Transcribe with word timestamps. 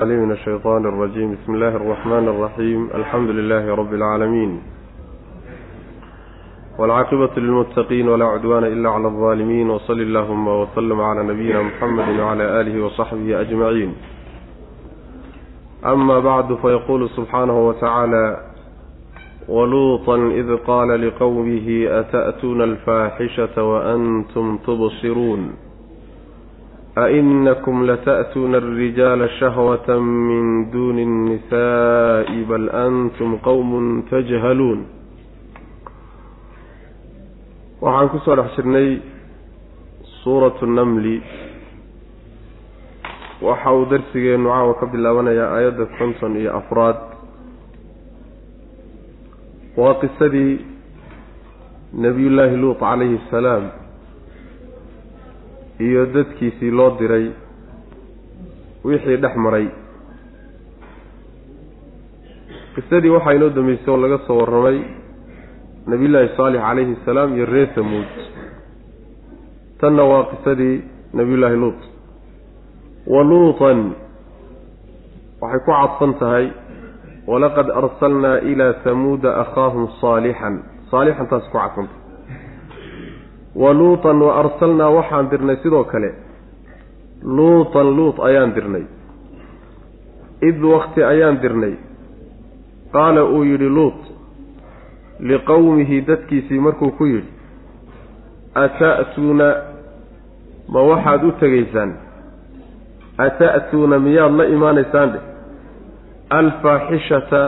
من 0.00 0.31
الشيطان 0.31 0.85
الرجيم 0.85 1.31
بسم 1.35 1.53
الله 1.55 1.67
الرحمن 1.75 2.27
الرحيم 2.27 2.89
الحمد 2.95 3.29
لله 3.29 3.75
رب 3.75 3.93
العالمين 3.93 4.61
والعاقبة 6.79 7.29
للمتقين 7.37 8.09
ولا 8.09 8.25
عدوان 8.25 8.63
إلا 8.63 8.89
على 8.89 9.07
الظالمين 9.07 9.69
وصل 9.69 9.99
اللهم 10.01 10.47
وسلم 10.47 11.01
على 11.01 11.23
نبينا 11.23 11.61
محمد 11.61 12.19
وعلى 12.19 12.61
آله 12.61 12.85
وصحبه 12.85 13.41
أجمعين 13.41 13.93
أما 15.85 16.19
بعد 16.19 16.55
فيقول 16.55 17.09
سبحانه 17.09 17.67
وتعالى 17.67 18.37
ولوطا 19.47 20.15
إذ 20.15 20.55
قال 20.57 21.07
لقومه 21.07 21.85
أتأتون 21.99 22.61
الفاحشة 22.61 23.63
وأنتم 23.63 24.57
تبصرون 24.57 25.53
ainakum 26.95 27.85
lata'tuuna 27.87 28.57
alrijaala 28.57 29.27
shahwata 29.39 29.95
min 29.99 30.71
duuni 30.71 31.03
الnisaa'i 31.07 32.43
bal 32.49 32.67
antum 32.85 33.37
qowm 33.47 34.03
tajhaluun 34.11 34.81
waxaan 37.81 38.09
ku 38.11 38.17
soo 38.25 38.35
dhex 38.35 38.51
jirnay 38.59 38.99
suuratu 40.23 40.65
namli 40.67 41.23
waxa 43.41 43.71
uu 43.73 43.85
darsigeenu 43.87 44.49
caawa 44.51 44.73
ka 44.79 44.85
bilaabanayaa 44.91 45.47
aayadda 45.55 45.85
konton 45.97 46.35
iyo 46.35 46.51
afraad 46.59 46.97
waa 49.79 49.93
qisadii 50.03 50.59
nabiyullaahi 52.03 52.55
luut 52.59 52.79
calayhi 52.83 53.15
asalaam 53.27 53.63
iyo 55.85 56.05
dadkiisii 56.15 56.71
loo 56.77 56.89
diray 56.99 57.25
wixii 58.87 59.17
dhex 59.23 59.35
maray. 59.45 59.67
Qisadii 62.75 63.09
waxaa 63.15 63.33
inoo 63.37 63.49
dambeysay 63.55 63.91
oo 63.93 63.97
laga 64.03 64.17
soo 64.27 64.37
warramay 64.41 64.77
nebiyullaahi 65.89 66.29
saalix 66.37 66.61
calayhi 66.67 66.93
assalaam 67.01 67.29
iyo 67.37 67.45
reer 67.53 67.69
samuud. 67.75 68.09
Tanna 69.79 70.03
waa 70.11 70.23
qisadii 70.31 70.75
nebiyullaahi 71.17 71.57
luut. 71.63 71.81
Wa 73.13 73.21
luutan 73.29 73.79
waxay 75.41 75.59
ku 75.65 75.71
cadfan 75.71 76.13
tahay 76.21 76.45
walaqad 77.27 77.67
arsalnaa 77.81 78.37
ilaa 78.51 78.73
samuuda 78.83 79.29
akhaahum 79.43 79.87
saalixan 80.01 80.55
saalixan 80.91 81.27
taas 81.31 81.45
ku 81.51 81.57
cadfanta 81.57 81.95
wa 83.55 83.73
luutan 83.73 84.21
wa 84.21 84.39
arsalnaa 84.39 84.89
waxaan 84.89 85.29
dirnay 85.29 85.57
sidoo 85.63 85.83
kale. 85.83 86.13
Luutan 87.23 87.95
luut 87.95 88.19
ayaan 88.19 88.53
dirnay. 88.55 88.83
Id 90.41 90.63
wakti 90.63 91.03
ayaan 91.03 91.41
dirnay. 91.41 91.75
Qaala 92.93 93.23
uu 93.25 93.43
yidhi 93.43 93.69
luut 93.69 93.99
liqowmihi 95.19 96.01
dadkiisii 96.01 96.59
markuu 96.59 96.91
ku 96.91 97.05
yidhi 97.05 97.29
ata'tuuna 98.55 99.47
ma 100.67 100.81
waxaad 100.81 101.23
u 101.23 101.31
tegaysaan? 101.39 101.91
Ata'tuuna 103.17 103.99
miyaad 103.99 104.33
la 104.39 104.45
imaanaysaan 104.45 105.11
dheh? 105.13 105.23
Alfaaxishata 106.29 107.41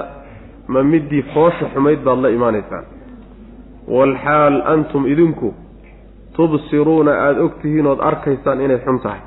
ma 0.67 0.83
middii 0.83 1.23
foosha 1.33 1.65
xumayd 1.73 1.99
baad 2.05 2.19
la 2.19 2.29
imaanaysaan? 2.29 2.85
Waalxaal 3.87 4.61
antum 4.73 5.07
idinku 5.07 5.53
tubsiruuna 6.35 7.11
aada 7.11 7.41
og 7.43 7.53
tihiin 7.61 7.87
ood 7.87 7.99
arkaysaan 8.01 8.61
inay 8.61 8.79
xun 8.85 8.99
tahay. 8.99 9.19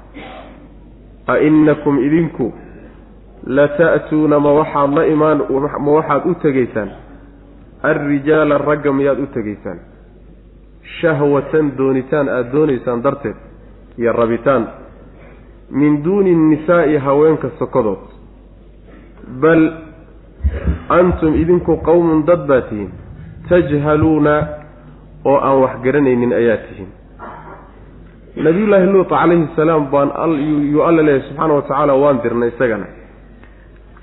A 1.26 1.34
innakum 1.38 1.98
idinku 1.98 2.52
lata'tuuna 3.46 4.38
ma 4.38 4.52
waxaad 4.52 4.90
la 4.94 5.04
imaan 5.06 5.38
ma 5.84 5.90
waxaad 5.98 6.22
u 6.26 6.34
tegaysaan? 6.34 6.90
Alrijaala 7.82 8.58
ragga 8.58 8.92
miyaad 8.92 9.18
u 9.18 9.26
tegaysaan? 9.26 9.78
Shahwatan 11.00 11.72
doonitaan 11.78 12.28
aada 12.28 12.52
doonaysaan 12.52 13.02
darteed 13.02 13.36
iyo 13.98 14.12
rabitaan. 14.12 14.66
Min 15.70 16.04
duuni 16.04 16.34
nnisaa'i 16.34 16.96
haweenka 16.96 17.48
sokodood. 17.58 17.98
Bal 19.40 19.62
antum 20.88 21.34
idinku 21.34 21.76
qowmun 21.76 22.26
dad 22.26 22.46
baa 22.46 22.60
tihiin 22.60 22.90
tajhaluuna 23.48 24.34
oo 25.28 25.36
aan 25.46 25.58
wax 25.62 25.74
garanaynin 25.84 26.32
ayaa 26.40 26.56
tihiin. 26.66 26.90
Nabiyullaahi 28.46 28.86
luut 28.92 29.08
calayhi 29.08 29.48
salaam 29.56 29.82
baan 29.92 30.10
yuu 30.72 30.82
alla 30.88 31.02
leeyahy 31.06 31.22
subxaana 31.28 31.54
wa 31.54 31.62
tacaala 31.62 31.94
waan 32.02 32.18
dirnay 32.24 32.48
isagana. 32.52 32.86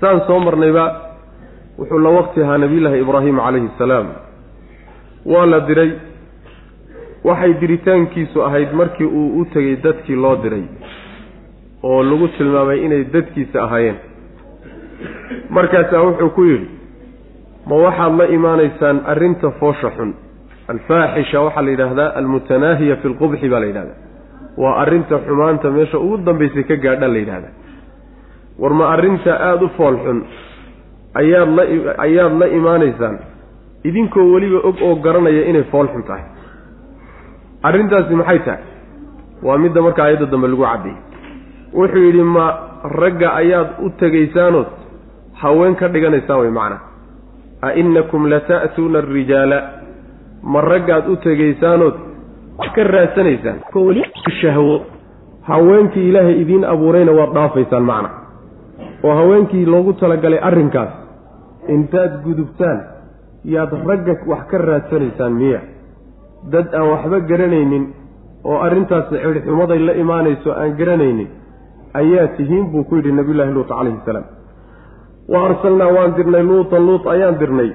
Saan 0.00 0.20
soo 0.26 0.38
marnayba 0.46 0.84
wuxuu 1.78 1.98
la 2.06 2.10
waqti 2.18 2.42
ahaa 2.42 2.58
nabiyullaahi 2.64 3.00
ibraahim 3.04 3.36
calayhi 3.44 3.70
salaam. 3.78 4.06
Waa 5.32 5.46
la 5.52 5.60
diray. 5.68 5.90
Waxay 7.24 7.52
diritaankiisu 7.60 8.42
ahayd 8.46 8.72
markii 8.80 9.06
uu 9.06 9.40
u 9.40 9.44
tegey 9.54 9.76
dadkii 9.84 10.16
loo 10.24 10.36
diray 10.42 10.64
oo 11.82 12.02
lagu 12.02 12.28
tilmaamay 12.36 12.78
inay 12.84 13.04
dadkiisa 13.14 13.58
ahaayeen. 13.64 13.96
Markaasaa 15.50 16.02
wuxuu 16.06 16.30
ku 16.36 16.42
yidhi 16.50 16.68
ma 17.68 17.76
waxaad 17.84 18.18
la 18.18 18.26
imaanaysaan 18.36 19.00
arrinta 19.12 19.50
foosha 19.60 19.90
xun 19.96 20.10
alfaaxisha 20.72 21.38
waxaa 21.46 21.62
la 21.66 21.70
yidhaahdaa 21.74 22.08
almutanaahiya 22.20 22.96
fi 23.02 23.06
lqubxi 23.12 23.48
baa 23.52 23.60
la 23.60 23.66
yidhahdaa. 23.70 23.98
Waa 24.62 24.74
arrinta 24.82 25.18
xumaanta 25.26 25.70
meesha 25.76 25.98
ugu 25.98 26.16
dambaysay 26.26 26.64
ka 26.70 26.76
gaadha 26.84 27.08
la 27.14 27.18
yidhahdaa 27.22 27.52
war 28.62 28.72
ma 28.78 28.84
arrinta 28.94 29.32
aada 29.48 29.64
u 29.64 29.68
fool 29.76 29.96
xun 30.04 30.18
ayaad 31.20 31.48
la 31.58 31.62
ayaad 32.06 32.32
la 32.42 32.46
imaanaysaan 32.58 33.16
idinkoo 33.88 34.26
weliba 34.34 34.58
og 34.68 34.76
oo 34.86 34.94
garanaya 35.04 35.42
inay 35.50 35.64
fool 35.72 35.88
xun 35.92 36.02
tahay. 36.08 36.24
Arrintaasi 37.68 38.14
maxay 38.20 38.38
tahay? 38.46 38.62
Waa 39.42 39.58
midda 39.58 39.80
marka 39.86 40.00
ayadda 40.04 40.26
dambe 40.32 40.48
lagu 40.52 40.62
caddeeyey 40.70 40.98
wuxuu 41.78 42.02
yidhi 42.08 42.22
ma 42.36 42.46
ragga 43.00 43.28
ayaad 43.40 43.68
u 43.84 43.90
tegaysaanood 44.00 44.68
haween 45.42 45.74
ka 45.80 45.86
dhiganaysaan 45.94 46.38
way 46.42 46.50
macnaa 46.58 46.80
a 47.66 47.72
innakum 47.80 48.22
lata'tuuna 48.32 48.98
alrijaala 49.04 49.58
ma 50.52 50.60
raggaad 50.60 51.08
u 51.08 51.16
tegaysaanood 51.16 51.94
ka 52.74 52.84
raadsanaysaan. 52.84 53.58
Shahwo. 54.40 54.76
Haweenkii 55.48 56.08
ilaahay 56.08 56.40
idiin 56.42 56.64
abuurayna 56.64 57.12
waad 57.12 57.34
dhaafaysaan 57.34 57.84
macna. 57.90 58.10
Oo 59.02 59.14
haweenkii 59.14 59.66
loogu 59.66 59.92
talagalay 59.92 60.38
arrinkaas. 60.48 60.92
Intaad 61.68 62.22
gudubtaan 62.24 62.78
yaad 63.44 63.72
ragga 63.88 64.14
wax 64.26 64.46
ka 64.50 64.58
raadsanaysaan 64.58 65.32
miya. 65.32 65.60
Dad 66.52 66.74
aan 66.74 66.88
waxba 66.92 67.20
garanaynin 67.20 67.84
oo 68.44 68.58
arrintaasi 68.66 69.16
cidhxumaday 69.24 69.78
la 69.78 69.92
imaanayso 70.02 70.52
aan 70.52 70.76
garanaynin 70.78 71.28
ayaa 72.00 72.26
tihiin 72.36 72.66
buu 72.72 72.84
ku 72.84 72.96
yidhi 72.96 73.12
nabiyullaahi 73.12 73.52
luut 73.52 73.68
calayhi 73.68 74.00
salaam. 74.06 74.24
Wa 75.28 75.46
arsalnaa 75.46 75.92
waan 75.96 76.16
dirnay. 76.16 76.42
Luutan 76.42 76.86
luut 76.86 77.06
ayaan 77.06 77.38
dirnay 77.40 77.70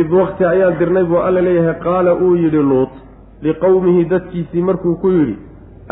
id 0.00 0.10
wakti 0.20 0.44
ayaan 0.52 0.78
dirnay 0.78 1.04
buu 1.10 1.20
alla 1.26 1.40
leeyahay 1.48 1.76
qaala 1.86 2.14
uu 2.14 2.34
yidhi 2.42 2.62
luut 2.70 2.92
liqowmihi 3.42 4.04
dadkiisii 4.12 4.62
markuu 4.68 4.94
ku 5.02 5.08
yidhi 5.18 5.36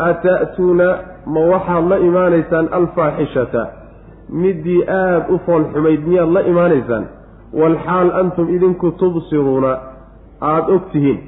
ata'tuuna 0.09 0.87
ma 1.33 1.41
waxaad 1.51 1.83
la 1.91 1.97
imaanaysaan 2.07 2.67
alfaaxishata? 2.79 3.63
Middii 4.29 4.81
aada 4.87 5.25
u 5.33 5.39
fool 5.45 5.63
xumayd 5.73 6.01
miyaad 6.07 6.29
la 6.35 6.41
imaanaysaan? 6.51 7.05
Walxaal 7.53 8.09
antum 8.21 8.49
idinku 8.55 8.91
tubsiruuna 8.99 9.71
aada 10.41 10.73
og 10.75 10.81
tihiin. 10.91 11.19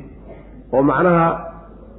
Oo 0.74 0.84
macnaha 0.84 1.28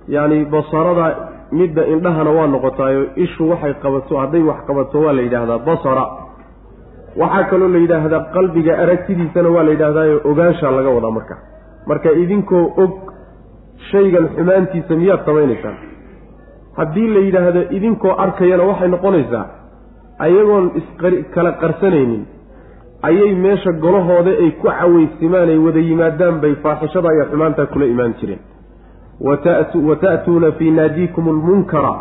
yacni 0.09 0.45
basarada 0.45 1.07
midda 1.53 1.83
indhahana 1.87 2.31
waa 2.31 2.47
noqotaayo 2.47 3.03
ishu 3.25 3.51
waxay 3.51 3.75
qabato 3.83 4.19
hadday 4.23 4.43
wax 4.43 4.59
qabato 4.69 5.01
waa 5.05 5.13
la 5.13 5.23
yidhaahdaa 5.23 5.59
basara 5.69 6.05
waxaa 7.21 7.45
kaloo 7.51 7.69
la 7.75 7.79
yidhaahdaa 7.85 8.21
qalbiga 8.35 8.73
aragtidiisana 8.83 9.49
waa 9.55 9.63
la 9.69 9.71
yidhaahdaayo 9.75 10.17
ogaanshaa 10.31 10.71
laga 10.79 10.91
wadaa 10.97 11.11
marka. 11.19 11.35
Marka 11.91 12.11
idinkoo 12.23 12.65
og 12.83 12.93
shaygan 13.91 14.27
xumaantiisa 14.37 14.93
miyaad 15.01 15.23
samaynaysaan? 15.29 15.77
Haddii 16.79 17.09
la 17.15 17.21
yidhaahdo 17.27 17.63
idinkoo 17.77 18.13
arkayana 18.25 18.65
waxay 18.71 18.89
noqonaysaa 18.95 19.47
ayagoon 20.27 20.67
isqari 20.81 21.19
kala 21.35 21.53
qarsanaynin 21.63 22.23
ayay 23.09 23.35
meesha 23.45 23.73
golahooda 23.85 24.31
ay 24.45 24.51
ku 24.61 24.67
cawaysimaan 24.69 25.49
ay 25.55 25.59
wada 25.67 25.81
yimaadaan 25.89 26.37
bay 26.43 26.55
faaxishada 26.65 27.09
iyo 27.17 27.25
xumaantaa 27.33 27.67
kula 27.73 27.87
imaan 27.95 28.15
jireen. 28.21 28.41
Wa 29.89 29.97
ta'tuuna 30.05 30.53
fii 30.59 30.71
naadiikum 30.79 31.29
almunkara 31.29 31.93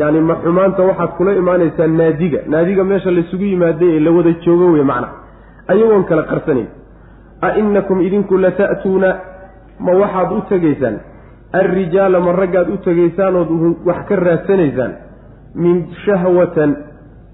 yacni 0.00 0.20
ma 0.28 0.34
xumaanta 0.42 0.82
waxaad 0.88 1.10
kula 1.18 1.32
imaanaysaan 1.40 1.92
naadiga. 2.00 2.38
Naadiga 2.52 2.84
meesha 2.90 3.10
laysugu 3.16 3.44
yimaaday 3.52 3.90
ee 3.96 4.00
la 4.06 4.10
wada 4.16 4.32
joogo 4.44 4.66
wey 4.74 4.84
macna. 4.90 5.08
Ayagoon 5.72 6.04
kala 6.10 6.22
qarsanayn 6.30 6.68
a 7.46 7.48
innakum 7.60 7.98
idinku 8.06 8.34
lata'tuuna 8.44 9.08
ma 9.86 9.92
waxaad 10.02 10.32
u 10.32 10.40
tegaysaan? 10.48 10.96
Alrijaala 11.60 12.20
ma 12.26 12.32
raggaad 12.40 12.68
u 12.74 12.76
tegaysaan 12.86 13.36
ood 13.40 13.50
wax 13.88 14.00
ka 14.08 14.16
raadsanaysaan? 14.16 14.92
Min 15.54 15.76
shahwatan 16.04 16.70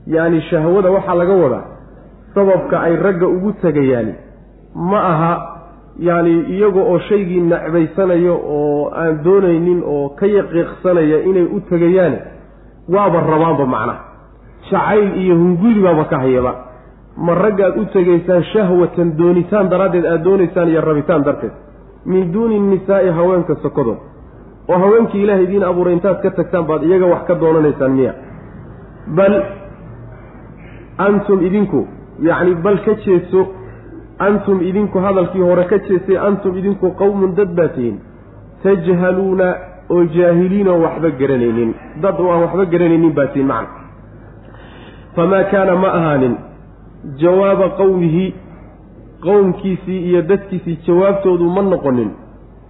yacni 0.07 0.41
shahwada 0.51 0.91
waxaa 0.97 1.15
laga 1.21 1.35
wadaa. 1.43 1.65
Sababka 2.35 2.77
ay 2.87 2.97
ragga 2.97 3.27
ugu 3.29 3.53
tegayaani. 3.63 4.15
Ma 4.91 5.01
aha 5.13 5.33
yacni 6.09 6.33
iyaga 6.55 6.81
oo 6.81 6.99
shaygii 7.09 7.41
necbaysanayo 7.41 8.35
oo 8.57 8.91
aan 9.01 9.23
doonaynin 9.25 9.83
oo 9.95 10.09
ka 10.19 10.27
yaqiiqsanaya 10.27 11.19
inay 11.29 11.47
u 11.57 11.61
tegayaani 11.71 12.19
waaba 12.95 13.21
rabaanba 13.21 13.67
macnaha. 13.67 14.01
Jacayl 14.71 15.09
iyo 15.23 15.35
hunguli 15.35 15.83
baaba 15.83 16.05
ka 16.05 16.19
hayaba. 16.19 16.53
Ma 17.17 17.35
raggaad 17.35 17.77
u 17.79 17.85
tegaysaan 17.95 18.43
shahwatan 18.53 19.17
doonitaan 19.19 19.69
daraaddeed 19.71 20.05
aada 20.07 20.25
doonaysaan 20.25 20.69
iyo 20.69 20.81
rabitaan 20.81 21.25
darteed. 21.25 21.53
Min 22.05 22.33
duuni 22.33 22.59
nisaa'i 22.61 23.09
haweenka 23.11 23.55
sokodood 23.63 23.99
oo 24.69 24.79
haweenkii 24.79 25.23
ilaahay 25.23 25.45
idiin 25.45 25.65
abuuray 25.65 25.93
intaad 25.95 26.21
ka 26.23 26.31
tagtaan 26.31 26.67
baad 26.67 26.83
iyaga 26.83 27.07
wax 27.07 27.23
ka 27.27 27.35
doonanaysaan 27.41 27.93
miya. 27.93 28.13
Bal 29.17 29.35
antum 30.99 31.41
idinku 31.47 31.87
yacni 32.29 32.55
bal 32.65 32.79
ka 32.85 32.95
jeeso 33.05 33.47
antum 34.19 34.63
idinku 34.63 34.99
hadalkii 34.99 35.43
hore 35.49 35.65
ka 35.71 35.79
jeestay 35.89 36.19
antum 36.29 36.57
idinku 36.59 36.91
qowmun 37.01 37.35
dad 37.35 37.55
baa 37.57 37.69
tihiin. 37.69 37.99
Tajhaluuna 38.63 39.49
oo 39.91 40.05
jaahiliinoo 40.05 40.81
waxba 40.83 41.11
garanaynin. 41.11 41.75
Dad 42.03 42.21
aan 42.21 42.43
waxba 42.43 42.65
garanaynin 42.65 43.13
baa 43.15 43.27
tihiin 43.27 43.47
macna. 43.47 43.69
Famaa 45.17 45.45
kaana 45.53 45.77
ma 45.77 45.89
ahaanin 45.99 46.37
jawaaba 47.23 47.69
qowmihi 47.69 48.35
qowmkiisii 49.27 50.01
iyo 50.09 50.23
dadkiisii 50.23 50.79
jawaabtoodu 50.87 51.51
ma 51.51 51.63
noqonin. 51.63 52.11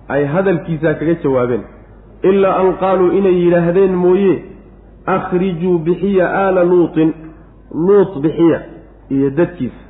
Ay 0.09 0.25
hadalkiisaa 0.25 0.95
kaga 0.95 1.15
jawaabeen. 1.25 1.65
Ilaa 2.23 2.57
an 2.61 2.77
qaaluu 2.83 3.11
inay 3.19 3.37
yidhaahdeen 3.45 3.95
mooye 4.05 4.45
akhrijuu 5.07 5.79
bixiya 5.79 6.31
aala 6.43 6.65
luutin 6.65 7.15
luut 7.87 8.19
bixiya 8.23 8.61
iyo 9.11 9.31
dadkiisa. 9.31 9.83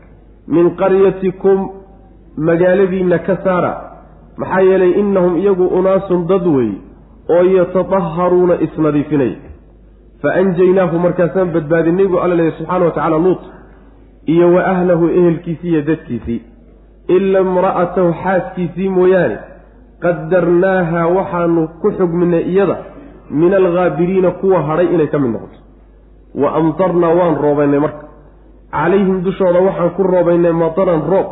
Min 0.47 0.71
qaryatikum 0.77 1.69
magaaladiinna 2.37 3.19
ka 3.19 3.37
saara. 3.45 3.73
Maxaa 4.37 4.61
yeelay 4.61 4.91
innahum 5.01 5.37
iyagu 5.37 5.67
unaasun 5.67 6.27
dad 6.27 6.47
wey 6.47 6.86
oo 7.35 7.43
yatadaharuuna 7.59 8.55
isnadiifinaya 8.67 9.37
fa 10.23 10.29
anjaynaahu 10.41 10.99
markaasaan 11.07 11.53
badbaadinay 11.57 12.07
buu 12.07 12.19
alla 12.25 12.35
leeyahy 12.35 12.59
subxaana 12.59 12.85
wa 12.85 12.91
tacala 12.99 13.19
luut 13.19 13.43
iyo 14.27 14.53
wa 14.55 14.63
ahlahu 14.67 15.09
ehelkiisii 15.09 15.69
iyo 15.71 15.83
dadkiisii. 15.83 16.43
Ila 17.09 17.41
imra'atahu 17.41 18.15
xaaskiisii 18.23 18.89
mooyaane 18.89 19.37
qadarnaaha 20.03 21.07
waxaanu 21.17 21.69
ku 21.83 21.91
xugminay 21.99 22.43
iyada 22.53 22.77
min 23.31 23.55
alghaabiriina 23.55 24.31
kuwa 24.31 24.63
hadhay 24.63 24.87
inay 24.95 25.07
ka 25.07 25.19
mid 25.19 25.31
noqoto. 25.35 25.59
Wa 26.35 26.49
amtarnaa 26.61 27.15
waan 27.19 27.37
roobaynay 27.45 27.81
marka. 27.81 28.05
Calayhim 28.73 29.23
dushooda 29.23 29.61
waxaan 29.69 29.91
ku 29.97 30.03
roobaynay 30.03 30.53
mataran 30.53 31.03
roob. 31.13 31.29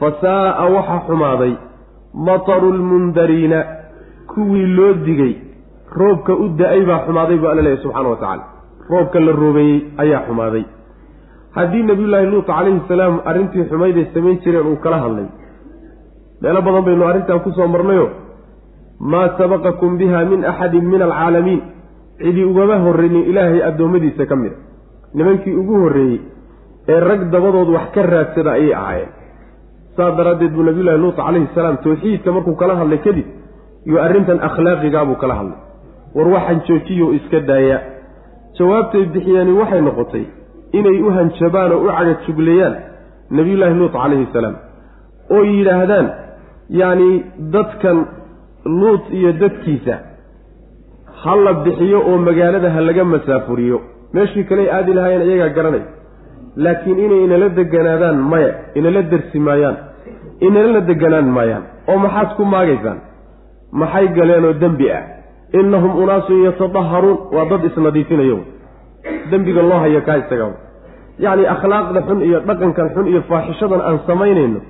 Fa 0.00 0.08
saa'a 0.20 0.64
waxaa 0.76 1.00
xumaaday 1.06 1.52
mataru 2.28 2.72
lmundariina 2.78 3.58
kuwii 4.36 4.66
loo 4.78 4.92
digay 5.06 5.34
roobka 6.00 6.32
u 6.42 6.48
da'ay 6.60 6.82
baa 6.88 7.00
xumaaday 7.06 7.36
buu 7.40 7.48
alla 7.52 7.62
leeyahy 7.66 7.82
subxana 7.82 8.08
wa 8.12 8.16
tacaala 8.22 8.44
roobka 8.90 9.20
la 9.26 9.32
roobeeyey 9.42 9.78
ayaa 10.02 10.22
xumaaday. 10.28 10.64
Haddii 11.56 11.82
nabiyullaahi 11.90 12.26
luut 12.32 12.46
calayhi 12.46 12.80
salaam 12.88 13.14
arrintii 13.30 13.64
xumayday 13.70 14.04
samayn 14.14 14.38
jireen 14.44 14.66
uu 14.72 14.76
kala 14.84 14.98
hadlay 15.04 15.26
meelo 16.42 16.60
badan 16.66 16.84
baynu 16.88 17.04
arrintan 17.10 17.40
ku 17.44 17.50
soo 17.58 17.68
marnayo 17.74 18.06
maa 19.12 19.28
sabaqakum 19.38 19.96
biha 20.00 20.24
min 20.32 20.44
axadin 20.50 20.84
min 20.92 21.02
alcaalamiin. 21.08 21.62
Cidii 22.22 22.44
ugama 22.50 22.76
horreynin 22.84 23.24
ilaahay 23.30 23.60
addoommadiisa 23.68 24.26
ka 24.30 24.36
mida 24.42 24.56
nimankii 25.14 25.54
ugu 25.60 25.74
horreeyey 25.82 26.20
ee 26.88 27.00
rag 27.08 27.22
dabadood 27.32 27.68
wax 27.76 27.86
ka 27.94 28.02
raadsada 28.12 28.50
ayay 28.58 28.74
ahaayeen. 28.74 29.10
Saas 29.96 30.16
daraaddeed 30.18 30.52
buu 30.56 30.64
nabiyullahi 30.68 30.98
luut 31.02 31.16
calayhi 31.16 31.48
salaam 31.54 31.76
tawxiidka 31.84 32.32
markuu 32.36 32.54
kala 32.62 32.74
hadlay 32.80 33.00
kadib 33.06 33.26
iyo 33.88 33.98
arrintan 34.06 34.38
akhlaaqigaabuu 34.48 35.16
kala 35.22 35.34
hadlay. 35.40 35.58
War 36.16 36.28
waxaan 36.34 36.60
joojiyo 36.68 37.06
iska 37.18 37.38
daaya. 37.50 37.78
Jawaabtay 38.58 39.04
bixiyeeni 39.14 39.52
waxay 39.60 39.80
noqotay 39.88 40.24
inay 40.78 40.98
u 41.06 41.10
hanjabaan 41.16 41.72
oo 41.76 41.80
u 41.86 41.88
cagajugleeyaan 41.96 42.74
nebiyullaahi 43.36 43.74
luut 43.80 43.92
calayhi 44.02 44.26
salaam 44.36 44.56
oo 45.34 45.42
yidhaahdaan 45.52 46.06
yacni 46.80 47.10
dadkan 47.54 47.98
luut 48.80 49.04
iyo 49.18 49.30
dadkiisa 49.42 49.94
ha 51.22 51.32
la 51.44 51.52
bixiyo 51.64 51.98
oo 52.10 52.16
magaalada 52.28 52.68
ha 52.74 52.80
laga 52.88 53.04
masaafuriyo. 53.14 53.78
Meeshii 54.14 54.44
kaley 54.50 54.66
aadi 54.76 54.92
lahaayeen 54.96 55.28
iyagaa 55.30 55.54
garanay. 55.58 55.82
Laakiin 56.64 56.98
inay 57.06 57.20
inala 57.26 57.48
deganaadaan 57.58 58.18
maya 58.32 58.50
inala 58.78 59.00
dersi 59.12 59.38
maayaan 59.48 59.76
inalana 60.46 60.80
deganaan 60.90 61.28
maayaan 61.36 61.64
oo 61.90 61.98
maxaad 62.04 62.30
ku 62.36 62.42
maagaysaan 62.54 62.98
maxay 63.72 64.08
galeenoo 64.08 64.52
dembi 64.52 64.90
ah? 64.90 65.02
Innahum 65.52 65.96
unaasun 66.02 66.42
yatadaharuun 66.44 67.18
waa 67.32 67.44
dad 67.50 67.64
isnadiifinayo 67.64 68.38
dembiga 69.30 69.62
loo 69.62 69.78
hayo 69.78 70.00
kaa 70.06 70.16
isaga 70.22 70.48
yacni 71.18 71.46
akhlaaqda 71.54 72.00
xun 72.08 72.20
iyo 72.22 72.40
dhaqankan 72.40 72.88
xun 72.94 73.06
iyo 73.06 73.22
faaxishadan 73.28 73.80
aan 73.80 73.98
samaynayno 74.06 74.60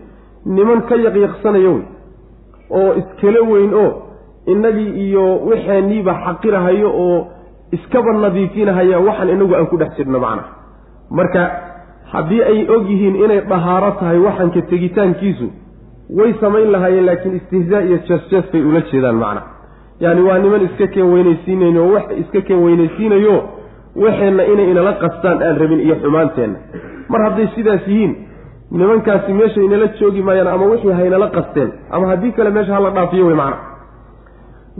niman 0.47 0.83
ka 0.89 0.97
yaqyaqsanayo 0.97 1.73
wey 1.75 1.85
oo 2.71 2.91
iskala 3.01 3.41
weyn 3.51 3.75
oo 3.75 3.91
innagii 4.53 4.91
iyo 5.07 5.25
waxaaniiba 5.49 6.13
xaqirahayo 6.27 6.89
oo 7.05 7.19
iskaba 7.73 8.13
nadiifinahaya 8.13 8.99
waxaan 9.07 9.29
inagu 9.35 9.55
aan 9.55 9.67
ku 9.67 9.77
dhex 9.81 9.97
jirno 9.97 10.19
macnaha. 10.19 10.51
Marka 11.11 11.43
haddii 12.13 12.43
ay 12.43 12.59
og 12.75 12.85
yihiin 12.91 13.17
inay 13.25 13.41
dhahaaro 13.51 13.91
tahay 14.01 14.19
waxanka 14.19 14.61
tegitaankiisu 14.71 15.47
way 16.19 16.35
samayn 16.41 16.73
lahaayeen 16.73 17.07
laakiin 17.07 17.37
istihzaa 17.37 17.81
iyo 17.81 17.99
jees-jees 18.09 18.47
bay 18.53 18.63
ula 18.71 18.81
jeedaan 18.91 19.15
macnaha 19.15 19.47
yaani 20.01 20.23
waa 20.29 20.39
niman 20.39 20.63
iska 20.69 20.87
keen 20.95 21.09
weynaysiinayn 21.15 21.79
oo 21.79 21.89
wax 21.95 22.07
iska 22.23 22.41
keen 22.41 22.61
weynaysiinayo 22.67 23.37
waxeenna 24.05 24.43
inay 24.53 24.71
inala 24.71 24.93
qastaan 25.03 25.43
aan 25.43 25.57
rabin 25.61 25.81
iyo 25.81 25.97
xumaanteenna. 26.03 26.59
Mar 27.09 27.21
hadday 27.27 27.47
sidaas 27.55 27.87
yihiin 27.89 28.13
nimankaasi 28.71 29.33
meesha 29.33 29.61
inala 29.67 29.87
joogi 30.01 30.23
maayaan 30.23 30.49
ama 30.55 30.67
wixii 30.73 30.93
haynala 31.01 31.29
qasteen 31.37 31.71
ama 31.91 32.07
haddii 32.11 32.33
kale 32.33 32.51
meesha 32.51 32.75
hala 32.75 32.91
dhaafiyo 32.91 33.27
wey 33.27 33.37
macna. 33.37 33.57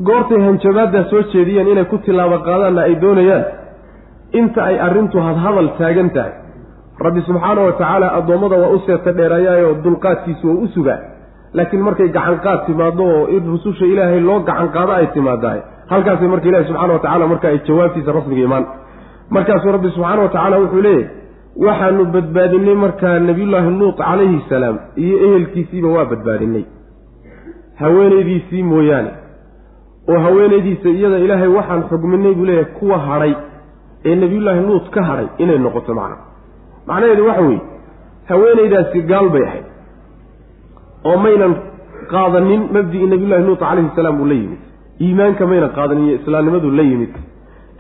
Goortay 0.07 0.41
hanjabaaddaa 0.47 1.05
soo 1.11 1.23
jeediyeen 1.33 1.69
inay 1.69 1.85
ku 1.85 1.99
tilaabo 1.99 2.39
qaadaanna 2.49 2.83
ay 2.89 2.95
doonayaan 3.05 3.45
inta 4.41 4.65
ay 4.65 4.77
arrintu 4.87 5.19
hadhadal 5.29 5.69
taagan 5.79 6.11
tahay. 6.11 6.33
Rabbi 7.07 7.21
subxaana 7.29 7.61
wa 7.69 7.73
tacaala 7.73 8.07
addoommada 8.19 8.57
waa 8.63 8.71
u 8.77 8.79
seeta 8.87 9.13
dheerayaayoo 9.19 9.75
dulqaadkiisu 9.85 10.49
waa 10.49 10.61
u 10.65 10.69
sugaa 10.75 10.99
laakiin 11.55 11.83
markay 11.89 12.09
gacanqaad 12.17 12.61
timaado 12.67 13.05
oo 13.17 13.27
in 13.37 13.45
rususha 13.53 13.87
ilaahay 13.93 14.21
loo 14.29 14.39
gacan 14.49 14.69
qaado 14.77 14.93
ay 14.93 15.07
timaadahay 15.17 15.61
halkaasay 15.93 16.29
marka 16.33 16.49
ilahi 16.51 16.65
subxana 16.69 16.93
wa 16.93 16.99
tacala 17.05 17.27
marka 17.33 17.47
ay 17.53 17.59
jawaabtiisa 17.69 18.13
rasmiga 18.19 18.43
imaan. 18.49 18.65
Markaasuu 19.35 19.73
rabbi 19.77 19.91
subxaana 19.97 20.23
wa 20.23 20.29
tacaala 20.35 20.57
wuxuu 20.63 20.83
leeyahy 20.87 21.07
waxaanu 21.67 22.03
badbaadinay 22.15 22.75
markaa 22.85 23.19
nebiyullaahi 23.29 23.71
luut 23.81 23.97
calayhi 24.03 24.41
salaam 24.49 24.77
iyo 25.05 25.17
ehelkiisiiba 25.27 25.89
waa 25.97 26.05
badbaadinay 26.13 26.65
haweenaydiisii 27.81 28.63
mooyaane 28.63 29.11
oo 30.11 30.19
haweenaydiisa 30.27 30.89
iyada 30.89 31.19
ilaahay 31.25 31.49
waxaan 31.59 31.83
xugminay 31.91 32.35
buu 32.35 32.45
leeyahay 32.45 32.73
kuwa 32.79 32.99
hadhay 32.99 33.35
ee 34.05 34.15
nebiyullaahi 34.23 34.61
luut 34.69 34.87
ka 34.95 35.03
hadhay 35.09 35.27
inay 35.43 35.59
noqoto 35.59 35.95
macna. 35.99 36.17
Macnaheedu 36.89 37.27
waxa 37.29 37.43
weeye 37.49 37.61
haweenaydaasi 38.31 39.03
gaal 39.13 39.29
bay 39.35 39.45
ahayd 39.49 39.66
oo 41.09 41.17
maynan 41.25 41.53
qaadanin 42.15 42.63
mabdii 42.77 43.07
nebiyullahi 43.13 43.45
luut 43.49 43.61
calayhi 43.69 43.91
salaam 43.99 44.21
uu 44.23 44.27
la 44.33 44.35
yimid. 44.41 44.61
Iimaanka 45.07 45.43
maynan 45.51 45.71
qaadanin 45.79 46.05
iyo 46.09 46.17
islaamnimadu 46.21 46.69
la 46.79 46.83
yimid. 46.91 47.13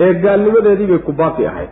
Ee 0.04 0.12
gaalnimadeedii 0.24 0.86
bay 0.92 0.98
ku 1.08 1.12
baaqi 1.20 1.42
ahayd. 1.50 1.70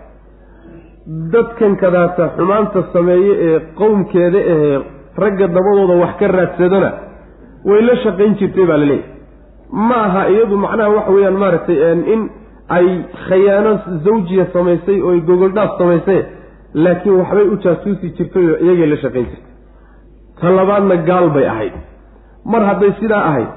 Dadkan 1.33 1.73
kadaata 1.83 2.25
xumaanta 2.37 2.81
sameeye 2.93 3.33
ee 3.47 3.59
qowmkeeda 3.81 4.39
ahee 4.55 4.79
ragga 5.23 5.47
dabadooda 5.57 5.95
wax 6.03 6.13
ka 6.21 6.27
raadsadona 6.37 6.91
way 7.69 7.81
la 7.89 7.95
shaqayn 8.05 8.33
jirtay 8.41 8.65
baa 8.71 8.79
la 8.83 8.87
leeyahy 8.91 9.11
ma 9.89 9.97
aha 10.07 10.23
iyadu 10.35 10.57
macnaha 10.65 10.91
waxa 10.97 11.13
weeyaan 11.17 11.37
maaragtay 11.43 11.77
in 12.15 12.21
ay 12.77 12.87
khayaano 13.29 13.73
zawjiya 14.07 14.45
samaysay 14.55 14.99
oo 15.09 15.15
gogoldhaaf 15.29 15.71
samaysay 15.81 16.21
laakiin 16.85 17.17
waxbay 17.21 17.47
u 17.53 17.57
jaasuusi 17.65 18.07
jirtay 18.19 18.45
iyagay 18.65 18.87
la 18.93 18.97
shaqayn 19.05 19.27
jirtay 19.33 19.54
ta 20.41 20.51
labaadna 20.59 20.97
gaal 21.09 21.31
bay 21.37 21.47
ahayd. 21.53 21.73
Mar 22.53 22.63
hadday 22.69 22.93
sidaa 23.01 23.23
ahayd 23.31 23.49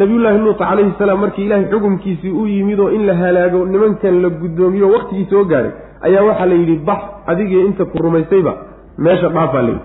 nabiyullaahi 0.00 0.38
luut 0.44 0.58
calayhi 0.58 0.92
salaam 0.98 1.20
markii 1.24 1.44
ilaahay 1.46 1.66
xukumkiisii 1.72 2.32
u 2.40 2.46
yimid 2.46 2.78
oo 2.80 2.88
in 2.96 3.06
la 3.06 3.14
halaago 3.22 3.64
nimankan 3.72 4.22
la 4.22 4.28
guddoomiyo 4.40 4.88
waqtigii 4.94 5.26
soo 5.30 5.44
gaaray 5.44 5.70
ayaa 6.06 6.24
waxaa 6.28 6.46
la 6.46 6.54
yidhi 6.54 6.76
bax 6.88 7.00
adigii 7.26 7.62
inta 7.68 7.84
ku 7.84 7.98
rumaysayba 8.06 8.52
meesha 8.98 9.28
dhaafaa 9.36 9.62
layidhi 9.62 9.84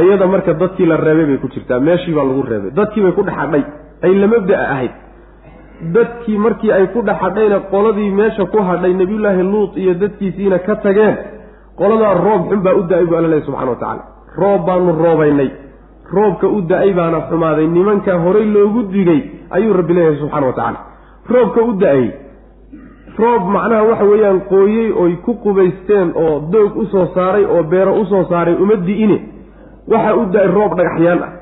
ayada 0.00 0.26
marka 0.26 0.52
dadkii 0.62 0.86
la 0.92 0.96
reebay 0.96 1.26
bay 1.30 1.38
ku 1.44 1.48
jirtaa 1.54 1.80
meeshii 1.88 2.14
baa 2.16 2.24
lagu 2.30 2.42
reebay. 2.50 2.70
Dadkii 2.78 3.02
bay 3.04 3.12
ku 3.18 3.22
dhexadhay 3.28 3.62
ay 4.04 4.12
la 4.22 4.26
mabda'a 4.34 4.64
ahayd. 4.74 4.92
Dadkii 5.96 6.38
markii 6.38 6.72
ay 6.72 6.86
ku 6.94 7.02
dhexadhayna 7.08 7.58
qoladii 7.72 8.10
meesha 8.20 8.44
ku 8.52 8.58
hadhay 8.68 8.92
nebiyullaahi 9.00 9.42
luut 9.52 9.76
iyo 9.76 9.94
dadkiisiina 10.02 10.58
ka 10.66 10.74
tageen 10.84 11.16
qoladaa 11.78 12.14
roob 12.24 12.42
xun 12.50 12.60
baa 12.66 12.74
u 12.80 12.82
da'ay 12.90 13.04
buu 13.06 13.16
alla 13.20 13.28
lehy 13.28 13.42
subxana 13.46 13.70
wa 13.70 13.76
tacaala 13.82 14.02
roob 14.40 14.60
baanu 14.66 14.92
roobaynay. 15.04 15.50
Roobka 16.16 16.46
u 16.48 16.60
da'ay 16.70 16.92
baana 16.98 17.18
xumaaday. 17.28 17.66
Nimankaa 17.76 18.18
horay 18.24 18.44
loogu 18.54 18.82
digay 18.92 19.20
ayuu 19.56 19.72
rabbi 19.78 19.94
leeyahay 19.94 20.18
subxana 20.20 20.46
wa 20.46 20.52
tacaala. 20.52 20.78
Roobka 21.32 21.60
u 21.62 21.72
da'ay 21.82 22.04
roob 23.18 23.42
macnaha 23.54 23.82
waxa 23.90 24.04
weeyaan 24.10 24.40
qooyey 24.50 24.88
oy 25.02 25.12
ku 25.24 25.32
qubaysteen 25.44 26.08
oo 26.22 26.34
doog 26.52 26.76
u 26.76 26.84
soo 26.92 27.06
saaray 27.14 27.44
oo 27.44 27.62
beero 27.62 27.92
u 28.00 28.04
soo 28.10 28.24
saaray 28.30 28.54
uma 28.62 28.76
di-ine. 28.86 29.18
Waxa 29.92 30.16
u 30.16 30.24
da'ay 30.34 30.48
roob 30.56 30.72
dhagaxyaan 30.78 31.20
ah. 31.26 31.32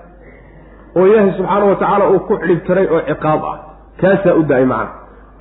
Oo 0.97 1.07
ilaahay 1.07 1.33
subxaana 1.38 1.64
wa 1.71 1.76
tacaala 1.81 2.05
uu 2.12 2.21
ku 2.28 2.35
cidhib 2.40 2.61
tiray 2.67 2.87
oo 2.95 3.00
ciqaab 3.09 3.43
ah. 3.52 3.57
Kaasaa 4.00 4.35
u 4.40 4.43
da'ay 4.50 4.64
macna. 4.73 4.90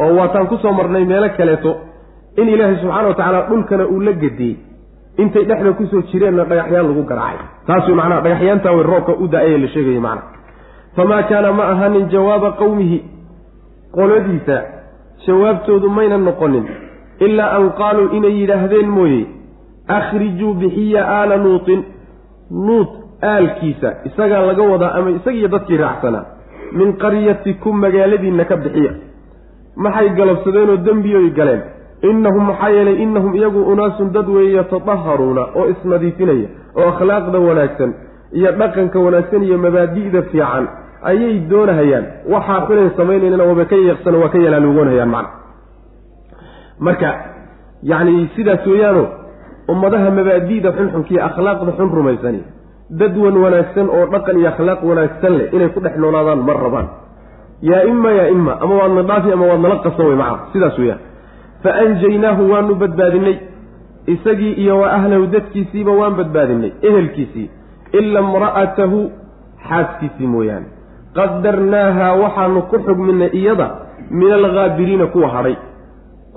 Oo 0.01 0.11
waataan 0.19 0.47
ku 0.47 0.55
soo 0.63 0.73
marnay 0.79 1.05
meelo 1.05 1.29
kaleeto. 1.37 1.71
In 2.37 2.47
ilaahay 2.53 2.75
subxaana 2.81 3.07
wa 3.11 3.15
tacaala 3.19 3.41
dhulkana 3.49 3.83
uu 3.93 3.99
la 4.07 4.11
gediyey 4.23 4.55
intay 5.17 5.45
dhexda 5.49 5.73
ku 5.73 5.85
soo 5.91 6.01
jireenna 6.11 6.43
dhagaxyaan 6.45 6.87
lagu 6.89 7.03
garaacay. 7.11 7.45
Taas 7.67 7.87
macnaha 7.99 8.21
dhagaxyaantaa 8.25 8.73
way 8.77 8.83
roobka 8.91 9.13
u 9.23 9.27
da'ay 9.27 9.57
la 9.63 9.67
sheegaya 9.73 10.01
macna 10.07 10.23
famaa 10.95 11.23
kaana 11.29 11.51
ma 11.53 11.63
ahanin 11.73 12.09
jawaaba 12.13 12.51
qowmihi 12.61 12.97
qoladiisa 13.97 14.57
jawaabtoodu 15.25 15.89
mayna 15.97 16.17
noqonin 16.17 16.65
ilaa 17.25 17.49
an 17.57 17.65
qaaluu 17.79 18.07
inay 18.17 18.33
yidhaahdeen 18.41 18.89
mooye 18.97 19.21
akhrijuu 19.97 20.53
bixiya 20.53 21.01
aala 21.17 21.37
nuutin. 21.37 21.83
Nuut 22.67 22.89
aalkiisa 23.21 23.89
isagaa 24.09 24.41
laga 24.49 24.63
wadaa 24.63 24.91
ama 24.97 25.09
isagiiyo 25.17 25.47
dadkii 25.55 25.77
raacsanaa 25.77 26.25
min 26.79 26.93
qaryatikum 27.03 27.79
magaaladiinna 27.85 28.45
ka 28.45 28.55
bixiya. 28.63 28.91
Maxay 29.75 30.09
galabsadeenoo 30.19 30.77
dembiyooy 30.85 31.29
galeen 31.39 31.61
innahum 32.01 32.43
maxaa 32.49 32.69
yeelay 32.69 32.97
innahum 33.03 33.35
iyagu 33.35 33.61
unaasun 33.71 34.11
dad 34.13 34.27
weeye 34.29 34.53
yatadaharuuna 34.57 35.43
oo 35.59 35.65
isnadiifinaya 35.73 36.47
oo 36.77 36.87
akhlaaqda 36.93 37.39
wanaagsan 37.47 37.91
iyo 38.37 38.51
dhaqanka 38.59 38.97
wanaagsan 39.05 39.43
iyo 39.47 39.57
mabaadi'da 39.57 40.21
fiican 40.31 40.65
ayay 41.09 41.39
doonahayaan. 41.49 42.05
Waxaa 42.33 42.61
xunay 42.67 42.89
samaynayna 42.97 43.43
waaba 43.49 43.65
ka 43.71 43.75
yeeqsan 43.75 44.15
waa 44.21 44.29
ka 44.33 44.37
yalaalugoonhayaan 44.45 45.09
macna. 45.15 45.29
Marka 46.79 47.09
yacni 47.91 48.29
sidaas 48.35 48.65
weeyaano 48.71 49.03
ummadaha 49.71 50.09
mabaadi'da 50.17 50.69
xunxunkiiyo 50.77 51.21
akhlaaqda 51.29 51.71
xun 51.77 51.89
rumaysani 51.97 52.41
dad 52.99 53.13
wan 53.23 53.35
wanaagsan 53.43 53.87
oo 53.95 54.05
dhaqan 54.13 54.35
iyo 54.41 54.47
akhlaaq 54.53 54.79
wanaagsan 54.89 55.33
leh 55.39 55.47
inay 55.55 55.69
ku 55.75 55.79
dhex 55.85 55.95
noolaadaan 56.03 56.39
ma 56.47 56.53
rabaan. 56.65 56.87
Yaa 57.69 57.83
ima 57.91 58.11
yaa 58.19 58.29
ima 58.37 58.53
ama 58.63 58.73
waadna 58.81 59.01
dhaafi 59.09 59.29
ama 59.35 59.45
waad 59.49 59.61
nala 59.65 59.77
qasan 59.85 60.05
wey 60.09 60.15
macna 60.21 60.39
sidaas 60.53 60.77
weeyaan 60.81 60.99
fa 61.63 61.71
anjaynaahu 61.83 62.51
waanu 62.51 62.75
badbaadinay 62.83 63.37
isagii 64.13 64.53
iyo 64.63 64.79
wa 64.79 64.87
ahlahu 64.97 65.25
dadkiisiiba 65.35 65.91
waan 65.99 66.15
badbaadinay 66.19 66.71
ehelkiisii 66.89 67.47
ila 67.99 68.19
imra'atahu 68.25 68.99
xaaskiisii 69.69 70.27
mooyaane 70.35 70.67
qadarnaaha 71.17 72.07
waxaanu 72.23 72.61
ku 72.71 72.77
xugminay 72.87 73.29
iyada 73.39 73.67
min 74.19 74.31
alghaabiriina 74.39 75.05
kuwa 75.13 75.29
hadhay 75.35 75.55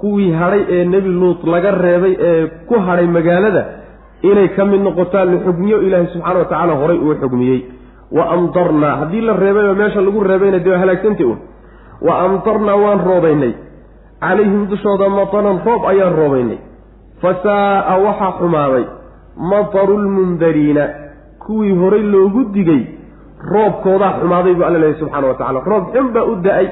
kuwii 0.00 0.32
hadhay 0.40 0.62
ee 0.76 0.84
nebi 0.84 1.08
luut 1.20 1.44
laga 1.54 1.70
reebay 1.84 2.14
ee 2.28 2.46
ku 2.68 2.74
hadhay 2.86 3.06
magaalada 3.16 3.62
inay 4.30 4.48
ka 4.56 4.64
mid 4.70 4.80
noqotaan 4.88 5.28
la 5.34 5.38
xugmiyo 5.46 5.78
ilaahay 5.86 6.06
subxaana 6.14 6.38
wa 6.38 6.44
tacaala 6.44 6.74
horay 6.82 6.98
uu 7.06 7.14
xugmiyey 7.22 7.60
wa 8.16 8.24
amtarnaa 8.36 8.94
haddii 9.00 9.20
la 9.28 9.32
reebay 9.42 9.66
oo 9.68 9.74
meesha 9.80 10.00
lagu 10.06 10.20
reebayna 10.30 10.58
dee 10.66 10.76
halaagsantay 10.82 11.26
un 11.32 11.38
wa 12.06 12.14
amtarnaa 12.26 12.76
waan 12.84 13.00
roobaynay 13.10 13.52
calayhim 14.20 14.66
dushooda 14.70 15.08
mataran 15.08 15.60
roob 15.66 15.82
ayaan 15.92 16.14
roobaynay. 16.20 16.58
Fa 17.22 17.30
saa'a 17.42 17.94
waxaa 18.06 18.32
xumaaday 18.40 18.84
mataru 19.52 19.98
lmundariina 20.04 20.84
kuwii 21.44 21.74
horay 21.80 22.02
loogu 22.02 22.44
digay 22.54 22.82
roobkoodaa 23.52 24.12
xumaaday 24.20 24.54
buu 24.54 24.64
alla 24.64 24.78
leehay 24.78 24.98
subxana 25.00 25.26
wa 25.28 25.34
tacala 25.34 25.60
roob 25.70 25.84
xun 25.94 26.12
baa 26.14 26.24
u 26.32 26.34
da'ay 26.46 26.66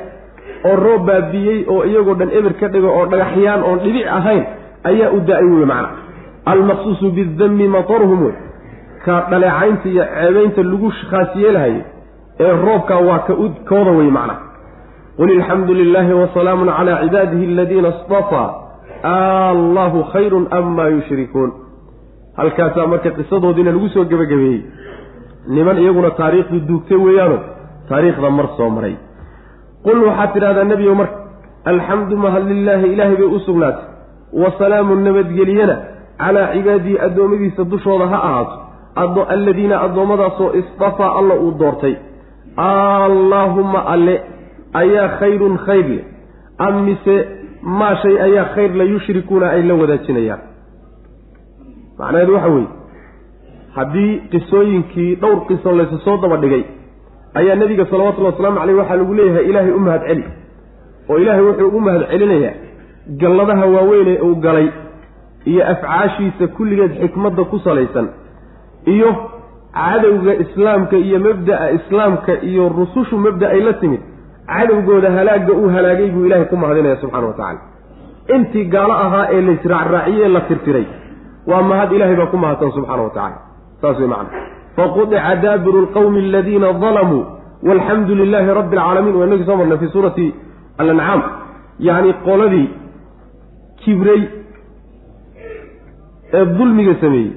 oo 0.69 0.77
roob 0.77 1.07
baabiyey 1.07 1.65
oo 1.69 1.85
iyagoo 1.85 2.15
dhan 2.21 2.31
eber 2.39 2.55
ka 2.61 2.69
dhigo 2.69 2.89
oo 2.99 3.07
dhagaxyaan 3.13 3.63
oon 3.69 3.79
dhibic 3.85 4.07
ahayn 4.19 4.45
ayaa 4.91 5.11
u 5.17 5.21
da'ay 5.21 5.47
wey 5.55 5.67
macna. 5.73 5.89
Almaqsuusu 6.53 7.11
bidammi 7.17 7.69
mataruhum 7.69 8.21
wey 8.27 8.35
ka 9.05 9.15
dhaleecaynta 9.31 9.89
iyo 9.89 10.05
ceebaynta 10.15 10.63
lagu 10.63 10.89
khaas 11.11 11.31
yeelhayo 11.43 11.83
ee 12.41 12.53
roobkaa 12.67 13.01
waa 13.09 13.19
ka 13.29 13.35
kooda 13.69 13.91
wey 13.99 14.11
macna 14.19 14.35
qul 15.19 15.31
ilxamdu 15.31 15.75
lilaahi 15.75 16.13
wasalaamun 16.23 16.69
calaa 16.79 17.03
cibaadihi 17.05 17.45
aladiina 17.53 17.89
istafaa 17.89 18.49
allahu 19.03 20.05
khayrun 20.13 20.47
amaa 20.51 20.89
yushrikuun. 20.97 21.51
Halkaasaa 22.37 22.87
marka 22.87 23.11
qisadoodiina 23.19 23.73
lagu 23.73 23.89
soo 23.95 24.05
gebagabeeyey 24.05 24.63
niman 25.57 25.79
iyaguna 25.79 26.11
taariikhdii 26.21 26.61
duugtay 26.69 26.99
weeyaano 27.07 27.39
taariikhda 27.89 28.31
mar 28.31 28.47
soo 28.57 28.71
maray. 28.71 28.95
Qul 29.85 29.99
waxaad 30.07 30.33
tidhahdaa 30.35 30.65
nebigow 30.71 30.95
marka 30.95 31.19
alxamdu 31.73 32.17
mahad 32.17 32.45
lilaahi 32.53 32.93
ilaahay 32.95 33.17
bay 33.17 33.29
u 33.37 33.41
sugnaatay. 33.49 33.85
Wa 34.43 34.53
salaamu 34.59 34.95
nabadgeliyana 34.95 35.77
calaa 36.23 36.53
cibaadihi 36.55 36.99
addoommadiisa 37.07 37.65
dushooda 37.65 38.07
ha 38.07 38.19
ahaato. 38.29 39.27
Alladiina 39.35 39.81
addoommadaasoo 39.87 40.53
istafaa 40.61 41.13
alla 41.19 41.35
uu 41.35 41.53
doortay. 41.59 41.95
Allaahumma 42.57 43.87
alle 43.95 44.38
ayaa 44.75 45.09
khayrun 45.21 45.57
khayr 45.67 45.87
leh 45.89 46.05
am 46.67 46.85
mise 46.87 47.17
maa 47.63 47.95
shay 48.03 48.17
ayaa 48.27 48.45
khayr 48.55 48.75
la 48.81 48.85
yushrikuuna 48.85 49.47
ay 49.51 49.63
la 49.63 49.75
wadaajinayaan? 49.75 50.41
Macnaheedu 51.99 52.35
waxa 52.35 52.49
weeye 52.49 52.69
haddii 53.77 54.13
qisooyinkii 54.33 55.15
dhowr 55.23 55.41
qiso 55.49 55.73
laysu 55.73 55.99
soo 56.05 56.17
daba 56.23 56.37
dhigay 56.37 56.65
ayaa 57.35 57.57
nebiga 57.63 57.87
salawatullhi 57.91 58.31
wasalaamu 58.33 58.59
caleyh 58.61 58.77
waxaa 58.81 58.97
lagu 58.97 59.15
leeyahay 59.15 59.45
ilaahay 59.51 59.73
u 59.73 59.81
mahad 59.87 60.03
celi. 60.09 60.25
Oo 61.11 61.19
ilaahay 61.19 61.45
wuxuu 61.49 61.67
ugu 61.69 61.81
mahad 61.81 62.03
celinayaa 62.11 62.55
galladaha 63.21 63.67
waaweyn 63.75 64.09
ee 64.09 64.21
uu 64.29 64.35
galay 64.47 64.69
iyo 65.45 65.63
afcaashiisa 65.73 66.47
kulligeed 66.57 66.93
xikmadda 67.03 67.45
ku 67.45 67.59
salaysan 67.67 68.09
iyo 68.95 69.11
cadowga 69.79 70.33
islaamka 70.45 70.97
iyo 70.97 71.19
mabda'a 71.27 71.71
islaamka 71.79 72.33
iyo 72.51 72.69
rusushu 72.79 73.17
mabda 73.27 73.47
ay 73.55 73.61
la 73.61 73.73
timid 73.73 74.01
cadowgooda 74.53 75.11
halaagga 75.19 75.53
uu 75.61 75.69
halaagay 75.77 76.09
buu 76.15 76.25
ilaahay 76.29 76.47
ku 76.53 76.57
mahadinaya 76.63 76.97
subxana 77.03 77.27
wa 77.31 77.37
tacala 77.41 77.61
intii 78.37 78.65
gaalo 78.75 78.95
ahaa 79.05 79.25
ee 79.37 79.41
laysraacraaciyey 79.49 80.29
la 80.37 80.41
tirtiray 80.51 80.87
waa 81.51 81.63
mahad 81.71 81.93
ilahay 81.97 82.17
baa 82.21 82.31
ku 82.35 82.39
mahadsan 82.45 82.71
subxaana 82.77 83.03
wa 83.09 83.13
tacala 83.17 83.39
saas 83.83 83.99
wey 84.03 84.09
macana 84.15 84.31
faqudica 84.79 85.35
daabiru 85.45 85.79
lqawmi 85.87 86.21
aladiina 86.29 86.73
dalamuu 86.85 87.23
walxamdu 87.69 88.15
lilaahi 88.23 88.57
rabbi 88.61 88.77
alcaalamiin 88.79 89.17
waa 89.21 89.27
inagii 89.29 89.47
soo 89.51 89.59
marnay 89.61 89.79
fii 89.83 89.93
suurati 89.97 90.27
alancaam 90.83 91.23
yacni 91.89 92.13
qoladii 92.27 92.67
kibray 93.83 94.23
ee 96.39 96.45
dulmiga 96.59 96.95
sameeyey 97.05 97.33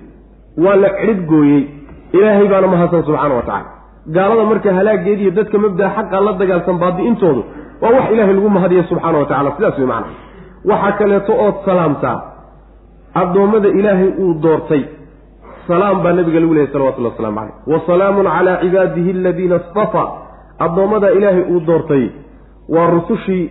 waa 0.64 0.76
la 0.84 0.90
cidhib 1.00 1.22
gooyey. 1.32 1.62
Ilaahay 2.18 2.48
baana 2.52 2.68
mahadsan 2.74 3.04
subxaana 3.08 3.36
wa 3.40 3.46
tacala 3.50 3.70
gaalada 4.08 4.44
marka 4.52 4.74
halaageed 4.74 5.20
iyo 5.22 5.32
dadka 5.32 5.58
mabdaa 5.66 5.90
xaqa 5.98 6.22
la 6.28 6.34
dagaalsan 6.42 6.78
baadi-intoodu 6.84 7.42
waa 7.82 7.92
wax 7.96 8.06
ilaahay 8.14 8.34
lagu 8.38 8.50
mahadiya 8.58 8.84
subxaana 8.90 9.18
wa 9.22 9.26
tacala 9.32 9.52
sidaas 9.58 9.78
wey 9.78 9.88
macana 9.88 10.08
waxaa 10.72 10.92
kaleeto 11.00 11.34
ood 11.46 11.56
salaamtaa 11.66 12.18
addoommada 13.22 13.70
ilaahay 13.80 14.10
uu 14.24 14.34
doortay 14.44 14.84
salaam 15.68 16.04
baa 16.04 16.14
nabiga 16.20 16.40
lagu 16.44 16.54
lehay 16.58 16.68
salawatullahi 16.74 17.14
waslamu 17.16 17.38
caleyh 17.40 17.54
wa 17.74 17.80
salaamun 17.90 18.26
calaa 18.36 18.58
cibaadihi 18.64 19.12
aladiina 19.20 19.56
istafaa 19.64 20.08
addoommada 20.66 21.08
ilaahay 21.18 21.44
uu 21.54 21.60
doortay 21.70 22.06
waa 22.76 22.88
rusushii 22.96 23.44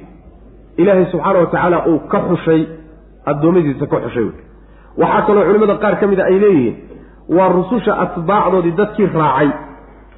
ilaahay 0.83 1.07
subxaana 1.13 1.39
wa 1.39 1.47
tacaala 1.47 1.79
uu 1.93 1.99
ka 2.13 2.19
xushay 2.29 2.63
addoommadiisa 3.31 3.87
ka 3.93 3.97
xushay. 4.05 4.25
Wey 4.25 4.35
waxaa 5.03 5.23
kaloo 5.27 5.45
culimmada 5.49 5.75
qaar 5.83 5.95
ka 6.01 6.07
mid 6.13 6.21
a 6.21 6.25
ay 6.31 6.39
leeyihiin 6.45 6.77
waa 7.37 7.49
rususha 7.59 7.93
atbaacdoodii 8.05 8.75
dadkii 8.81 9.07
raacay 9.21 9.49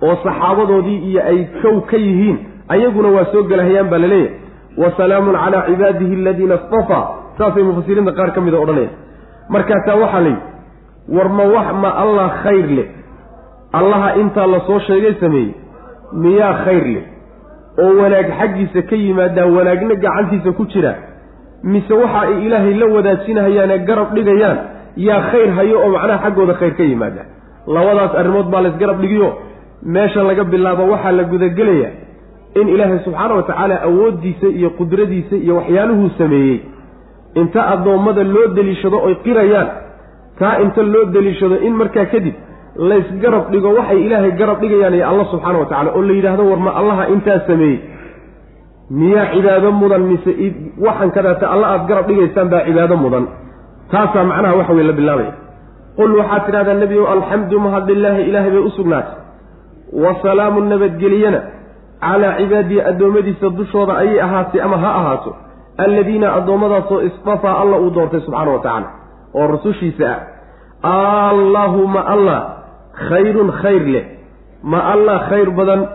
oo 0.07 0.15
saxaabadoodii 0.25 0.99
iyo 1.11 1.21
ay 1.33 1.39
kow 1.63 1.77
ka 1.91 1.97
yihiin 2.07 2.39
ayaguna 2.75 3.09
waa 3.17 3.27
soo 3.33 3.43
gelahayaan 3.51 3.89
baa 3.93 3.99
la 4.05 4.09
leeyahay 4.15 4.41
wa 4.83 4.89
salaamun 4.97 5.37
calaa 5.45 5.63
cibaadihi 5.69 6.15
aladiina 6.23 6.55
istafaa 6.61 7.05
saasay 7.39 7.63
mufasiriinta 7.69 8.13
qaar 8.19 8.31
ka 8.37 8.41
mida 8.47 8.59
odhanaya 8.65 8.91
markaasaa 9.55 9.97
waxaa 10.03 10.21
layidhi 10.27 10.43
war 11.17 11.29
ma 11.39 11.45
wax 11.55 11.69
ma 11.83 11.91
allah 12.03 12.27
khayr 12.43 12.67
leh? 12.79 12.89
Allaha 13.79 14.09
intaa 14.23 14.47
la 14.55 14.61
soo 14.67 14.79
sheegay 14.87 15.15
sameeyey 15.21 15.55
miyaa 16.25 16.53
khayr 16.65 16.85
leh? 16.95 17.05
Oo 17.83 17.93
wanaag 18.03 18.29
xaggiisa 18.41 18.81
ka 18.91 18.97
yimaadaa 19.05 19.47
wanaagna 19.57 19.95
gacantiisa 20.05 20.53
ku 20.59 20.65
jira? 20.73 20.93
Mise 21.73 21.95
waxa 22.03 22.21
ay 22.29 22.47
ilaahay 22.47 22.75
la 22.81 22.87
wadaajinahayaanee 22.95 23.79
garab 23.89 24.09
dhigayaan 24.17 24.59
yaa 25.09 25.21
khayr 25.33 25.51
hayo 25.59 25.77
oo 25.85 25.91
macnaha 25.97 26.19
xaggooda 26.25 26.55
khayr 26.61 26.75
ka 26.79 26.85
yimaada 26.91 27.23
labadaas 27.75 28.13
arrimood 28.21 28.47
baa 28.53 28.61
laysgarab 28.67 29.01
dhigiyo 29.05 29.29
meesha 29.83 30.23
laga 30.23 30.45
bilaabo 30.45 30.83
waxaa 30.93 31.13
la 31.13 31.25
gudagelayaa 31.25 31.91
in 32.61 32.69
ilaahay 32.69 32.99
subxaana 33.05 33.35
wa 33.35 33.43
tacaala 33.43 33.83
awooddiisa 33.89 34.47
iyo 34.59 34.71
qudradiisa 34.71 35.37
iyo 35.37 35.57
waxyaaluhuu 35.57 36.11
sameeyey. 36.19 36.61
Inta 37.35 37.61
addoommada 37.75 38.23
loo 38.25 38.47
deliishado 38.57 38.99
oy 39.07 39.15
qirayaan 39.25 39.69
taa 40.39 40.59
inta 40.65 40.83
loo 40.83 41.05
deliishado 41.15 41.57
in 41.67 41.73
markaa 41.81 42.05
kadib 42.13 42.35
laysgarab 42.91 43.45
dhigo 43.53 43.71
waxay 43.79 43.99
ilaahay 44.07 44.33
garab 44.41 44.61
dhigayaan 44.61 44.95
iyo 44.99 45.07
allah 45.11 45.27
subxaana 45.33 45.59
wa 45.59 45.67
tacala 45.71 45.91
oo 45.97 46.03
la 46.09 46.13
yidhaahdo 46.19 46.45
war 46.51 46.61
ma 46.67 46.71
allaha 46.81 47.09
intaa 47.15 47.41
sameeyey. 47.47 47.79
Miyaa 48.91 49.27
cibaado 49.33 49.73
mudan 49.73 50.03
mise 50.11 50.31
waxan 50.87 51.11
kadaata 51.17 51.47
alla 51.55 51.67
aada 51.73 51.85
garab 51.91 52.07
dhigaysaan 52.11 52.49
baa 52.53 52.63
cibaado 52.69 52.97
mudan. 53.05 53.25
Taasaa 53.93 54.25
macnaha 54.31 54.55
waxa 54.61 54.73
weye 54.77 54.87
la 54.87 54.93
bilaabaya. 55.01 55.33
Qul 55.97 56.11
waxaad 56.21 56.43
tidhahdaa 56.47 56.75
nebigow 56.83 57.07
alxamdu 57.15 57.57
mahadlilaahi 57.67 58.23
ilaahay 58.29 58.51
bay 58.55 58.63
u 58.69 58.71
sugnaatay 58.79 59.22
wa 59.93 60.17
salaamu 60.23 60.61
nabadgeliyana 60.61 61.41
calaa 62.01 62.37
cibaadihi 62.39 62.81
addoommadiisa 62.81 63.51
dushooda 63.51 63.97
ayay 63.97 64.21
ahaatay 64.21 64.63
ama 64.63 64.79
ha 64.79 64.95
ahaato 65.01 65.37
alladiina 65.79 66.35
addoommadaasoo 66.35 67.01
istafaa 67.01 67.61
alla 67.61 67.79
uu 67.79 67.91
doortay 67.95 68.21
subxaana 68.21 68.51
wa 68.51 68.59
tacaala 68.59 68.89
oo 69.35 69.47
rusushiisa 69.47 70.11
ah. 70.11 70.21
Allaahuma 70.83 72.01
allah 72.01 72.41
khayrun 73.09 73.53
khayr 73.63 73.83
leh. 73.87 74.05
Ma 74.63 74.79
allah 74.93 75.31
khayr 75.31 75.51
badan 75.51 75.87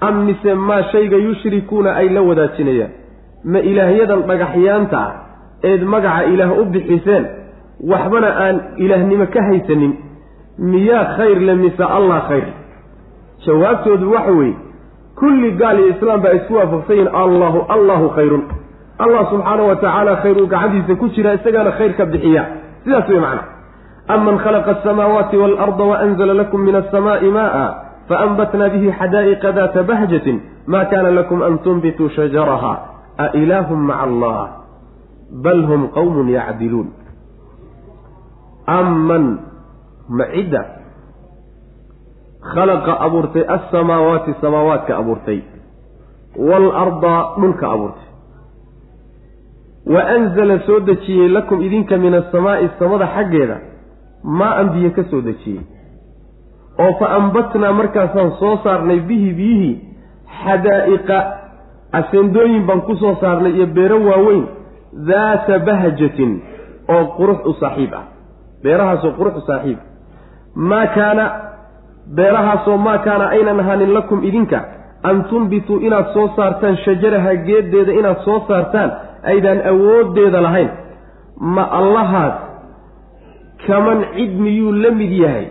am 0.00 0.24
mise 0.24 0.54
maa 0.54 0.82
shayga 0.92 1.16
yushrikuuna 1.16 1.92
ay 1.92 2.08
la 2.08 2.22
wadaajinayaan. 2.22 2.90
Ma 3.44 3.58
ilaahyadan 3.60 4.24
dhagaxyaanta 4.24 4.96
ah 4.96 5.12
eed 5.62 5.84
magaca 5.84 6.24
ilaah 6.32 6.50
u 6.56 6.64
bixiseen 6.72 7.24
waxbana 7.84 8.28
aan 8.44 8.56
ilaahnimo 8.76 9.26
ka 9.26 9.40
haysanin. 9.44 9.92
Miyaa 10.58 11.04
khayr 11.16 11.38
le 11.40 11.54
mise 11.54 11.84
allah 11.84 12.24
khayr 12.28 12.59
jawaabtoodu 13.46 14.12
waxa 14.14 14.32
weeye 14.38 14.56
kulli 15.20 15.50
gaal 15.60 15.78
iyo 15.80 15.88
islaam 15.94 16.20
baa 16.24 16.32
isku 16.38 16.54
waafaqsan 16.54 16.96
yihiin 16.96 17.14
allahu 17.22 17.58
allahu 17.68 18.06
khayrun. 18.16 18.42
Allah 19.04 19.22
subxaana 19.32 19.62
wa 19.68 19.76
tacaala 19.76 20.16
khayruu 20.22 20.46
gacantiisa 20.46 20.94
ku 21.00 21.08
jira 21.14 21.34
isagaana 21.38 21.72
khayr 21.78 21.92
ka 21.96 22.04
bixiya 22.04 22.42
sidaas 22.84 23.08
wey 23.08 23.20
macna. 23.20 23.42
Aman 24.14 24.36
khalaqa 24.44 24.70
asamaawaati 24.80 25.36
waalarda 25.42 25.84
waanzala 25.90 26.34
lakum 26.34 26.60
min 26.66 26.74
alsamaai 26.74 27.30
maaa 27.38 27.68
faanbatna 28.10 28.68
bihi 28.74 28.90
xadaa'iqa 29.00 29.52
daata 29.58 29.82
bahjatin 29.90 30.36
ma 30.66 30.84
kana 30.90 31.10
lakum 31.18 31.42
an 31.42 31.58
tunbituu 31.64 32.08
shajaraha 32.16 32.72
a 33.18 33.26
ilaahum 33.40 33.80
maca 33.88 34.02
allah 34.08 34.40
bal 35.44 35.60
hum 35.70 35.88
qawmun 35.96 36.28
yacdiluun 36.36 36.88
aman 38.66 39.24
ma 40.08 40.24
cidda 40.34 40.62
khalaqa 42.42 43.00
abuurtay 43.06 43.44
alsamaawaati 43.56 44.34
samaawaadka 44.40 44.96
abuurtay 44.96 45.40
waalarda 46.36 47.14
dhulka 47.40 47.70
abuurtay. 47.70 48.08
Wa 49.86 50.04
anzala 50.08 50.58
soo 50.66 50.80
dejiyey 50.80 51.28
lakum 51.28 51.62
idinka 51.62 51.96
min 51.96 52.14
asamaa'i 52.14 52.68
samada 52.78 53.06
xaggeeda 53.06 53.56
maa 54.22 54.54
an 54.60 54.70
biyo 54.70 54.90
ka 54.90 55.04
soo 55.10 55.20
dejiyey. 55.20 55.60
Oo 56.78 56.92
fa 56.98 57.06
ambatnaa 57.16 57.72
markaasaan 57.72 58.32
soo 58.38 58.56
saarnay 58.64 59.00
bihi 59.00 59.32
biyihii 59.32 59.80
xadaa'iqa 60.44 61.18
aseendooyin 61.92 62.66
baan 62.66 62.80
ku 62.80 62.96
soo 62.96 63.14
saarnay 63.20 63.52
iyo 63.52 63.66
beero 63.66 64.00
waaweyn 64.04 64.46
daata 65.06 65.58
bahjatin 65.58 66.42
oo 66.88 67.04
qurux 67.16 67.40
u 67.44 67.52
saaxiib 67.60 67.92
ah. 67.94 68.04
Beerahaasoo 68.62 69.12
qurux 69.18 69.36
u 69.36 69.46
saaxiib. 69.46 69.78
Maa 70.54 70.86
kaana 70.86 71.49
beerahaasoo 72.16 72.76
maa 72.76 72.98
kaana 72.98 73.28
aynan 73.36 73.60
ahaanin 73.60 73.92
lakum 73.94 74.24
idinka 74.24 74.60
an 75.02 75.24
tunbituu 75.30 75.78
inaad 75.86 76.12
soo 76.14 76.28
saartaan 76.36 76.76
shajaraha 76.84 77.34
geeddeeda 77.48 77.92
inaad 77.92 78.18
soo 78.24 78.38
saartaan 78.48 78.90
aydaan 79.32 79.60
awooddeeda 79.72 80.40
lahayn. 80.46 80.70
Ma 81.40 81.64
allahaas 81.80 82.34
kaman 83.66 84.04
cid 84.16 84.32
miyuu 84.44 84.72
la 84.72 84.90
mid 84.90 85.12
yahay? 85.12 85.46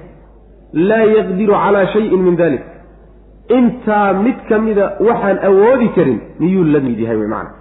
Laa 0.73 1.05
yaqdiru 1.17 1.53
calaa 1.53 1.85
shayin 1.93 2.21
min 2.27 2.35
dalik 2.37 2.63
intaa 3.57 4.13
mid 4.13 4.37
ka 4.49 4.59
mida 4.59 4.85
waxaan 5.07 5.37
awoodi 5.49 5.87
karin 5.95 6.19
miyuu 6.39 6.63
la 6.73 6.79
mid 6.79 6.99
yahay 6.99 7.17
wey 7.21 7.27
macana 7.27 7.51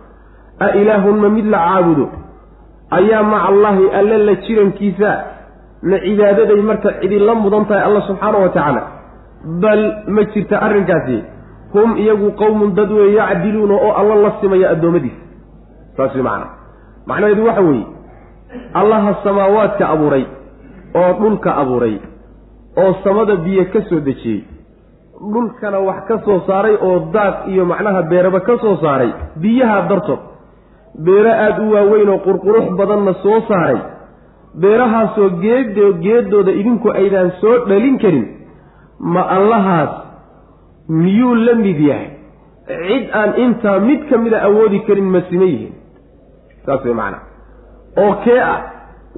a 0.60 0.68
ilaahun 0.80 1.16
ma 1.22 1.28
mid 1.36 1.46
la 1.54 1.58
caabudo? 1.68 2.06
Ayaa 2.98 3.22
maca 3.22 3.48
allaahi 3.52 3.90
alle 4.00 4.16
la 4.28 4.34
jirankiisa 4.44 5.10
ma 5.82 5.96
cibaadaday 6.04 6.60
marka 6.70 6.90
cidila 7.00 7.34
mudan 7.34 7.64
tahay 7.68 7.82
alla 7.88 8.00
subxaana 8.08 8.38
wa 8.44 8.48
tacaala 8.48 8.82
bal 9.62 9.82
ma 10.16 10.22
jirta 10.34 10.56
arrinkaasi 10.66 11.18
hum 11.74 11.96
iyagu 12.02 12.28
qowmun 12.40 12.74
dad 12.78 12.90
weeye 12.98 13.14
yacdiluuna 13.20 13.74
oo 13.86 13.92
alla 14.00 14.14
la 14.24 14.30
simaya 14.40 14.70
addoommadiisa. 14.74 15.20
Saas 15.96 16.14
way 16.14 16.22
macana 16.22 16.46
macnaheedu 17.10 17.44
waxa 17.48 17.60
weeye 17.68 17.86
allaha 18.80 19.10
samaawaadka 19.24 19.84
abuuray 19.94 20.24
oo 21.00 21.12
dhulka 21.20 21.50
abuuray 21.62 21.96
oo 22.82 22.92
samada 23.04 23.36
biyo 23.44 23.64
ka 23.72 23.80
soo 23.88 24.00
dejiyey 24.08 24.40
dhulkana 25.34 25.78
wax 25.88 26.00
ka 26.08 26.16
soo 26.26 26.40
saaray 26.48 26.74
oo 26.86 26.98
daaq 27.14 27.36
iyo 27.52 27.64
macnaha 27.72 28.02
beeraba 28.10 28.40
ka 28.48 28.54
soo 28.64 28.76
saaray 28.82 29.10
biyaha 29.42 29.78
dartood. 29.90 30.20
Beero 31.06 31.30
aada 31.44 31.62
u 31.62 31.70
waaweyn 31.74 32.08
oo 32.14 32.18
qurqurux 32.26 32.66
badanna 32.78 33.14
soo 33.22 33.40
saaray 33.48 33.78
beerahaasoo 34.62 35.28
geed 35.44 35.76
geeddooda 36.04 36.52
idinku 36.60 36.88
aydaan 37.00 37.30
soo 37.40 37.56
dhalin 37.68 37.98
karin 38.02 38.26
ma 39.14 39.22
allahaas 39.36 39.90
miyuu 40.88 41.34
la 41.46 41.54
mid 41.64 41.80
yahay? 41.88 42.08
Cid 42.68 43.04
aan 43.20 43.30
intaa 43.44 43.78
mid 43.88 44.00
ka 44.10 44.16
mida 44.24 44.38
awoodi 44.48 44.78
karin 44.86 45.08
ma 45.14 45.20
sima 45.28 45.44
yihiin. 45.52 45.74
Saas 46.66 46.84
way 46.84 46.94
macnaa. 47.00 47.22
Oo 48.02 48.12
kee 48.24 48.40
ah 48.52 48.58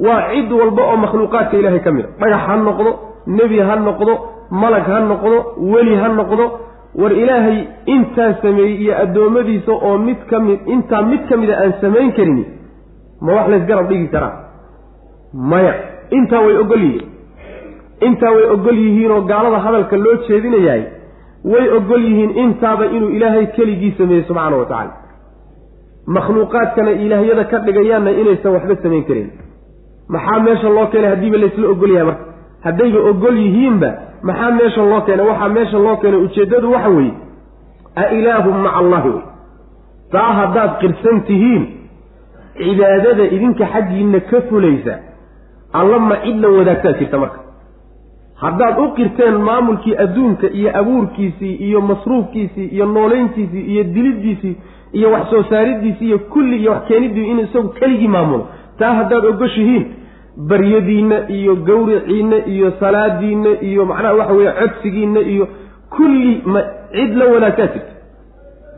waa 0.07 0.21
cid 0.33 0.53
walba 0.61 0.83
oo 0.91 0.97
makhluuqaadka 1.05 1.57
ilaahay 1.61 1.81
ka 1.87 1.91
mid 1.97 2.05
a. 2.05 2.11
Dhagax 2.21 2.43
ha 2.49 2.57
noqdo 2.69 2.91
nebi 3.39 3.59
ha 3.69 3.77
noqdo 3.89 4.13
malag 4.63 4.87
ha 4.93 5.01
noqdo 5.13 5.37
weli 5.73 5.95
ha 6.03 6.09
noqdo. 6.21 6.45
War 7.01 7.13
ilaahay 7.23 7.59
intaa 7.95 8.31
sameeyey 8.43 8.77
iyo 8.85 8.95
addoommadiisa 9.03 9.73
oo 9.73 9.99
mid 10.07 10.21
ka 10.31 10.39
mid 10.47 10.61
intaa 10.75 11.03
mid 11.11 11.23
ka 11.29 11.37
mida 11.37 11.55
aan 11.63 11.73
samayn 11.83 12.13
karin 12.17 12.39
ma 13.25 13.31
wax 13.37 13.47
laysgarab 13.53 13.87
dhigi 13.91 14.09
karaa 14.15 14.33
maya 15.35 15.75
intaa 16.11 16.41
way 16.47 16.57
ogol 16.63 16.83
yihiin. 16.83 17.07
Intaa 18.07 18.31
way 18.37 18.45
ogol 18.55 18.79
yihiinoo 18.85 19.21
gaalada 19.31 19.59
hadalka 19.67 19.97
loo 19.97 20.17
jeedinayahay 20.29 20.83
way 21.45 21.69
ogol 21.79 22.03
yihiin 22.09 22.31
intaaba 22.45 22.87
inuu 22.87 23.11
ilaahay 23.17 23.47
keligii 23.57 23.95
sameeyey 23.99 24.25
subxaana 24.29 24.57
wa 24.57 24.65
tacaala. 24.65 24.93
Makhluuqaadkana 26.07 26.91
ilaahyada 27.05 27.45
ka 27.51 27.59
dhigayaanna 27.67 28.11
inaysan 28.21 28.53
waxba 28.57 28.77
samayn 28.83 29.05
karin. 29.09 29.29
Maxaa 30.09 30.41
meesha 30.47 30.69
loo 30.77 30.87
keenay 30.93 31.11
haddiiba 31.15 31.39
laysla 31.43 31.69
ogol 31.75 31.91
yahay 31.97 32.07
marka? 32.11 32.25
Haddayba 32.65 33.01
ogol 33.11 33.37
yihiinba 33.45 33.91
maxaa 34.29 34.51
meesha 34.59 34.83
loo 34.91 35.01
keenay? 35.07 35.27
Waxaa 35.31 35.49
meesha 35.57 35.79
loo 35.85 35.97
keenay 36.03 36.21
ujeeddadu 36.27 36.73
waxa 36.75 36.89
weeye 36.97 37.15
a 37.97 38.05
ilaahum 38.19 38.57
maca 38.65 38.77
allahi 38.81 39.09
wey. 39.15 39.23
Taa 40.13 40.33
haddaad 40.41 40.71
qirsan 40.81 41.21
tihiin 41.29 41.63
cibaadada 42.59 43.25
idinka 43.37 43.65
xaggiinna 43.73 44.21
ka 44.31 44.41
fulaysa 44.49 44.95
alla 45.73 45.99
ma 45.99 46.17
cid 46.25 46.41
la 46.43 46.49
wadaagtaa 46.49 46.93
jirta 46.99 47.19
marka. 47.19 47.39
Haddaad 48.43 48.79
u 48.79 48.89
qirteen 48.97 49.35
maamulkii 49.49 49.97
adduunka 50.05 50.47
iyo 50.51 50.71
abuurkiisii 50.79 51.55
iyo 51.55 51.81
masruufkiisii 51.81 52.67
iyo 52.67 52.87
nooleyntiisii 52.87 53.61
iyo 53.73 53.85
diliddiisii 53.85 54.57
iyo 54.93 55.11
wax 55.13 55.31
soo 55.31 55.43
saaridiisii 55.43 56.07
iyo 56.07 56.19
kulli 56.19 56.57
iyo 56.57 56.71
wax 56.73 56.83
keeniddii 56.89 57.27
inuu 57.31 57.43
isagu 57.45 57.69
keligii 57.69 58.09
maamulo 58.09 58.47
taa 58.79 58.93
haddaad 58.95 59.25
ogoshihiin 59.25 59.87
baryadiinna 60.49 61.29
iyo 61.29 61.57
gawriciinna 61.57 62.37
iyo 62.47 62.73
salaadiinna 62.81 63.51
iyo 63.61 63.85
macnaha 63.85 64.15
waxa 64.15 64.33
weeye 64.33 64.53
codsigiinna 64.53 65.21
iyo 65.21 65.49
kulli 65.97 66.43
ma 66.47 66.63
cid 66.93 67.17
la 67.17 67.25
wadaagtaa 67.27 67.67
jirta. 67.67 67.93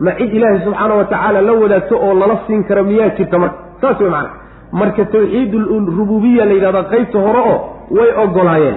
Ma 0.01 0.13
cid 0.19 0.35
ilaahay 0.35 0.61
subxaana 0.65 0.95
wa 0.95 1.05
tacaala 1.05 1.41
la 1.41 1.53
wadaagto 1.53 1.97
oo 2.07 2.15
lala 2.15 2.39
siin 2.47 2.65
karo 2.65 2.85
miyaa 2.85 3.09
jirta 3.09 3.39
marka. 3.39 3.59
Saas 3.81 4.01
wey 4.01 4.11
macana 4.11 4.31
marka 4.81 5.05
tawxiid 5.15 5.53
rububiya 5.99 6.45
la 6.49 6.53
yidhahdaa 6.59 6.89
qaybta 6.93 7.19
hore 7.27 7.41
oo 7.53 7.57
way 7.97 8.11
ogolaayeen. 8.25 8.77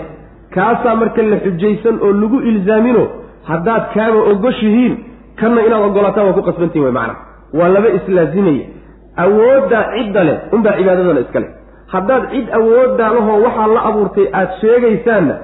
Kaasaa 0.55 0.95
marka 1.01 1.21
la 1.31 1.37
xujaysan 1.45 1.95
oo 2.05 2.11
lagu 2.21 2.37
ilzaamino 2.49 3.03
haddaad 3.49 3.83
kaaba 3.95 4.19
ogoshihiin 4.31 4.93
kanna 5.39 5.61
inaad 5.67 5.83
ogolaataan 5.89 6.27
waa 6.27 6.37
ku 6.37 6.43
qasbantihin 6.49 6.83
way 6.85 6.93
macana 6.97 7.15
waa 7.59 7.69
laba 7.75 7.89
islaazimaya 7.97 8.65
awooddaa 9.23 9.83
cidda 9.95 10.21
leh 10.27 10.37
unbaa 10.55 10.73
cibaadadana 10.79 11.19
iska 11.25 11.39
leh. 11.43 11.49
Haddaad 11.93 12.23
cid 12.33 12.47
awooddaa 12.59 13.09
lahoo 13.17 13.37
waxaa 13.45 13.67
la 13.75 13.81
abuurtay 13.89 14.27
aad 14.39 14.49
sheegaysaanna 14.61 15.35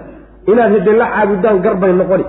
inaad 0.51 0.71
hede 0.75 0.91
la 1.01 1.05
caabudaan 1.15 1.57
garbay 1.65 1.93
noqoni. 2.01 2.25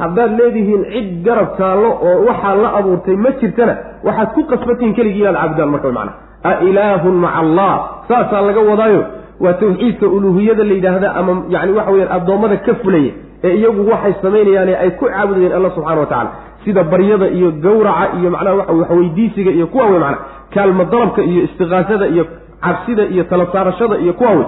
Haddaad 0.00 0.30
leedihiin 0.40 0.82
cid 0.92 1.08
garab 1.26 1.48
taallo 1.58 1.90
oo 2.08 2.16
waxaa 2.28 2.54
la 2.62 2.68
abuurtay 2.78 3.16
ma 3.24 3.30
jirtana 3.40 3.74
waxaad 4.06 4.28
ku 4.36 4.42
qasbantihiin 4.52 4.94
keligii 4.98 5.22
inaad 5.24 5.36
caabudaan 5.40 5.70
marka 5.74 5.88
macana 5.98 6.12
a 6.44 6.52
ilaahun 6.68 7.14
maca 7.24 7.38
allah. 7.42 7.72
Saasaa 8.08 8.40
laga 8.40 8.60
wadaayo. 8.60 9.04
Waa 9.40 9.52
tawxiidka 9.52 10.06
uluuhiyada 10.06 10.64
la 10.64 10.72
yidhaahda 10.74 11.14
ama 11.14 11.32
yani 11.48 11.72
waxa 11.72 11.90
weyaan 11.92 12.12
addoommada 12.16 12.56
ka 12.66 12.74
fulaya 12.82 13.12
ee 13.44 13.54
iyagu 13.58 13.90
waxay 13.90 14.14
samaynayaane 14.22 14.74
ay 14.82 14.90
ku 14.90 15.04
caabudayeen 15.06 15.52
alla 15.58 15.70
subxana 15.70 16.00
wa 16.00 16.06
tacala 16.06 16.30
sida 16.64 16.82
baryada 16.92 17.26
iyo 17.38 17.50
gawraca 17.64 18.06
iyo 18.18 18.30
macnaha 18.30 18.56
waxweydiisiga 18.80 19.50
iyo 19.50 19.66
kuwa 19.66 19.84
wey 19.86 19.98
macana 19.98 20.18
kaalma 20.54 20.84
dalabka 20.84 21.22
iyo 21.22 21.42
istiqaasada 21.46 22.06
iyo 22.14 22.24
cabsida 22.64 23.04
iyo 23.14 23.24
tala 23.30 23.46
saarashada 23.52 23.96
iyo 24.04 24.12
kuwa 24.12 24.30
wey 24.30 24.46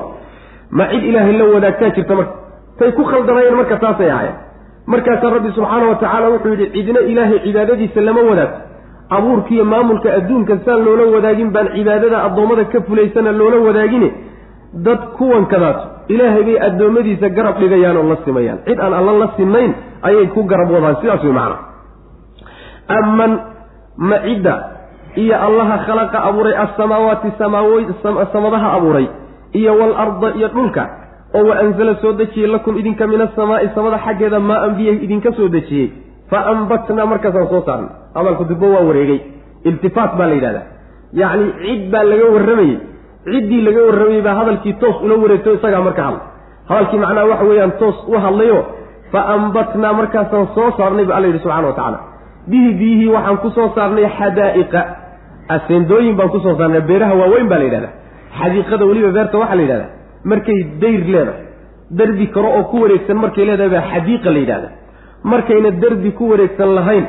ma 0.70 0.84
cid 0.90 1.04
ilaahay 1.04 1.32
la 1.38 1.44
wadaagtaa 1.44 1.90
jirta 1.96 2.14
marka? 2.14 2.34
Tay 2.78 2.92
ku 2.92 3.04
khaldanayeen 3.04 3.54
marka 3.60 3.76
taasay 3.84 4.10
ahaayeen. 4.10 4.34
Markaasaa 4.86 5.30
rabbi 5.36 5.50
subxaana 5.56 5.86
wa 5.90 5.94
tacaala 5.94 6.28
wuxuu 6.34 6.50
yidhi 6.54 6.66
cidna 6.74 7.00
ilaahay 7.12 7.38
cibaadadiisa 7.46 8.00
lama 8.00 8.20
wadaagto 8.30 8.58
abuurkiiyo 9.16 9.64
maamulka 9.72 10.08
adduunka 10.18 10.54
saan 10.64 10.84
loola 10.86 11.04
wadaagin 11.14 11.50
baan 11.54 11.68
cibaadada 11.76 12.18
addoommada 12.26 12.64
ka 12.72 12.78
fulaysana 12.88 13.32
loola 13.40 13.56
wadaagine 13.66 14.08
dad 14.86 15.00
kuwankadaas 15.18 15.78
ilaahay 16.14 16.42
bay 16.48 16.58
addoommadiisa 16.68 17.28
garab 17.36 17.56
dhigayaan 17.62 17.96
oo 18.00 18.06
la 18.12 18.16
simayaan. 18.24 18.58
Cid 18.66 18.78
aan 18.84 18.94
alla 19.00 19.12
la 19.22 19.28
simayn 19.36 19.70
ayay 20.08 20.26
ku 20.34 20.40
garab 20.52 20.70
wadaan. 20.74 20.96
Sidaas 21.02 21.22
way 21.26 21.32
macana 21.32 21.56
aman 22.98 23.32
ma 24.08 24.16
cidda 24.26 24.54
iyo 25.22 25.34
allaha 25.46 25.76
khalaqa 25.86 26.18
abuuray 26.28 26.54
assamaawaati 26.64 27.28
samaawoy 27.38 27.82
samadaha 28.32 28.68
abuuray 28.78 29.06
iyo 29.58 29.72
waalarda 29.80 30.28
iyo 30.38 30.48
dhulka 30.54 30.82
oo 31.34 31.44
wa 31.48 31.54
anzala 31.62 31.94
soo 32.02 32.12
dejiyey 32.20 32.46
lakum 32.50 32.78
idinka 32.78 33.06
min 33.06 33.20
asamaa'i 33.26 33.68
samada 33.74 33.98
xaggeeda 34.06 34.38
maa 34.40 34.60
anbiya 34.66 34.92
idinka 35.06 35.32
soo 35.38 35.48
dejiyey 35.56 35.88
fa 36.30 36.38
ambatnaa 36.52 37.06
markaasaan 37.12 37.48
soo 37.52 37.62
saarnay 37.68 37.90
hadalku 38.16 38.44
dibbo 38.50 38.66
waa 38.74 38.84
wareegay 38.88 39.20
iltifaat 39.68 40.12
baa 40.18 40.28
la 40.30 40.34
yidhahdaa 40.38 40.66
yacni 41.20 41.46
cid 41.62 41.82
baa 41.92 42.04
laga 42.12 42.26
warramayey 42.34 42.76
ciddii 43.32 43.62
laga 43.68 43.80
warramayey 43.88 44.22
baa 44.28 44.34
hadalkii 44.40 44.74
toos 44.82 44.96
ula 45.06 45.14
wareegto 45.24 45.50
isagaa 45.58 45.82
marka 45.88 46.02
hadla 46.08 46.20
hadalkii 46.70 47.00
macnaha 47.04 47.26
waxa 47.32 47.44
weeyaan 47.50 47.72
toos 47.82 47.98
u 48.12 48.22
hadlayo 48.26 48.58
fa 49.12 49.20
ambatnaa 49.36 49.92
markaasaan 50.00 50.46
soo 50.56 50.68
saarnay 50.78 51.04
ba 51.10 51.14
alla 51.16 51.26
yidhi 51.30 51.40
subxana 51.44 51.66
wa 51.70 51.74
tacaala 51.78 51.98
bihi 52.50 52.68
biyihii 52.80 53.10
waxaan 53.16 53.38
ku 53.44 53.48
soo 53.56 53.68
saarnay 53.78 54.06
xadaa'iqa 54.18 54.80
aseendooyin 55.56 56.14
baan 56.18 56.30
ku 56.34 56.38
soo 56.44 56.54
saarnay 56.60 56.82
beeraha 56.90 57.14
waaweyn 57.22 57.48
baa 57.52 57.58
la 57.62 57.64
yidhahdaa 57.68 57.92
xadiiqada 58.40 58.84
weliba 58.90 59.10
beerta 59.16 59.36
waxaa 59.42 59.56
la 59.60 59.62
yidhahdaa 59.66 59.90
markay 60.32 60.58
dayr 60.82 61.02
leedahay 61.14 61.42
derbi 61.98 62.26
karo 62.34 62.48
oo 62.58 62.64
ku 62.70 62.76
wareegsan 62.84 63.16
markay 63.24 63.44
leedahay 63.48 63.70
baa 63.76 63.84
xadiiqa 63.92 64.28
la 64.36 64.40
yidhahdaa 64.44 64.72
markayna 65.32 65.70
derbi 65.82 66.10
ku 66.18 66.30
wareegsan 66.30 66.74
lahayn 66.78 67.04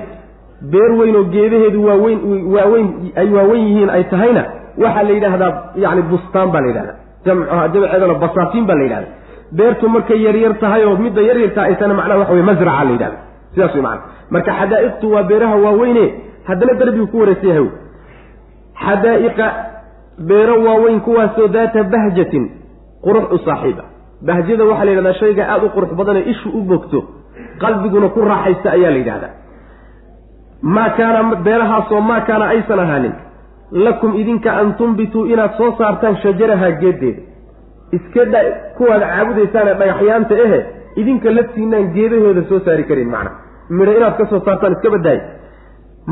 beer 0.74 0.92
weyn 1.00 1.16
oo 1.16 1.24
geedaheedu 1.36 1.80
waaweyn 1.88 2.20
waaweyn 2.56 2.88
ay 3.22 3.28
waaweyn 3.38 3.64
yihiin 3.68 3.90
ay 3.98 4.04
tahayna 4.14 4.44
waxaa 4.84 5.04
la 5.08 5.14
yidhaahdaa 5.18 5.52
yacni 5.84 6.02
bustaan 6.12 6.52
baa 6.54 6.62
la 6.62 6.68
yidhahdaa 6.72 6.96
jamcuha 7.26 7.68
jamceedana 7.74 8.14
basaatiin 8.24 8.66
baa 8.70 8.76
la 8.76 8.84
yidhahdaa 8.84 9.14
beertu 9.60 9.90
markay 9.96 10.20
yaryar 10.28 10.54
tahay 10.64 10.84
oo 10.90 10.96
midda 11.06 11.22
yaryarta 11.30 11.60
ay 11.68 11.76
tahana 11.80 11.94
macnaha 12.00 12.20
waxa 12.22 12.34
wey 12.38 12.44
masraca 12.50 12.84
la 12.88 12.92
yidhahda 12.96 13.18
sidaas 13.54 13.74
wey 13.78 13.84
macana 13.88 14.02
marka 14.36 14.52
xadaa'iqtu 14.60 15.06
waa 15.16 15.24
beeraha 15.32 15.56
waaweyne 15.66 16.06
haddana 16.50 16.74
derbigu 16.82 17.08
ku 17.14 17.18
wareegsan 17.24 17.50
yahay. 17.52 17.68
Xadaa'iqa 18.86 19.48
beero 20.30 20.56
waaweyn 20.68 21.00
kuwaasoo 21.08 21.48
daata 21.56 21.84
bahjatin 21.94 22.46
qurux 23.06 23.26
u 23.36 23.38
saaxiiba. 23.48 23.84
Bahjada 24.28 24.64
waxaa 24.70 24.86
la 24.88 24.92
yidhahdaa 24.94 25.20
shayga 25.22 25.44
aada 25.54 25.66
u 25.66 25.70
qurux 25.76 25.92
badanee 26.00 26.24
ishu 26.32 26.50
u 26.50 26.62
bogto 26.72 27.00
qalbiguna 27.64 28.08
ku 28.16 28.20
raaxaysta 28.32 28.68
ayaa 28.78 28.92
la 28.96 29.00
yidhahdaa. 29.02 29.34
Maa 30.76 30.90
kaana 30.98 31.36
beerahaasoo 31.46 32.02
maa 32.10 32.22
kaana 32.30 32.46
aysan 32.56 32.80
ahaanin. 32.86 33.14
Lakum 33.86 34.12
idinka 34.22 34.50
an 34.62 34.74
tumbituu 34.80 35.26
inaad 35.34 35.54
soo 35.60 35.70
saartaan 35.80 36.16
shajarahaa 36.24 36.72
geeddeeda 36.82 37.22
iska 37.98 38.26
dha 38.34 38.40
kuwaad 38.78 39.04
caabudaysaane 39.12 39.74
dhagaxyaanta 39.80 40.36
ehe 40.46 40.60
idinka 41.02 41.28
laftiinaan 41.38 41.88
geedahooda 41.96 42.42
soo 42.50 42.60
saari 42.66 42.84
karin 42.90 43.10
macna. 43.14 43.32
Midho 43.78 43.94
inaad 44.00 44.16
ka 44.20 44.26
soo 44.32 44.42
saartaan 44.48 44.74
iska 44.78 44.90
baddaay 44.96 45.20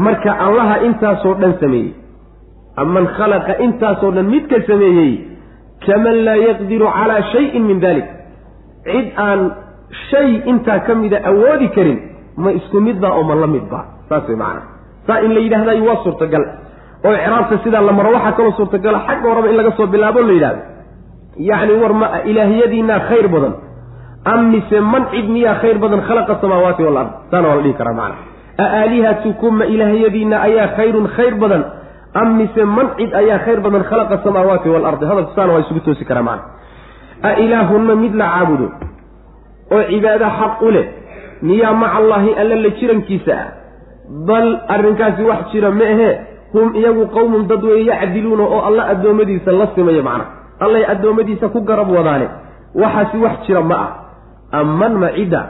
marka 0.05 0.31
allaha 0.47 0.75
intaasoo 0.87 1.33
dhan 1.41 1.53
sameeyey. 1.63 1.91
Aman 2.81 3.05
khalaqa 3.17 3.53
intaasoo 3.65 4.11
dhan 4.15 4.27
midka 4.35 4.57
sameeyey 4.69 5.11
kaman 5.85 6.17
laa 6.27 6.39
yaqdiru 6.47 6.87
calaa 6.97 7.21
shayin 7.33 7.63
min 7.69 7.79
dalik 7.85 8.07
cid 8.91 9.07
aan 9.27 9.39
shay 10.09 10.29
intaa 10.51 10.79
ka 10.87 10.93
mida 10.95 11.17
awoodi 11.31 11.67
karin 11.75 11.99
ma 12.43 12.51
isku 12.59 12.77
mid 12.87 12.97
baa 13.03 13.13
oo 13.19 13.23
ma 13.29 13.35
la 13.43 13.47
mid 13.55 13.65
baa 13.71 13.85
saas 14.09 14.27
way 14.29 14.35
macana 14.43 14.61
saa 15.07 15.19
in 15.25 15.31
la 15.35 15.39
yidhahdayo 15.45 15.83
waa 15.89 15.99
suurtagal. 16.03 16.43
Oo 17.05 17.13
icraabta 17.15 17.55
sidaa 17.63 17.81
la 17.87 17.91
maro 17.97 18.09
waxaa 18.15 18.31
kaloo 18.37 18.53
suurtagala 18.59 18.99
xagga 19.07 19.27
horaba 19.31 19.47
in 19.51 19.57
laga 19.59 19.71
soo 19.77 19.87
bilaabo 19.93 20.19
la 20.29 20.33
yidhahdo 20.37 20.61
yacni 21.49 21.73
war 21.81 21.93
ma 22.01 22.07
ilaahiyadiinaa 22.31 22.99
khayr 23.09 23.27
badan. 23.33 23.53
Am 24.31 24.41
mise 24.53 24.77
man 24.91 25.03
cid 25.11 25.27
miyaa 25.35 25.55
khayr 25.61 25.77
badan 25.83 26.01
khalaqa 26.07 26.33
samaawaati 26.43 26.81
walard 26.87 27.09
saana 27.31 27.47
waa 27.49 27.55
la 27.55 27.61
dhihi 27.65 27.73
karaa 27.81 27.93
macana 27.93 28.15
a 28.63 28.65
aalihatukum 28.81 29.53
ma 29.59 29.65
ilaahiyadiina 29.73 30.35
ayaa 30.47 30.67
khayrun 30.77 31.07
khayr 31.15 31.35
badan. 31.43 31.63
Am 32.21 32.29
mise 32.39 32.61
man 32.77 32.87
cid 32.99 33.11
ayaa 33.21 33.39
khayr 33.45 33.59
badan 33.65 33.83
khalaqa 33.89 34.15
samaawaati 34.25 34.67
waalardi 34.73 35.05
hadalku 35.11 35.31
saana 35.37 35.51
waa 35.55 35.63
isugu 35.65 35.79
toosi 35.87 36.05
karaa 36.09 36.23
macana 36.29 36.43
a 37.23 37.31
ilaahunna 37.43 37.95
mid 38.03 38.13
la 38.21 38.25
caabudo 38.33 38.67
oo 39.73 39.83
cibaado 39.91 40.25
xaq 40.39 40.61
u 40.61 40.71
leh. 40.75 40.85
Miyaa 41.41 41.73
maca 41.73 41.95
allaahi 42.01 42.31
alla 42.41 42.55
la 42.55 42.69
jirankiisa 42.79 43.33
ah. 43.43 43.47
Bal 44.27 44.47
arrinkaasi 44.67 45.23
wax 45.23 45.51
jira 45.51 45.71
ma 45.71 45.85
ahee 45.93 46.13
hum 46.53 46.75
iyagu 46.75 47.05
qowmun 47.15 47.47
dad 47.47 47.63
weeye 47.63 47.85
yacdiluuna 47.91 48.43
oo 48.43 48.61
alla 48.67 48.83
addoommadiisa 48.93 49.51
la 49.51 49.67
simayo 49.75 50.03
macna. 50.03 50.25
Allay 50.59 50.83
addoommadiisa 50.93 51.49
ku 51.49 51.61
garab 51.61 51.89
wadaane. 51.97 52.27
Waxaasi 52.75 53.17
wax 53.17 53.35
jira 53.47 53.61
ma 53.61 53.75
ah. 53.85 53.89
Amman 54.59 54.93
ma 55.01 55.09
cidda 55.15 55.41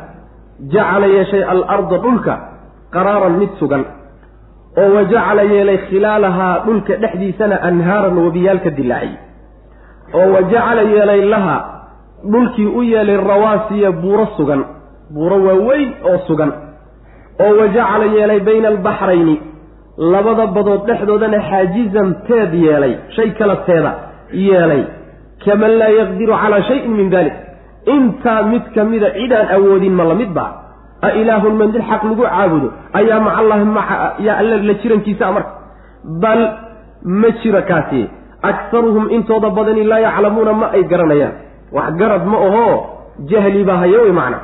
jacala 0.73 1.07
yeeshay 1.07 1.43
alarda 1.43 1.97
dhulka 2.03 2.33
qaraaran 2.93 3.39
mid 3.39 3.49
sugan 3.59 3.83
oo 4.77 4.89
wa 4.95 5.03
jacala 5.11 5.43
yeelay 5.43 5.77
khilaalahaa 5.87 6.55
dhulka 6.65 6.93
dhexdiisana 7.03 7.55
anhaaran 7.69 8.17
wabiyaal 8.25 8.59
ka 8.65 8.69
dilaacay 8.69 9.13
oo 10.19 10.27
wa 10.35 10.41
jacala 10.51 10.81
yeelay 10.83 11.21
laha 11.33 11.57
dhulkii 12.23 12.65
u 12.79 12.83
yeelay 12.83 13.17
rawaasiya 13.17 13.91
buuro 13.91 14.25
sugan 14.37 14.61
buuro 15.15 15.37
waaweyn 15.47 15.89
oo 16.09 16.17
sugan 16.27 16.51
oo 17.43 17.51
wa 17.59 17.67
jacala 17.75 18.05
yeelay 18.15 18.39
bayna 18.39 18.67
albaxrayni 18.73 19.35
labada 20.13 20.45
badood 20.55 20.81
dhexdoodana 20.87 21.39
xaajizan 21.49 22.07
teed 22.27 22.53
yeelay 22.53 22.93
shay 23.15 23.29
kala 23.39 23.55
teeda 23.67 23.91
yeelay. 24.33 24.83
Kaman 25.45 25.71
laa 25.79 25.89
yaqdiru 25.99 26.33
calaa 26.41 26.61
shayin 26.69 26.91
min 26.99 27.09
dalik 27.09 27.33
intaa 27.95 28.43
mid 28.51 28.63
ka 28.75 28.83
mida 28.83 29.09
cidaan 29.17 29.47
awoodin 29.55 29.93
ma 29.99 30.03
la 30.03 30.15
mid 30.21 30.31
baa 30.37 30.51
a 31.01 31.09
ilaahun 31.21 31.53
man 31.59 31.69
mid 31.73 31.83
xaq 31.89 32.01
lagu 32.09 32.23
caabudo 32.23 32.67
ayaa 32.99 33.19
maca 33.25 33.37
allahi 33.41 33.65
maca 33.77 33.95
yaa 34.25 34.37
alla 34.41 34.55
la 34.69 34.73
jirankiisa 34.81 35.31
marka 35.35 35.51
bal 36.23 36.41
ma 37.21 37.29
jiro 37.41 37.61
kaasi. 37.69 38.01
Aktaruhum 38.49 39.05
intooda 39.15 39.49
badani 39.57 39.83
laa 39.91 39.99
yaclamuuna 40.07 40.53
ma 40.61 40.67
ay 40.75 40.83
garanayaan 40.91 41.33
wax 41.77 41.89
garad 42.01 42.23
ma 42.33 42.37
ahoo 42.47 42.75
jahli 43.31 43.63
baa 43.69 43.77
haya 43.83 43.99
wey 44.05 44.11
macnaa 44.19 44.43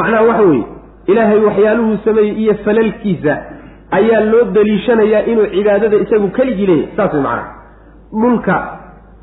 macnaha 0.00 0.22
waxa 0.30 0.42
weeye 0.50 0.64
ilaahay 1.12 1.38
waxyaaluhuu 1.48 1.96
sameeyey 2.04 2.34
iyo 2.42 2.54
falalkiisa 2.64 3.34
ayaa 3.98 4.20
loo 4.32 4.44
daliishanayaa 4.56 5.22
inuu 5.32 5.46
cibaadada 5.54 5.96
isagu 6.04 6.28
keligii 6.38 6.66
leeyahy 6.70 6.96
saas 6.96 7.12
way 7.14 7.22
macnaha 7.22 7.48
dhulka 8.22 8.56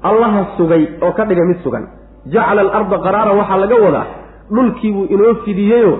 allaha 0.09 0.41
sugay 0.57 0.83
oo 1.05 1.11
ka 1.17 1.25
dhigay 1.29 1.45
mid 1.51 1.59
sugan. 1.65 1.85
Jacala 2.33 2.61
alarda 2.61 2.97
qaraaran 3.05 3.37
waxaa 3.41 3.57
laga 3.63 3.77
wadaa 3.85 4.05
dhulkii 4.55 4.91
buu 4.95 5.05
inoo 5.15 5.33
fidiyeyo 5.45 5.93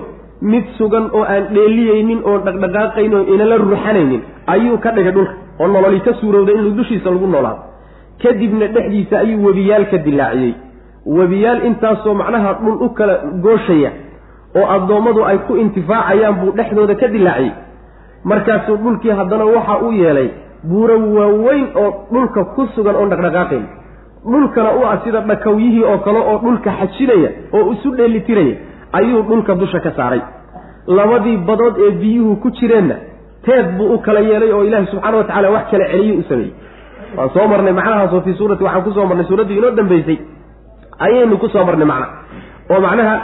mid 0.52 0.64
sugan 0.78 1.04
oo 1.18 1.24
aan 1.34 1.44
dheeliyeynin 1.56 2.20
oon 2.30 2.40
dhaqdhaqaaqayn 2.46 3.14
oon 3.18 3.26
inala 3.34 3.56
ruxanaynin 3.64 4.22
ayuu 4.54 4.78
ka 4.84 4.90
dhigay 4.96 5.12
dhulka. 5.16 5.34
Oo 5.60 5.66
nololi 5.74 6.00
ka 6.06 6.12
suurowday 6.20 6.54
in 6.60 6.76
dushiisa 6.78 7.10
lagu 7.14 7.26
noolaado. 7.34 7.62
Kadibna 8.22 8.66
dhexdiisa 8.74 9.14
ayuu 9.24 9.44
webiyaal 9.46 9.84
ka 9.92 9.98
dilaaciyey 10.06 10.54
webiyaal 11.06 11.64
intaasoo 11.66 12.14
macnaha 12.14 12.52
dhul 12.62 12.82
u 12.86 12.88
kala 12.98 13.14
gooshaya 13.42 13.90
oo 14.58 14.66
addoommadu 14.76 15.24
ay 15.24 15.38
ku 15.48 15.56
intifaacayaan 15.56 16.34
buu 16.40 16.52
dhexdooda 16.58 16.94
ka 16.94 17.08
dilaaciyey 17.08 17.52
markaasuu 18.24 18.76
dhulkii 18.76 19.10
haddana 19.20 19.44
waxa 19.44 19.78
u 19.88 19.92
yeelay 19.92 20.28
buuro 20.64 20.96
waaweyn 21.18 21.66
oo 21.82 21.90
dhulka 22.12 22.44
ku 22.44 22.66
sugan 22.74 22.96
oon 22.96 23.10
dhaqdhaqaaqayn 23.10 23.64
dhulkana 24.32 24.70
u 24.78 24.86
ah 24.92 24.96
sida 25.04 25.20
dhakowyihii 25.20 25.84
oo 25.84 25.98
kale 25.98 26.18
oo 26.18 26.38
dhulka 26.44 26.70
xajinaya 26.80 27.30
oo 27.52 27.72
isu 27.72 27.90
dheelitiraya 27.98 28.56
ayuu 28.92 29.22
dhulka 29.22 29.54
dusha 29.54 29.80
ka 29.80 29.90
saaray. 29.96 30.20
Labadii 30.86 31.36
badood 31.36 31.76
ee 31.86 31.90
biyuhu 31.90 32.36
ku 32.42 32.50
jireenna 32.50 32.94
teed 33.46 33.66
buu 33.78 33.94
u 33.94 33.98
kala 33.98 34.20
yeelay 34.20 34.52
oo 34.52 34.64
ilaahi 34.64 34.86
subxaana 34.90 35.16
wa 35.16 35.24
tacala 35.24 35.50
wax 35.50 35.70
kala 35.70 35.84
celiye 35.92 36.16
u 36.18 36.22
sameeyey. 36.28 36.52
Waan 37.16 37.30
soo 37.34 37.46
marnay 37.48 37.72
macnahaasoo 37.72 38.20
fii 38.26 38.34
suurati 38.34 38.64
waxaan 38.64 38.84
ku 38.84 38.90
soo 38.96 39.06
marnay 39.06 39.26
suuraddii 39.30 39.58
inoo 39.58 39.70
dambaysay 39.70 40.18
ayaynu 40.98 41.38
ku 41.42 41.48
soo 41.48 41.64
marnay 41.68 41.86
macna. 41.92 42.06
oo 42.70 42.80
macnaha 42.86 43.14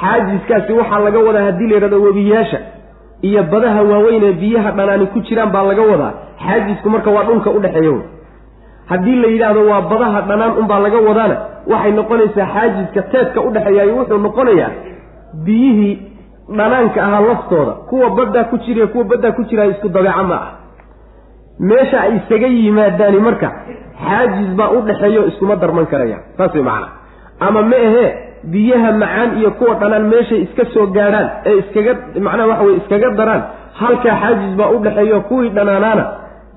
xaajiskaasi 0.00 0.72
waxaa 0.80 1.00
laga 1.06 1.18
wadaa 1.28 1.44
haddii 1.48 1.68
la 1.70 1.74
yidhahdo 1.76 2.02
webiyaasha 2.06 2.58
iyo 3.28 3.42
badaha 3.52 3.82
waaweyn 3.90 4.24
ee 4.24 4.32
biyaha 4.42 4.70
dhanaani 4.78 5.06
ku 5.14 5.18
jiraan 5.28 5.50
baa 5.54 5.62
laga 5.70 5.82
wadaa. 5.92 6.12
xaajisku 6.46 6.90
marka 6.94 7.10
waa 7.16 7.24
dhulka 7.28 7.50
udhexeeya 7.58 7.90
wey. 7.96 8.02
haddii 8.90 9.16
la 9.22 9.28
yidhaahdo 9.34 9.60
waa 9.70 9.80
badaha 9.92 10.20
dhanaan 10.28 10.52
unbaa 10.60 10.78
laga 10.86 10.98
wadaana 11.08 11.36
waxay 11.72 11.92
noqonaysaa 11.98 12.46
xaajiska 12.54 13.02
teedka 13.12 13.40
udhexeeyaayo 13.48 13.92
wuxuu 13.98 14.18
noqonayaa 14.26 14.70
biyihii 15.46 15.94
dhanaanka 16.58 16.98
ahaa 17.06 17.20
laftooda. 17.28 17.72
kuwa 17.90 18.10
baddaa 18.18 18.44
ku 18.50 18.56
jiriya 18.64 18.86
kuwa 18.92 19.04
baddaa 19.10 19.32
ku 19.36 19.42
jiraa 19.50 19.64
isku 19.72 19.88
dabeeco 19.96 20.24
ma 20.30 20.38
ah 20.46 20.50
meesha 21.68 22.00
ay 22.06 22.12
isaga 22.18 22.46
yimaadaani 22.56 23.18
marka 23.28 23.48
xaajis 24.04 24.50
baa 24.58 24.68
u 24.76 24.80
dhexeeyo 24.88 25.22
iskuma 25.30 25.56
darman 25.62 25.86
karayaan 25.92 26.22
saas 26.38 26.54
way 26.54 26.62
macana 26.68 26.88
ama 27.46 27.62
ma 27.70 27.76
ahee 27.88 28.08
biyaha 28.52 28.90
macaan 29.02 29.30
iyo 29.40 29.50
kuwa 29.58 29.74
dhanaan 29.80 30.06
meeshay 30.12 30.40
iska 30.46 30.64
soo 30.74 30.86
gaadhaan 30.96 31.28
ee 31.50 31.56
iskaga 31.62 31.92
macnaha 32.26 32.48
waxa 32.52 32.64
weye 32.66 32.76
iskaga 32.82 33.10
daraan 33.20 33.42
halkaa 33.80 34.16
xaajis 34.22 34.52
baa 34.60 34.68
u 34.76 34.78
dhexeeyo 34.84 35.20
kuwii 35.30 35.50
dhanaanaana 35.58 36.04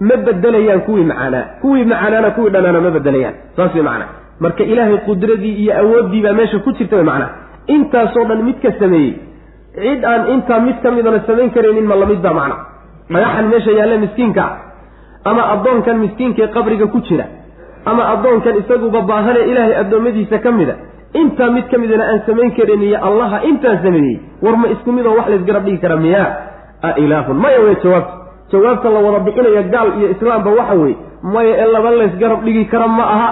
ma 0.08 0.16
bedelayaan 0.28 0.82
kuwii 0.88 1.06
macaanaa. 1.12 1.44
Kuwii 1.62 1.86
macaanaana 1.92 2.30
kuwii 2.36 2.50
dhanaana 2.56 2.80
ma 2.86 2.90
bedelayaan. 2.96 3.36
Saas 3.56 3.74
way 3.76 3.84
macnaa. 3.90 4.10
Marka 4.40 4.64
ilaahay 4.72 4.98
qudradii 5.08 5.54
iyo 5.64 5.74
awooddii 5.82 6.22
baa 6.26 6.34
meesha 6.40 6.60
ku 6.66 6.72
jirta 6.78 6.96
way 6.96 7.06
macnaa. 7.12 7.30
Intaasoo 7.76 8.26
dhan 8.30 8.42
midka 8.48 8.72
sameeyey. 8.80 9.14
Cid 9.84 10.06
aan 10.12 10.22
intaa 10.34 10.60
mid 10.66 10.78
ka 10.84 10.92
midana 10.92 11.20
samayn 11.28 11.50
karaynin 11.56 11.86
ma 11.92 11.96
la 12.02 12.06
mid 12.12 12.20
baa 12.26 12.34
macna 12.40 12.58
dhagaxan 13.14 13.46
meesha 13.54 13.72
yaalla 13.80 13.98
miskiinka 14.04 14.44
ama 15.30 15.44
addoonkan 15.54 15.98
miskiinkaee 16.04 16.48
qabriga 16.56 16.88
ku 16.94 17.00
jira 17.08 17.26
ama 17.92 18.04
addoonkan 18.14 18.56
isaguba 18.62 19.02
baahane 19.12 19.40
ilaahay 19.52 19.76
addoommadiisa 19.82 20.38
ka 20.46 20.52
mida. 20.52 20.76
Intaa 21.22 21.50
mid 21.56 21.66
ka 21.72 21.78
midana 21.78 22.04
aan 22.12 22.20
samayn 22.28 22.52
karin 22.58 22.82
iyo 22.90 22.98
allaha 23.08 23.38
intaan 23.50 23.78
sameeyey 23.86 24.16
war 24.42 24.56
ma 24.62 24.68
isku 24.74 24.92
midoo 24.98 25.16
wax 25.18 25.28
laysgarab 25.34 25.64
dhigi 25.68 25.78
kara 25.84 25.98
miyaa 26.06 26.28
a 26.82 26.90
ilaahun. 27.04 27.38
Maya 27.44 27.60
wey 27.66 27.76
jawaabta 27.84 28.14
jawaabta 28.52 28.90
la 28.96 29.00
wada 29.06 29.20
bixinaya 29.28 29.64
gaal 29.74 29.90
iyo 30.00 30.08
islaamba 30.16 30.50
waxa 30.60 30.74
weeye 30.82 30.98
maya 31.36 31.54
ee 31.64 31.68
laba 31.76 31.92
laysgarab 32.02 32.40
dhigi 32.48 32.66
kara 32.74 32.88
ma 32.98 33.04
aha? 33.16 33.30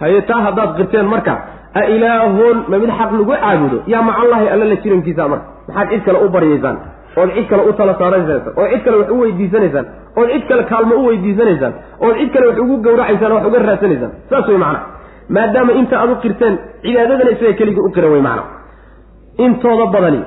Haye 0.00 0.20
taa 0.30 0.40
haddaad 0.46 0.70
qirteen 0.78 1.06
marka 1.14 1.34
a 1.74 1.82
ilaahun 1.94 2.56
ma 2.70 2.76
mid 2.82 2.90
xaq 2.98 3.10
lagu 3.18 3.32
caabudo? 3.34 3.78
Yaa 3.92 4.02
macallahi 4.08 4.46
alla 4.54 4.64
la 4.72 4.76
jirankiisa 4.84 5.28
marka. 5.32 5.46
Maxaad 5.68 5.88
cid 5.92 6.02
kale 6.06 6.18
u 6.24 6.28
baryaysaan 6.36 6.76
ood 7.16 7.30
cid 7.36 7.46
kale 7.50 7.62
u 7.70 7.72
tala 7.78 7.94
saaranaysaan 8.00 8.52
ood 8.60 8.70
cid 8.72 8.82
kale 8.84 8.96
wax 9.00 9.08
u 9.10 9.18
weydiisanaysaan 9.22 9.86
ood 10.20 10.28
cid 10.34 10.44
kale 10.50 10.62
kaalmo 10.72 10.94
u 11.00 11.06
weydiisanaysaan 11.08 11.72
ood 12.06 12.16
cid 12.20 12.30
kale 12.34 12.46
wax 12.50 12.58
ugu 12.64 12.76
gawracaysaan 12.86 13.32
wax 13.36 13.44
uga 13.48 13.58
raadsanaysaan. 13.68 14.12
Saas 14.30 14.48
wey 14.48 14.58
macana 14.64 14.80
maadaama 15.36 15.72
inta 15.80 15.94
aad 16.02 16.10
u 16.10 16.16
qirteen 16.24 16.54
cibaadadana 16.82 17.30
isaga 17.36 17.52
keligii 17.60 17.84
u 17.88 17.90
qiran 17.96 18.12
wey 18.16 18.22
macana 18.28 18.42
intooda 19.44 19.86
badani 19.94 20.20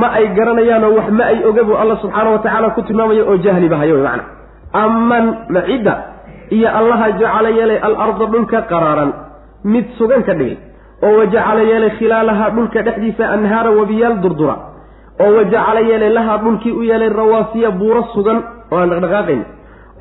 ma 0.00 0.08
ay 0.18 0.26
garanayaanoo 0.36 0.92
wax 0.98 1.08
ma 1.18 1.24
ay 1.32 1.38
oga 1.50 1.62
buu 1.68 1.76
alla 1.82 1.96
subxaana 2.02 2.30
wa 2.34 2.38
tacaala 2.44 2.68
ku 2.76 2.82
tilmaamaya 2.88 3.22
oo 3.30 3.36
jahliba 3.46 3.76
hayo 3.82 3.94
wey 3.96 4.04
macana 4.08 4.24
aman 4.82 5.24
macidda 5.56 5.94
iyo 6.56 6.68
allaha 6.80 7.06
jacala 7.20 7.48
yeelay 7.58 7.78
alarda 7.88 8.26
dhulka 8.32 8.58
qaraaran 8.72 9.10
mid 9.72 9.86
sugan 9.98 10.22
ka 10.28 10.34
dhigay 10.38 10.56
oo 11.06 11.12
wajacala 11.20 11.62
yeelay 11.70 11.90
khilaalaha 11.98 12.46
dhulka 12.56 12.82
dhexdiisa 12.86 13.24
anhaara 13.36 13.70
wabiyaal 13.80 14.16
durdura 14.24 14.56
oo 15.20 15.30
wajacala 15.38 15.80
yeelay 15.90 16.10
lahaa 16.18 16.38
dhulkii 16.44 16.72
u 16.72 16.82
yeelay 16.90 17.08
rawaasiya 17.08 17.70
buuro 17.80 18.02
sugan 18.14 18.38
oo 18.72 18.78
aan 18.78 18.90
dhaqdhaqaaqayn 18.90 19.42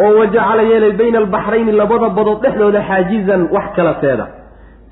oo 0.03 0.11
wajacala 0.19 0.61
yeelay 0.71 0.91
bayna 1.01 1.17
albaxrayni 1.23 1.71
labada 1.81 2.09
badood 2.17 2.39
dhexdooda 2.43 2.81
xaajizan 2.89 3.41
wax 3.55 3.67
kala 3.75 3.93
teeda 4.03 4.25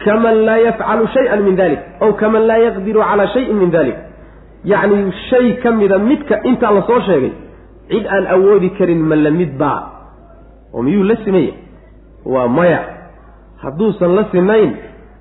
kaman 0.06 0.36
laa 0.48 0.58
yafcalu 0.68 1.08
shay-an 1.16 1.40
min 1.48 1.56
dalik 1.62 1.80
ow 2.04 2.12
kaman 2.22 2.44
laa 2.50 2.60
yaqdiru 2.68 3.00
calaa 3.10 3.28
shayin 3.36 3.58
min 3.62 3.70
dalik 3.78 3.98
yacni 4.72 4.98
shay 5.30 5.48
ka 5.64 5.70
mida 5.80 5.98
midka 6.10 6.36
intaa 6.50 6.72
la 6.78 6.82
soo 6.90 7.00
sheegay 7.08 7.34
cid 7.92 8.06
aan 8.16 8.26
awoodi 8.36 8.70
karin 8.78 9.02
ma 9.10 9.16
la 9.16 9.32
mid 9.40 9.52
baa. 9.62 9.80
Oo 10.74 10.82
miyuu 10.86 11.04
la 11.04 11.16
simaya 11.26 11.54
waa 12.34 12.48
maya. 12.58 12.80
Hadduusan 13.64 14.16
la 14.18 14.24
sinayn 14.32 14.72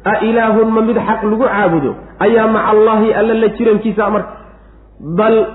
a 0.04 0.12
ilaahun 0.28 0.68
ma 0.76 0.80
mid 0.88 0.96
xaq 1.08 1.20
lagu 1.30 1.44
caabudo? 1.44 1.90
Ayaa 2.24 2.46
maca 2.54 2.68
allaahi 2.74 3.08
alla 3.20 3.34
la 3.42 3.48
jirankiisa 3.56 4.10
marka 4.14 4.30
bal 5.00 5.46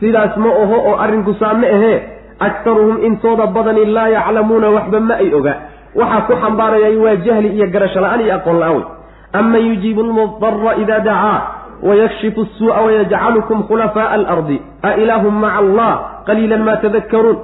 sidaas 0.00 0.36
ma 0.36 0.48
oho 0.48 0.76
oo 0.88 0.96
arrinku 0.96 1.34
saa 1.36 1.52
ahee 1.60 2.02
aktaruhum 2.40 3.04
intooda 3.04 3.46
badani 3.46 3.84
laa 3.86 4.08
yaclamuuna 4.08 4.68
waxba 4.70 5.00
ma 5.00 5.14
ay 5.14 5.34
oga. 5.34 5.54
Waxaa 5.94 6.20
ku 6.26 6.32
xambaarayay 6.40 6.96
waa 6.96 7.16
jahli 7.16 7.48
iyo 7.52 7.66
garasho 7.68 8.00
la'aan 8.00 8.20
iyo 8.20 8.34
aqoon 8.34 8.58
la'aan. 8.58 8.76
Wey 8.76 8.84
aman 9.32 9.62
yujiibu 9.66 10.02
lmudara 10.02 10.76
ida 10.82 11.00
dacaa 11.00 11.38
wayakshifu 11.82 12.40
asuu'a 12.42 12.80
wayajcalukum 12.80 13.62
khulafaa'a 13.68 14.10
alardi. 14.16 14.58
A 14.82 14.96
ilaahum 14.96 15.34
maca 15.36 15.58
allah 15.58 15.92
qaliilan 16.26 16.62
ma 16.64 16.76
tadakkaruun. 16.76 17.38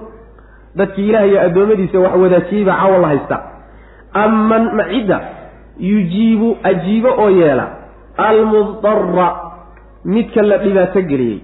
Dadkii 0.77 1.09
ilaah 1.09 1.27
iyo 1.29 1.38
addoommadiisa 1.47 1.99
wax 2.01 2.14
wadaajiyey 2.17 2.64
baa 2.64 2.77
caawa 2.81 2.99
la 2.99 3.09
haysta. 3.09 3.37
Aman 4.14 4.64
macidda 4.75 5.19
yujiibu 5.79 6.57
ajiibo 6.64 7.09
oo 7.19 7.31
yeela. 7.31 7.67
Almudara 8.17 9.48
midka 10.14 10.42
la 10.51 10.57
dhibaato 10.64 11.01
geliyey. 11.11 11.40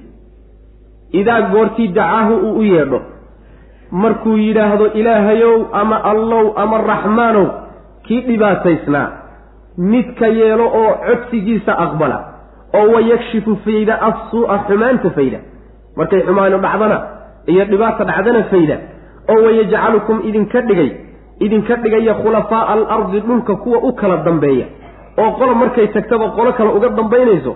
Idaa 1.20 1.40
goortii 1.52 1.88
dacaahu 1.96 2.34
uu 2.46 2.58
u 2.58 2.62
yeedho 2.72 3.00
markuu 4.02 4.36
yidhaahdo 4.44 4.86
ilaahayow 5.00 5.56
ama 5.80 5.96
allow 6.12 6.46
ama 6.62 6.78
raxmaanow 6.90 7.46
kii 8.06 8.20
dhibaataysnaa 8.28 9.06
midka 9.92 10.26
yeelo 10.38 10.66
oo 10.80 10.92
codsigiisa 11.06 11.72
aqbala 11.84 12.18
oo 12.78 12.86
wayakshifu 12.94 13.52
fayda 13.64 13.94
assuu'a 14.08 14.56
xumaanta 14.68 15.10
fayda. 15.18 15.38
Markay 15.96 16.20
xumaanu 16.26 16.58
dhacdana 16.64 16.98
iyo 17.52 17.64
dhibaata 17.72 18.02
dhacdana 18.10 18.42
fayda 18.52 18.76
oo 19.32 19.38
wayajcalukum 19.46 20.16
idinka 20.28 20.60
dhigay 20.68 20.90
idinka 21.46 21.74
dhigaya 21.82 22.14
khulafaa'a 22.22 22.72
alardi 22.74 23.20
dhulka 23.28 23.54
kuwa 23.62 23.78
u 23.88 23.92
kala 24.00 24.16
dambeeya. 24.26 24.66
Oo 25.22 25.30
qola 25.38 25.54
markay 25.62 25.86
tagtaba 25.94 26.26
qolo 26.36 26.50
kale 26.58 26.70
uga 26.78 26.88
dambaynayso 26.98 27.52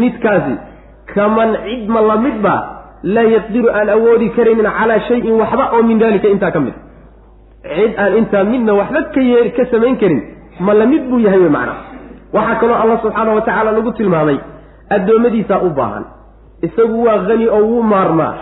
midkaasi 0.00 0.54
kaman 1.14 1.50
cid 1.66 1.88
ma 1.94 2.00
la 2.10 2.16
mid 2.24 2.36
baa 2.46 2.60
laa 3.14 3.28
yaqdiru 3.36 3.68
aan 3.78 3.88
awoodi 3.96 4.28
karaynin 4.36 4.68
calaa 4.78 5.00
shayin 5.08 5.34
waxba 5.40 5.64
oo 5.76 5.82
min 5.88 5.98
daalika 6.02 6.28
intaa 6.34 6.50
ka 6.56 6.60
mid 6.66 6.74
cid 7.76 7.92
aan 8.04 8.12
intaa 8.20 8.44
midna 8.52 8.72
waxba 8.80 9.00
ka 9.14 9.20
yee 9.30 9.50
ka 9.56 9.64
samayn 9.72 9.96
karin 10.02 10.20
ma 10.66 10.72
la 10.80 10.86
mid 10.92 11.02
buu 11.10 11.20
yahay 11.26 11.40
wey 11.44 11.52
macnaa 11.56 11.78
waxaa 12.36 12.60
kaloo 12.62 12.78
allah 12.82 12.98
subxaana 13.04 13.30
wa 13.38 13.42
tacaala 13.46 13.70
lagu 13.78 13.92
tilmaamay 13.98 14.38
addoommadiisaa 14.96 15.60
u 15.66 15.70
baahan. 15.78 16.04
Isagu 16.66 17.04
waa 17.06 17.18
hani 17.28 17.46
oo 17.48 17.62
wuu 17.70 17.82
maarmaa 17.82 18.32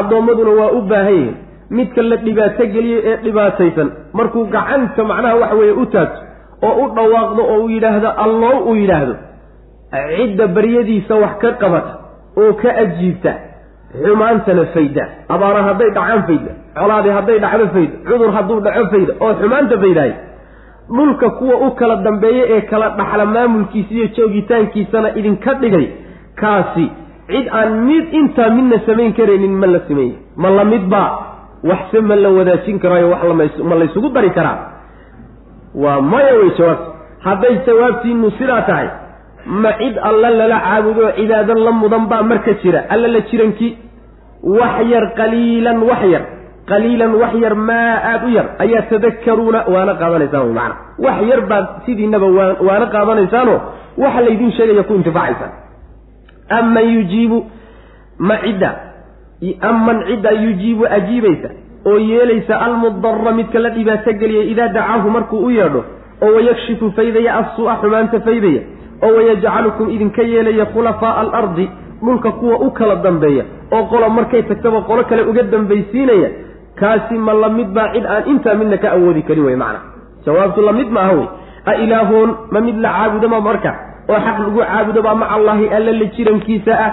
addoommaduna 0.00 0.52
waa 0.60 0.70
u 0.78 0.80
baahan 0.90 1.14
yihiin 1.14 1.34
midka 1.78 2.02
la 2.02 2.16
dhibaato 2.16 2.66
geliyo 2.74 2.98
ee 3.10 3.16
dhibaataysan 3.24 3.88
markuu 4.18 4.44
gacanta 4.54 5.04
macnaha 5.10 5.36
waxa 5.42 5.56
weeye 5.60 5.72
u 5.82 5.86
taagto 5.94 6.20
oo 6.68 6.74
u 6.84 6.86
dhawaaqdo 6.98 7.42
oo 7.52 7.58
uu 7.62 7.68
yidhaahdo 7.74 8.10
alloo 8.24 8.58
uu 8.68 8.74
yidhaahdo 8.82 9.14
cidda 9.92 10.46
baryadiisa 10.56 11.14
wax 11.24 11.34
ka 11.42 11.50
qabata 11.62 11.92
oo 12.40 12.52
ka 12.62 12.70
ajiibta 12.82 13.32
xumaantana 14.02 14.64
fayda. 14.74 15.04
Abaara 15.28 15.62
hadday 15.68 15.90
dhacaan 15.96 16.22
fayda 16.28 16.52
colaadi 16.78 17.10
hadday 17.16 17.38
dhacdo 17.44 17.66
fayda 17.74 17.96
cudur 18.08 18.30
hadduu 18.36 18.60
dhaco 18.66 18.84
fayda 18.94 19.12
oo 19.24 19.32
xumaanta 19.40 19.78
faydaay. 19.84 20.12
Dhulka 20.96 21.30
kuwa 21.38 21.56
u 21.66 21.70
kala 21.78 21.96
dambeeya 21.96 22.44
ee 22.54 22.60
kala 22.70 22.88
dhaxla 22.98 23.24
maamulkiisa 23.26 23.94
iyo 23.94 24.06
joogitaankiisana 24.16 25.08
idinka 25.18 25.54
dhigay 25.62 25.86
kaasi 26.40 26.84
cid 27.30 27.46
aan 27.58 27.72
mid 27.88 28.04
intaa 28.20 28.50
midna 28.56 28.78
samayn 28.86 29.12
karaynin 29.18 29.54
ma 29.62 29.66
la 29.66 29.80
sameeye 29.88 30.14
ma 30.36 30.50
la 30.58 30.64
midbaa 30.64 31.08
waxse 31.70 32.00
ma 32.00 32.14
la 32.16 32.28
wadaajin 32.36 32.78
karaayo 32.78 33.10
wax 33.10 33.22
lama 33.58 33.74
laysugu 33.80 34.08
dari 34.16 34.30
karaa? 34.30 34.58
Waa 35.74 36.00
maya 36.00 36.34
wey 36.40 36.50
jawaabta 36.58 36.90
hadday 37.26 37.54
jawaabtiinu 37.66 38.30
sidaa 38.38 38.62
tahay 38.70 38.88
ma 39.46 39.72
cid 39.78 39.96
alla 40.08 40.30
lala 40.30 40.58
caabudo 40.66 41.04
cibaado 41.16 41.54
la 41.66 41.72
mudan 41.72 42.04
baa 42.10 42.22
marka 42.22 42.52
jira. 42.62 42.80
Alla 42.94 43.08
la 43.08 43.20
jirankii 43.30 43.72
wax 44.58 44.76
yar 44.92 45.04
qaliilan 45.18 45.78
wax 45.90 46.02
yar. 46.14 46.22
Qaliilan 46.70 47.12
wax 47.20 47.34
yar 47.44 47.54
maa 47.54 47.94
aada 48.10 48.26
u 48.26 48.30
yar. 48.36 48.46
Ayaa 48.64 48.82
tadakaruuna 48.90 49.60
waana 49.74 49.94
qaadanaysaan 50.00 50.46
wy 50.48 50.52
macanaa 50.52 50.78
wax 51.06 51.18
yar 51.30 51.40
baad 51.50 51.66
sidiinaba 51.86 52.26
waa 52.38 52.56
waana 52.68 52.86
qaadanaysaanoo 52.94 53.58
waxa 54.02 54.20
laydin 54.26 54.50
sheegaya 54.56 54.82
ku 54.88 54.94
intifaacaysaan 55.00 55.52
aman 56.58 56.86
yujiibu 56.96 57.38
ma 58.28 58.36
cidda 58.44 58.70
aman 59.70 59.98
cidda 60.08 60.30
yujiibu 60.44 60.84
ajiibaysa 60.96 61.48
oo 61.90 61.98
yeelaysa 62.10 62.54
almudara 62.66 63.32
midka 63.38 63.58
la 63.64 63.70
dhibaato 63.76 64.12
geliyay 64.20 64.50
idaa 64.52 64.68
dacaahu 64.76 65.10
markuu 65.16 65.40
u 65.46 65.50
yeedho 65.50 65.82
oo 66.24 66.30
wayakshifu 66.36 66.86
faydaya 66.96 67.30
assuu'a 67.40 67.74
xumaanta 67.82 68.20
faydaya 68.26 68.62
oo 69.02 69.12
wayajcalukum 69.16 69.90
idinka 69.90 70.22
yeelaya 70.22 70.66
khulafaa'a 70.66 71.20
alardi 71.20 71.70
dhulka 72.04 72.30
kuwa 72.32 72.58
u 72.58 72.70
kala 72.70 72.96
dambeeya 72.96 73.44
oo 73.72 73.84
qola 73.84 74.08
markay 74.08 74.42
tagtaba 74.42 74.80
qolo 74.80 75.04
kale 75.04 75.22
uga 75.22 75.42
dambaysiinaya 75.42 76.30
kaasi 76.76 77.14
ma 77.18 77.32
la 77.32 77.48
baa 77.48 77.92
cid 77.92 78.06
aan 78.06 78.24
intaa 78.26 78.54
midna 78.54 78.76
ka 78.76 78.92
awoodi 78.92 79.22
karin 79.22 79.44
wey 79.44 79.56
macana 79.56 79.80
jawaabtu 80.26 80.60
la 80.60 80.72
mid 80.72 80.88
ma 80.90 81.00
aha 81.00 81.14
wey 81.14 81.28
a 81.66 81.74
ilaahoon 81.74 82.30
ma 82.50 82.60
mid 82.60 82.76
la 82.84 82.90
caabudoma 82.96 83.40
marka 83.40 83.72
oo 84.08 84.18
xaq 84.26 84.38
lagu 84.38 84.60
caabudo 84.60 85.02
baa 85.02 85.14
maca 85.14 85.34
allaahi 85.34 85.68
alla 85.68 85.92
la 85.92 86.06
jirankiisa 86.16 86.72
ah. 86.86 86.92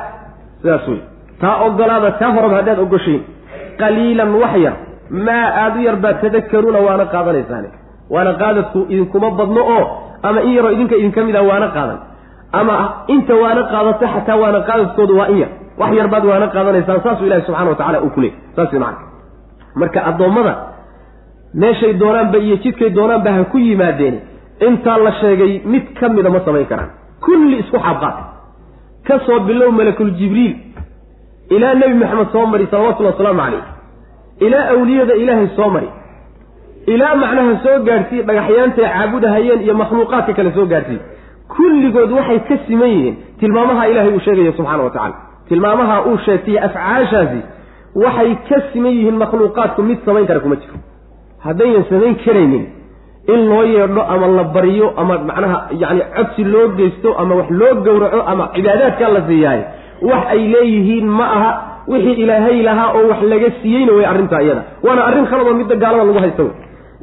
Sidaas 0.62 0.88
wey 0.88 1.02
taa 1.42 1.56
ogolaada 1.66 2.12
taa 2.12 2.32
horaba 2.32 2.56
haddaad 2.56 2.80
ogoshayn 2.80 3.22
qaliilan 3.78 4.36
wax 4.42 4.56
yar 4.66 4.76
maa 5.10 5.46
aada 5.64 5.80
u 5.80 5.84
yar 5.84 5.98
baad 6.04 6.22
tadakaruuna 6.22 6.80
waana 6.88 7.06
qaadanaysaane 7.14 7.70
waana 8.14 8.32
qaadadku 8.42 8.80
idinkuma 8.94 9.30
badno 9.40 9.62
oo 9.78 9.84
ama 10.28 10.40
in 10.48 10.52
yaroo 10.58 10.72
idinka 10.76 10.96
idinka 11.02 11.22
mid 11.28 11.36
ah 11.36 11.44
waana 11.50 11.68
qaadan. 11.76 12.00
Ama 12.60 12.74
inta 13.14 13.34
waana 13.44 13.62
qaadato 13.74 14.06
xataa 14.16 14.38
waana 14.44 14.60
qaadadkoodu 14.70 15.14
waa 15.20 15.28
in 15.34 15.38
yar 15.44 15.50
wax 15.80 15.92
yar 16.00 16.08
baad 16.14 16.26
waana 16.32 16.48
qaadanaysaan 16.56 17.02
saasuu 17.06 17.26
ilahi 17.30 17.42
subxana 17.48 17.70
wa 17.70 17.76
tacala 17.80 18.02
uu 18.06 18.10
ku 18.16 18.22
leey 18.24 18.34
saas 18.56 18.74
macana 18.74 18.98
marka 19.82 20.00
addoommada 20.10 20.54
meeshay 21.64 21.94
doonaanba 22.02 22.38
iyo 22.46 22.56
jidkay 22.64 22.90
doonaanba 22.98 23.30
ha 23.38 23.44
ku 23.52 23.58
yimaadeen. 23.58 24.16
Intaa 24.68 24.98
la 25.06 25.12
sheegay 25.22 25.62
mid 25.66 25.86
ka 26.00 26.10
mida 26.10 26.30
ma 26.30 26.40
samayn 26.46 26.66
karaan. 26.72 26.90
Kulli 27.26 27.56
isku 27.64 27.78
xaabqaad 27.86 28.16
ka 29.08 29.16
soo 29.26 29.40
bilow 29.48 29.72
malakul 29.80 30.12
jibriil. 30.20 30.56
Ilaa 31.56 31.74
nebi 31.82 31.94
maxamed 32.02 32.28
soo 32.34 32.46
mari 32.52 32.68
salawatullhi 32.72 33.12
wasalaamu 33.14 33.42
calayh 33.42 33.64
ilaa 34.46 34.66
awliyada 34.74 35.14
ilaahay 35.24 35.48
soo 35.58 35.70
mari 35.76 35.90
ilaa 36.94 37.16
macnaha 37.16 37.54
soo 37.64 37.78
gaadhsiiy 37.88 38.24
dhagaxyaantay 38.28 38.86
caabudahayeen 38.94 39.62
iyo 39.66 39.74
makhluuqaadka 39.82 40.34
kale 40.38 40.52
soo 40.58 40.66
gaadhsiiy 40.74 41.00
kulligood 41.56 42.12
waxay 42.18 42.40
ka 42.50 42.56
siman 42.68 42.90
yihiin. 42.90 43.16
Tilmaamaha 43.40 43.88
ilaahay 43.92 44.14
uu 44.16 44.20
sheegaya 44.26 44.52
subxana 44.58 44.84
wa 44.84 44.90
tacala 44.96 45.16
tilmaamaha 45.50 45.96
uu 46.10 46.18
sheegtay 46.26 46.58
afcaashaasi 46.68 47.40
waxay 48.04 48.32
ka 48.50 48.58
siman 48.74 48.92
yihiin 48.98 49.18
makhluuqaadku 49.24 49.82
mid 49.90 50.00
samayn 50.06 50.26
kara 50.30 50.40
kuma 50.40 50.56
jiro. 50.62 50.78
Haddaynan 51.46 51.86
samayn 51.92 52.16
karaynin 52.26 52.66
in 53.34 53.42
loo 53.50 53.64
yeedho 53.74 54.02
ama 54.14 54.28
la 54.38 54.44
baryo 54.56 54.88
ama 55.02 55.18
macnaha 55.30 55.58
yacni 55.82 56.02
codsi 56.16 56.44
loo 56.54 56.68
geysto 56.80 57.10
ama 57.22 57.36
wax 57.40 57.50
loo 57.60 57.74
gowraco 57.86 58.22
ama 58.32 58.44
cibaadaadkaa 58.56 59.10
la 59.16 59.22
siiyaayo 59.28 59.64
wax 60.10 60.24
ay 60.36 60.42
leeyihiin 60.56 61.08
ma 61.20 61.26
aha 61.38 61.52
wixii 61.88 62.18
ilaahay 62.24 62.58
lahaa 62.68 62.90
oo 62.98 63.04
wax 63.12 63.22
laga 63.32 63.50
siiyeyna 63.62 63.92
way 63.98 64.06
arrintaa 64.12 64.42
iyada. 64.46 64.64
Waana 64.84 65.02
arrin 65.10 65.26
khalado 65.32 65.54
midda 65.60 65.76
gaalada 65.84 66.04
lagu 66.10 66.20
haysta 66.26 66.44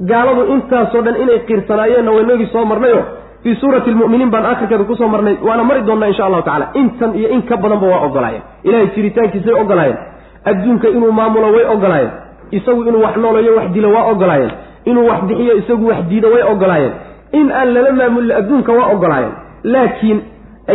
gaaladu 0.09 0.43
intaasoo 0.55 1.03
dhan 1.07 1.17
inay 1.23 1.39
qiirsanaayeena 1.49 2.11
waynagii 2.17 2.47
soo 2.53 2.65
marnayo. 2.65 3.03
Fii 3.43 3.55
suurati 3.61 3.91
lmu'miniin 3.91 4.31
baan 4.31 4.47
akhirkeeda 4.47 4.85
ku 4.85 4.95
soo 4.97 5.09
marnay 5.09 5.37
waana 5.49 5.65
mari 5.65 5.83
doonnaa 5.87 6.09
insha 6.13 6.25
allahu 6.27 6.43
tacala 6.43 6.67
intan 6.75 7.15
iyo 7.19 7.29
in 7.35 7.43
ka 7.43 7.57
badanba 7.57 7.87
waa 7.87 8.01
ogolaayeen. 8.07 8.43
Ilahay 8.65 8.87
jiritaankiisay 8.97 9.55
ogolaayeen. 9.63 9.99
Adduunka 10.45 10.89
inuu 10.89 11.13
maamulo 11.13 11.53
way 11.53 11.65
ogolaayeen. 11.75 12.11
Isagu 12.51 12.83
inuu 12.89 13.03
wax 13.03 13.17
noolayo 13.17 13.57
wax 13.57 13.69
dilo 13.73 13.93
waa 13.93 14.05
ogolaayeen. 14.13 14.51
Inuu 14.85 15.07
wax 15.09 15.21
bixiyo 15.29 15.55
isagu 15.57 15.87
wax 15.89 16.01
diido 16.11 16.29
way 16.35 16.43
ogolaayeen. 16.53 16.93
In 17.33 17.53
aan 17.53 17.75
lala 17.75 17.93
maamulin 17.93 18.37
adduunka 18.37 18.73
waa 18.73 18.89
ogolaayeen. 18.95 19.33
Laakiin 19.65 20.21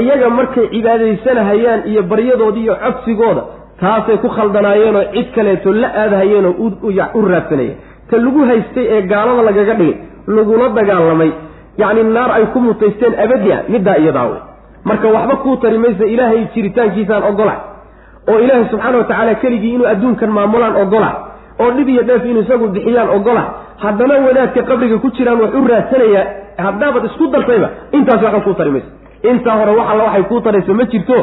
iyaga 0.02 0.30
markay 0.30 0.68
cibaadaysanahayaan 0.74 1.82
iyo 1.92 2.04
baryadoodii 2.04 2.64
iyo 2.64 2.76
codsigooda 2.84 3.44
taasay 3.80 4.18
ku 4.18 4.30
khaldanaayeenoo 4.30 5.04
cid 5.14 5.28
kaleeto 5.36 5.74
la 5.74 5.88
aadahayeenoo 6.02 6.54
u 7.14 7.22
raadsanayeen 7.32 7.78
ta 8.10 8.18
lagu 8.26 8.42
haystay 8.50 8.86
ee 8.96 9.02
gaalada 9.12 9.42
lagaga 9.50 9.74
dhigay 9.80 9.96
lagula 10.38 10.70
dagaalamay. 10.80 11.32
Yacni 11.82 12.04
naar 12.16 12.32
ay 12.38 12.46
ku 12.54 12.60
mutaysteen 12.66 13.14
abadiya 13.24 13.58
middaa 13.74 13.98
iyadaa 14.04 14.26
wey 14.32 14.42
marka 14.90 15.08
waxba 15.16 15.36
kuu 15.44 15.56
tari 15.64 15.78
maysa 15.84 16.06
ilaahay 16.14 16.42
jiritaankiisaan 16.54 17.24
ogola 17.30 17.56
oo 18.32 18.38
ilaahay 18.44 18.66
subxaana 18.72 18.98
wa 19.02 19.04
tacaala 19.10 19.34
keligii 19.44 19.74
inuu 19.76 19.88
adduunkan 19.94 20.30
maamulaan 20.38 20.76
ogola 20.84 21.10
oo 21.64 21.70
dhib 21.78 21.90
iyo 21.94 22.04
dheef 22.10 22.24
inuu 22.32 22.44
isagu 22.46 22.68
bixiyaan 22.76 23.10
ogola 23.18 23.44
haddana 23.84 24.16
wadaadka 24.28 24.62
qabriga 24.70 24.98
ku 25.04 25.10
jiraan 25.18 25.42
wax 25.44 25.52
u 25.60 25.68
raadsanayaa 25.74 26.24
haddaabad 26.66 27.04
isku 27.10 27.28
dartayba 27.34 27.70
intaas 27.98 28.22
waxba 28.26 28.40
kuu 28.48 28.54
tari 28.60 28.72
maysa. 28.76 28.90
Intaa 29.32 29.56
hore 29.60 29.72
wax 29.80 29.88
alla 29.92 30.04
waxay 30.08 30.24
kuu 30.30 30.40
tarayso 30.46 30.74
ma 30.80 30.84
jirto 30.94 31.18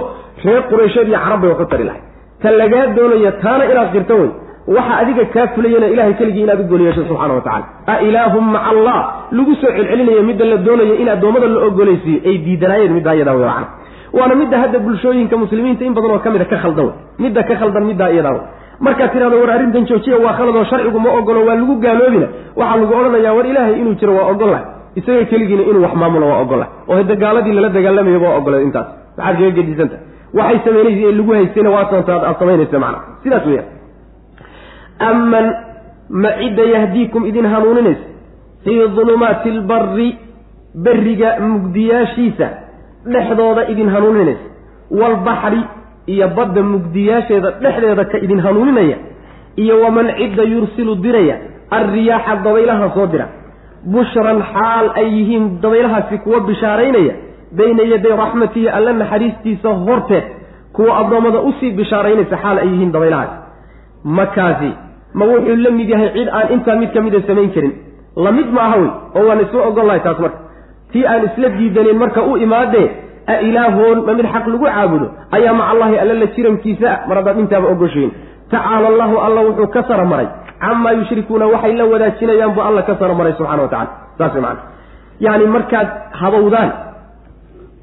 reer 0.45 0.63
quraysheed 0.71 1.09
iyo 1.09 1.19
carab 1.25 1.41
bay 1.43 1.51
wax 1.55 1.69
tari 1.73 1.85
lahay. 1.89 2.03
Ta 2.43 2.49
lagaa 2.61 2.87
doonaya 2.97 3.33
taana 3.43 3.65
inaad 3.73 3.89
qirto 3.95 4.15
wey 4.23 4.31
waxa 4.77 4.95
adiga 5.03 5.25
kaa 5.35 5.47
fulayana 5.55 5.87
ilahay 5.95 6.15
keligii 6.21 6.43
inaad 6.47 6.61
u 6.61 6.65
gooliyeesho 6.73 7.05
subxana 7.09 7.35
wa 7.35 7.41
tacala 7.41 7.67
a 7.87 8.01
ilaahum 8.09 8.45
maca 8.55 8.69
allah 8.75 8.99
lagu 9.39 9.55
soo 9.61 9.71
celcelinayo 9.77 10.23
midda 10.31 10.45
la 10.53 10.57
doonayo 10.67 10.95
in 11.03 11.09
addoommada 11.15 11.47
la 11.55 11.61
ogolaysiiyo 11.69 12.21
ay 12.31 12.37
diidanaayeen 12.47 12.93
middaa 12.99 13.15
iyadaa 13.19 13.35
wey 13.41 13.47
macana 13.47 13.67
waana 14.19 14.35
midda 14.43 14.57
hadda 14.63 14.79
bulshooyinka 14.87 15.37
muslimiinta 15.45 15.83
in 15.89 15.95
badan 15.97 16.11
oo 16.17 16.19
ka 16.25 16.31
mida 16.35 16.45
ka 16.53 16.57
khaldan 16.65 16.85
wey 16.89 16.95
midda 17.25 17.43
ka 17.49 17.55
khaldan 17.61 17.85
middaa 17.91 18.11
iyadaa 18.15 18.33
wey 18.37 18.45
markaad 18.87 19.11
tidhahdo 19.15 19.37
war 19.43 19.51
arrintan 19.57 19.85
joojiya 19.91 20.17
waa 20.25 20.35
khaladoo 20.39 20.65
sharcigu 20.71 20.99
ma 21.05 21.11
ogolo 21.19 21.41
waa 21.49 21.55
lagu 21.61 21.75
gaaloobina. 21.85 22.27
Waxaa 22.61 22.77
lagu 22.83 22.93
odhanayaa 23.01 23.35
war 23.39 23.47
ilaahay 23.51 23.75
inuu 23.83 23.95
jiro 24.01 24.13
waa 24.19 24.27
ogollahay 24.33 24.65
isaga 25.01 25.25
keligiina 25.33 25.63
inuu 25.71 25.83
wax 25.87 25.95
maamulo 26.03 26.27
waa 26.33 26.41
ogollahay 26.45 26.73
oo 26.91 26.97
hadda 27.01 27.15
gaaladii 27.23 27.53
lala 27.59 27.69
dagaalamayaba 27.77 28.27
waa 28.31 28.39
ogolay 28.41 28.63
intaas. 28.69 28.89
Maxaad 29.19 29.37
kaga 29.39 29.51
gedisanta 29.59 29.97
waxay 30.39 30.59
samaynaysa 30.67 31.01
ee 31.09 31.13
lagu 31.19 31.33
haystayna 31.39 31.71
waa 31.77 31.85
aad 31.93 32.37
samaynaysa 32.41 32.79
macana 32.85 32.99
sidaas 33.25 33.47
weeyaan 33.51 33.69
aman 34.99 35.47
ma 36.11 36.31
cidda 36.41 36.63
yahdiikum 36.75 37.27
idin 37.27 37.47
hanuuninaysa 37.47 38.05
fii 38.65 38.89
dulumaati 38.97 39.49
albarri 39.51 40.09
berriga 40.85 41.31
mugdiyaashiisa 41.41 42.49
dhexdooda 43.15 43.69
idin 43.73 43.89
hanuuninaysa 43.89 44.47
waalbaxri 45.01 45.61
iyo 46.07 46.29
badda 46.37 46.63
mugdiyaasheeda 46.63 47.51
dhexdeeda 47.51 48.05
ka 48.05 48.19
idin 48.19 48.41
hanuuninaya 48.41 48.97
iyo 49.57 49.81
waman 49.85 50.07
cidda 50.19 50.43
yursilu 50.43 50.95
diraya 51.05 51.37
alriyaaxa 51.71 52.37
dabaylaha 52.45 52.91
soo 52.95 53.07
dira 53.13 53.27
bushran 53.95 54.43
xaal 54.55 54.87
ay 55.01 55.07
yihiin 55.19 55.45
dabaylahaasi 55.63 56.19
kuwa 56.25 56.41
bishaaraynaya 56.41 57.15
bayna 57.59 57.83
yaday 57.93 58.17
raxmatihi 58.23 58.69
alla 58.69 58.93
naxariistiisa 58.93 59.69
horteed 59.87 60.25
kuwa 60.73 60.99
addoommada 61.01 61.41
u 61.41 61.53
sii 61.61 61.71
bishaaraynaysa 61.81 62.37
xaal 62.43 62.59
ay 62.59 62.69
yihiin 62.73 62.93
dabaylahaasi 62.93 63.42
makaasi 64.05 64.71
ma 65.15 65.25
wuxuu 65.27 65.57
la 65.57 65.71
mid 65.71 65.89
yahay 65.89 66.11
cid 66.17 66.29
aan 66.29 66.53
intaa 66.55 66.77
mid 66.77 66.93
ka 66.93 67.01
mida 67.01 67.21
samayn 67.27 67.51
karin. 67.55 67.73
La 68.17 68.33
mid 68.33 68.49
ma 68.53 68.61
aha 68.61 68.77
wey 68.79 68.91
oo 69.17 69.25
waan 69.29 69.41
isla 69.41 69.67
ogol 69.69 69.91
taas 70.05 70.19
marka. 70.19 70.39
Tii 70.93 71.07
aan 71.07 71.23
isla 71.29 71.49
diidanin 71.49 71.97
marka 71.99 72.23
u 72.23 72.37
imaadee 72.37 72.89
a 73.27 73.41
ilaahoon 73.41 73.99
ma 74.07 74.13
mid 74.15 74.27
xaq 74.27 74.47
lagu 74.47 74.67
caabudo 74.67 75.07
ayaa 75.31 75.55
maca 75.55 75.71
allahi 75.73 75.99
alla 75.99 76.15
la 76.15 76.27
jirankiisa 76.35 76.87
ah. 76.91 76.99
Mar 77.09 77.17
haddaad 77.17 77.39
intaaba 77.39 77.69
ogoshiin 77.69 78.11
tacaala 78.51 78.87
allahu 78.93 79.17
alla 79.27 79.41
wuxuu 79.49 79.67
ka 79.75 79.83
sara 79.89 80.05
maray. 80.05 80.29
Camaa 80.61 80.93
yushrikuuna 80.93 81.47
waxay 81.47 81.75
la 81.77 81.85
wadaajinayaan 81.85 82.53
buu 82.55 82.63
alla 82.63 82.83
ka 82.83 82.97
sara 82.99 83.15
maray 83.15 83.33
subxana 83.39 83.63
wa 83.63 83.69
tacala 83.69 83.91
saas 84.19 84.35
wey 84.35 84.43
macana 84.43 84.63
yacni 85.21 85.47
markaad 85.47 85.89
habowdaan 86.21 86.71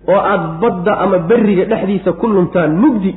oo 0.07 0.19
aada 0.31 0.47
badda 0.61 0.93
ama 1.03 1.17
berriga 1.29 1.65
dhexdiisa 1.65 2.11
ku 2.13 2.27
luntaan 2.27 2.71
mugdi 2.83 3.15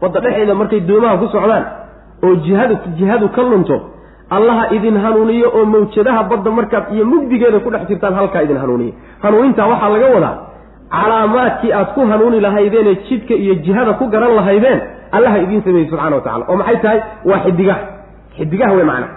badda 0.00 0.20
dhexeeda 0.20 0.54
markay 0.54 0.80
doomaha 0.80 1.16
ku 1.22 1.26
socdaan 1.34 1.81
oo 2.26 2.34
jihadu 2.44 2.74
jihadu 2.98 3.28
ka 3.36 3.42
lunto 3.42 3.76
allaha 4.36 4.64
idin 4.76 4.96
hanuuniyo 5.04 5.48
oo 5.58 5.64
mawjadaha 5.64 6.22
badda 6.30 6.50
markaad 6.58 6.84
iyo 6.94 7.04
mugdigeeda 7.12 7.58
ku 7.64 7.70
dhex 7.70 7.88
jirtaan 7.88 8.14
halkaa 8.14 8.42
idin 8.46 8.56
hanuuniyo. 8.62 8.92
Hanuunintaa 9.22 9.66
waxaa 9.72 9.88
laga 9.94 10.06
wadaa 10.14 10.36
calaamaadkii 10.90 11.72
aad 11.72 11.88
ku 11.94 12.00
hanuuni 12.10 12.40
lahaydeene 12.40 12.94
jidka 13.08 13.34
iyo 13.34 13.54
jihada 13.64 13.92
ku 14.00 14.06
garan 14.14 14.34
lahaydeen 14.38 14.80
allaha 15.12 15.38
idiin 15.44 15.62
sameeyey 15.66 15.88
subxana 15.90 16.16
wa 16.16 16.22
tacala 16.22 16.44
oo 16.48 16.56
maxay 16.56 16.76
tahay? 16.84 17.00
Waa 17.24 17.40
xidigaha 17.44 17.80
xidigaha 18.36 18.72
wey 18.78 18.84
macana 18.84 19.08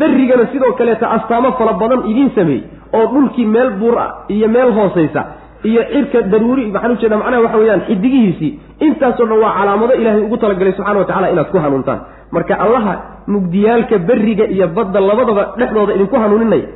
berrigana 0.00 0.46
sidoo 0.52 0.72
kaleeta 0.78 1.10
astaamo 1.16 1.52
fara 1.58 1.72
badan 1.82 2.00
idiin 2.10 2.30
sameeyey 2.34 2.62
oo 2.96 3.06
dhulkii 3.12 3.46
meel 3.46 3.70
buur 3.80 3.98
ah 3.98 4.10
iyo 4.28 4.48
meel 4.48 4.70
hoosaysa 4.78 5.24
iyo 5.68 5.82
cirka 5.92 6.22
daruuri 6.32 6.64
maxaan 6.74 6.92
ujeeda 6.96 7.16
macnaha 7.20 7.42
waxa 7.46 7.58
weeyaan 7.62 7.82
xidigihiisii 7.88 8.50
intaasoo 8.86 9.26
dhan 9.30 9.38
waa 9.44 9.52
calaamado 9.58 9.94
ilaahay 10.00 10.22
ugu 10.26 10.36
talagalay 10.36 10.72
subxana 10.78 10.98
wa 10.98 11.04
tacala 11.10 11.30
inaad 11.34 11.48
ku 11.52 11.58
hanuuntaan. 11.64 12.00
Marka 12.34 12.54
allaha 12.64 12.92
mugdiyaalka 13.34 13.98
berriga 14.08 14.44
iyo 14.54 14.66
badda 14.76 15.00
labadaba 15.00 15.42
dhexdooda 15.58 15.92
idinku 15.96 16.16
hanuuninaya 16.22 16.68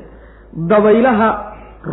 dabaylaha 0.73 1.29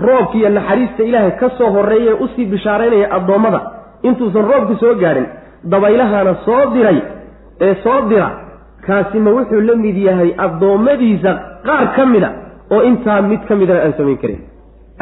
roobka 0.05 0.35
iyo 0.37 0.49
naxariista 0.49 1.03
ilaahay 1.09 1.31
ka 1.41 1.49
soo 1.57 1.69
horreeya 1.75 2.11
ee 2.11 2.23
u 2.23 2.27
sii 2.35 2.45
bishaaraynaya 2.53 3.07
addoommada. 3.17 3.59
Intuusan 4.07 4.45
roobku 4.51 4.75
soo 4.83 4.93
gaadhin 5.03 5.25
dabaylahana 5.73 6.35
soo 6.45 6.61
diray 6.73 6.99
ee 7.65 7.75
soo 7.83 7.99
dira 8.09 8.29
kaasi 8.87 9.19
ma 9.25 9.31
wuxuu 9.37 9.61
la 9.69 9.75
mid 9.85 9.97
yahay 10.07 10.29
addoommadiisa 10.45 11.31
qaar 11.67 11.85
ka 11.95 12.05
mida 12.13 12.29
oo 12.75 12.81
intaa 12.89 13.21
mid 13.31 13.41
ka 13.49 13.55
midana 13.61 13.79
aan 13.85 13.93
samayn 13.99 14.17
karin 14.23 14.39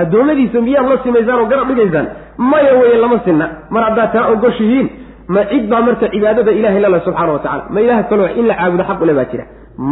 addoommadiisa 0.01 0.61
miyaad 0.67 0.87
la 0.91 0.97
simaysaan 1.03 1.39
oo 1.41 1.45
garab 1.51 1.67
dhigaysaan? 1.71 2.07
Maya 2.51 2.73
weye 2.81 2.97
lama 3.03 3.17
sinna. 3.25 3.45
Mar 3.73 3.83
haddaad 3.87 4.11
taa 4.15 4.25
ogoshihiin 4.33 4.87
ma 5.35 5.41
cid 5.51 5.63
baa 5.71 5.81
marka 5.87 6.07
cibaadada 6.13 6.51
ilahay 6.59 6.81
lala 6.85 6.99
subxaana 7.05 7.31
wa 7.35 7.39
tacala 7.45 7.63
ma 7.73 7.79
ilaah 7.85 8.03
kaloo 8.09 8.27
in 8.39 8.45
la 8.49 8.53
caabudo 8.59 8.83
xaq 8.89 9.01
ule 9.05 9.13
baa 9.19 9.25
jira. 9.31 9.43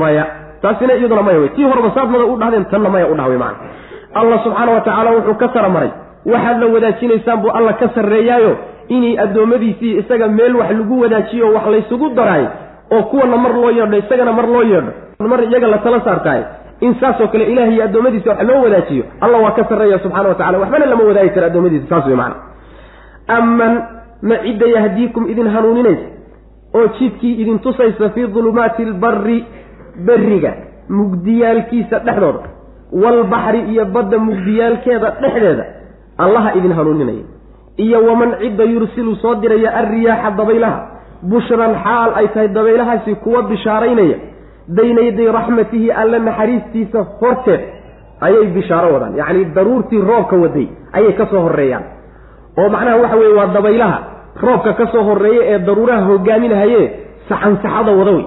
Maya. 0.01 0.25
Taasina 0.61 0.93
iyaduna 0.99 1.21
maya 1.27 1.39
wey 1.43 1.49
tii 1.55 1.63
horeba 1.69 1.89
saadmada 1.95 2.25
u 2.25 2.35
dhahdeen 2.41 2.65
tanna 2.71 2.89
maya 2.95 3.05
u 3.11 3.15
dhah 3.19 3.27
wey 3.31 3.37
macana 3.37 3.69
allah 4.19 4.37
subxaana 4.45 4.71
wa 4.75 4.81
tacaala 4.87 5.09
wuxuu 5.17 5.35
ka 5.41 5.47
sara 5.53 5.69
maray. 5.75 5.91
Waxaad 6.31 6.57
la 6.61 6.67
wadaajinaysaan 6.75 7.37
buu 7.43 7.51
alla 7.57 7.73
ka 7.81 7.87
sarreeyaayo 7.95 8.51
inay 8.95 9.13
addoommadiisii 9.23 9.93
isaga 10.01 10.27
meel 10.37 10.55
wax 10.59 10.69
lagu 10.79 10.95
wadaajiyo 11.03 11.47
wax 11.55 11.65
laysugu 11.73 12.09
daraayo 12.17 12.47
oo 12.95 13.03
kuwana 13.11 13.37
mar 13.43 13.53
loo 13.61 13.71
yeedho 13.77 13.97
isagana 14.03 14.31
mar 14.39 14.47
loo 14.53 14.63
yeedho. 14.71 14.91
Mar 15.31 15.39
iyaga 15.43 15.67
la 15.73 15.77
tala 15.85 15.99
saartahay 16.07 16.41
in 16.81 16.95
saasoo 16.99 17.27
kale 17.27 17.43
ilahay 17.51 17.73
iyo 17.73 17.83
addoommadiisa 17.83 18.29
wax 18.29 18.41
loo 18.49 18.61
wadaajiyo 18.63 19.03
allah 19.21 19.39
waa 19.43 19.51
ka 19.51 19.63
sarreeya 19.69 19.99
subxana 19.99 20.29
wa 20.29 20.35
tacala 20.35 20.57
waxbana 20.63 20.85
lama 20.85 21.03
wadaagi 21.03 21.29
karo 21.29 21.45
addoommadiisa 21.47 21.89
saas 21.89 22.05
wey 22.07 22.15
macana 22.15 22.35
aman 23.37 23.73
ma 24.21 24.35
cidda 24.45 24.67
yahdiikum 24.75 25.29
idin 25.31 25.47
hanuuninaysa 25.55 26.07
oo 26.75 26.87
jidkii 26.99 27.33
idin 27.41 27.59
tusaysa 27.59 28.09
fii 28.09 28.27
dulumaati 28.27 28.83
albarri 28.83 29.45
berriga 30.07 30.53
mugdiyaalkiisa 30.89 31.99
dhexdooda 31.99 32.43
waalbaxri 33.03 33.59
iyo 33.71 33.85
badda 33.85 34.17
mugdiyaalkeeda 34.19 35.09
dhexdeeda 35.21 35.65
allaha 36.17 36.53
idin 36.55 36.73
hanuuninaya. 36.73 37.25
Iyo 37.77 38.05
waman 38.05 38.31
cidda 38.41 38.63
yursilu 38.63 39.15
soo 39.15 39.35
diraya 39.35 39.73
alriyaaxa 39.79 40.31
dabaylaha 40.37 40.79
bushran 41.31 41.73
xaal 41.83 42.11
ay 42.15 42.27
tahay 42.27 42.47
dabaylahaasi 42.47 43.15
kuwa 43.15 43.43
bishaaraynaya 43.43 44.17
bayna 44.67 45.01
yaday 45.07 45.27
raxmatihi 45.37 45.91
alla 45.91 46.19
naxariistiisa 46.19 46.99
horteed 47.21 47.61
ayay 48.21 48.47
bishaaro 48.55 48.93
wadaan. 48.93 49.15
Yacni 49.15 49.45
daruurtii 49.55 50.01
roobka 50.09 50.35
waday 50.43 50.67
ayay 50.93 51.13
ka 51.19 51.25
soo 51.31 51.41
horreeyaan. 51.45 51.83
Oo 52.59 52.69
macnaha 52.69 52.97
waxa 53.03 53.17
weeye 53.17 53.33
waa 53.39 53.47
dabaylaha. 53.57 53.97
Roobka 54.41 54.73
ka 54.73 54.85
soo 54.91 55.03
horreeya 55.09 55.43
ee 55.51 55.59
daruuraha 55.67 56.01
hogaaminahaye 56.09 56.81
saxansaxada 57.29 57.91
wada 57.99 58.11
wey. 58.17 58.25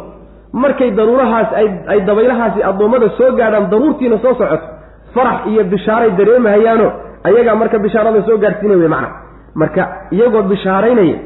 Markay 0.53 0.91
daruurahaas 0.99 1.51
ay 1.61 1.66
ay 1.93 2.01
dabaylahaasi 2.09 2.62
addoommada 2.70 3.09
soo 3.18 3.30
gaadhaan 3.38 3.70
daruurtiina 3.70 4.18
soo 4.24 4.34
socoto 4.34 4.66
farax 5.14 5.47
iyo 5.51 5.64
bishaaray 5.72 6.11
dareemahayaano 6.18 6.86
ayagaa 7.28 7.55
marka 7.55 7.78
bishaarada 7.78 8.22
soo 8.28 8.38
gaadhsiinay 8.45 8.76
wey 8.82 8.88
macna. 8.95 9.09
Marka 9.55 9.82
iyagoo 10.16 10.43
bishaaraynaya 10.53 11.18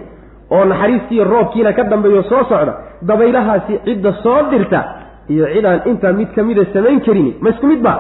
oo 0.54 0.64
naxariistiiyo 0.64 1.24
roobkiina 1.24 1.72
ka 1.72 1.84
dambeeyo 1.92 2.22
soo 2.22 2.42
socda 2.50 2.74
dabaylahaasi 3.02 3.78
cidda 3.84 4.12
soo 4.22 4.40
dirta 4.50 4.80
iyo 5.28 5.46
cidaan 5.54 5.80
intaa 5.90 6.12
mid 6.12 6.28
ka 6.34 6.42
mida 6.42 6.64
samayn 6.72 7.00
karini. 7.00 7.36
Ma 7.40 7.50
isku 7.50 7.66
mid 7.66 7.80
ba? 7.82 7.94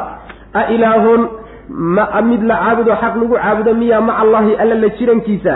A 0.54 0.62
ilaahun 0.74 1.20
ma 1.68 2.22
mid 2.22 2.42
la 2.42 2.56
caabudo 2.62 2.92
xaq 3.02 3.14
lagu 3.20 3.34
caabudo 3.34 3.74
miyaa 3.74 4.00
maca 4.00 4.18
allaahi 4.22 4.56
alla 4.62 4.74
la 4.74 4.88
jirankiisa? 4.98 5.54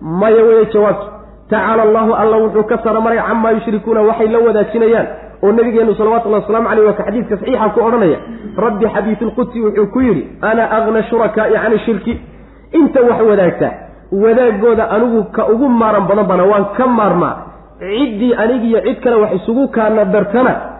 Maya 0.00 0.42
weye 0.48 0.66
jawaabtu 0.72 1.06
tacaala 1.50 1.82
allahu 1.82 2.12
alla 2.14 2.36
wuxuu 2.36 2.62
ka 2.70 2.78
saramaray 2.84 3.18
camaa 3.18 3.50
yushrikuuna 3.50 4.00
waxay 4.02 4.28
la 4.28 4.38
wadaajinayaan. 4.38 5.06
Oo 5.42 5.52
nabigeenu 5.52 5.94
salawatullahi 5.94 6.42
wasalaamu 6.42 6.68
caleyh 6.68 6.86
waa 6.86 6.92
ka 6.98 7.04
xadiidka 7.04 7.36
saxiixa 7.36 7.68
ku 7.74 7.80
odhanaya. 7.80 8.18
Rabbi 8.56 8.86
xadiisulqudsi 8.94 9.58
wuxuu 9.60 9.86
ku 9.92 10.00
yidhi 10.00 10.22
ana 10.42 10.70
agna 10.70 11.02
shurakaa'i 11.10 11.54
cani 11.62 11.78
shirki. 11.86 12.14
Inta 12.78 13.00
wax 13.02 13.20
wadaagta 13.30 13.68
wadaagooda 14.12 14.90
anigu 14.90 15.24
ka 15.36 15.46
ugu 15.52 15.68
maaran 15.68 16.06
badan 16.08 16.26
bana 16.26 16.44
waan 16.44 16.64
ka 16.76 16.86
maarmaa. 16.86 17.36
Ciddii 17.78 18.34
anigiyo 18.34 18.80
cid 18.86 19.00
kale 19.00 19.16
wax 19.22 19.32
isugu 19.42 19.68
kaana 19.68 20.04
dartana 20.04 20.77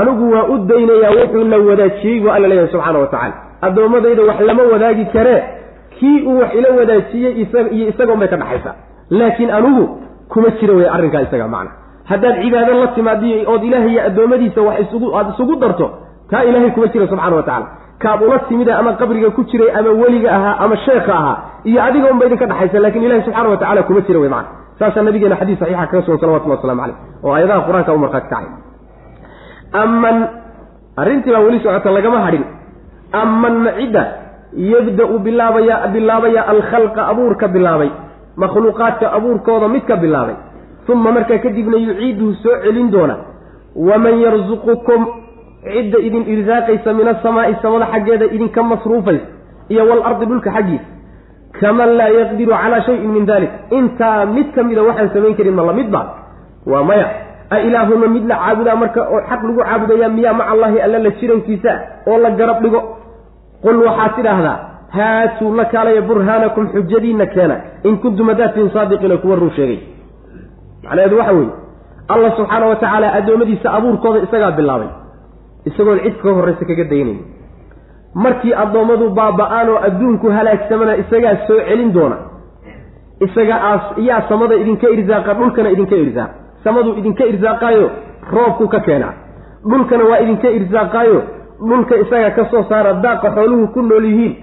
anigu 0.00 0.24
waa 0.34 0.44
u 0.52 0.58
daynayaa 0.70 1.12
wuxuuna 1.20 1.56
wadaajiyey 1.68 2.20
buu 2.22 2.30
alla 2.36 2.48
leeyahay 2.48 2.70
subxaana 2.72 2.98
wa 2.98 3.06
tacala 3.06 3.34
addoommadayda 3.66 4.22
wax 4.28 4.40
lama 4.50 4.62
wadaagi 4.72 5.04
karee 5.14 5.42
kii 5.98 6.18
uu 6.26 6.38
wax 6.40 6.54
ila 6.58 6.68
wadaajiyey 6.80 7.32
iyo 7.72 7.88
isagoon 7.88 8.18
bay 8.20 8.28
ka 8.28 8.36
dhaxaysaa. 8.36 8.74
Laakiin 9.10 9.50
anigu 9.50 9.84
kuma 10.32 10.48
jira 10.60 10.74
wey 10.74 10.88
arrinkaa 10.94 11.20
isaga 11.26 11.48
macna. 11.54 11.70
Haddaad 12.10 12.36
cibaado 12.42 12.72
la 12.80 12.86
timaadiyo 12.96 13.50
ood 13.52 13.62
ilaahay 13.68 13.90
iyo 13.92 14.02
addoommadiisa 14.08 14.60
wax 14.68 14.76
isugu 14.84 15.06
aada 15.16 15.30
isugu 15.34 15.54
darto 15.62 15.86
taa 16.30 16.42
ilaahay 16.48 16.70
kuma 16.70 16.86
jira 16.92 17.06
subxana 17.08 17.36
wa 17.36 17.42
tacala 17.42 17.66
kaad 18.02 18.22
ula 18.22 18.38
timida 18.48 18.78
ama 18.78 18.92
qabriga 19.00 19.30
ku 19.36 19.42
jiray 19.50 19.70
ama 19.78 19.90
weliga 20.02 20.30
ahaa 20.36 20.54
ama 20.64 20.76
sheekha 20.76 21.14
ahaa 21.20 21.36
iyo 21.64 21.82
adiga 21.86 22.10
unba 22.12 22.26
idinka 22.26 22.46
dhexaysa 22.46 22.78
laakiin 22.84 23.04
ilahi 23.04 23.22
subxana 23.26 23.48
wa 23.48 23.56
tacala 23.56 23.82
kuma 23.88 24.00
jira 24.06 24.20
wey 24.20 24.28
macana 24.28 24.48
saasaa 24.78 25.02
nabigeena 25.08 25.36
xadiis 25.40 25.58
saxiixa 25.62 25.86
kaga 25.90 26.02
sugan 26.06 26.20
salawatullah 26.22 26.56
waslamu 26.58 26.80
caleyh 26.82 26.96
oo 27.24 27.32
aayadaha 27.36 27.60
qur'aanka 27.68 27.92
u 27.92 27.98
markhaati 28.04 28.28
kacay 28.32 28.46
aman 29.72 30.28
arrintii 30.96 31.32
baa 31.32 31.40
weli 31.40 31.60
socota 31.60 31.90
lagama 31.90 32.20
hadhin. 32.26 32.44
Aman 33.12 33.54
macidda 33.66 34.02
yabda-u 34.56 35.18
bilaabaya 35.18 35.86
bilaabaya 35.94 36.42
alkhalqa 36.52 37.06
abuurka 37.12 37.48
bilaabay. 37.48 37.90
Makhluuqaadka 38.36 39.12
abuurkooda 39.12 39.68
mid 39.68 39.84
ka 39.86 39.96
bilaabay. 39.96 40.34
Uma 40.88 41.12
markaa 41.12 41.38
kadibna 41.38 41.76
yuciiduhu 41.76 42.34
soo 42.42 42.56
celin 42.64 42.90
doona. 42.90 43.16
Waman 43.76 44.20
yarzuqukum 44.24 45.06
cidda 45.64 45.98
idin 45.98 46.24
irsaaqaysa 46.34 46.92
min 46.92 47.08
asamaa'i 47.08 47.54
samada 47.62 47.86
xaggeeda 47.92 48.26
idinka 48.34 48.62
masruufaysa. 48.62 49.26
Iyo 49.68 49.84
waalardi 49.88 50.26
dhulka 50.26 50.50
xaggiisa. 50.56 50.84
Kaman 51.60 51.90
laa 51.98 52.08
yaqdiru 52.08 52.52
calaa 52.62 52.80
shayin 52.86 53.10
min 53.16 53.26
dalik 53.26 53.50
intaa 53.70 54.24
mid 54.26 54.48
ka 54.54 54.62
mida 54.62 54.82
waxaan 54.82 55.10
samayn 55.14 55.34
karin 55.36 55.54
ma 55.54 55.62
la 55.68 55.72
mid 55.72 55.90
ba 55.90 56.00
waa 56.66 56.82
maya 56.84 57.06
a 57.50 57.60
ilaahuna 57.66 58.08
mid 58.14 58.24
la 58.30 58.36
caabudaa 58.42 58.76
marka 58.82 59.00
oo 59.14 59.20
xaq 59.30 59.40
lagu 59.48 59.60
caabudayaa 59.68 60.08
miyaa 60.16 60.32
maca 60.38 60.50
allaahi 60.54 60.78
alla 60.86 60.98
la 61.06 61.10
jirankiisa 61.20 61.72
oo 62.10 62.18
la 62.24 62.30
garab 62.40 62.58
dhigo. 62.64 62.80
Qul 63.62 63.76
waxaad 63.86 64.12
tidhaahdaa 64.16 64.56
haatuu 64.96 65.54
la 65.58 65.64
kaalaya 65.72 66.02
burhaanakum 66.08 66.64
xujadiinna 66.74 67.26
keena 67.34 67.56
in 67.88 67.96
kuntum 68.02 68.26
hadaatiin 68.32 68.70
saadiqiina 68.76 69.16
kuwa 69.22 69.36
ruu 69.40 69.50
sheegay. 69.56 69.78
Macnaheedu 70.84 71.16
waxa 71.20 71.32
weeye 71.38 71.52
allah 72.12 72.30
subxaana 72.36 72.66
wa 72.70 72.76
tacaala 72.82 73.08
addoommadiisa 73.18 73.68
abuurkooda 73.78 74.18
isagaa 74.26 74.50
bilaabay 74.58 74.88
isagoon 75.68 75.98
cid 76.04 76.16
ka 76.22 76.28
horraysa 76.36 76.64
kaga 76.70 76.84
daynayn. 76.92 77.18
Markii 78.24 78.54
addoommadu 78.64 79.06
baaba-aan 79.18 79.68
oo 79.72 79.78
adduunku 79.88 80.26
halaagsamana 80.36 80.92
isagaa 81.02 81.34
soo 81.48 81.58
celin 81.68 81.90
doona 81.96 82.16
isaga 83.26 83.56
aas 83.70 83.84
yaa 84.08 84.20
samada 84.28 84.54
idinka 84.62 84.86
irsaaqa 84.96 85.32
dhulkana 85.38 85.68
idinka 85.74 85.96
irsaaqa 86.04 86.34
samadu 86.64 86.90
idinka 87.00 87.24
irsaaqaayo 87.32 87.86
roobku 88.34 88.68
ka 88.68 88.80
keenaa. 88.86 89.12
Dhulkana 89.70 90.04
waa 90.10 90.20
idinka 90.24 90.48
irsaaqaayo. 90.58 91.18
Dhulka 91.68 91.94
isaga 92.02 92.30
ka 92.36 92.44
soo 92.50 92.62
saara 92.68 92.92
daaqa 93.04 93.28
xooluhu 93.36 93.64
ku 93.74 93.82
nool 93.82 94.04
yihiin. 94.10 94.34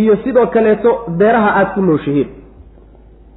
Iyo 0.00 0.16
sidoo 0.24 0.46
kaleeto 0.54 0.90
beeraha 1.18 1.50
aada 1.58 1.70
ku 1.74 1.80
nooshihiin. 1.88 2.28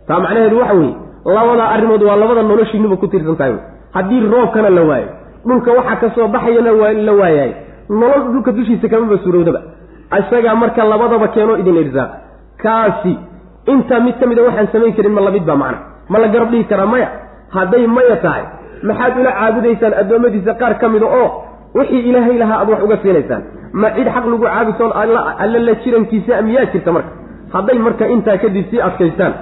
Taa 0.07 0.19
macnaheedu 0.19 0.57
waxa 0.61 0.73
weeye 0.79 0.95
labadaa 1.25 1.69
arrimood 1.75 2.03
waa 2.03 2.15
labada 2.21 2.43
noloshiinuba 2.43 2.95
ku 3.01 3.07
tiirsan 3.07 3.35
tahay 3.39 3.55
haddii 3.95 4.21
roobkana 4.33 4.69
la 4.77 4.81
waayo 4.89 5.09
dhulka 5.47 5.71
waxaa 5.77 5.95
ka 6.01 6.07
soo 6.15 6.27
baxayana 6.35 6.71
waa 6.81 6.93
la 7.07 7.13
waayahay 7.19 7.51
nolol 7.89 8.23
dhulka 8.33 8.51
dushiisa 8.57 8.87
kamaba 8.89 9.17
suurowdaba 9.23 9.61
isagaa 10.19 10.55
marka 10.61 10.83
labadaba 10.91 11.27
keeno 11.35 11.53
idin 11.61 11.75
irsaaq. 11.83 12.09
Kaasi 12.63 13.13
intaa 13.71 13.99
mid 14.05 14.15
ka 14.19 14.25
mida 14.27 14.41
waxaan 14.47 14.67
samayn 14.73 14.93
karin 14.97 15.13
ma 15.17 15.21
la 15.21 15.31
mid 15.31 15.45
baa 15.45 15.55
macna. 15.63 15.79
Ma 16.09 16.17
la 16.19 16.27
garab 16.33 16.49
dhigi 16.51 16.65
karaa 16.71 16.85
maya 16.93 17.07
hadday 17.55 17.83
maya 17.97 18.15
tahay 18.25 18.43
maxaad 18.89 19.13
ula 19.21 19.31
caabudaysaan 19.39 19.93
addoommadiisa 20.01 20.53
qaar 20.61 20.73
ka 20.81 20.87
mida 20.93 21.07
oo 21.21 21.27
wixii 21.79 22.03
ilaahay 22.09 22.37
lahaa 22.41 22.57
aad 22.61 22.69
wax 22.73 22.81
uga 22.87 22.97
siinaysaan 23.03 23.43
ma 23.81 23.87
cid 23.97 24.07
xaq 24.15 24.25
lagu 24.31 24.43
caabisoon 24.45 24.91
alla 24.95 25.59
la 25.67 25.73
jirankiisa 25.83 26.41
miyaa 26.47 26.65
jirta 26.73 26.91
marka? 26.95 27.11
Hadday 27.53 27.77
marka 27.85 28.05
intaa 28.15 28.37
kadib 28.43 28.65
sii 28.71 28.81
adkaystaan 28.87 29.33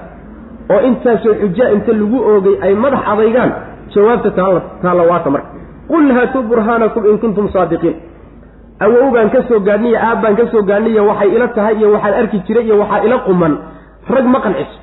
oo 0.73 0.79
intaasoo 0.89 1.33
xujaa 1.41 1.69
inta 1.75 1.91
lagu 2.01 2.17
oogay 2.31 2.55
ay 2.65 2.73
madax 2.83 3.01
adaygaan 3.13 3.51
jawaabta 3.93 4.29
taalla 4.83 5.03
waata 5.11 5.29
marka. 5.35 5.49
Qul 5.91 6.07
haatuu 6.17 6.43
burhaanakum 6.49 7.03
in 7.11 7.17
kuntum 7.23 7.45
saadiqiin. 7.55 7.95
Awow 8.85 9.05
baan 9.15 9.29
ka 9.35 9.39
soo 9.49 9.59
gaadhniyo 9.67 9.99
aab 10.07 10.19
baan 10.23 10.35
ka 10.39 10.45
soo 10.51 10.61
gaadhniyo 10.69 11.01
waxay 11.09 11.29
ila 11.35 11.47
tahay 11.57 11.75
iyo 11.79 11.87
waxaan 11.95 12.13
arki 12.21 12.37
jiray 12.47 12.65
iyo 12.67 12.75
waxaa 12.81 12.99
ila 13.07 13.17
quman 13.27 13.53
rag 14.15 14.25
ma 14.33 14.39
qanciso 14.45 14.77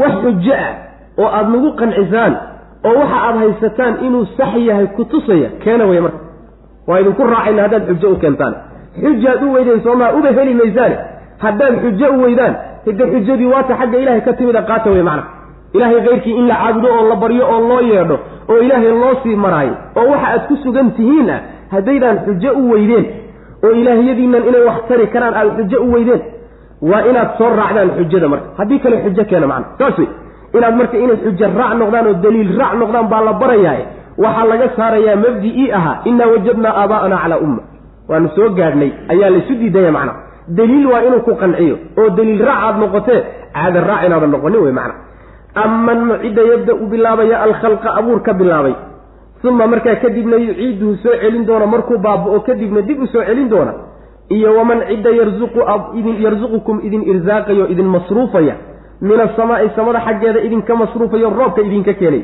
wax 0.00 0.12
xujo 0.24 0.54
ah 0.66 0.72
oo 1.20 1.28
aada 1.36 1.48
nagu 1.54 1.70
qancisaan 1.80 2.32
oo 2.88 2.94
waxa 3.00 3.16
aada 3.26 3.38
haysataan 3.44 3.94
inuu 4.06 4.24
sax 4.36 4.52
yahay 4.68 4.86
ku 4.96 5.04
tusaya 5.12 5.48
keena 5.64 5.84
wey 5.90 6.00
marka. 6.06 6.18
Waa 6.88 7.00
idinku 7.00 7.22
raacayna 7.32 7.62
haddaad 7.66 7.84
xujo 7.90 8.08
u 8.14 8.16
keentaan. 8.22 8.54
Xujaad 9.02 9.42
u 9.46 9.52
weydeen 9.54 9.80
soomaa 9.86 10.10
uba 10.18 10.28
heli 10.38 10.54
maysaane? 10.60 10.96
Haddaad 11.44 11.74
xujo 11.82 12.06
u 12.16 12.22
weydaan 12.24 12.54
hidde 12.86 13.04
xujadii 13.12 13.46
waata 13.54 13.74
xagga 13.80 13.98
ilaahay 14.02 14.20
ka 14.26 14.32
timida 14.38 14.62
qaata 14.70 14.90
wey 14.94 15.02
macna. 15.08 15.24
Ilaahay 15.76 16.00
kayrkii 16.06 16.34
in 16.40 16.46
la 16.50 16.54
caabudo 16.62 16.88
oo 16.98 17.08
la 17.10 17.16
baryo 17.22 17.44
oo 17.54 17.60
loo 17.68 17.80
yeedho 17.90 18.16
oo 18.50 18.58
ilaahay 18.64 18.92
loo 19.02 19.14
sii 19.22 19.36
maraayo 19.44 19.74
oo 19.98 20.06
waxa 20.12 20.26
aad 20.32 20.42
ku 20.48 20.54
sugan 20.64 20.88
tihiin 20.96 21.30
ah 21.30 21.40
haddaydaan 21.74 22.16
xujo 22.26 22.50
u 22.60 22.70
weydeen 22.72 23.04
oo 23.64 23.70
ilaahyadiinnan 23.80 24.42
inay 24.48 24.62
wax 24.68 24.78
tari 24.88 25.06
karaan 25.14 25.34
aad 25.40 25.48
xujo 25.58 25.78
u 25.86 25.92
weydeen 25.94 26.22
waa 26.90 27.02
inaad 27.10 27.30
soo 27.38 27.50
raacdaan 27.60 27.90
xujada 27.98 28.28
marka. 28.32 28.46
Haddii 28.58 28.78
kale 28.82 28.96
xujo 29.04 29.24
keena 29.30 29.46
macna. 29.52 29.66
Saas 29.78 29.98
wey 29.98 30.08
inaad 30.56 30.74
marka 30.80 30.96
inay 31.04 31.16
xujo 31.24 31.46
raac 31.58 31.72
noqdaan 31.80 32.06
oo 32.10 32.14
daliil 32.24 32.50
raac 32.60 32.74
noqdaan 32.82 33.06
baa 33.12 33.22
la 33.28 33.32
barayaa 33.42 33.76
waxaa 34.24 34.46
laga 34.52 34.66
saarayaa 34.76 35.16
mabdi-ii 35.24 35.68
ahaa 35.78 35.96
innaa 36.08 36.26
wajadnaa 36.32 36.72
aabaa'ana 36.82 37.16
calaa 37.22 37.38
umma. 37.46 37.62
Waanu 38.10 38.28
soo 38.36 38.48
gaadhnay 38.58 38.90
ayaa 39.12 39.30
laysu 39.34 39.54
diidaya 39.60 39.92
macna. 39.96 40.12
Daliil 40.58 40.86
waa 40.92 41.02
inuu 41.06 41.20
ku 41.26 41.32
qanciyo 41.42 41.76
oo 42.00 42.08
daliil 42.18 42.42
raac 42.48 42.60
aad 42.66 42.76
noqotee 42.82 43.20
caada 43.54 43.80
raac 43.90 44.02
inaadan 44.06 44.30
noqonin 44.34 44.60
wey 44.64 44.72
macna. 44.80 44.94
Aman 45.54 45.98
cidda 46.22 46.42
yabda 46.52 46.72
u 46.74 46.86
bilaabaya 46.92 47.36
alkhalqa 47.46 47.88
abuur 47.98 48.20
ka 48.26 48.32
bilaabay. 48.40 48.74
Uma 49.44 49.66
markaa 49.66 49.96
kadibna 50.02 50.36
yuciiduhu 50.36 50.96
soo 51.02 51.14
celin 51.22 51.44
doona 51.46 51.66
markuu 51.66 51.98
baaba-o 51.98 52.40
kadibna 52.48 52.82
dib 52.82 52.98
u 53.02 53.06
soo 53.06 53.22
celin 53.28 53.48
doona. 53.48 53.72
Iyo 54.36 54.50
waman 54.58 54.80
cidda 54.88 55.10
yarzuqidin 55.20 56.16
yarzuqukum 56.24 56.76
idin 56.86 57.02
irsaaqayo 57.12 57.64
idin 57.72 57.86
masruufaya 57.94 58.54
min 59.08 59.20
asamaa'i 59.26 59.68
samada 59.76 60.00
xaggeeda 60.06 60.40
idinka 60.46 60.72
masruufayo 60.82 61.30
roobka 61.38 61.62
idinka 61.68 61.92
keenay. 62.00 62.22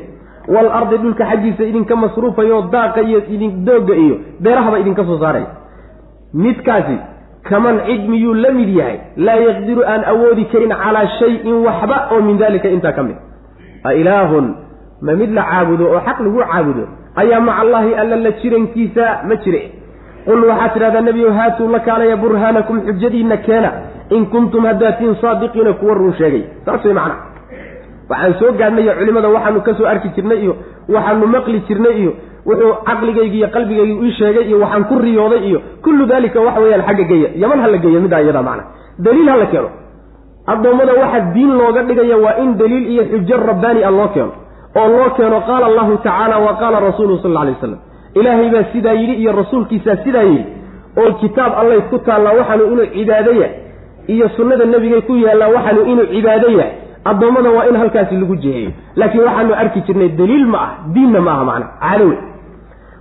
Waalardi 0.53 0.97
dhulka 1.03 1.23
xaggiisa 1.31 1.63
idinka 1.71 1.95
masruufayo 1.95 2.61
daaqa 2.73 3.01
iyo 3.01 3.19
idin 3.35 3.65
doogga 3.65 3.95
iyo 4.03 4.15
beerahaba 4.43 4.79
idinka 4.79 5.03
soo 5.05 5.19
saaraya 5.23 5.47
midkaasi 6.33 6.97
kaman 7.49 7.75
cid 7.87 8.01
miyuu 8.09 8.33
la 8.33 8.51
mid 8.51 8.69
yahay? 8.79 8.97
Laa 9.17 9.35
yaqdiru 9.47 9.81
aan 9.93 10.03
awoodi 10.11 10.45
karin 10.51 10.71
calaa 10.83 11.07
shayin 11.19 11.55
waxba 11.65 11.97
oo 12.13 12.21
min 12.27 12.37
dalika 12.37 12.67
intaa 12.69 12.91
ka 12.97 13.03
mid. 13.03 13.17
A 13.83 13.93
ilaahun 13.93 14.45
ma 15.01 15.13
mid 15.21 15.31
la 15.37 15.43
caabudo 15.51 15.85
oo 15.93 15.99
xaq 16.07 16.19
lagu 16.25 16.39
caabudo? 16.51 16.83
Ayaa 17.21 17.39
maca 17.47 17.61
allaahi 17.63 17.91
alla 18.01 18.15
la 18.25 18.31
jirankiisa 18.41 19.05
ma 19.27 19.35
jire. 19.43 19.61
Qul 20.25 20.43
waxaad 20.49 20.73
tidhahdaa 20.73 21.01
nebiyow 21.07 21.31
haatuu 21.39 21.69
la 21.75 21.79
kaalaya 21.79 22.15
burhaanakum 22.23 22.81
xujadiinna 22.87 23.37
keena 23.47 23.69
in 24.15 24.25
kuntum 24.33 24.63
haddaatiin 24.69 25.15
saadiqiina 25.21 25.73
kuwa 25.79 25.93
run 25.93 26.13
sheegay. 26.19 26.43
Saas 26.65 26.83
way 26.85 26.93
macna. 26.93 27.15
Waxaan 28.09 28.33
soo 28.39 28.51
gaadhnay 28.59 28.85
culimada 28.99 29.29
waxaanu 29.35 29.61
ka 29.67 29.73
soo 29.77 29.85
arki 29.93 30.09
jirnay 30.15 30.39
iyo 30.43 30.53
waxaanu 30.95 31.25
maqli 31.35 31.59
jirnay 31.67 31.95
iyo 32.01 32.11
wuxuu 32.47 32.73
caqligaygi 32.87 33.37
iyo 33.41 33.47
qalbigaygi 33.55 33.95
ii 34.05 34.11
sheegay 34.19 34.45
iyo 34.49 34.57
waxaan 34.63 34.83
ku 34.89 34.95
riyooday 35.05 35.41
iyo 35.49 35.59
kullu 35.83 36.05
daalika 36.11 36.39
waxa 36.47 36.61
weeyaan 36.63 36.83
xagga 36.87 37.03
geeya. 37.11 37.29
Yaman 37.41 37.59
ha 37.63 37.67
la 37.73 37.77
geeya 37.83 37.99
middaa 38.05 38.21
iyadaa 38.25 38.43
macna. 38.49 38.63
Daliil 39.05 39.29
ha 39.29 39.35
la 39.41 39.45
keeno. 39.53 39.69
Addoommada 40.53 40.93
waxa 41.01 41.19
diin 41.33 41.51
looga 41.59 41.81
dhigaya 41.89 42.17
waa 42.25 42.35
in 42.43 42.49
daliil 42.61 42.85
iyo 42.93 43.03
xujo 43.11 43.35
rabbaani 43.49 43.81
a 43.83 43.91
loo 43.97 44.07
keeno. 44.15 44.31
Oo 44.79 44.87
loo 44.97 45.09
keeno 45.17 45.37
qaala 45.47 45.65
allahu 45.71 45.93
tacaala 46.05 46.37
wa 46.45 46.53
qaala 46.61 46.79
rasuuluhu 46.87 47.19
sal 47.23 47.31
alla 47.31 47.41
alay 47.41 47.53
waslam 47.59 47.79
ilaahay 48.19 48.49
baa 48.53 48.63
sidaa 48.73 48.93
yidhi 49.01 49.13
iyo 49.21 49.31
rasuulkiisaa 49.39 49.95
sidaa 50.05 50.23
yidhi 50.31 50.45
oo 51.01 51.11
kitaab 51.21 51.51
allay 51.61 51.81
ku 51.91 51.97
taallaa 52.07 52.33
waxaanu 52.39 52.63
inuu 52.73 52.85
cibaado 52.95 53.31
yahay 53.41 53.53
iyo 54.13 54.25
sunnada 54.37 54.65
nebigay 54.73 55.01
ku 55.07 55.13
yaallaa 55.25 55.49
waxaanu 55.55 55.81
inuu 55.91 56.05
cibaado 56.13 56.49
yahay. 56.59 56.73
Addoommada 57.09 57.49
waa 57.57 57.65
in 57.69 57.75
halkaasi 57.81 58.15
lagu 58.21 58.35
jiheeyo 58.43 58.71
laakiin 58.99 59.23
waxaanu 59.27 59.53
arki 59.61 59.79
jirnay 59.87 60.09
daliil 60.19 60.45
ma 60.53 60.57
ah 60.65 60.71
diinna 60.93 61.19
ma 61.27 61.31
aha 61.35 61.43
macna. 61.49 61.67
Calowe 61.83 62.17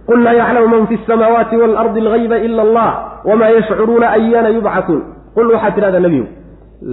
qul 0.09 0.21
laa 0.27 0.35
yaclamu 0.41 0.69
man 0.75 0.87
fi 0.91 0.97
samaawaati 1.07 1.55
waalardi 1.63 2.01
algayba 2.05 2.37
ila 2.47 2.63
allah 2.67 2.89
wamaa 3.29 3.51
yashcuruuna 3.57 4.07
ayaana 4.19 4.49
yubcatuun 4.57 5.03
qul 5.37 5.47
waxaad 5.55 5.75
tidhahdaa 5.77 6.01
nebigu 6.07 6.27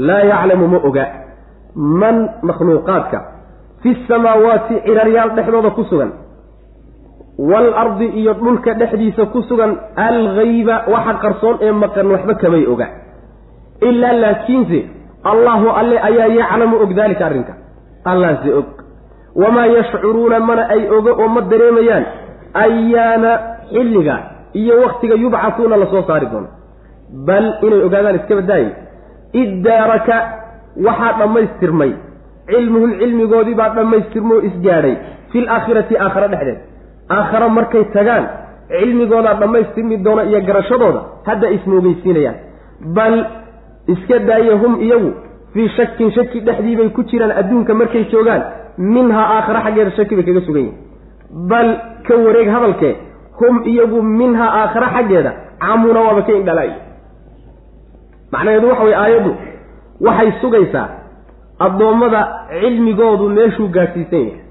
laa 0.07 0.23
yaclamu 0.31 0.65
ma 0.73 0.77
oga 0.89 1.05
man 2.01 2.15
makhluuqaadka 2.49 3.19
fi 3.83 3.89
samaawaati 4.09 4.75
ciraryaal 4.87 5.29
dhexdooda 5.37 5.69
ku 5.77 5.83
sugan 5.91 6.11
waalardi 7.37 8.05
iyo 8.19 8.33
dhulka 8.33 8.73
dhexdiisa 8.81 9.25
ku 9.33 9.39
sugan 9.49 9.71
algayba 10.07 10.75
waxa 10.93 11.13
qarsoon 11.23 11.55
ee 11.67 11.71
maqan 11.83 12.07
waxba 12.13 12.33
kamay 12.43 12.65
oga 12.73 12.87
ilaa 13.89 14.13
laakiinse 14.23 14.79
allahu 15.31 15.67
alle 15.79 15.97
ayaa 16.09 16.27
yaclamu 16.39 16.75
og 16.83 16.91
daalika 16.99 17.25
arrinka 17.29 17.53
allaase 18.11 18.49
og 18.59 18.65
wamaa 19.43 19.65
yashcuruuna 19.77 20.39
mana 20.49 20.63
ay 20.75 20.81
oga 20.97 21.11
oo 21.23 21.27
ma 21.35 21.41
dareemayaan 21.51 22.05
ayaana 22.65 23.31
xilliga 23.73 24.15
iyo 24.61 24.73
waktiga 24.85 25.15
yubcatuuna 25.23 25.77
la 25.81 25.85
soo 25.93 26.03
saari 26.09 26.27
doono 26.33 26.49
bal 27.27 27.45
inay 27.67 27.81
ogaadaan 27.87 28.15
iska 28.19 28.35
badaaye 28.39 28.69
iddaaraka 29.43 30.15
waxaa 30.87 31.13
dhammaystirmay 31.19 31.91
cilmuhum 32.51 32.91
cilmigoodii 33.01 33.55
baa 33.61 33.69
dhammaystirmo 33.77 34.35
isgaadhay 34.49 34.95
fil 35.31 35.47
aakhirati 35.55 35.97
aakhare 36.05 36.27
dhexdeed 36.33 36.59
aakhare 37.17 37.47
markay 37.57 37.83
tagaan 37.97 38.25
cilmigoodaa 38.73 39.35
dhammaystirmi 39.41 39.97
doona 40.05 40.23
iyo 40.29 40.41
garashadooda 40.49 41.01
hadda 41.29 41.47
ismoogeysiinayaan 41.57 42.37
bal 42.97 43.15
iska 43.87 44.19
daaya 44.19 44.55
hum 44.63 44.81
iyagu 44.81 45.11
fii 45.53 45.67
shakin 45.77 46.11
shaki 46.11 46.39
dhexdii 46.47 46.75
bay 46.75 46.89
ku 46.89 47.03
jiraan 47.03 47.31
adduunka 47.41 47.73
markay 47.73 48.03
joogaan 48.11 48.43
minhaa 48.77 49.25
aakhare 49.35 49.59
xaggeeda 49.65 49.91
shaki 49.97 50.15
bay 50.15 50.25
kaga 50.29 50.41
sugan 50.47 50.63
yihiin 50.63 51.47
bal 51.51 51.69
ka 52.07 52.15
wareeg 52.25 52.49
hadalkee 52.55 52.93
hum 53.39 53.61
iyagu 53.71 54.01
minhaa 54.01 54.51
aakhare 54.61 54.87
xaggeeda 54.95 55.31
camuna 55.65 55.99
waaba 56.07 56.21
ka 56.27 56.31
indhalaayo 56.39 56.75
macnaheedu 58.31 58.67
waxa 58.69 58.83
weye 58.83 58.95
aayaddu 59.03 59.31
waxay 60.07 60.31
sugaysaa 60.41 60.87
addoommada 61.65 62.21
cilmigoodu 62.61 63.29
meeshuu 63.37 63.67
gaadhsiisan 63.75 64.25
yahay 64.27 64.41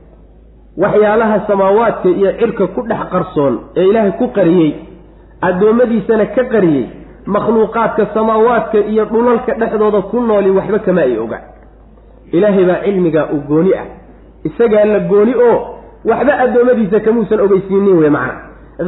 waxyaalaha 0.82 1.36
samaawaadka 1.48 2.08
iyo 2.08 2.30
cirka 2.40 2.66
ku 2.74 2.80
dhex 2.90 3.00
qarsoon 3.14 3.54
ee 3.76 3.86
ilaahay 3.90 4.12
ku 4.20 4.26
qariyey 4.38 4.70
addoommadiisana 5.48 6.26
ka 6.36 6.44
qariyey 6.54 6.84
makhluuqaadka 7.26 8.06
samaawaadka 8.14 8.78
iyo 8.78 9.04
dhulalka 9.04 9.54
dhexdooda 9.54 10.00
ku 10.10 10.20
nooli 10.20 10.50
waxba 10.50 10.78
kama 10.78 11.00
ay 11.00 11.18
oga. 11.18 11.38
Ilaahay 12.32 12.64
baa 12.64 12.82
cilmigaa 12.84 13.26
u 13.32 13.36
gooni 13.48 13.74
ah. 13.74 13.86
Isagaa 14.44 14.84
la 14.84 14.98
gooni 15.00 15.34
oo 15.34 15.58
waxba 16.04 16.32
addoommadiisa 16.44 17.00
kamuusan 17.00 17.40
ogeysiinin 17.40 17.98
wey 17.98 18.10
macna. 18.10 18.34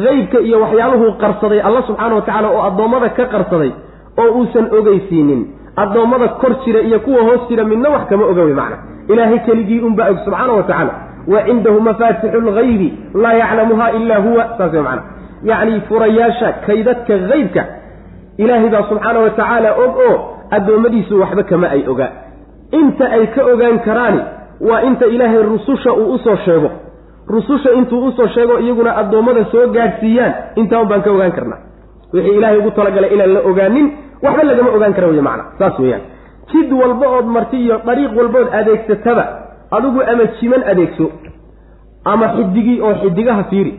Haybka 0.05 0.39
iyo 0.41 0.61
waxyaaluhuu 0.61 1.12
qarsaday 1.22 1.61
alla 1.61 1.82
subxaana 1.87 2.14
wa 2.14 2.22
tacaala 2.22 2.49
oo 2.51 2.62
addoommada 2.68 3.09
ka 3.09 3.24
qarsaday 3.35 3.72
oo 4.18 4.30
uusan 4.39 4.66
ogeysiinin. 4.78 5.41
Addoommada 5.76 6.28
kor 6.28 6.53
jira 6.64 6.80
iyo 6.80 7.01
kuwa 7.01 7.22
hoos 7.22 7.49
jira 7.49 7.64
midna 7.64 7.89
wax 7.91 8.09
kama 8.09 8.24
oga 8.26 8.43
wey 8.43 8.55
macna. 8.55 8.76
Ilaahay 9.09 9.39
keligii 9.47 9.80
unbaa 9.80 10.11
og 10.11 10.18
subxaana 10.24 10.53
wa 10.53 10.62
tacaala 10.62 10.95
wa 11.28 11.43
cindahu 11.47 11.80
mafaatixu 11.80 12.41
lgaybi 12.41 12.89
laa 13.14 13.32
yaclamuha 13.32 13.93
ilaa 13.93 14.18
huwa. 14.18 14.45
Saas 14.59 14.72
wey 14.72 14.82
macna. 14.82 15.03
Yacni 15.45 15.80
furayaasha 15.89 16.53
kaydadka 16.66 17.14
haybka 17.30 17.64
ilaahay 18.39 18.68
baa 18.74 18.82
subxaana 18.91 19.18
wa 19.24 19.30
tacaala 19.30 19.70
og 19.85 19.97
oo 20.09 20.14
addoommadiisu 20.57 21.20
waxba 21.20 21.43
kama 21.51 21.66
ay 21.76 21.82
ogaa 21.93 22.11
inta 22.80 23.05
ay 23.16 23.26
ka 23.35 23.43
ogaan 23.53 23.78
karaani 23.87 24.22
waa 24.68 24.80
inta 24.89 25.07
ilaahay 25.07 25.43
rususha 25.43 25.93
uu 25.93 26.14
u 26.14 26.18
soo 26.18 26.37
sheego. 26.45 26.70
Rususha 27.28 27.70
intuu 27.72 28.07
u 28.07 28.12
soo 28.12 28.26
sheego 28.35 28.59
iyaguna 28.59 28.97
addoommada 29.01 29.45
soo 29.53 29.66
gaadhsiiyaan 29.76 30.32
intaan 30.61 30.89
baan 30.89 31.03
ka 31.03 31.11
ogaan 31.11 31.32
karnaa. 31.32 31.59
Wixii 32.12 32.37
ilaahay 32.39 32.59
ugu 32.59 32.70
talagalay 32.70 33.14
inaan 33.14 33.32
la 33.35 33.41
ogaanin 33.51 33.87
waxba 34.22 34.43
lagama 34.45 34.70
ogaan 34.76 34.95
kara 34.95 35.07
wey 35.09 35.20
macna. 35.28 35.45
Saas 35.59 35.78
weeyaan. 35.78 36.03
Jid 36.53 36.72
walba 36.72 37.07
ood 37.16 37.26
marti 37.37 37.57
iyo 37.64 37.80
dariiq 37.87 38.12
walbood 38.18 38.49
adeegsataba 38.59 39.24
adigu 39.76 40.01
ama 40.12 40.24
jiman 40.41 40.62
adeegso 40.72 41.07
ama 42.05 42.26
xidigii 42.37 42.80
oo 42.80 42.95
xidigaha 43.03 43.45
fiiri 43.51 43.72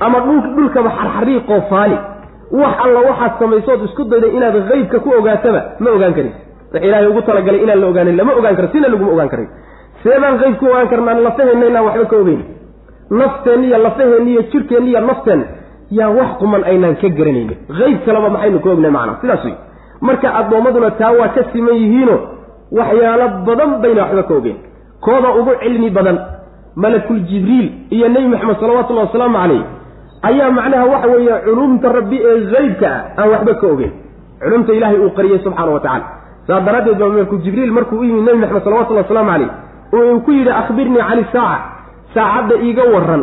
ama 0.00 0.18
dhul 0.26 0.40
dhulkaba 0.56 0.90
xarxariiqoo 1.00 1.60
faali 1.70 1.96
wax 2.52 2.74
alla 2.84 3.00
waxaad 3.08 3.32
samaysood 3.38 3.80
isku 3.84 4.04
dayday 4.04 4.30
inaad 4.36 4.56
haybka 4.70 4.98
ku 5.00 5.10
ogaataba 5.18 5.60
ma 5.80 5.90
ogaan 5.90 6.14
karin. 6.14 6.32
Wax 6.72 6.82
ilaahay 6.84 7.06
ugu 7.08 7.22
talagalay 7.22 7.62
inaan 7.62 7.80
la 7.80 7.86
ogaanin 7.86 8.16
lama 8.16 8.32
ogaan 8.38 8.56
karo 8.56 8.68
sina 8.72 8.88
laguma 8.88 9.12
ogaan 9.12 9.28
karay 9.28 9.46
seebaan 10.02 10.38
qayb 10.42 10.54
ku 10.60 10.66
ogaan 10.66 10.88
karnaan 10.92 11.22
lafaheenna 11.26 11.66
inaan 11.70 11.84
waxba 11.88 12.04
ka 12.12 12.16
ogeyn. 12.22 12.42
Nafteenna 13.10 13.66
iyo 13.66 13.78
lafaheenna 13.78 14.30
iyo 14.30 14.42
jirkeenna 14.52 14.88
iyo 14.90 15.00
nafteenna 15.00 15.44
yaa 15.90 16.08
wax 16.18 16.30
quman 16.40 16.62
aynaan 16.64 16.96
ka 16.96 17.08
garanaynin. 17.08 17.56
Hayb 17.78 17.98
kaleba 18.06 18.28
maxaynu 18.34 18.58
ka 18.64 18.70
ognay 18.74 18.90
macnaa 18.90 19.16
sidaas 19.20 19.44
wey 19.44 19.54
marka 20.00 20.28
addoommaduna 20.40 20.90
taa 21.00 21.12
waa 21.18 21.28
ka 21.36 21.42
siman 21.52 21.74
yihiino 21.82 22.16
waxyaalo 22.78 23.26
badan 23.46 23.70
bayna 23.82 24.02
waxba 24.02 24.22
ka 24.28 24.34
ogeen 24.40 24.56
kooda 25.04 25.28
ugu 25.40 25.52
cilmi 25.62 25.90
badan 25.90 26.18
malakul 26.76 27.20
jibriil 27.30 27.68
iyo 27.90 28.08
nebi 28.08 28.28
maxamed 28.28 28.56
salawatullahi 28.60 29.06
wasalaamu 29.06 29.38
calayh 29.38 29.62
ayaa 30.28 30.50
macnaha 30.58 30.84
waxa 30.92 31.08
weeye 31.14 31.34
culumta 31.46 31.88
rabbi 31.98 32.16
ee 32.30 32.36
haybka 32.54 32.88
ah 32.96 33.20
aan 33.22 33.28
waxba 33.34 33.54
ka 33.60 33.66
ogeyn. 33.74 33.92
Culumta 34.42 34.72
ilaahay 34.78 34.98
uu 35.04 35.10
qariyey 35.18 35.38
subxaana 35.44 35.72
wa 35.76 35.80
tacala 35.80 36.06
saas 36.46 36.62
daraaddeed 36.66 36.98
baa 37.00 37.08
malakul 37.14 37.40
jibriil 37.44 37.72
markuu 37.78 37.98
u 38.00 38.04
yimi 38.08 38.20
nebi 38.26 38.38
maxamed 38.42 38.64
salawatullahi 38.64 39.04
wasalaamu 39.06 39.30
calayh 39.32 39.50
oo 39.96 40.14
uu 40.14 40.20
ku 40.26 40.30
yidhi 40.32 40.50
akhbirnii 40.60 41.02
cani 41.08 41.24
saaca. 41.32 41.58
Saacadda 42.14 42.54
iiga 42.66 42.84
waran 42.94 43.22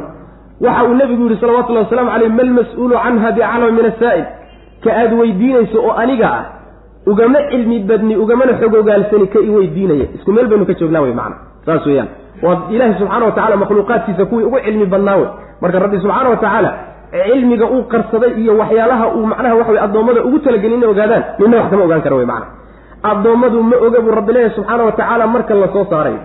waxa 0.65 0.83
uu 0.89 0.93
nebigu 1.01 1.23
yidhi 1.27 1.37
salawatullahi 1.43 1.85
waslamu 1.85 2.09
caleyh 2.13 2.29
malmas-uulu 2.39 2.95
canha 3.03 3.29
bicalama 3.35 3.71
min 3.77 3.85
asaa'il 3.91 4.25
ka 4.83 4.89
aada 5.01 5.15
weydiinayso 5.21 5.77
oo 5.87 5.93
aniga 6.03 6.27
ah 6.37 6.43
ugama 7.11 7.39
cilmi 7.51 7.77
badni 7.89 8.15
ugamana 8.23 8.53
xog 8.61 8.73
ogaalsani 8.81 9.27
ka 9.33 9.39
i 9.39 9.49
weydiinaya. 9.57 10.05
Isku 10.17 10.29
meel 10.35 10.47
baynu 10.51 10.65
ka 10.69 10.73
joognaa 10.79 11.01
wey 11.05 11.13
macana 11.19 11.35
saas 11.65 11.85
weeyaan. 11.89 12.09
Waa 12.45 12.57
ilaahi 12.73 12.93
subxaana 12.99 13.25
wa 13.25 13.31
tacala 13.37 13.55
makhluuqaadkiisa 13.63 14.25
kuwii 14.29 14.45
ugu 14.49 14.59
cilmi 14.65 14.85
badnaa 14.93 15.15
wey 15.21 15.29
marka 15.61 15.79
rabbi 15.83 15.97
subxaana 16.03 16.29
wa 16.33 16.37
tacaala 16.43 16.71
cilmiga 17.11 17.65
uu 17.75 17.83
qarsaday 17.93 18.31
iyo 18.41 18.53
waxyaalaha 18.61 19.05
uu 19.17 19.25
macnaha 19.31 19.55
waxa 19.59 19.71
wey 19.75 19.81
addoommada 19.87 20.21
ugu 20.27 20.39
talagelin 20.45 20.77
inay 20.79 20.89
ogaadaan 20.93 21.23
midna 21.39 21.57
wax 21.61 21.69
kama 21.71 21.83
ogaan 21.87 22.01
kara 22.05 22.15
wey 22.19 22.25
macana 22.25 22.47
addoommadu 23.11 23.63
ma 23.71 23.75
oga 23.87 23.99
buu 24.05 24.11
rabbi 24.19 24.33
leeyahy 24.35 24.53
subxaana 24.57 24.83
wa 24.87 24.91
tacaala 24.99 25.27
marka 25.35 25.53
la 25.63 25.67
soo 25.75 25.85
saarayo 25.91 26.19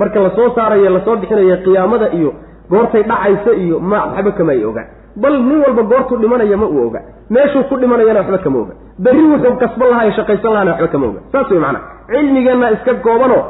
marka 0.00 0.20
la 0.26 0.30
soo 0.36 0.48
saarayo 0.56 0.90
la 0.96 1.00
soo 1.06 1.16
bixinayo 1.22 1.56
qiyaamada 1.66 2.06
iyo 2.18 2.30
goortay 2.72 3.02
dhacaysa 3.10 3.52
iyo 3.64 3.76
ma 3.90 3.98
waxba 4.14 4.30
kama 4.38 4.52
ay 4.56 4.64
ogaan 4.70 4.86
bal 5.22 5.34
nin 5.48 5.58
walba 5.64 5.82
goortuu 5.92 6.16
dhimanaya 6.22 6.56
ma 6.56 6.66
uu 6.66 6.86
oga. 6.88 7.00
Meeshuu 7.34 7.64
ku 7.68 7.76
dhimanayana 7.80 8.20
waxba 8.20 8.38
kama 8.44 8.58
oga. 8.62 8.74
Berri 9.04 9.22
wuxuu 9.32 9.56
kasban 9.62 9.88
lahaa 9.92 10.06
ee 10.08 10.12
shaqaysan 10.18 10.52
lahana 10.54 10.70
waxba 10.72 10.88
kama 10.94 11.06
oga. 11.10 11.20
Saas 11.32 11.50
wey 11.52 11.58
macana 11.64 11.80
cilmigeenna 12.12 12.70
iska 12.76 12.92
goobanoo 13.06 13.42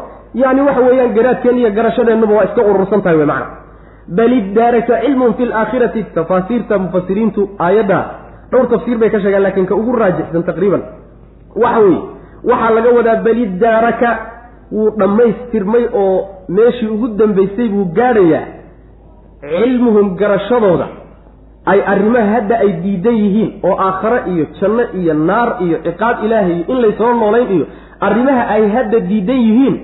yani 0.43 0.61
waxa 0.69 0.81
weeyaan 0.87 1.15
garaadkeen 1.17 1.57
iyo 1.61 1.71
garashadeennuba 1.77 2.35
waa 2.39 2.45
iska 2.49 2.63
urursan 2.71 3.03
tahay 3.05 3.19
wey 3.21 3.27
macana 3.33 3.47
bal 4.09 4.33
iddaaraka 4.41 5.01
cilmun 5.05 5.35
fi 5.39 5.45
laakhirati 5.53 6.03
tafaasiirta 6.15 6.79
mufasiriintu 6.79 7.49
aayadda 7.67 7.99
dhowr 8.53 8.69
tafsiir 8.73 8.99
bay 8.99 9.11
ka 9.11 9.21
sheegaan 9.21 9.43
laakiin 9.47 9.67
ka 9.67 9.75
ugu 9.75 9.93
raajixsan 10.03 10.43
taqriiban. 10.49 10.83
Waxa 11.63 11.81
weeye 11.81 12.01
waxaa 12.51 12.71
laga 12.77 12.91
wadaa 12.99 13.17
bal 13.27 13.39
iddaaraka 13.47 14.09
wuu 14.73 14.91
dhammaystirmay 15.01 15.85
oo 16.03 16.17
meeshii 16.49 16.89
ugu 16.95 17.09
dambaysay 17.21 17.69
buu 17.69 17.85
gaadhayaa 17.99 18.45
cilmuhum 19.41 20.17
garashadooda. 20.17 20.87
Ay 21.73 21.81
arrimaha 21.93 22.27
hadda 22.35 22.57
ay 22.65 22.71
diidan 22.83 23.15
yihiin 23.23 23.51
oo 23.63 23.75
aakhare 23.87 24.19
iyo 24.33 24.45
janno 24.61 24.83
iyo 25.01 25.15
naar 25.15 25.49
iyo 25.65 25.77
ciqaab 25.87 26.25
ilaahay 26.27 26.53
iyo 26.57 26.65
in 26.75 26.79
laysoo 26.85 27.13
noolayn 27.21 27.51
iyo 27.57 27.67
arrimaha 28.07 28.43
ay 28.55 28.63
hadda 28.75 29.01
diidan 29.11 29.41
yihiin 29.47 29.77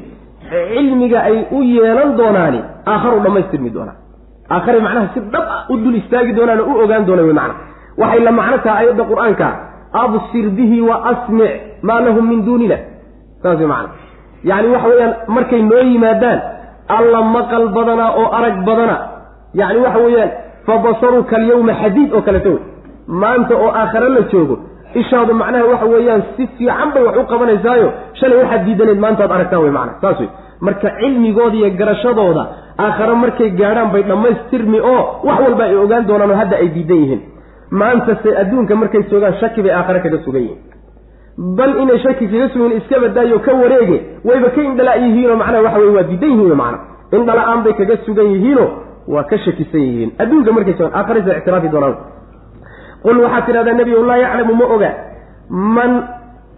cilmiga 0.50 1.20
ay 1.28 1.36
u 1.56 1.62
yeelan 1.62 2.16
doonaani 2.18 2.60
aakharu 2.92 3.20
dhammaystirmi 3.24 3.70
doonaa 3.76 3.96
aakhare 4.54 4.80
macnaha 4.86 5.06
si 5.14 5.20
dhab 5.32 5.44
ah 5.56 5.60
u 5.72 5.76
dul 5.84 5.96
istaagi 6.00 6.32
doonaan 6.38 6.60
oo 6.60 6.74
u 6.78 6.82
ogaan 6.84 7.04
doona 7.08 7.22
wey 7.28 7.32
macna. 7.40 7.54
Waxay 8.00 8.20
la 8.26 8.32
macno 8.40 8.56
taha 8.64 8.76
ayadda 8.82 9.04
qur'aanka 9.10 9.46
absir 10.02 10.46
bihi 10.58 10.78
wa 10.88 10.96
asmic 11.12 11.52
maa 11.88 12.00
lahum 12.06 12.24
min 12.32 12.40
duunina 12.46 12.76
saas 13.42 13.58
wey 13.62 13.66
macana 13.72 13.88
yacni 14.50 14.68
waxa 14.74 14.88
weeyaan 14.92 15.14
markay 15.36 15.62
noo 15.70 15.82
yimaadaan 15.92 16.38
alla 16.96 17.20
maqal 17.36 17.64
badana 17.76 18.06
oo 18.20 18.26
arag 18.38 18.56
badana. 18.68 18.96
Yacni 19.60 19.78
waxa 19.86 19.98
weeyaan 20.06 20.30
fa 20.66 20.74
basaruka 20.84 21.36
alyawma 21.40 21.72
xadiid 21.82 22.10
oo 22.16 22.22
kaleto 22.28 22.50
wey 22.54 22.62
maanta 23.22 23.54
oo 23.64 23.70
aakhare 23.80 24.08
la 24.16 24.22
joogo 24.32 24.56
ishaadu 25.00 25.32
macnaha 25.40 25.64
waxa 25.72 25.86
weeyaan 25.94 26.22
si 26.36 26.42
fiican 26.56 26.88
bay 26.94 27.02
wax 27.08 27.16
u 27.16 27.24
qabanaysaayo 27.32 27.88
shalay 28.20 28.38
waxaad 28.42 28.62
diidaneed 28.66 29.00
maantaad 29.04 29.30
aragtaan 29.36 29.62
wey 29.64 29.72
macana 29.78 29.92
saas 30.02 30.18
wey 30.22 30.28
marka 30.66 30.88
cilmigooda 31.00 31.56
iyo 31.60 31.70
garashadooda 31.80 32.44
aakhare 32.84 33.14
markay 33.24 33.50
gaadhaan 33.60 33.90
bay 33.94 34.02
dhammaystirmi 34.10 34.80
oo 34.92 35.02
wax 35.28 35.38
walba 35.44 35.64
ay 35.70 35.76
ogaan 35.84 36.06
doonaan 36.08 36.30
oo 36.30 36.36
hadda 36.42 36.56
ay 36.62 36.68
diidan 36.76 36.96
yihiin. 37.02 37.20
Maantase 37.80 38.30
adduunka 38.42 38.74
markay 38.82 39.02
joogaan 39.10 39.34
shaki 39.40 39.62
bay 39.62 39.72
aakhare 39.78 40.00
kaga 40.04 40.18
sugan 40.24 40.42
yihiin. 40.42 40.60
Bal 41.58 41.72
inay 41.82 41.98
shaki 42.04 42.24
kaga 42.32 42.48
sugan 42.54 42.72
iska 42.78 42.96
badaayo 43.04 43.38
ka 43.46 43.52
wareege 43.62 43.98
wayba 44.28 44.48
ka 44.54 44.60
indhala 44.68 44.94
yihiinoo 45.04 45.36
macnaha 45.42 45.62
waxa 45.66 45.78
weye 45.82 45.92
waa 45.96 46.06
diidan 46.10 46.30
yihiin 46.34 46.56
macana 46.62 46.78
indhala-aan 47.16 47.60
bay 47.66 47.72
kaga 47.80 47.96
sugan 48.06 48.26
yihiinoo 48.34 48.68
waa 49.14 49.22
ka 49.30 49.36
shakisan 49.44 49.80
yihiin. 49.88 50.10
Adduunka 50.22 50.50
markay 50.56 50.74
joogaan 50.78 50.98
aakharaysa 51.00 51.36
ictiraafi 51.40 51.68
doonaan. 51.74 51.96
Qul 53.02 53.16
waxaad 53.24 53.44
tidhahdaa 53.46 53.74
nebigu 53.80 54.02
laa 54.10 54.16
yaclamu 54.24 54.54
ma 54.60 54.64
oga 54.74 54.90
man 55.76 55.92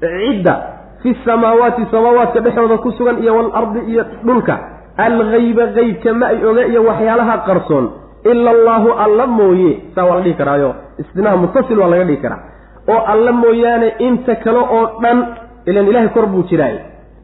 cidda 0.01 0.55
fi 1.03 1.17
samaawaati 1.25 1.83
samaawaadka 1.91 2.41
dhexdooda 2.41 2.79
ku 2.85 2.91
sugan 2.99 3.23
iyo 3.23 3.33
waalardi 3.37 3.81
iyo 3.93 4.05
dhulka. 4.27 4.55
Algayba 4.97 5.67
qeybka 5.77 6.13
ma 6.15 6.27
ay 6.33 6.45
oga 6.45 6.65
iyo 6.67 6.81
waxyaalaha 6.85 7.37
qarsoon. 7.49 7.87
Ila 8.31 8.51
allaahu 8.51 8.89
alla 9.05 9.27
mooye. 9.27 9.73
Saa 9.95 10.05
waa 10.05 10.17
la 10.17 10.23
dhihi 10.23 10.35
karaayo. 10.41 10.75
Istinaha 10.99 11.37
mutasil 11.37 11.79
waa 11.79 11.89
laga 11.93 12.05
dhihi 12.05 12.21
karaa. 12.25 12.41
Oo 12.89 13.01
alla 13.13 13.33
mooyaane 13.33 13.89
inta 13.99 14.35
kale 14.45 14.59
oo 14.59 14.83
dhan 15.03 15.19
ilan 15.67 15.87
ilaahay 15.89 16.09
kor 16.17 16.27
buu 16.27 16.43
jiraay 16.51 16.77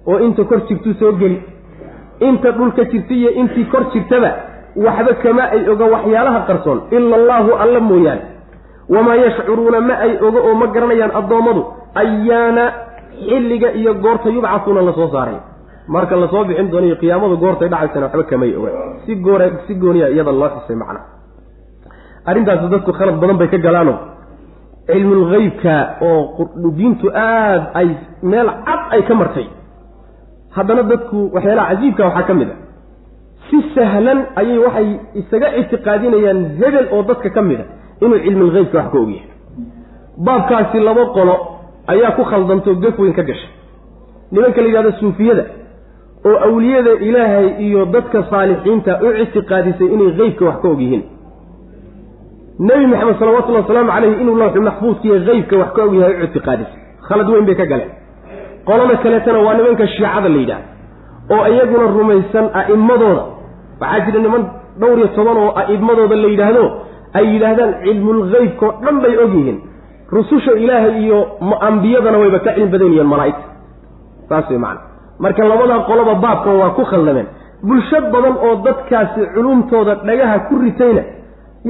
oo 0.07 0.19
inta 0.19 0.45
kor 0.45 0.61
jirtuu 0.69 0.95
soo 1.01 1.13
geli. 1.21 1.43
Inta 2.21 2.51
dhulka 2.53 2.85
jirta 2.85 3.15
iyo 3.15 3.31
intii 3.41 3.65
kor 3.73 3.85
jirtaba 3.93 4.31
waxba 4.77 5.13
kama 5.23 5.43
ay 5.53 5.69
oga 5.69 5.85
waxyaalaha 5.95 6.41
qarsoon. 6.49 6.79
Ila 6.91 7.17
allaahu 7.17 7.51
alla 7.63 7.81
mooyaane. 7.81 8.23
Wamaa 8.89 9.15
yashcuruuna 9.25 9.81
ma 9.81 9.95
ay 10.07 10.13
oga 10.23 10.41
oo 10.49 10.55
ma 10.55 10.67
garanayaan 10.67 11.13
addoommadu. 11.21 11.63
Ayaana 12.03 12.65
xilliga 13.29 13.69
iyo 13.81 13.93
goorta 14.05 14.29
yubcasuuna 14.37 14.83
la 14.89 14.93
soo 14.99 15.09
saaray. 15.15 15.39
Marka 15.95 16.17
la 16.17 16.29
soo 16.33 16.45
bixin 16.49 16.69
doono 16.71 16.87
iyo 16.87 16.97
qiyaamadu 17.03 17.37
goortay 17.43 17.69
dhacaysana 17.73 18.07
waxba 18.07 18.25
kamay 18.31 18.51
oga 18.59 18.71
si 19.07 19.13
goore 19.25 19.47
si 19.67 19.73
gooniya 19.83 20.09
iyada 20.15 20.33
loo 20.33 20.49
xusay 20.55 20.77
macna. 20.83 21.01
Arrintaasi 22.31 22.67
dadku 22.73 22.93
khalad 22.99 23.17
badan 23.23 23.37
bay 23.41 23.49
ka 23.49 23.59
galaano. 23.67 23.95
Cilmulgeybka 24.87 25.75
oo 26.03 26.45
diintu 26.79 27.07
aada 27.15 27.71
ay 27.81 27.89
meel 28.23 28.49
cad 28.67 28.81
ay 28.95 29.03
ka 29.09 29.15
martay. 29.21 29.47
Haddana 30.57 30.83
dadku 30.91 31.19
waxyaalaha 31.35 31.69
cajiibka 31.71 32.03
waxaa 32.09 32.27
ka 32.29 32.35
mid 32.41 32.49
a. 32.51 32.57
Si 33.51 33.57
sahlan 33.75 34.19
ayay 34.41 34.59
waxay 34.67 34.89
isaga 35.21 35.49
ictiqaadinayaan 35.61 36.41
hebel 36.61 36.87
oo 36.95 37.03
dadka 37.11 37.29
ka 37.37 37.43
mid 37.43 37.61
a 37.61 37.67
inuu 38.05 38.19
cilmulgeybka 38.27 38.77
wax 38.79 38.89
ka 38.93 38.99
ogyahay 38.99 39.31
baabkaasi 40.27 40.79
laba 40.89 41.05
qolo 41.17 41.35
ayaa 41.93 42.11
ku 42.17 42.23
khaldantoo 42.31 42.75
gef 42.85 42.99
weyn 42.99 43.13
ka 43.19 43.23
gashay. 43.23 43.51
Nimanka 44.33 44.61
la 44.63 44.69
yidhahdo 44.69 44.93
suufiyada 45.01 45.45
oo 46.29 46.37
awliyada 46.49 46.91
ilaahay 47.09 47.49
iyo 47.67 47.85
dadka 47.95 48.19
saalixiinta 48.31 48.93
u 49.03 49.09
ictiqaadisay 49.23 49.87
inay 49.95 50.11
qeybka 50.19 50.45
wax 50.49 50.57
ka 50.63 50.69
og 50.73 50.81
yihiin 50.85 51.03
nebi 52.69 52.87
maxamed 52.93 53.17
salawatullhi 53.21 53.61
wasalaamu 53.63 53.91
caleyhi 53.95 54.21
inuu 54.23 54.37
lawxu 54.43 54.61
maxfuudkiiyo 54.69 55.17
qeybka 55.29 55.55
wax 55.63 55.71
ka 55.77 55.83
og 55.87 55.95
yahay 56.01 56.15
u 56.21 56.25
ictiqaadisay. 56.27 56.79
Khalad 57.09 57.29
weyn 57.33 57.45
bay 57.49 57.55
ka 57.61 57.67
galeen. 57.73 57.91
Qolada 58.69 58.97
kaleetana 59.05 59.39
waa 59.47 59.55
nimanka 59.59 59.85
shiicada 59.93 60.29
la 60.35 60.39
yidhahdo 60.43 60.69
oo 61.35 61.45
iyaguna 61.53 61.85
rumaysan 61.99 62.47
a'immadooda 62.61 63.23
waxaa 63.81 64.01
jira 64.07 64.21
niman 64.27 64.43
dhowr 64.81 64.99
iyo 64.99 65.09
toban 65.17 65.37
oo 65.43 65.51
a'immadooda 65.61 66.17
la 66.23 66.29
yidhaahdo 66.33 66.65
ay 67.19 67.25
yidhaahdaan 67.35 67.73
cilmulgeybkao 67.85 68.71
dhan 68.85 68.97
bay 69.05 69.15
og 69.25 69.33
yihiin 69.37 69.59
rususha 70.13 70.53
ilaahay 70.65 70.95
iyo 71.05 71.19
ambiyadana 71.69 72.19
wayba 72.23 72.39
ka 72.47 72.51
cilmi 72.55 72.71
badan 72.73 72.89
yihiin 72.93 73.09
malaa'igta 73.13 73.45
saas 74.29 74.47
way 74.51 74.59
macana 74.59 74.81
marka 75.25 75.43
labada 75.51 75.77
qoloba 75.89 76.15
baabkan 76.25 76.55
waa 76.61 76.71
ku 76.79 76.85
khaldameen. 76.91 77.27
Bulsho 77.69 77.99
badan 78.15 78.35
oo 78.47 78.55
dadkaasi 78.67 79.21
culumtooda 79.35 79.95
dhagaha 80.09 80.37
ku 80.49 80.55
ritayna 80.65 81.03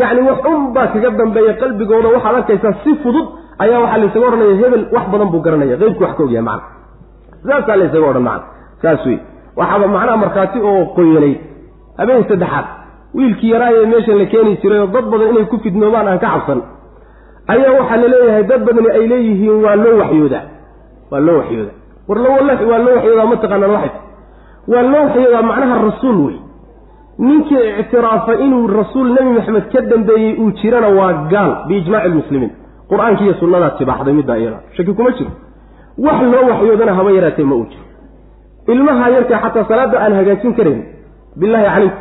yacni 0.00 0.20
wax 0.28 0.38
un 0.52 0.72
baa 0.74 0.86
kaga 0.94 1.10
dambeeya 1.20 1.52
qalbigooda 1.62 2.08
waxaad 2.14 2.34
arkaysaa 2.40 2.72
si 2.84 2.90
fudud 3.02 3.26
ayaa 3.64 3.80
waxaa 3.84 3.98
laysaga 4.02 4.26
odhanaya 4.30 4.56
hebel 4.62 4.82
wax 4.96 5.04
badan 5.12 5.28
buu 5.32 5.40
garanaya 5.46 5.76
qeybku 5.82 6.02
wax 6.04 6.12
ka 6.18 6.22
ogyahay 6.26 6.44
macana 6.48 6.64
saasaa 7.48 7.76
laysaga 7.80 8.06
odhan 8.10 8.22
macana 8.28 8.44
saas 8.82 9.06
wey 9.08 9.18
waxaaba 9.60 9.86
macnaha 9.96 10.16
markhaati 10.24 10.58
oo 10.70 10.82
qoyanay 10.96 11.34
habeen 12.00 12.24
saddexaad 12.30 12.66
wiilkii 13.18 13.50
yaraayee 13.54 13.86
meeshan 13.92 14.18
la 14.22 14.26
keeni 14.32 14.52
jiray 14.62 14.80
oo 14.84 14.86
dad 14.96 15.04
badan 15.12 15.28
inay 15.32 15.46
ku 15.52 15.56
fidnoobaan 15.64 16.08
aan 16.12 16.18
ka 16.24 16.28
cabsan 16.34 16.60
ayaa 17.52 17.72
waxaa 17.80 17.96
la 18.02 18.08
leeyahay 18.14 18.44
dad 18.50 18.60
badani 18.66 18.90
ay 18.98 19.06
leeyihiin 19.12 19.56
waa 19.64 19.76
loo 19.84 19.96
waxyoodaa. 20.02 20.44
Waa 21.10 21.20
loo 21.26 21.36
waxyoodaa. 21.40 21.76
War 22.08 22.18
waa 22.70 22.78
loo 22.84 22.94
waxyoodaa 22.96 23.26
mataqaanaan 23.32 23.70
waxay. 23.76 23.92
Waa 24.72 24.82
loo 24.92 25.02
waxyoodaa 25.06 25.42
macnaha 25.50 25.74
rasuul 25.88 26.18
wey. 26.26 26.36
Ninkii 27.18 27.68
ictiraafa 27.80 28.34
inuu 28.44 28.66
rasuul 28.66 29.08
nebi 29.16 29.30
maxamed 29.38 29.64
ka 29.72 29.80
dambeeyey 29.80 30.34
uu 30.42 30.50
jirana 30.60 30.88
waa 30.98 31.12
gaal 31.32 31.52
biijmaaci 31.68 32.08
lmuslimiin 32.08 32.52
qur'aanki 32.90 33.24
iyo 33.24 33.34
sunnadaa 33.40 33.70
tibaaxday 33.78 34.12
middaa 34.14 34.36
iyada. 34.38 34.58
Shaki 34.76 34.92
kuma 34.92 35.10
jiro. 35.10 35.30
Wax 35.98 36.18
loo 36.32 36.44
waxyoodana 36.50 36.94
haba 36.94 37.10
yaraatee 37.10 37.44
ma 37.44 37.54
uu 37.54 37.66
jiro. 37.70 37.84
Ilmaha 38.72 39.08
yarka 39.10 39.38
xataa 39.44 39.64
salaadda 39.68 39.96
aan 40.04 40.14
hagaajin 40.18 40.54
karayn 40.58 40.82
bilaahi 41.40 41.66
calayk 41.74 41.94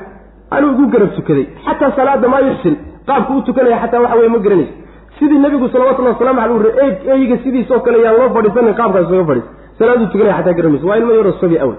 anuu 0.56 0.72
igu 0.74 0.86
garab 0.94 1.12
tukaday. 1.16 1.46
Xataa 1.66 1.92
salaada 1.96 2.28
maa 2.34 2.40
yuxsin. 2.50 2.76
Qaabku 3.08 3.34
u 3.38 3.42
tukanaya 3.42 3.78
xataa 3.84 4.02
waxa 4.04 4.18
weye 4.20 4.30
ma 4.30 4.40
garanaysa 4.46 4.74
sidii 5.20 5.40
nabigu 5.46 5.68
salawatullhi 5.74 6.12
waslamu 6.14 6.40
alay 6.44 6.56
uri 6.60 6.72
eeg 6.86 6.96
eyga 7.16 7.38
sidiisoo 7.44 7.80
kale 7.86 7.98
yaan 8.06 8.16
loo 8.20 8.30
fadhiisanin 8.36 8.74
qaabkaas 8.80 9.06
isaga 9.10 9.26
fadhiis. 9.30 9.48
Salaaduu 9.80 10.08
tukanaya 10.12 10.36
xataa 10.40 10.54
garanaysa 10.58 10.88
waa 10.90 10.98
ilmo 11.02 11.12
yaroo 11.20 11.36
sabi 11.42 11.58
awey 11.64 11.78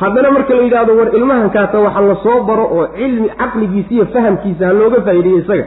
haddana 0.00 0.30
marka 0.36 0.54
la 0.58 0.62
yidhahdo 0.66 0.92
war 0.98 1.08
ilmahankaasa 1.18 1.76
waxa 1.86 2.00
la 2.10 2.16
soo 2.24 2.38
baro 2.48 2.64
oo 2.76 2.84
cilmi 2.98 3.28
caqligiisa 3.40 3.90
iyo 3.96 4.04
fahamkiisa 4.14 4.62
ha 4.68 4.72
looga 4.80 4.98
faa'iideeyo 5.06 5.38
isaga. 5.44 5.64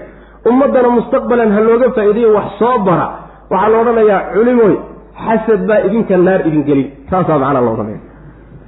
Ummaddana 0.50 0.90
mustaqbalan 0.98 1.50
ha 1.56 1.62
looga 1.70 1.88
faa'iideeyo 1.98 2.30
wax 2.38 2.50
soo 2.62 2.76
bara. 2.88 3.08
Waxaa 3.52 3.70
la 3.74 3.78
odhanayaa 3.84 4.20
culimoy 4.34 4.74
xasad 5.26 5.62
baa 5.70 5.80
idinka 5.88 6.18
naar 6.28 6.42
idin 6.50 6.64
gelin. 6.70 6.88
Taasaa 7.10 7.38
macnaa 7.44 7.62
la 7.68 7.72
odhanaya 7.76 8.00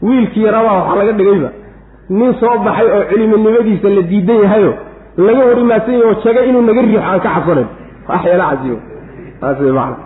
wiilkii 0.08 0.44
yaraabaa 0.48 0.76
waxaa 0.80 0.96
laga 1.02 1.14
dhigayba 1.20 1.50
nin 2.20 2.32
soo 2.42 2.56
baxay 2.66 2.88
oo 2.96 3.04
ciliminimadiisa 3.10 3.88
la 3.98 4.02
diidan 4.12 4.40
yahayo 4.46 4.72
laga 5.28 5.42
hor 5.48 5.58
imaadsan 5.66 5.94
yahy 5.98 6.06
oo 6.10 6.16
jaga 6.26 6.42
inuu 6.50 6.62
naga 6.70 6.82
riixo 6.86 7.02
aan 7.10 7.20
ka 7.26 7.30
cabsanayn 7.36 7.68
waxyaala 8.10 8.46
casiibo 8.52 8.80
taas 9.42 9.60
macana 9.60 9.98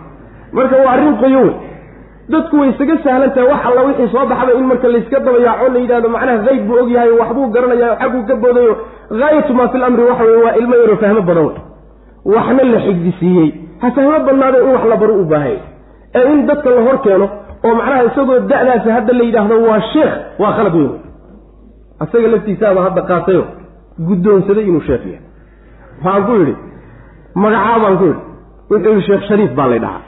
marka 0.56 0.76
waa 0.84 0.92
arrin 0.96 1.16
qoyo 1.22 1.40
wey 1.46 1.54
dadku 2.32 2.56
way 2.60 2.68
isaga 2.74 2.96
sahlan 3.04 3.30
tahay 3.34 3.48
wax 3.52 3.60
alla 3.70 3.82
wixii 3.88 4.08
soo 4.14 4.26
baxaba 4.30 4.52
in 4.60 4.66
marka 4.70 4.88
layska 4.94 5.18
dabayaaco 5.26 5.68
la 5.74 5.78
yidhahdo 5.84 6.08
macnaha 6.16 6.38
qayb 6.46 6.62
buu 6.68 6.78
og 6.82 6.90
yahay 6.96 7.10
waxbuu 7.20 7.46
garanayaa 7.54 7.96
xagguu 8.00 8.22
ka 8.30 8.36
boodayo. 8.42 8.74
Haayatu 9.20 9.54
maa 9.58 9.68
fi 9.72 9.78
lamri 9.78 10.02
waxa 10.10 10.24
weye 10.24 10.42
waa 10.44 10.54
ilmo 10.60 10.74
yaroo 10.80 10.96
fahmo 11.02 11.22
badan 11.28 11.44
wey 11.46 11.56
waxna 12.36 12.62
la 12.72 12.78
xigdisiiyey 12.86 13.48
ha 13.82 13.90
fahmo 13.96 14.18
badnaado 14.26 14.58
in 14.64 14.70
wax 14.74 14.84
la 14.92 14.96
baro 15.02 15.14
u 15.22 15.24
baahaya 15.32 15.60
ee 16.18 16.24
in 16.32 16.46
dadka 16.50 16.70
la 16.76 16.82
hor 16.86 16.98
keeno 17.04 17.26
oo 17.66 17.74
macnaha 17.80 18.02
isagoo 18.08 18.38
da'daasi 18.52 18.88
hadda 18.96 19.12
la 19.18 19.24
yidhaahdo 19.28 19.56
waa 19.68 19.80
sheekh 19.92 20.14
waa 20.42 20.52
khalad 20.56 20.74
weyn. 20.80 20.90
Wey 20.90 21.00
asaga 22.04 22.28
laftiisaaba 22.34 22.80
hadda 22.86 23.02
qaatayo 23.10 23.44
guddoonsaday 24.08 24.64
inuu 24.70 24.80
sheekh 24.88 25.04
yahay. 25.06 25.22
Waxaan 26.04 26.24
ku 26.26 26.32
yidhi 26.40 26.54
magacaa 27.44 27.78
baan 27.84 27.96
ku 28.00 28.04
yidhi 28.10 28.22
wuxuu 28.70 28.90
yidhi 28.92 29.02
sheekh 29.08 29.24
shariif 29.30 29.52
baa 29.58 29.68
lay 29.72 29.80
dhahaa 29.84 30.00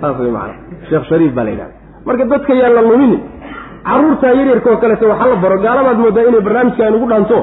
saas 0.00 0.16
way 0.22 0.30
macana 0.36 0.54
sheekh 0.90 1.04
shariif 1.10 1.32
baa 1.38 1.44
la 1.48 1.50
yidhaha 1.54 1.70
marka 2.08 2.24
dadka 2.32 2.52
yaan 2.60 2.72
la 2.78 2.82
lumini 2.88 3.18
carruurtaa 3.88 4.32
yaryarka 4.38 4.68
oo 4.72 4.78
kaleeto 4.82 5.06
waxaa 5.12 5.28
la 5.32 5.36
baro 5.44 5.56
gaalabaad 5.66 5.98
moodaa 6.04 6.24
inay 6.30 6.42
barnaamijkaan 6.48 6.94
ugu 6.98 7.06
dhaanto 7.12 7.38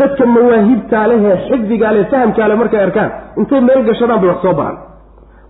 dadka 0.00 0.22
mawaahibtaa 0.36 1.04
leh 1.10 1.18
ee 1.30 1.36
xifdigaa 1.48 1.92
leh 1.96 2.04
fahamkaa 2.12 2.48
leh 2.50 2.56
markay 2.62 2.80
arkaan 2.86 3.10
intay 3.40 3.60
meel 3.68 3.82
gashadaan 3.88 4.20
bay 4.22 4.28
wax 4.32 4.40
soo 4.46 4.54
baraan. 4.60 4.76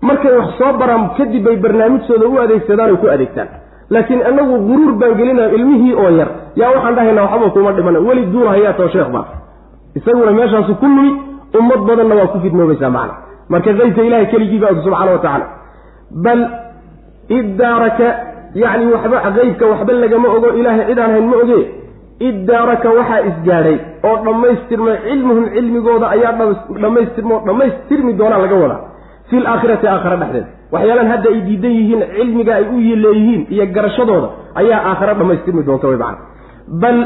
Markay 0.09 0.33
wax 0.39 0.49
soo 0.61 0.73
baraan 0.81 1.03
kadib 1.19 1.43
bay 1.47 1.57
barnaamijtooda 1.65 2.27
u 2.33 2.35
adeegsadaan 2.45 2.91
oy 2.95 2.99
ku 3.03 3.07
adeegtaan. 3.15 3.49
Laakiin 3.95 4.21
anagu 4.31 4.55
guruur 4.69 4.93
baan 5.01 5.15
gelinayo 5.21 5.51
ilmihii 5.59 5.95
oo 6.03 6.11
yar. 6.19 6.29
Yaa 6.61 6.71
waxaan 6.77 6.95
dhahaynaa 6.99 7.25
waxba 7.31 7.49
kuma 7.57 7.71
dhimana 7.79 7.99
weli 8.09 8.23
duulahayaa 8.33 8.73
too 8.81 8.89
sheekh 8.95 9.11
baa 9.17 9.25
isaguna 9.99 10.33
meeshaasu 10.39 10.75
ku 10.83 10.87
numi 10.95 11.11
ummad 11.59 11.81
badanna 11.89 12.15
waa 12.21 12.27
ku 12.33 12.39
fidnoobaysaa 12.45 12.91
macna. 12.97 13.15
Marka 13.53 13.71
qaybka 13.79 14.03
ilahay 14.09 14.27
keligii 14.33 14.59
baa 14.63 14.71
og 14.75 14.81
subxaana 14.85 15.11
wa 15.17 15.19
tacaala. 15.25 15.47
Bal 16.25 16.41
iddaaraka 17.39 18.07
yacni 18.63 18.87
waxba 18.95 19.17
qaybka 19.39 19.65
waxba 19.73 19.93
lagama 20.03 20.29
ogo 20.37 20.49
ilaahay 20.61 20.85
cid 20.89 20.99
aan 21.05 21.13
hayn 21.17 21.27
ma 21.33 21.37
oge 21.43 21.59
iddaaraka 22.29 22.89
waxaa 22.99 23.21
isgaadhay 23.31 23.77
oo 24.09 24.17
dhammaystirmay 24.27 24.97
cilmuhum 25.07 25.45
cilmigooda 25.55 26.07
ayaa 26.17 26.33
dhammaystirmo 26.83 27.37
dhammaystirmi 27.47 28.13
doonaa 28.21 28.41
laga 28.45 28.57
wadaa. 28.65 28.81
Fi 29.29 29.37
laakhirati 29.47 29.87
aakhare 29.93 30.17
dhexdeeda 30.23 30.49
waxyaalaan 30.75 31.09
hadda 31.13 31.29
ay 31.35 31.41
diidan 31.49 31.73
yihiin 31.79 32.03
cilmiga 32.17 32.53
ay 32.61 32.65
u 32.75 32.77
leeyihiin 33.05 33.43
iyo 33.55 33.65
garashadooda 33.77 34.29
ayaa 34.61 34.81
aakhare 34.91 35.15
dhammaystirmi 35.21 35.63
doonta 35.69 35.87
way 35.91 35.99
macana 36.03 36.23
bal 36.83 36.99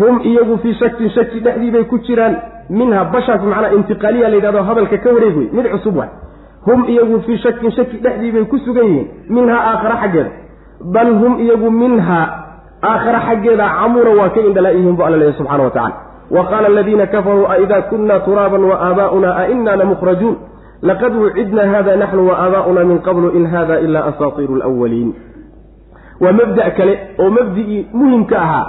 hum 0.00 0.14
iyagu 0.30 0.54
fii 0.62 0.74
shakin 0.80 1.08
shaki 1.16 1.38
dhexdii 1.44 1.70
bay 1.74 1.84
ku 1.92 1.96
jiraan 2.06 2.34
minha 2.78 3.04
bashaas 3.14 3.42
macnaa 3.50 3.72
intiqaaliya 3.78 4.28
la 4.32 4.36
yidhahdo 4.38 4.62
hadalka 4.68 4.96
ka 5.04 5.08
wareeg 5.16 5.36
wey 5.40 5.48
mid 5.56 5.66
cusub 5.74 5.96
waay. 6.00 6.10
Hum 6.66 6.84
iyagu 6.92 7.20
fii 7.26 7.38
shakin 7.44 7.70
shaki 7.76 7.96
dhexdii 8.04 8.30
bay 8.34 8.44
ku 8.52 8.58
sugan 8.66 8.84
yihiin 8.90 9.08
minhaa 9.36 9.60
aakhara 9.70 9.96
xaggeeda. 10.02 10.30
Bal 10.94 11.10
hum 11.20 11.32
iyagu 11.44 11.70
minhaa 11.70 12.26
aakhara 12.90 13.20
xaggeeda 13.28 13.66
camura 13.80 14.10
waa 14.20 14.28
ka 14.34 14.40
indhalaayihiin 14.48 14.96
bu 14.98 15.02
alla 15.06 15.16
leeyahy 15.22 15.36
subxana 15.38 15.62
wa 15.64 15.70
tacala 15.70 15.94
wa 16.36 16.44
qaala 16.50 16.66
aladiina 16.72 17.06
kafaruu 17.14 17.46
aidaa 17.54 17.82
kunna 17.90 18.20
turaaban 18.26 18.64
wa 18.70 18.76
aabaa'una 18.86 19.30
ainaa 19.42 19.76
lamukhrajuun 19.80 20.36
laqad 20.88 21.14
wucidna 21.22 21.62
hada 21.72 21.96
naxnu 22.02 22.22
wa 22.28 22.34
aabaa'una 22.44 22.84
min 22.90 22.98
qablu 23.08 23.28
in 23.38 23.46
hada 23.54 23.80
ila 23.86 24.04
asaatiiru 24.10 24.54
lwaliin 24.60 25.10
waa 26.22 26.32
mabda' 26.40 26.70
kale 26.76 26.94
oo 27.18 27.30
mabdi'ii 27.38 27.80
muhimka 27.92 28.36
ahaa 28.44 28.66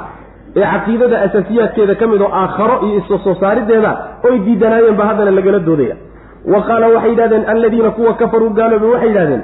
ee 0.60 0.66
caqiidada 0.74 1.18
asaasiyaadkeeda 1.26 1.94
ka 2.02 2.06
mid 2.12 2.22
oo 2.26 2.32
aakharo 2.42 2.76
iyo 2.88 2.96
isla 3.02 3.18
soo 3.26 3.36
saarideeda 3.42 3.92
oy 4.28 4.36
diidanaayeen 4.46 4.96
ba 5.00 5.06
haddana 5.10 5.32
lagala 5.38 5.60
doodaya. 5.68 5.96
Wa 6.54 6.60
qaala 6.68 6.86
waxay 6.96 7.12
yidhahdeen 7.14 7.44
alladiina 7.54 7.90
kuwa 7.98 8.14
kafaruu 8.22 8.50
gaaloobay 8.60 8.90
waxay 8.96 9.10
yidhahdeen 9.12 9.44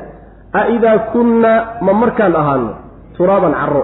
a 0.54 0.62
idaa 0.76 0.98
kunnaa 1.14 1.60
ma 1.86 1.94
markaan 2.02 2.36
ahaano 2.42 2.72
turaaban 3.18 3.54
carro. 3.62 3.84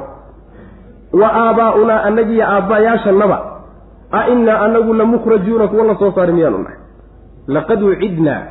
Wa 1.22 1.28
aabaa'unaa 1.44 2.00
annagiiyo 2.08 2.46
aabbayaashannaba 2.56 3.38
a 4.12 4.28
innaa 4.34 4.58
anagu 4.66 4.94
lamukhrajuuna 4.94 5.68
kuwa 5.72 5.84
la 5.90 5.96
soo 6.02 6.12
saari 6.16 6.34
miyaanu 6.38 6.58
nahay. 6.64 6.78
Laqad 7.56 7.82
wucidnaa. 7.88 8.42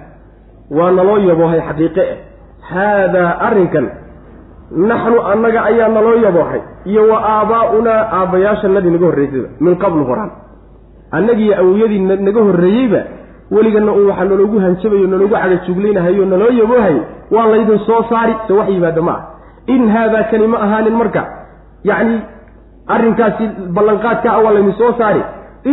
Waa 0.77 0.91
naloo 0.97 1.18
yaboohay 1.31 1.61
xaqiiqe 1.68 2.01
eh. 2.12 2.18
Haadaa 2.70 3.31
arrinkan 3.47 3.87
naxnu 4.77 5.20
annaga 5.33 5.64
ayaa 5.64 5.89
naloo 5.89 6.14
yaboohay 6.27 6.61
iyo 6.85 7.03
wa 7.09 7.18
aabaa'unaa 7.35 8.01
aabbayaashanadii 8.18 8.91
naga 8.91 9.07
horraysayba 9.07 9.49
min 9.61 9.77
qablu 9.77 10.05
horaan 10.11 10.31
annagiiyo 11.18 11.55
awowyadii 11.62 11.99
naga 12.29 12.41
horreeyeyba 12.49 13.01
weligana 13.57 13.93
un 13.93 14.07
waxaa 14.11 14.25
naloogu 14.25 14.59
hanjabayo 14.64 15.07
naloogu 15.07 15.35
cagajuglaynahayo 15.35 16.25
naloo 16.33 16.51
yaboohay 16.61 16.97
waa 17.31 17.47
laydin 17.53 17.79
soo 17.87 18.03
saari 18.11 18.35
se 18.47 18.53
wax 18.53 18.68
yimaada 18.68 19.03
ma 19.03 19.12
ah 19.12 19.23
in 19.75 19.89
haadaa 19.95 20.23
kani 20.31 20.47
ma 20.47 20.59
ahaanin 20.66 20.97
marka 21.03 21.23
yacni 21.91 22.16
arrinkaasi 22.95 23.45
ballanqaadka 23.77 24.29
ah 24.33 24.41
waa 24.45 24.53
laydin 24.57 24.73
soo 24.81 24.93
saari 24.99 25.23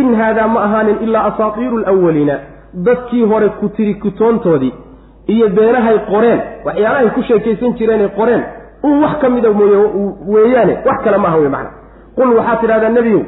in 0.00 0.14
haadaa 0.20 0.48
ma 0.54 0.60
ahaanin 0.66 0.96
ilaa 1.06 1.24
asaatiiru 1.30 1.78
alawaliina 1.78 2.36
dadkii 2.86 3.24
hore 3.32 3.48
ku 3.60 3.68
tiri 3.68 3.94
kutoontoodii 3.94 4.74
iyo 5.34 5.48
beenahay 5.48 5.98
qoreen 6.12 6.40
waxyaalahay 6.66 7.08
ku 7.16 7.22
sheekaysan 7.28 7.72
jireenay 7.78 8.08
qoreen 8.20 8.42
un 8.82 9.02
wax 9.02 9.18
ka 9.20 9.28
mida 9.28 9.50
mooye 9.50 9.76
weeyaane 10.34 10.74
wax 10.86 10.98
kale 11.04 11.18
maaha 11.18 11.36
wey 11.36 11.48
macna. 11.48 11.70
Qul 12.16 12.28
waxaad 12.38 12.60
tidhahdaa 12.60 12.90
nebiyow 12.98 13.22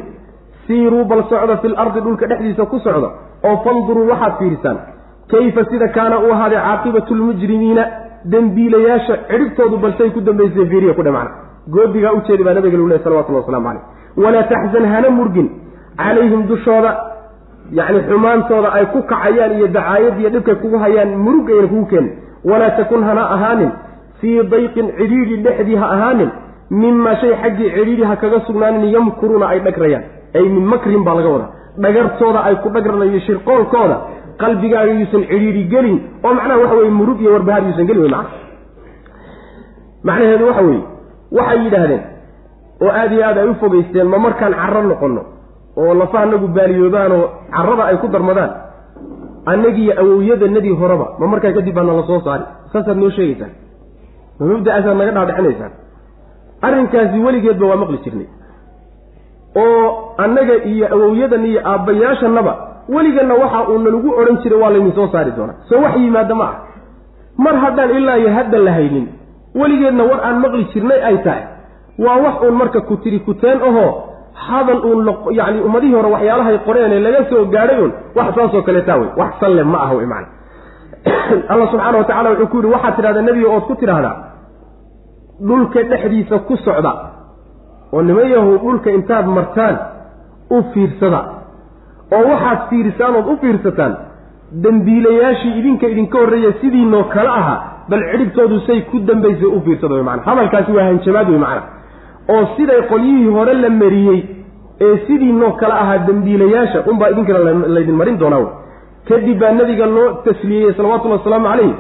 siiruu 0.67 1.05
bal 1.05 1.23
socda 1.31 1.57
fil 1.63 1.75
ardi 1.77 2.01
dhulka 2.01 2.27
dhexdiisa 2.27 2.67
ku 2.67 2.79
socda 2.79 3.09
oo 3.45 3.57
fanduruu 3.65 4.09
waxaad 4.11 4.33
fiirisaan 4.39 4.79
kayfa 5.31 5.65
sida 5.71 5.89
kaana 5.89 6.19
u 6.19 6.33
ahaaday 6.35 6.61
caaqibatu 6.67 7.15
lmujrimiina 7.15 7.85
dembiilayaasha 8.33 9.15
cidhibtoodu 9.31 9.77
balsay 9.85 10.11
ku 10.11 10.21
dambaysay 10.21 10.67
fiiriya 10.67 10.95
ku 10.95 11.03
dhe 11.03 11.11
macna. 11.11 11.31
Goodigaa 11.75 12.13
ujeedi 12.19 12.45
baa 12.45 12.55
nabiga 12.55 12.77
lu 12.77 12.89
leh 12.89 13.01
salawatullah 13.05 13.43
waslamu 13.45 13.67
caleyh 13.69 13.83
walaa 14.25 14.43
taxzan 14.53 14.85
hana 14.95 15.11
murgin 15.11 15.49
calayhim 15.97 16.43
dushooda 16.51 16.91
yacni 17.79 18.01
xumaantooda 18.09 18.69
ay 18.79 18.85
ku 18.93 19.03
kacayaan 19.11 19.53
iyo 19.59 19.67
dacaayad 19.77 20.15
dhibkay 20.35 20.55
kugu 20.63 20.79
hayaan 20.85 21.17
murug 21.27 21.51
ayna 21.51 21.69
kugu 21.73 21.87
keenin. 21.87 22.13
Walaa 22.45 22.71
takun 22.79 23.03
hana 23.09 23.23
ahaanin 23.35 23.71
fii 24.23 24.39
dayqin 24.55 24.87
cidhiidhi 24.99 25.37
dhexdii 25.47 25.77
ha 25.83 25.87
ahaanin 25.97 26.31
mimaa 26.83 27.17
shay 27.23 27.33
xaggii 27.43 27.71
cidhiidhi 27.77 28.05
ha 28.11 28.15
kaga 28.23 28.39
sugnaanin 28.47 28.89
yamkuruuna 28.97 29.47
ay 29.53 29.61
dhagrayaan. 29.67 30.05
Ay 30.39 30.45
min 30.55 30.65
makrin 30.73 31.03
baa 31.07 31.15
laga 31.19 31.29
wadaa. 31.35 31.51
Dhagartooda 31.85 32.41
ay 32.49 32.55
ku 32.65 32.69
dhagranayo 32.77 33.21
shirqoolkooda 33.27 33.97
qalbigaaga 34.43 34.93
yuusan 34.99 35.23
cidhiidhi 35.33 35.63
gelin 35.73 35.99
oo 36.25 36.33
macnaha 36.39 36.59
waxa 36.63 36.77
weye 36.81 36.91
murug 37.01 37.19
iyo 37.25 37.33
warbahaad 37.37 37.65
yuusan 37.69 37.87
gelin 37.91 38.03
macna 38.15 38.25
macnaheedu 40.09 40.45
waxa 40.49 40.63
weeye 40.69 40.83
waxay 41.39 41.59
yidhaahdeen 41.65 42.03
oo 42.85 42.91
aada 43.01 43.15
iyo 43.17 43.25
aad 43.29 43.39
ay 43.43 43.49
u 43.49 43.55
fogeysteen 43.63 44.09
ma 44.13 44.19
markaan 44.27 44.55
carro 44.63 44.83
noqonno 44.91 45.23
oo 45.83 45.95
lafaha 46.01 46.27
nagu 46.33 46.49
baaliyoobaan 46.57 47.13
oo 47.19 47.25
carrada 47.57 47.85
ay 47.91 47.97
ku 48.03 48.09
darmadaan 48.15 48.51
annagiiyo 49.53 49.93
awowyadanadii 50.03 50.75
horeba 50.81 51.07
ma 51.21 51.27
markaa 51.33 51.53
kadib 51.59 51.75
baa 51.77 51.85
nala 51.89 52.03
soo 52.11 52.21
saari. 52.27 52.45
Saasaad 52.73 52.99
noo 53.03 53.11
sheegaysaan 53.17 53.53
ma 54.43 54.47
mubda'aasaad 54.53 54.97
naga 54.97 55.13
dhaadhicinaysaan 55.17 55.73
arrinkaasi 56.67 57.19
weligeedba 57.27 57.67
waa 57.67 57.77
maqli 57.77 57.99
jirnay. 58.05 58.29
Oo 59.63 60.15
annaga 60.25 60.55
iyo 60.65 60.87
awowyadan 60.95 61.47
iyo 61.47 61.61
aabbayaashannaba 61.73 62.53
weliganna 62.89 63.35
waxa 63.35 63.69
uu 63.71 63.79
nalagu 63.79 64.11
odhan 64.21 64.37
jiray 64.43 64.59
waa 64.59 64.71
laydin 64.71 64.93
soo 64.93 65.09
saari 65.13 65.33
doonaa. 65.37 65.59
Soo 65.69 65.83
wax 65.83 65.97
yimaada 65.97 66.35
ma 66.35 66.45
ah. 66.45 66.57
Mar 67.39 67.57
haddaan 67.65 67.91
ilaa 67.91 68.17
iyo 68.17 68.31
hadda 68.39 68.59
la 68.59 68.73
haynin 68.73 69.09
weligeedna 69.55 70.05
war 70.05 70.21
aan 70.27 70.41
maqli 70.45 70.65
jirnay 70.75 71.01
ay 71.05 71.19
tahay. 71.25 71.45
Waa 71.99 72.17
wax 72.25 72.35
uun 72.43 72.55
marka 72.55 72.81
ku 72.81 72.97
tiri 72.97 73.21
kuteen 73.21 73.63
ahoo 73.63 74.13
hadal 74.35 74.81
uun 74.85 75.07
yacni 75.31 75.61
ummadihii 75.61 75.95
hore 75.95 76.09
waxyaalahay 76.15 76.59
qoreen 76.59 76.93
ee 76.93 77.01
laga 77.01 77.25
soo 77.31 77.45
gaadhay 77.45 77.81
un 77.85 77.93
wax 78.17 78.35
saasoo 78.35 78.63
kaleetaa 78.63 78.97
wey 78.97 79.11
wax 79.17 79.33
salle 79.41 79.65
ma 79.65 79.79
aha 79.85 79.95
wey 79.95 80.07
macana 80.07 80.29
alla 81.53 81.67
subxaana 81.73 81.99
wa 81.99 82.05
tacala 82.05 82.31
wuxuu 82.31 82.47
ku 82.47 82.57
yidhi 82.57 82.73
waxaad 82.75 82.97
tidhahdaa 82.97 83.23
nebiga 83.23 83.49
ood 83.57 83.65
ku 83.69 83.75
tidhaahdaa 83.75 84.32
dhulka 85.49 85.83
dhexdiisa 85.91 86.39
ku 86.49 86.57
socda 86.65 86.93
oo 87.93 88.03
nimayahu 88.03 88.59
dhulka 88.65 88.91
intaad 88.99 89.27
martaan 89.37 89.77
u 90.57 90.63
fiirsada 90.73 91.21
oo 92.15 92.23
waxaad 92.31 92.61
fiirisaan 92.71 93.15
ood 93.21 93.29
u 93.33 93.37
fiirsataan 93.43 93.95
dembiilayaashii 94.65 95.59
idinka 95.61 95.87
idinka 95.95 96.19
horreeya 96.19 96.53
sidiinoo 96.61 97.05
kale 97.15 97.29
ahaa 97.41 97.61
bal 97.91 98.03
cidhibtoodu 98.13 98.61
say 98.67 98.81
ku 98.91 98.99
dambaysay 99.09 99.51
u 99.57 99.61
fiirsada 99.67 99.95
wey 99.95 100.05
macana 100.09 100.31
hadalkaasi 100.31 100.73
waa 100.77 100.85
hanjamaad 100.91 101.29
wey 101.35 101.39
macana 101.45 101.63
oo 102.35 102.43
siday 102.57 102.81
qolyihii 102.91 103.31
hore 103.37 103.55
la 103.55 103.71
mariyey 103.83 104.21
ee 104.87 104.97
sidiinoo 105.07 105.53
kale 105.61 105.75
ahaa 105.83 105.99
dembiilayaasha 106.09 106.85
unbaa 106.91 107.09
idinkana 107.15 107.55
laydin 107.77 107.97
marin 108.03 108.19
doonaa 108.23 108.43
wey 108.45 108.53
kadib 109.09 109.39
baa 109.43 109.53
nabiga 109.61 109.87
loo 109.97 110.09
tasliyeyey 110.27 110.75
salawatullhi 110.77 111.19
wasalaamu 111.19 111.49
calayh 111.53 111.73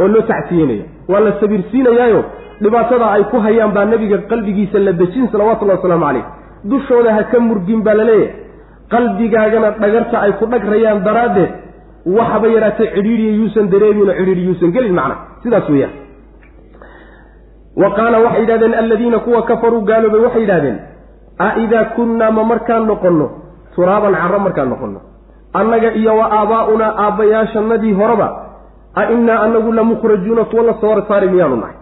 oo 0.00 0.08
loo 0.14 0.22
tacsiyenaya 0.32 0.84
waa 1.12 1.20
la 1.26 1.32
sabirsiinayaayo 1.40 2.20
dhibaatada 2.62 3.06
ay 3.16 3.24
ku 3.30 3.36
hayaan 3.46 3.72
baa 3.76 3.84
nabiga 3.92 4.18
qalbigiisa 4.30 4.78
la 4.86 4.92
dejin 5.00 5.28
salawatullahi 5.32 5.78
wasalaamu 5.78 6.04
calayh. 6.08 6.24
Dushooda 6.70 7.10
ha 7.16 7.22
ka 7.32 7.38
murgin 7.48 7.80
baa 7.86 7.94
la 8.00 8.04
leeyahay. 8.04 8.34
Qalbigaagana 8.92 9.70
dhagarta 9.82 10.16
ay 10.26 10.32
ku 10.40 10.44
dhagrayaan 10.52 10.98
daraaddeed. 11.06 11.50
Waxaba 12.16 12.46
yaraatee 12.56 12.88
cidhiidhiya 12.94 13.32
yuusan 13.40 13.66
dareemin 13.72 14.08
oo 14.10 14.14
cidhiidhi 14.18 14.42
yuusan 14.48 14.70
gelin 14.76 14.94
macna. 14.98 15.16
Sidaas 15.42 15.68
weeyaan. 15.72 15.94
Wa 17.82 17.88
qaala 17.96 18.18
waxay 18.24 18.40
yidhahdeen 18.44 18.74
alladiina 18.82 19.18
kuwa 19.26 19.42
kafaruu 19.50 19.82
gaaloobay 19.90 20.20
waxay 20.26 20.42
yidhahdeen 20.44 20.78
a 21.38 21.48
idaa 21.64 21.84
kunnaa 21.96 22.30
ma 22.36 22.42
markaan 22.44 22.86
noqonno? 22.90 23.26
Turaaban 23.74 24.14
carro 24.20 24.38
markaan 24.46 24.68
noqonno? 24.74 25.00
Annaga 25.60 25.90
iyo 26.00 26.12
wa 26.20 26.26
aabaa'unaa 26.38 26.92
aabbayaashannadii 27.04 27.92
horeba 28.00 28.28
a 28.94 29.02
innaa 29.14 29.38
anagu 29.46 29.72
lamukhrajuuna 29.72 30.44
kuwa 30.50 30.62
la 30.68 30.74
soo 30.80 30.96
saari 31.08 31.28
miyaanu 31.34 31.56
nahay 31.62 31.76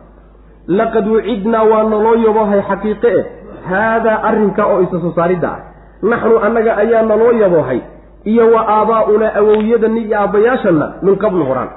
laqad 0.68 1.08
wucidnaa 1.08 1.64
waa 1.64 1.84
naloo 1.84 2.14
yaboohay 2.14 2.62
xaqiiqe 2.62 3.08
eh. 3.18 3.24
Haadaa 3.70 4.20
arrinka 4.22 4.66
oo 4.66 4.80
isa 4.80 5.00
soo 5.00 5.12
saaridda. 5.16 5.48
Ah 5.48 5.60
naxnu 6.02 6.38
annaga 6.38 6.76
ayaa 6.76 7.02
naloo 7.02 7.32
yaboohay. 7.32 7.80
Iyo 8.24 8.50
wa 8.54 8.62
aabaa'unaa 8.68 9.34
awowyadanni 9.38 10.00
iyo 10.00 10.20
aabbayaashanna 10.20 10.86
min 11.02 11.16
qablu 11.16 11.44
horaan. 11.44 11.68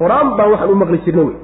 Horaan 0.00 0.36
baan 0.36 0.50
waxaan 0.50 0.70
u 0.70 0.74
maqli 0.74 0.98
jirna 1.04 1.22
wey. 1.22 1.36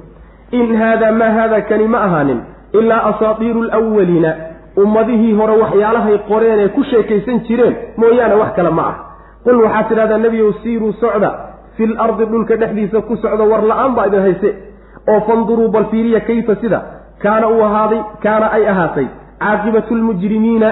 In 0.52 0.76
haadaa 0.76 1.12
maa 1.12 1.30
haada 1.30 1.60
kani 1.60 1.88
ma 1.88 1.98
ahaanin 2.06 2.40
ilaa 2.72 3.02
asaatiiru 3.10 3.62
alawaliina 3.62 4.34
ummadihii 4.76 5.32
hore 5.32 5.54
waxyaalahay 5.62 6.18
qoreen 6.28 6.60
ee 6.60 6.68
ku 6.68 6.84
sheekaysan 6.84 7.40
jireen 7.46 7.76
mooyaane 7.96 8.34
wax 8.34 8.52
kale 8.56 8.70
ma 8.70 8.82
ah. 8.88 8.96
Qul 9.44 9.62
waxaad 9.64 9.88
tidhahdaa 9.88 10.18
nebiyow 10.18 10.52
siiruu 10.62 10.92
socda. 10.92 11.30
Fil 11.76 11.94
ardi 11.98 12.24
dhulka 12.26 12.56
dhexdiisa 12.56 13.00
ku 13.00 13.16
socda 13.16 13.44
war 13.44 13.62
la'aan 13.62 13.94
baa 13.94 14.06
idin 14.06 14.20
hayse 14.20 14.69
oo 15.12 15.20
fanduruu 15.28 15.68
bal 15.74 15.86
fiiriya 15.92 16.20
kayfa 16.28 16.54
sida 16.62 16.80
kaana 17.22 17.48
uu 17.54 17.62
ahaaday 17.68 18.00
kaana 18.24 18.46
ay 18.56 18.64
ahaatay 18.72 19.06
caaqibatu 19.42 19.94
lmujrimiina 20.00 20.68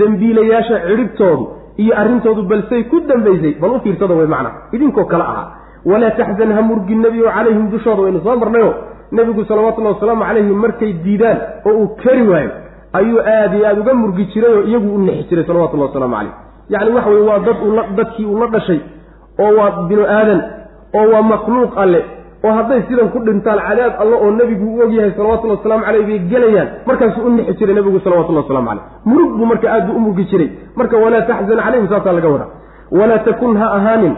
dembiilayaasha 0.00 0.76
cidhibtoodu 0.88 1.44
iyo 1.82 1.92
arrintoodu 2.02 2.42
balsay 2.52 2.82
ku 2.92 3.00
dambaysay 3.10 3.52
bal 3.62 3.70
u 3.76 3.80
fiirsada 3.84 4.14
way 4.20 4.26
macna 4.34 4.50
idinkoo 4.72 5.04
kale 5.12 5.24
ahaa. 5.32 5.46
Walaa 5.90 6.10
taxzan 6.18 6.52
ha 6.56 6.62
murgin 6.62 7.00
nebiyo 7.04 7.30
calayhim 7.36 7.70
dushooda 7.72 8.02
waynu 8.02 8.20
soo 8.24 8.36
marnayo 8.42 8.70
nebigu 9.12 9.44
salawatullahi 9.44 9.94
wasalaamu 9.94 10.24
calayhi 10.28 10.52
markay 10.64 10.92
diidaan 11.04 11.38
oo 11.66 11.72
uu 11.82 11.88
kari 12.02 12.22
waayo 12.28 12.50
ayuu 12.98 13.20
aada 13.20 13.56
iyo 13.56 13.66
aada 13.68 13.80
uga 13.80 13.94
murgi 13.94 14.24
jiray 14.32 14.52
oo 14.58 14.62
iyagu 14.70 14.94
u 14.94 14.98
nexi 15.06 15.24
jiray 15.30 15.44
salawatullahi 15.46 15.88
wasalaamu 15.88 16.14
calayh 16.16 16.32
yacni 16.68 16.94
waxa 16.96 17.10
weye 17.10 17.24
waa 17.30 17.38
dad 17.38 17.56
ula 17.68 17.82
dadkii 17.96 18.26
uu 18.26 18.38
la 18.42 18.46
dhashay 18.46 18.80
oo 19.44 19.52
waa 19.58 19.70
binu 19.88 20.04
aadan 20.18 20.40
oo 20.98 21.06
waa 21.12 21.22
makhluuq 21.32 21.78
alle 21.84 22.00
oo 22.44 22.52
hadday 22.58 22.80
sidan 22.88 23.08
ku 23.14 23.18
dhintaan 23.26 23.58
cadaab 23.68 23.92
alle 24.02 24.16
oo 24.24 24.30
nebigu 24.40 24.66
u 24.76 24.80
ogyahay 24.84 25.12
salawatullahi 25.16 25.58
wasalaamu 25.58 25.84
caleyh 25.84 26.06
bay 26.10 26.18
gelayaan 26.32 26.68
markaasuu 26.88 27.26
u 27.26 27.30
nexi 27.36 27.54
jiray 27.60 27.74
nebigu 27.74 28.00
salawatullahi 28.04 28.44
waslamu 28.46 28.68
caleyh 28.68 28.84
murug 29.04 29.30
buu 29.38 29.46
marka 29.52 29.66
aad 29.74 29.86
buu 29.86 29.96
u 29.96 30.00
murgi 30.06 30.24
jiray. 30.30 30.50
Marka 30.76 30.96
walaa 31.04 31.22
taxzan 31.30 31.58
calayhim 31.64 31.88
saasaa 31.92 32.12
laga 32.18 32.28
wadaa. 32.34 32.50
Walaa 32.98 33.18
takun 33.28 33.56
ha 33.60 33.66
ahaanin 33.78 34.14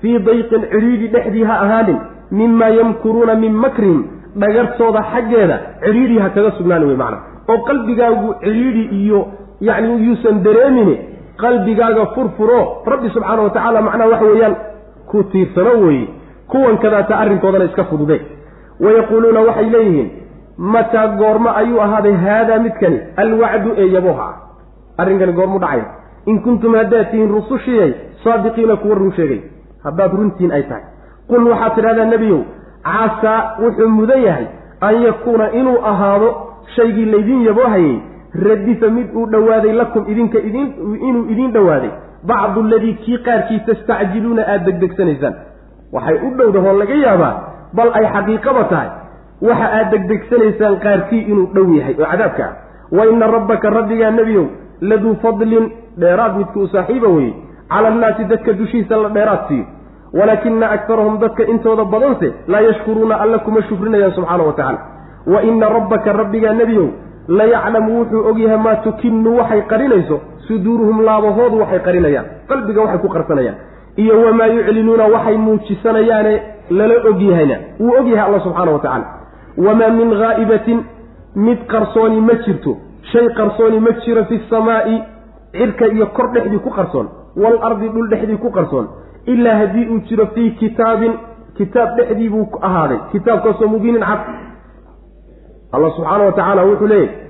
fii 0.00 0.18
dayqin 0.18 0.62
cidhiidhi 0.72 1.08
dhexdii 1.14 1.44
ha 1.50 1.54
ahaanin 1.64 1.98
mimaa 2.30 2.68
yamkuruuna 2.78 3.34
min 3.34 3.52
makrihim 3.64 4.04
dhagartooda 4.42 5.00
xaggeeda 5.12 5.56
cidhiidhi 5.84 6.18
ha 6.18 6.28
kaga 6.36 6.50
sugnaani 6.58 6.84
wey 6.90 6.96
macana 7.02 7.18
oo 7.48 7.58
qalbigaagu 7.68 8.34
cidhiidhi 8.44 8.84
iyo 9.00 9.20
yacni 9.68 10.06
yuusan 10.06 10.42
dareemini 10.46 10.94
qalbigaaga 11.42 12.06
furfuro 12.14 12.60
rabbi 12.92 13.08
subxaana 13.16 13.42
wa 13.46 13.50
tacaala 13.56 13.82
macnaha 13.88 14.10
waxa 14.12 14.26
weeyaan 14.32 14.54
ku 15.10 15.22
tiirsano 15.32 15.72
weeye 15.84 16.08
kuwan 16.48 16.78
kadaata 16.78 17.18
arrinkoodana 17.18 17.64
iska 17.64 17.84
fudude. 17.84 18.20
Wayaquuluuna 18.80 19.40
waxay 19.40 19.70
leeyihiin 19.70 20.10
mataa 20.58 21.06
goormo 21.08 21.50
ayuu 21.50 21.80
ahaaday 21.80 22.16
haadaa 22.26 22.58
midkani 22.58 23.00
alwacdu 23.16 23.70
ee 23.76 23.92
yaboha. 23.92 24.28
Ah 24.28 25.02
arrinkani 25.02 25.32
goormu 25.32 25.58
dhacay. 25.58 25.82
In 26.26 26.42
kuntum 26.42 26.74
haddaad 26.74 27.10
tihiin 27.10 27.30
rusushiyay 27.36 27.92
saadiqiina 28.24 28.76
kuwa 28.76 28.94
run 28.94 29.12
sheegay. 29.12 29.40
Haddaad 29.84 30.12
runtiin 30.12 30.52
ay 30.52 30.62
tahay. 30.62 30.84
Qul 31.28 31.48
waxaad 31.50 31.74
tidhahdaa 31.74 32.04
nebiyow 32.04 32.42
casaa 32.84 33.56
wuxuu 33.62 33.88
mudan 33.88 34.22
yahay 34.22 34.46
an 34.80 35.02
yakuuna 35.02 35.52
inuu 35.60 35.78
ahaado 35.92 36.28
shaygii 36.76 37.04
laydin 37.14 37.44
yaboohayay 37.46 37.96
radifa 38.48 38.90
mid 38.96 39.14
uu 39.16 39.26
dhowaaday 39.34 39.72
lakum 39.72 40.10
idinka 40.12 40.38
idin 40.38 40.68
inuu 41.08 41.24
idiin 41.34 41.52
dhowaaday 41.56 41.90
bacdu 42.30 42.60
aladii 42.66 42.94
kii 43.04 43.18
qaarkii 43.28 43.60
tastacjiluuna 43.68 44.46
aada 44.52 44.64
degdegsanaysaan 44.70 45.34
waxay 45.94 46.16
u 46.26 46.30
dhowdahoo 46.38 46.74
laga 46.82 46.94
yaabaa 47.06 47.34
bal 47.76 47.90
ay 47.98 48.06
xaqiiqaba 48.14 48.64
tahay. 48.72 48.88
Waxa 49.48 49.66
aad 49.78 49.90
degdegsanaysaan 49.94 50.74
qaarkii 50.84 51.22
inuu 51.30 51.46
dhow 51.54 51.66
yahay 51.78 51.94
oo 52.00 52.06
cadaabka. 52.12 52.44
Ah 52.44 52.52
wa 52.96 53.06
ina 53.12 53.26
rabbaka 53.36 53.70
rabbigaa 53.78 54.10
nebiyow 54.18 54.46
laduu 54.80 55.14
fadlin 55.22 55.64
dheeraad 56.02 56.36
midka 56.40 56.60
u 56.60 56.66
saaxiiba 56.74 57.08
weye 57.16 57.32
cala 57.72 57.88
annaasi 57.88 58.24
dadka 58.32 58.52
dushiisa 58.52 58.96
la 58.96 59.08
dheeraad 59.16 59.42
siiyo. 59.48 59.64
Walaakina 60.18 60.66
akarahum 60.76 61.18
dadka 61.18 61.42
intooda 61.52 61.84
badanse 61.84 62.28
laa 62.46 62.60
yashkuruuna 62.68 63.14
alla 63.22 63.38
kuma 63.38 63.62
shukrinayaan 63.68 64.12
subxaana 64.18 64.44
wa 64.44 64.52
tacaala. 64.52 64.78
Wa 65.26 65.42
ina 65.42 65.68
rabbaka 65.76 66.12
rabbigaa 66.12 66.52
nebiyow 66.60 66.88
la 67.28 67.44
yaclamu 67.44 67.98
wuxuu 68.00 68.26
ogyahay 68.30 68.58
maa 68.66 68.76
tukinu 68.84 69.36
waxay 69.38 69.62
qarinayso 69.72 70.20
suduuruhum 70.46 71.00
laabahoodu 71.08 71.60
waxay 71.62 71.80
qarinayaan 71.86 72.26
qalbiga 72.48 72.80
waxay 72.84 72.98
ku 73.04 73.08
qarsanayaan 73.08 73.56
iyo 73.96 74.20
wamaa 74.24 74.46
yuclinuuna 74.46 75.04
waxay 75.14 75.36
muujisanayaane 75.36 76.42
lala 76.70 76.94
ogyahayna 77.10 77.56
wuu 77.80 77.94
ogyahay 78.00 78.26
alla 78.28 78.40
subxaana 78.40 78.72
wa 78.72 78.78
tacaala. 78.78 79.06
Wamaa 79.66 79.90
min 79.90 80.10
haa'ibatin 80.20 80.78
mid 81.36 81.58
qarsooni 81.72 82.20
ma 82.20 82.34
jirto. 82.46 82.76
Shay 83.12 83.28
qarsooni 83.38 83.80
ma 83.80 83.90
jiro 84.04 84.24
fi 84.24 84.40
samaa'i 84.50 84.96
cirka 85.52 85.86
iyo 85.86 86.06
kor 86.06 86.32
dhexdii 86.32 86.58
ku 86.58 86.70
qarsoon 86.70 87.08
waalardi 87.36 87.88
dhul 87.88 88.08
dhexdii 88.10 88.36
ku 88.36 88.50
qarsoon. 88.50 88.86
Ilaa 89.26 89.56
haddii 89.56 89.86
uu 89.88 90.00
jiro 90.08 90.26
fii 90.34 90.50
kitaabin 90.50 91.12
kitaab 91.56 91.96
dhexdii 91.96 92.28
buu 92.28 92.46
ahaaday. 92.62 92.98
Kitaabkaasoo 93.12 93.68
mubiinin 93.68 94.02
cad. 94.02 94.20
Allah 95.72 95.90
subxaana 95.96 96.24
wa 96.24 96.32
tacaala 96.32 96.62
wuxuu 96.64 96.86
leeyahy 96.86 97.23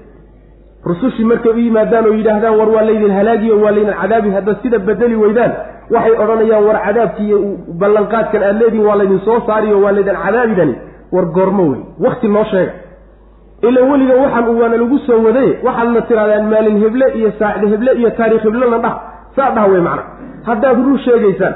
rusushii 0.90 1.24
markay 1.30 1.52
u 1.52 1.58
yimaadaan 1.66 2.06
oo 2.10 2.14
yidhaahdaan 2.20 2.56
war 2.60 2.68
waa 2.76 2.82
laydin 2.88 3.12
halaagiyo 3.18 3.54
waa 3.64 3.70
laydin 3.76 3.94
cadaabi 4.02 4.30
haddaad 4.36 4.56
sida 4.62 4.78
bedeli 4.88 5.16
weydaan 5.22 5.52
waxay 5.94 6.14
odhanayaan 6.22 6.64
war 6.68 6.78
cadaabkii 6.86 7.26
iyo 7.28 7.38
ballanqaadkan 7.80 8.42
aad 8.48 8.56
leedihin 8.62 8.86
waa 8.88 8.96
laydin 9.00 9.20
soo 9.26 9.38
saariyo 9.46 9.76
waa 9.84 9.92
laydin 9.96 10.16
cadaabidani 10.24 10.74
war 11.14 11.26
goormo 11.36 11.64
wey. 11.70 11.80
Wakti 12.04 12.28
noo 12.28 12.44
sheega. 12.52 12.72
Ila 13.68 13.80
weliga 13.90 14.14
waxaan 14.22 14.48
waana 14.60 14.76
lagu 14.82 14.98
soo 15.06 15.18
waday 15.26 15.48
waxaadna 15.66 16.00
tirahdaan 16.08 16.46
maalin 16.52 16.76
heble 16.84 17.06
iyo 17.18 17.30
saacid 17.38 17.68
heble 17.74 17.90
iyo 18.00 18.10
taariikh 18.18 18.44
heblena 18.48 18.78
dhah 18.84 18.94
saa 19.36 19.50
dhah 19.56 19.66
wey 19.72 19.80
macna. 19.88 20.02
Haddaad 20.48 20.76
ruu 20.86 20.98
sheegaysaan 21.06 21.54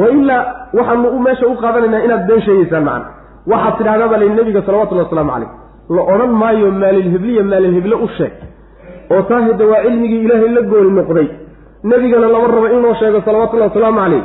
wa 0.00 0.06
ilaa 0.16 0.42
waxaanu 0.78 1.08
u 1.16 1.18
meesha 1.26 1.46
u 1.46 1.54
qaadanaynaa 1.62 2.02
inaad 2.06 2.26
been 2.28 2.42
sheegaysaan 2.46 2.84
macna. 2.90 3.06
Waxaad 3.52 3.74
tidhahdaa 3.78 4.08
baa 4.12 4.18
layihi 4.22 4.36
nabiga 4.40 4.62
salawatullahi 4.66 5.06
wasalaamu 5.08 5.32
calayh 5.34 5.50
la 5.96 6.02
odhan 6.14 6.32
maayo 6.42 6.70
maalin 6.82 7.08
hebliya 7.14 7.42
maalin 7.52 7.74
heble 7.78 7.94
u 8.06 8.08
sheeg 8.18 8.32
oo 9.14 9.22
taa 9.30 9.40
hidda 9.46 9.64
waa 9.72 9.82
cilmigii 9.86 10.20
ilaahay 10.24 10.48
la 10.56 10.62
gooni 10.72 10.90
noqday. 10.98 11.28
Nebigana 11.90 12.28
lama 12.34 12.46
rabo 12.54 12.66
in 12.74 12.80
loo 12.84 12.94
sheego 13.00 13.20
salawatullahi 13.26 13.70
wasalaamu 13.70 14.00
calayh 14.00 14.22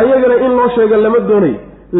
ayagana 0.00 0.36
in 0.46 0.52
loo 0.58 0.68
sheego 0.76 0.96
lama 0.96 1.18
doonayo. 1.28 1.58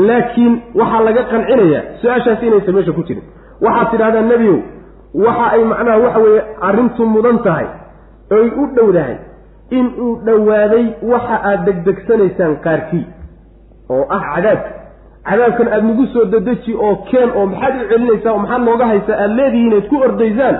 Laakiin 0.09 0.55
waxaa 0.80 1.03
laga 1.07 1.22
qancinayaa 1.32 1.82
su'aashaas 2.03 2.43
inaysan 2.49 2.74
meesha 2.76 2.93
ku 2.99 3.03
jirin 3.09 3.24
waxaad 3.64 3.91
tidhahdaa 3.93 4.22
nebiyow 4.32 4.57
waxa 5.26 5.45
ay 5.55 5.62
macnaha 5.72 5.99
waxa 6.05 6.20
weeye 6.24 6.43
arrintu 6.68 7.03
mudan 7.14 7.39
tahay 7.47 7.66
oy 8.39 8.47
u 8.62 8.64
dhowdahay 8.76 9.16
in 9.78 9.87
uu 10.05 10.12
dhowaaday 10.26 10.85
waxa 11.12 11.37
aad 11.51 11.61
degdegsanaysaan 11.68 12.57
qaarkii 12.66 13.05
oo 13.95 14.03
ah 14.16 14.22
cadaabka 14.35 14.70
cadaabkan 15.28 15.68
aada 15.68 15.87
nagu 15.91 16.07
soo 16.14 16.24
dadeji 16.35 16.72
oo 16.87 16.95
keen 17.11 17.30
oo 17.39 17.47
maxaad 17.53 17.74
u 17.82 17.89
celinaysaa 17.93 18.32
oo 18.35 18.39
maxaad 18.45 18.62
nooga 18.68 18.87
haysaa 18.93 19.16
aada 19.22 19.35
leedihiin 19.41 19.72
ayd 19.78 19.87
ku 19.93 19.97
ordaysaan 20.09 20.57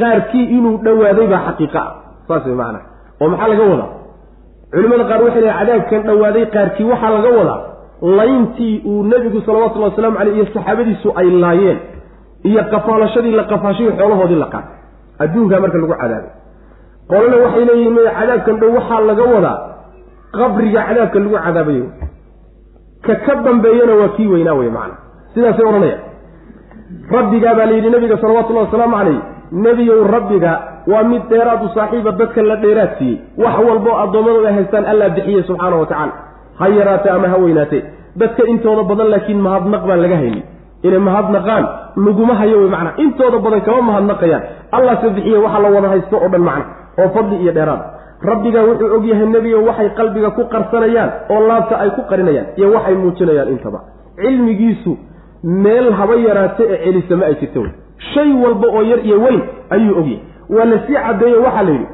qaarkii 0.00 0.44
inuu 0.56 0.76
dhowaaday 0.86 1.26
baa 1.32 1.42
xaqiiqa 1.48 1.80
ah. 1.86 1.92
Saas 2.28 2.44
way 2.48 2.56
macnaha 2.60 2.84
oo 3.20 3.28
maxaa 3.32 3.48
laga 3.52 3.64
wadaa? 3.72 3.90
Culimada 4.72 5.04
qaar 5.10 5.20
waxay 5.26 5.42
leehay 5.44 5.58
cadaabkan 5.60 6.00
dhowaaday 6.08 6.44
qaarkii 6.56 6.86
waxaa 6.92 7.10
laga 7.16 7.30
wadaa 7.38 7.60
layntii 8.18 8.74
uu 8.90 9.02
nebigu 9.12 9.38
salawatullahi 9.46 9.90
wasalaamu 9.92 10.16
caleyh 10.18 10.34
iyo 10.38 10.46
saxaabadiisu 10.54 11.08
ay 11.20 11.28
laayeen 11.44 11.78
iyo 12.50 12.62
qafaalashadii 12.72 13.34
la 13.40 13.44
qafaashay 13.52 13.88
xoolahoodii 14.00 14.40
la 14.44 14.48
qaatay. 14.54 14.76
Adduunkaa 15.24 15.60
marka 15.64 15.78
lagu 15.82 15.94
cadaabay. 16.02 16.30
Qolana 17.10 17.36
waxay 17.44 17.64
leeyihiin 17.68 17.94
maya 17.96 18.12
cadaabkan 18.18 18.56
dhow 18.60 18.70
waxaa 18.78 19.00
laga 19.10 19.24
wadaa 19.34 19.58
qabriga 20.38 20.80
cadaabka 20.88 21.18
lagu 21.24 21.36
cadaabayo 21.46 21.86
ka 23.06 23.14
ka 23.26 23.34
dambeeyana 23.46 23.94
waa 24.00 24.08
kii 24.16 24.28
weynaa 24.32 24.54
wey 24.60 24.70
macana 24.76 24.96
sidaasay 25.34 25.66
odhanaya 25.70 25.98
rabbigaa 27.16 27.54
baa 27.58 27.66
la 27.70 27.74
yidhi 27.78 27.90
nabiga 27.94 28.16
salawatullahi 28.22 28.66
wasalaamu 28.68 28.96
calayh 29.00 29.20
nebiyow 29.52 30.04
rabbiga 30.04 30.52
waa 30.86 31.02
mid 31.02 31.22
dheeraad 31.30 31.62
u 31.64 31.68
saaxiiba 31.74 32.12
dadka 32.12 32.42
la 32.42 32.56
dheeraad 32.56 32.90
siiyey 32.98 33.18
wax 33.36 33.54
walboo 33.68 34.44
ay 34.46 34.52
haystaan 34.54 34.84
allaa 34.84 35.08
bixiye 35.08 35.42
subxaana 35.42 35.76
wa 35.76 35.86
tacaala. 35.86 36.12
Ha 36.58 36.68
yaraatee 36.68 37.10
ama 37.10 37.28
ha 37.28 37.36
weynaatee 37.36 37.82
dadka 38.16 38.42
intooda 38.52 38.82
badan 38.82 39.10
laakiin 39.10 39.40
mahadnaq 39.40 39.82
baan 39.86 40.00
laga 40.02 40.16
haynin. 40.16 40.42
Inay 40.82 40.98
mahadnaqaan 40.98 41.64
laguma 41.96 42.34
hayo 42.34 42.58
wey 42.60 42.70
macna. 42.70 42.92
Intooda 42.96 43.38
badan 43.38 43.60
kama 43.60 43.82
mahadnaqayaan 43.82 44.42
allahse 44.72 45.10
bixiye 45.16 45.38
waxa 45.38 45.58
la 45.58 45.68
wada 45.76 45.88
haysto 45.88 46.16
oo 46.16 46.28
dhan 46.28 46.42
macna 46.42 46.64
oo 46.98 47.08
fadli 47.14 47.36
iyo 47.42 47.52
dheeraad. 47.52 47.82
Rabbigaa 48.30 48.62
wuxuu 48.68 48.94
og 48.96 49.04
yahay 49.06 49.26
nebigo 49.26 49.62
waxay 49.68 49.90
qalbiga 49.98 50.30
ku 50.30 50.42
qarsanayaan 50.52 51.10
oo 51.30 51.40
laabta 51.48 51.74
ay 51.82 51.90
ku 51.90 52.02
qarinayaan 52.10 52.46
iyo 52.56 52.72
waxay 52.74 52.94
muujinayaan 52.94 53.48
intaba. 53.48 53.80
Cilmigiisu 54.22 54.96
meel 55.42 55.92
haba 55.92 56.14
yaraate 56.16 56.64
ee 56.68 56.78
celisa 56.84 57.16
ma 57.16 57.26
ay 57.26 57.34
jirta 57.40 57.60
wey 57.60 57.72
shay 58.14 58.32
walba 58.44 58.68
oo 58.76 58.82
yar 58.90 59.00
iyo 59.06 59.18
weyn 59.24 59.40
ayuu 59.70 59.98
ogyahay 60.00 60.20
waa 60.56 60.64
la 60.64 60.78
sii 60.86 60.94
caddeeyo 61.06 61.42
waxaa 61.42 61.62
la 61.62 61.70
yidhi 61.70 61.86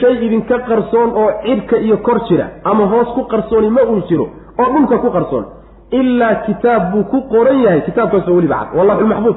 shay 0.00 0.14
idinka 0.26 0.58
qarsoon 0.68 1.10
oo 1.22 1.30
cidhka 1.44 1.76
iyo 1.86 1.96
kor 1.96 2.18
jira 2.28 2.46
ama 2.64 2.84
hoos 2.92 3.08
ku 3.14 3.22
qarsooni 3.32 3.70
ma 3.70 3.82
uu 3.92 4.00
jiro 4.08 4.26
oo 4.58 4.68
dhulka 4.74 4.98
ku 4.98 5.10
qarsoon 5.16 5.44
ilaa 5.90 6.34
kitaab 6.46 6.82
buu 6.92 7.04
ku 7.12 7.18
qoran 7.32 7.58
yahay 7.64 7.80
kitaabkaasoo 7.80 8.34
weliba 8.36 8.56
cad. 8.60 8.78
Wallaxulmaxbuud 8.78 9.36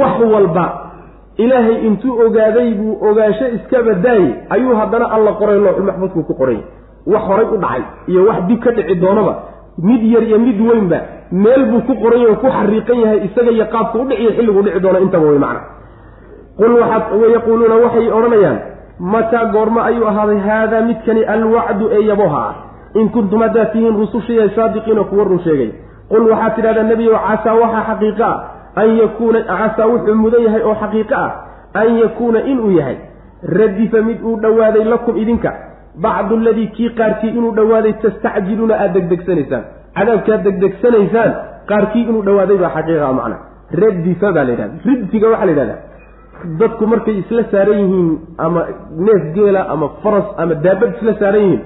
wax 0.00 0.14
walba 0.34 0.64
ilaahay 1.44 1.76
intuu 1.86 2.14
ogaaday 2.26 2.74
buu 2.74 2.98
ogaansho 3.08 3.48
iska 3.56 3.82
badaayey 3.88 4.30
ayuu 4.54 4.74
haddana 4.80 5.06
alla 5.16 5.32
qoray 5.40 5.58
looxulmaxbuudkuu 5.66 6.22
ku 6.30 6.34
qoray. 6.40 6.58
Wax 7.06 7.22
horay 7.28 7.46
u 7.54 7.56
dhacay 7.64 7.82
iyo 8.08 8.24
wax 8.28 8.38
dib 8.48 8.58
ka 8.64 8.70
dhici 8.76 8.94
doonaba 8.94 9.34
mid 9.78 10.02
yar 10.02 10.22
iyo 10.22 10.38
mid 10.38 10.60
weynba 10.60 10.98
meel 11.32 11.64
buu 11.70 11.80
ku 11.80 11.94
qoran 12.02 12.20
yahay 12.20 12.32
oo 12.32 12.40
ku 12.40 12.46
xariiqan 12.46 12.98
yahay 13.00 13.18
isaga 13.26 13.50
iyo 13.50 13.66
qaabku 13.66 13.98
u 13.98 14.04
dhiciyo 14.08 14.30
xilliguu 14.36 14.62
dhici 14.62 14.80
doono 14.80 14.98
intaba 15.00 15.26
wey 15.26 15.38
macna. 15.38 15.60
Qul 16.56 16.72
wayaquuluuna 17.20 17.74
waxay 17.84 18.08
odhanayaan 18.12 18.58
mataa 18.98 19.44
goormo 19.52 19.80
ayuu 19.80 20.06
ahaaday 20.08 20.38
haadaa 20.38 20.80
midkani 20.80 21.24
alwacdu 21.24 21.90
ee 21.92 22.04
yaboha 22.08 22.40
ah. 22.48 22.54
In 22.94 23.08
kuntum 23.08 23.42
haddaad 23.42 23.72
tihiin 23.72 23.96
rusushiya 23.96 24.48
saadiqiina 24.56 25.04
kuwa 25.04 25.24
run 25.24 25.40
sheegay. 25.44 25.70
Qul 26.08 26.30
waxaad 26.30 26.54
tidhahdaa 26.56 26.82
nebiyow 26.82 27.18
casaa 27.28 27.54
waxaa 27.54 27.84
xaqiiqa 27.90 28.26
ah 28.26 28.40
an 28.82 28.96
yakuuna 28.96 29.40
casaa 29.42 29.86
wuxuu 29.86 30.14
mudan 30.14 30.42
yahay 30.42 30.62
oo 30.62 30.74
xaqiiqo 30.74 31.14
ah 31.14 31.32
an 31.74 31.98
yakuuna 31.98 32.40
inuu 32.40 32.70
yahay. 32.78 32.96
Radifa 33.42 34.00
mid 34.02 34.24
uu 34.24 34.36
dhowaaday 34.40 34.84
lakum 34.84 35.16
idinka 35.16 35.52
bacdu 36.04 36.34
aladii 36.40 36.68
kii 36.76 36.90
qaarkii 37.00 37.32
inuu 37.38 37.52
dhowaaday 37.58 37.94
tastacjiluuna 38.04 38.74
aada 38.82 38.94
degdegsanaysaan 39.00 39.64
cadaabkaad 39.98 40.42
degdegsanaysaan 40.48 41.30
qaarkii 41.70 42.04
inuu 42.10 42.22
dhowaaday 42.28 42.58
baa 42.64 42.72
xaqiiqa 42.76 43.12
macna. 43.18 43.36
Radifa 43.82 44.28
baa 44.36 44.44
la 44.48 44.52
yidhahda 44.54 44.76
ridfiga 44.88 45.26
waxaa 45.32 45.46
la 45.48 45.52
yidhahdaa. 45.52 45.80
Dadku 46.60 46.84
markay 46.92 47.16
isla 47.22 47.42
saaran 47.52 47.78
yihiin 47.82 48.08
ama 48.46 48.60
neef 49.06 49.22
geela 49.36 49.60
ama 49.74 49.86
faras 50.02 50.28
ama 50.42 50.54
daabad 50.64 50.90
isla 50.96 51.12
saaran 51.20 51.42
yihiin 51.46 51.62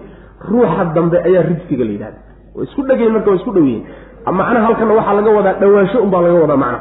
ruuxa 0.51 0.85
dambe 0.97 1.17
ayaa 1.29 1.43
ridfiga 1.51 1.85
la 1.89 1.93
yidhahda 1.97 2.19
way 2.57 2.65
isku 2.69 2.83
dhegayn 2.89 3.13
marka 3.17 3.31
way 3.31 3.39
isku 3.41 3.53
dhow 3.57 3.67
macnaha 4.39 4.65
halkana 4.67 4.93
waxaa 4.99 5.15
laga 5.19 5.31
wadaa 5.39 5.55
dhawaansho 5.63 5.99
unbaa 6.07 6.23
laga 6.27 6.39
wadaa 6.45 6.61
macnaha 6.65 6.81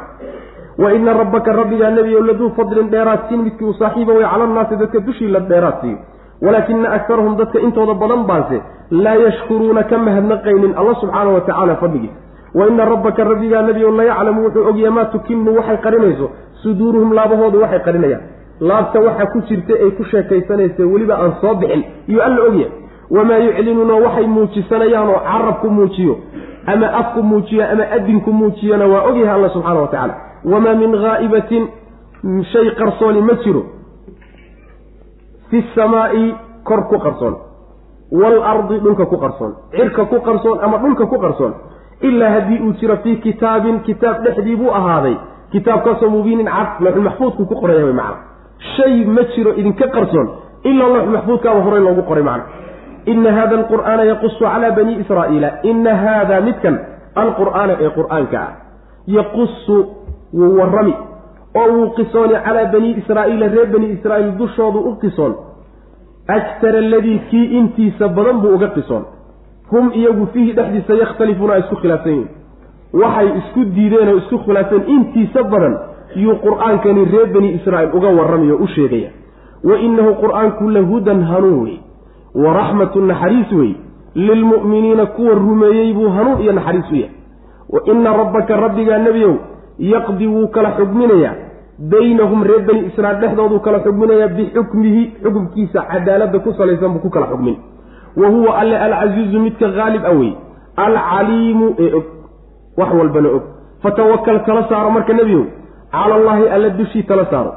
wa 0.82 0.88
ina 0.96 1.12
rabbaka 1.20 1.52
rabbigaa 1.60 1.90
nebiyow 1.98 2.22
laduu 2.30 2.48
fadlin 2.58 2.88
dheeraad 2.94 3.20
siin 3.28 3.42
midkii 3.46 3.66
uu 3.70 3.74
saaxiiba 3.82 4.12
way 4.18 4.24
cala 4.32 4.44
annaasi 4.48 4.76
dadka 4.82 4.98
dushii 5.08 5.28
la 5.36 5.40
dheeraad 5.50 5.76
siiyo 5.82 5.98
walaakina 6.42 6.90
akarahum 6.98 7.36
dadka 7.36 7.58
intooda 7.60 7.94
badan 7.94 8.24
baase 8.30 8.58
laa 8.90 9.14
yashkuruuna 9.24 9.82
ka 9.90 9.98
mahadnaqaynin 9.98 10.72
alla 10.80 10.94
subxaana 11.00 11.30
wa 11.36 11.40
tacaala 11.40 11.76
fadligiisa 11.76 12.14
wa 12.54 12.66
ina 12.68 12.84
rabbaka 12.84 13.24
rabbigaa 13.24 13.62
nebiyow 13.62 13.90
la 13.96 14.04
yaclamu 14.04 14.44
wuxuu 14.44 14.66
ogyahay 14.70 14.90
maa 14.90 15.04
tukinu 15.04 15.56
waxay 15.56 15.76
qarinayso. 15.76 16.30
Suduuruhum 16.62 17.12
laabahoodu 17.12 17.60
waxay 17.62 17.80
qarinayaan. 17.86 18.22
Laabta 18.60 19.00
waxa 19.00 19.26
ku 19.32 19.38
jirta 19.48 19.74
ay 19.84 19.90
ku 19.98 20.04
sheekaysanaysa 20.04 20.82
weliba 20.92 21.14
aan 21.22 21.32
soo 21.40 21.54
bixin 21.54 21.82
iyo 22.08 22.22
alla 22.22 22.42
ogyahay 22.48 22.72
wamaa 23.10 23.38
yuclinuuna 23.46 23.94
waxay 24.04 24.26
muujisanayaan 24.26 25.08
oo 25.08 25.20
carabku 25.30 25.70
muujiyo 25.70 26.14
ama 26.66 26.86
afku 27.00 27.22
muujiyo 27.22 27.64
ama 27.72 27.84
adinku 27.96 28.32
muujiyana 28.32 28.86
waa 28.86 29.02
ogyahay 29.10 29.34
alla 29.34 29.48
subxaana 29.54 29.80
wa 29.80 29.86
tacaala 29.88 30.14
wamaa 30.52 30.74
min 30.82 30.92
haa'ibatin 31.04 31.64
shay 32.52 32.70
qarsooni 32.80 33.20
ma 33.28 33.34
jiro 33.44 33.62
fi 35.50 35.64
samaa'i 35.74 36.24
kor 36.68 36.82
ku 36.90 36.98
qarsoon 37.06 37.34
waalardi 38.20 38.78
dhulka 38.84 39.06
ku 39.06 39.16
qarsoon 39.24 39.52
cirka 39.76 40.04
ku 40.12 40.18
qarsoon 40.28 40.58
ama 40.66 40.78
dhulka 40.84 41.06
ku 41.06 41.18
qarsoon 41.24 41.52
ilaa 42.08 42.30
haddii 42.36 42.60
uu 42.66 42.72
jiro 42.80 42.96
fii 43.04 43.16
kitaabin 43.26 43.80
kitaab 43.88 44.22
dhexdii 44.24 44.56
buu 44.56 44.70
ahaaday 44.80 45.16
kitaabkaasoo 45.52 46.10
mubiinin 46.16 46.46
cad 46.56 46.80
looxulmaxfuudku 46.84 47.46
ku 47.50 47.54
qoraya 47.62 47.84
way 47.84 47.92
macna 47.92 48.18
shay 48.76 49.04
ma 49.16 49.22
jiro 49.34 49.52
idinka 49.60 49.86
qarsoon 49.96 50.28
ilaa 50.70 50.88
looxulmaxfuudkaaba 50.94 51.60
horey 51.66 51.82
loogu 51.86 52.02
qoray 52.10 52.24
macna 52.30 52.44
ina 53.12 53.30
hada 53.38 53.54
alqur'aana 53.60 54.02
yaqusu 54.12 54.44
calaa 54.44 54.70
bani 54.78 54.92
israa'iila 55.02 55.48
ina 55.70 55.92
haada 56.04 56.40
midkan 56.48 56.74
alqur'aana 57.22 57.72
ee 57.84 57.90
qur'aanka 57.98 58.38
ah 58.46 58.50
yaqusu 59.18 59.76
wuu 60.38 60.52
warrami 60.60 60.94
oo 61.56 61.68
wuu 61.72 61.90
qisooni 61.98 62.34
calaa 62.44 62.64
bani 62.72 62.90
israa'iila 63.00 63.48
reer 63.48 63.66
bani 63.72 63.86
israa'iil 63.96 64.32
dushoodu 64.38 64.78
u 64.78 64.96
qisoon. 65.02 65.34
Aktara 66.28 66.78
aladii 66.78 67.18
kii 67.30 67.44
intiisa 67.58 68.08
badan 68.08 68.40
buu 68.42 68.54
uga 68.54 68.68
qisoon. 68.68 69.04
Hum 69.70 69.90
iyagu 69.94 70.26
fiihi 70.32 70.52
dhexdiisa 70.52 70.94
yakhtalifuuna 70.94 71.54
ay 71.54 71.60
isku 71.60 71.76
khilaafsan 71.76 72.12
yihiin 72.12 72.28
waxay 72.92 73.28
isku 73.38 73.64
diideen 73.64 74.08
oo 74.08 74.16
isku 74.16 74.38
khilaafeen 74.38 74.82
intiisa 74.86 75.42
badan 75.42 75.74
yuu 76.16 76.34
qur'aankani 76.46 77.04
reer 77.12 77.26
bani 77.34 77.52
israa'iil 77.58 77.94
uga 77.94 78.08
warramaya 78.18 78.54
oo 78.54 78.64
u 78.64 78.66
sheegaya. 78.66 79.10
Wa 79.64 79.78
innahu 79.78 80.14
qur'aanku 80.22 80.70
la 80.70 80.80
hudan 80.80 81.22
hanuun 81.22 81.62
wey 81.64 81.78
wa 82.34 82.52
raxmatu 82.54 83.00
naxariis 83.00 83.52
wey 83.52 83.72
lilmu'miniina 84.14 85.06
kuwa 85.06 85.34
rumeeyey 85.34 85.92
buu 85.94 86.08
hanuun 86.08 86.42
iyo 86.42 86.52
naxariis 86.52 86.90
u 86.92 86.96
yahay. 86.96 87.14
Wa 87.68 87.80
ina 87.84 88.16
rabbaka 88.16 88.56
rabbigaa 88.56 88.98
nebiyow 88.98 89.34
yaqdi 89.92 90.26
wuu 90.26 90.48
kala 90.54 90.70
xugminayaa 90.78 91.34
baynahum 91.92 92.42
reer 92.48 92.62
bani 92.68 92.80
israiil 92.88 93.20
dhexdooduu 93.22 93.60
kala 93.66 93.78
xugminayaa 93.86 94.28
bixukmihi 94.36 95.02
xukumkiisa 95.22 95.80
cadaaladda 95.92 96.38
ku 96.44 96.50
salaysan 96.58 96.92
buu 96.94 97.02
ku 97.04 97.10
kala 97.10 97.26
xugmin. 97.32 97.56
Wa 98.20 98.28
huwa 98.34 98.58
alle 98.60 98.76
alcasiizu 98.86 99.38
midka 99.46 99.66
haalib 99.76 100.04
a 100.04 100.12
wey 100.18 100.32
alcaliimu 100.76 101.66
ee 101.84 101.92
og. 101.98 102.04
Wax 102.78 102.90
walbana 102.98 103.28
og. 103.36 103.42
Fatawakal 103.82 104.38
tala 104.46 104.62
saaro 104.68 104.90
marka 104.96 105.12
nebiyow 105.12 105.44
cala 105.92 106.14
allaahi 106.20 106.48
alla 106.54 106.68
dushii 106.80 107.02
tala 107.10 107.24
saaro. 107.32 107.52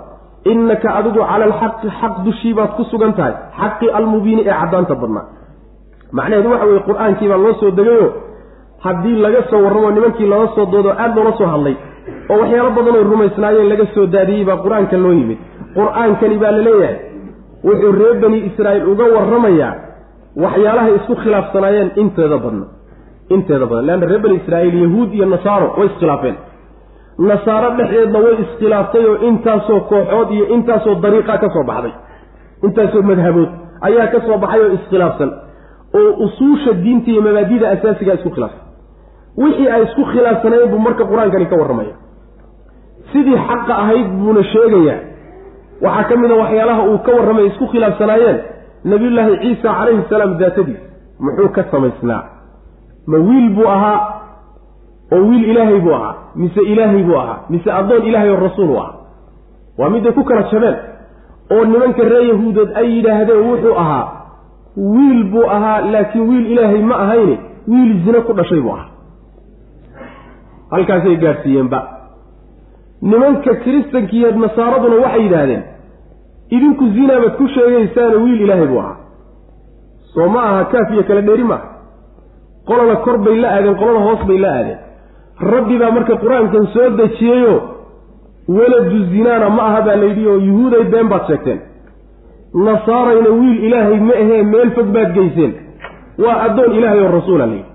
Innaka 0.52 0.90
adigu 1.00 1.20
cala 1.30 1.44
alxaqi 1.50 1.88
xaq 2.00 2.14
dushii 2.26 2.54
baad 2.58 2.72
ku 2.78 2.84
sugan 2.92 3.14
tahay. 3.18 3.34
Xaqi 3.60 3.88
almubiini 3.98 4.42
ee 4.50 4.56
caddaanta 4.62 4.96
badnaa. 5.02 5.26
Macnaheedu 6.18 6.50
waxa 6.54 6.66
weye 6.70 6.82
qur'aankii 6.90 7.28
baa 7.32 7.38
loo 7.46 7.54
soo 7.62 7.72
degayo. 7.72 8.08
Haddii 8.86 9.16
laga 9.26 9.42
soo 9.50 9.60
warramo 9.66 9.92
nimankii 9.92 10.28
lala 10.32 10.48
soo 10.56 10.66
doodo 10.66 10.90
aada 10.92 11.16
loola 11.16 11.34
soo 11.38 11.48
hadlay 11.54 11.76
oo 12.32 12.38
waxyaalo 12.42 12.70
badan 12.78 12.96
oy 13.00 13.04
rumaysnaayeen 13.14 13.70
laga 13.72 13.86
soo 13.96 14.06
daadiyey 14.16 14.46
baa 14.50 14.58
qur'aanka 14.66 14.98
loo 15.06 15.14
yimid. 15.20 15.40
Qur'aankani 15.78 16.38
baa 16.44 16.52
la 16.58 16.62
leeyahay. 16.68 16.96
Wuxuu 17.68 17.92
reer 18.00 18.16
bani 18.24 18.38
israa'iil 18.50 18.86
uga 18.94 19.06
warramayaa 19.16 19.74
waxyaalahay 20.44 20.94
isku 21.00 21.14
khilaafsanaayeen 21.24 21.90
inteeda 22.02 22.38
badna. 22.46 22.66
Inteeda 23.36 23.66
badan 23.72 23.86
leanna 23.88 24.06
reer 24.12 24.22
bani 24.26 24.36
israa'iil 24.42 24.78
yahuud 24.86 25.10
iyo 25.18 25.26
nasaaro 25.34 25.68
way 25.78 25.88
iskhilaafeen. 25.92 26.36
Nasaaro 27.30 27.70
dhexdeedna 27.78 28.20
way 28.26 28.34
iskhilaaftay 28.44 29.06
oo 29.12 29.16
intaasoo 29.30 29.80
kooxood 29.92 30.30
iyo 30.38 30.46
intaasoo 30.56 30.96
dariiqa 31.04 31.38
ka 31.44 31.48
soo 31.56 31.64
baxday. 31.72 31.94
Intaasoo 32.66 33.02
madhabood 33.12 33.50
ayaa 33.88 34.08
ka 34.14 34.20
soo 34.28 34.38
baxay 34.44 34.62
oo 34.66 34.72
iskhilaafsan. 34.78 35.32
Oo 36.00 36.12
usuusha 36.26 36.72
diinta 36.84 37.10
iyo 37.12 37.22
mabaadida 37.28 37.66
asaasigaa 37.76 38.18
isku 38.20 38.30
khilaafsan 38.36 38.63
wixii 39.38 39.68
ay 39.76 39.84
isku 39.88 40.04
khilaafsanayeen 40.12 40.70
buu 40.72 40.80
marka 40.88 41.04
qur'aankani 41.12 41.46
ka 41.52 41.56
warramaya. 41.62 41.94
Sidii 43.12 43.38
xaqa 43.48 43.74
ahayd 43.84 44.08
buuna 44.20 44.44
sheegayaa. 44.54 45.00
Waxaa 45.86 46.04
ka 46.10 46.16
mid 46.22 46.32
a 46.32 46.36
waxyaalaha 46.42 46.82
uu 46.92 46.98
ka 47.06 47.12
warramaya 47.18 47.46
isku 47.52 47.66
khilaafsanaayeen 47.74 48.38
nabiyullaahi 48.92 49.38
ciisa 49.44 49.70
calayhi 49.80 50.04
salaam 50.10 50.38
daatadiis. 50.42 50.82
Muxuu 51.26 51.50
ka 51.56 51.64
samaysnaa. 51.72 52.24
Ma 53.08 53.18
wiil 53.28 53.50
buu 53.56 53.68
ahaa 53.76 54.00
oo 55.16 55.22
wiil 55.30 55.44
ilaahay 55.52 55.80
buu 55.86 55.94
ahaa 55.96 56.14
mise 56.36 56.62
ilaahay 56.74 57.04
buu 57.08 57.18
ahaa 57.22 57.38
mise 57.50 57.70
addoon 57.80 58.04
ilaahay 58.10 58.30
oo 58.30 58.40
rasuul 58.46 58.70
u 58.70 58.78
ahaa? 58.80 58.94
Waa 59.78 59.90
miday 59.90 60.12
ku 60.18 60.24
kala 60.24 60.44
jabeen 60.52 60.78
oo 61.54 61.66
nimanka 61.66 62.04
reer 62.12 62.26
yahuudeed 62.32 62.70
ay 62.82 62.88
yidhaahdeen 62.96 63.42
wuxuu 63.50 63.76
ahaa 63.84 64.06
wiil 64.78 65.24
buu 65.34 65.46
ahaa 65.56 65.82
laakiin 65.94 66.30
wiil 66.30 66.46
ilaahay 66.54 66.82
ma 66.92 66.96
ahayne 67.04 67.36
wiil 67.68 67.92
zine 68.06 68.22
ku 68.28 68.34
dhashay 68.40 68.62
buu 68.66 68.72
ahaa 68.78 68.88
halkaasay 70.74 71.16
gaadhsiiyeenba 71.24 71.80
nimanka 73.12 73.54
kiristankiiyo 73.64 74.32
nasaaraduna 74.46 74.96
waxay 75.06 75.24
yidhaahdeen 75.26 75.64
idinku 76.56 76.86
zinaabaad 76.98 77.34
ku 77.40 77.48
sheegaysaana 77.56 78.18
wiil 78.24 78.42
ilaahay 78.46 78.68
buu 78.72 78.80
ahaa. 78.80 78.98
Soo 80.14 80.28
ma 80.34 80.42
aha 80.50 80.64
kaaf 80.72 80.92
iyo 80.94 81.04
kala 81.04 81.22
dheeri 81.28 81.44
maaha. 81.52 81.68
Qolana 82.68 82.96
kor 83.06 83.18
bay 83.26 83.38
la 83.44 83.50
aadeen 83.56 83.76
qolana 83.82 84.00
hoos 84.08 84.22
bay 84.30 84.38
la 84.44 84.50
aadeen. 84.58 84.80
Rabbi 85.54 85.78
baa 85.82 85.92
marka 85.98 86.16
qur'aankan 86.24 86.66
soo 86.74 86.90
dejiyeyo 87.00 87.56
weladu 88.58 89.00
zinaana 89.14 89.50
ma 89.58 89.64
aha 89.70 89.82
baa 89.88 89.96
layidhi 90.04 90.28
oo 90.32 90.38
yuhuuday 90.48 90.84
been 90.94 91.08
baad 91.14 91.26
sheegteen. 91.30 91.60
Nasaarayna 92.68 93.30
wiil 93.40 93.64
ilaahay 93.68 94.00
ma 94.10 94.14
ahee 94.24 94.44
meel 94.54 94.72
fog 94.78 94.88
baad 94.96 95.14
geyseen. 95.18 95.54
Waa 96.24 96.38
addoon 96.46 96.72
ilaahay 96.78 97.02
oo 97.06 97.12
rasuula 97.18 97.46
layidhi 97.46 97.72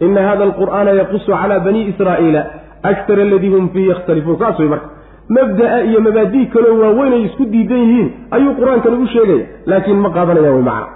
ina 0.00 0.20
hada 0.28 0.44
alqur'aana 0.48 0.90
yaqusu 1.00 1.32
calaa 1.32 1.60
bani 1.66 1.80
israa'iila 1.92 2.42
aktar 2.82 3.18
aladii 3.26 3.52
hum 3.54 3.68
fiihi 3.74 3.88
yakhtalifuun 3.88 4.38
saas 4.38 4.58
way 4.58 4.68
marka 4.68 4.88
mabda'a 5.36 5.80
iyo 5.88 6.00
mabaadii 6.06 6.46
kaloo 6.54 6.78
waaweynay 6.82 7.22
isku 7.28 7.44
diidan 7.52 7.78
yihiin 7.84 8.08
ayuu 8.36 8.54
qur'aankani 8.60 8.96
u 9.04 9.06
sheegaya 9.14 9.46
laakiin 9.66 10.00
ma 10.06 10.10
qaadanayaan 10.16 10.54
way 10.54 10.64
macna 10.70 10.88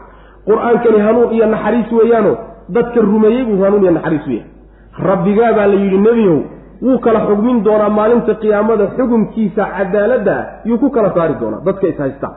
qur'aankani 0.49 0.99
hanuun 1.07 1.33
iyo 1.37 1.47
naxariis 1.55 1.93
weeyaano 1.99 2.33
dadka 2.77 3.01
rumeeyey 3.11 3.45
buu 3.49 3.63
hanuun 3.65 3.83
iyo 3.83 3.93
naxariis 3.99 4.27
u 4.27 4.31
yahay 4.31 4.51
rabbigaa 5.11 5.53
baa 5.59 5.67
la 5.73 5.77
yidhi 5.85 5.99
nebiyow 6.09 6.39
wuu 6.87 6.99
kala 7.05 7.21
xugmin 7.29 7.65
doonaa 7.65 7.93
maalinta 7.99 8.35
qiyaamada 8.43 8.87
xukumkiisa 8.97 9.63
cadaaladda 9.77 10.35
ah 10.41 10.45
yuu 10.69 10.79
ku 10.83 10.91
kala 10.97 11.15
saari 11.17 11.35
doonaa 11.43 11.65
dadka 11.69 11.87
is 11.93 11.99
haysta 12.05 12.29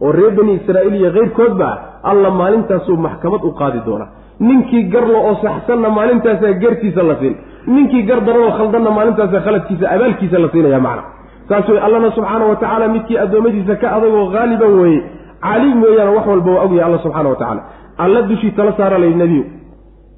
oo 0.00 0.12
reer 0.18 0.32
bani 0.38 0.52
israa'iil 0.60 0.94
iyo 1.00 1.10
keyrkoodba 1.16 1.68
alla 2.10 2.30
maalintaasuu 2.40 2.96
maxkamad 3.06 3.42
u 3.48 3.52
qaadi 3.60 3.80
doonaa 3.88 4.08
ninkii 4.48 4.82
garla 4.92 5.18
oo 5.28 5.34
saxsanna 5.44 5.88
maalintaasaa 5.98 6.52
gartiisa 6.62 7.02
la 7.10 7.14
siin. 7.20 7.34
Ninkii 7.74 8.02
gar 8.08 8.20
daranoo 8.26 8.50
khaldanna 8.58 8.90
maalintaasa 8.98 9.38
khaladkiisa 9.46 9.86
abaalkiisa 9.94 10.38
la 10.44 10.48
siinaya 10.52 10.80
macna. 10.86 11.02
Saas 11.48 11.68
wey 11.68 11.80
allana 11.86 12.10
subxaana 12.16 12.44
wa 12.50 12.56
tacaala 12.62 12.86
midkii 12.94 13.18
addoommadiisa 13.24 13.74
ka 13.82 13.86
adagoo 13.96 14.24
haaliban 14.34 14.72
weeye. 14.80 15.00
Caliim 15.46 15.78
weeyaan 15.84 16.14
wax 16.16 16.26
walba 16.32 16.50
waa 16.56 16.62
ogyahay 16.66 16.84
alla 16.88 16.98
subxana 17.04 17.28
wa 17.32 17.36
tacaala. 17.40 17.62
Alla 18.04 18.20
dushii 18.30 18.50
tala 18.56 18.72
saara 18.78 18.98
layidhi 19.02 19.18
nebiyu 19.22 19.44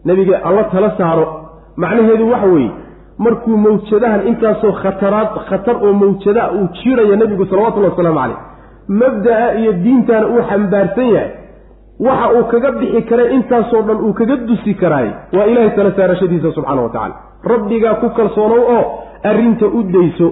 nebiga 0.09 0.37
alla 0.49 0.65
tala 0.73 0.91
saaro. 0.99 1.27
Macnaheedu 1.77 2.31
waxa 2.33 2.47
weeye 2.55 2.71
markuu 3.25 3.57
mawjadahan 3.65 4.21
intaasoo 4.31 4.73
khataraad 4.83 5.29
khatar 5.49 5.77
oo 5.87 5.93
mawjada 6.03 6.43
uu 6.57 6.69
jiiraya 6.79 7.17
nebigu 7.17 7.45
salawatullhi 7.51 7.91
wasalaamu 7.91 8.19
caleyh 8.21 8.39
mabda'a 9.01 9.47
iyo 9.61 9.73
diintana 9.85 10.27
uu 10.35 10.43
xambaarsan 10.51 11.09
yahay 11.15 11.31
waxa 12.07 12.27
uu 12.37 12.45
kaga 12.53 12.71
bixi 12.81 13.03
karay 13.11 13.29
intaasoo 13.37 13.83
dhan 13.89 13.99
uu 14.07 14.13
kaga 14.21 14.37
dusi 14.49 14.75
karaay 14.83 15.09
waa 15.37 15.47
ilaahay 15.51 15.71
tala 15.77 15.93
saarashadiisa 15.99 16.53
subxaana 16.57 16.83
wa 16.87 16.93
tacala 16.97 17.15
rabbigaa 17.53 17.95
ku 18.03 18.09
kalsoonow 18.19 18.63
oo 18.77 18.85
arrinta 19.31 19.67
u 19.79 19.83
dayso 19.97 20.29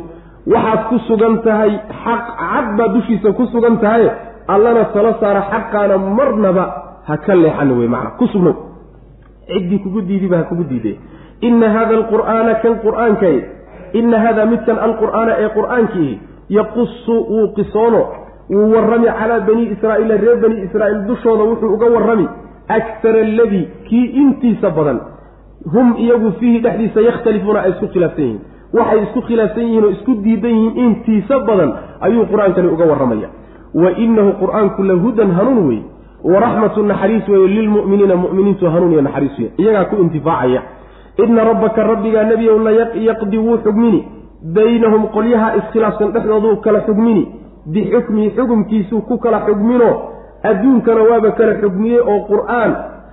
waxaad 0.55 0.81
ku 0.91 0.99
sugan 1.09 1.35
tahay 1.47 1.73
xaq 2.05 2.25
cad 2.41 2.67
baad 2.79 2.91
dushiisa 2.97 3.33
ku 3.39 3.47
sugan 3.53 3.77
tahay 3.85 4.05
allana 4.55 4.85
tala 4.95 5.13
saara 5.21 5.43
xaqaana 5.53 5.99
marnaba 6.19 6.65
ha 7.09 7.17
ka 7.27 7.35
leexan 7.43 7.71
wey 7.79 7.89
macana 7.95 8.11
ku 8.19 8.27
sugnow. 8.33 8.57
Ciddii 9.51 9.79
kugu 9.85 10.01
diidiba 10.09 10.37
ha 10.41 10.45
kugu 10.51 10.65
diidee. 10.71 10.97
Ina 11.49 11.69
hada 11.75 11.95
alqur'aana 12.01 12.55
kan 12.63 12.75
qur'aankay 12.85 13.37
ina 14.01 14.19
hada 14.25 14.47
midkan 14.53 14.79
alqur'aana 14.87 15.33
ee 15.45 15.49
qur'aankiihi 15.59 16.15
yaqusu 16.59 17.15
wuu 17.33 17.47
qisoono 17.57 18.03
wuu 18.51 18.71
warrami 18.75 19.09
calaa 19.19 19.41
bani 19.49 19.65
israa'iila 19.75 20.17
reer 20.25 20.37
bani 20.45 20.57
israa'iil 20.67 21.03
dushooda 21.09 21.45
wuxuu 21.51 21.75
uga 21.75 21.87
warrami 21.97 22.27
aktara 22.69 23.21
aladii 23.21 23.69
kii 23.89 24.07
intiisa 24.23 24.71
badan. 24.71 25.01
Hum 25.73 25.95
iyagu 25.99 26.33
fiihi 26.41 26.59
dhexdiisa 26.65 27.01
yakhtalifuuna 27.01 27.61
ay 27.63 27.71
isku 27.71 27.87
khilaafsan 27.95 28.25
yihiin. 28.25 28.41
Waxay 28.73 29.03
isku 29.03 29.21
khilaafsan 29.29 29.65
yihiin 29.65 29.85
oo 29.85 29.91
isku 29.91 30.15
diidan 30.25 30.51
yihiin 30.51 30.79
intiisa 30.85 31.39
badan 31.49 31.71
ayuu 32.01 32.27
qur'aankani 32.33 32.69
uga 32.75 32.85
warramaya. 32.91 33.29
Wa 33.75 33.91
inahu 34.05 34.31
qur'aanku 34.43 34.83
la 34.83 34.95
hudan 35.05 35.31
hanuun 35.39 35.67
weeye 35.69 35.85
waraxmatu 36.25 36.83
naxariis 36.83 37.29
weeye 37.29 37.49
lilmu'miniina 37.57 38.17
mu'miniintu 38.17 38.71
hanuun 38.75 38.93
iyo 38.93 39.03
naxariis 39.03 39.39
weye 39.39 39.51
iyagaa 39.59 39.85
ku 39.85 39.97
intifaacaya. 40.03 40.63
Ina 41.25 41.45
rabbaka 41.45 41.83
rabbigaa 41.83 42.25
nebiyow 42.25 42.59
la 42.65 42.71
yaqdi 43.11 43.39
wuu 43.39 43.59
xugmini. 43.65 44.01
Baynahum 44.55 45.03
qolyaha 45.15 45.57
iskhilaafsan 45.57 46.13
dhexdooduu 46.13 46.57
kala 46.65 46.81
xugmini 46.89 47.25
bixukmihi 47.75 48.29
xugumkiisuu 48.37 49.01
ku 49.09 49.19
kala 49.19 49.39
xugmino. 49.47 49.91
Adduunkana 50.51 51.03
waaba 51.11 51.31
kala 51.39 51.55
xugmiyey 51.63 52.01
oo 52.13 52.19
qur'aan 52.31 52.71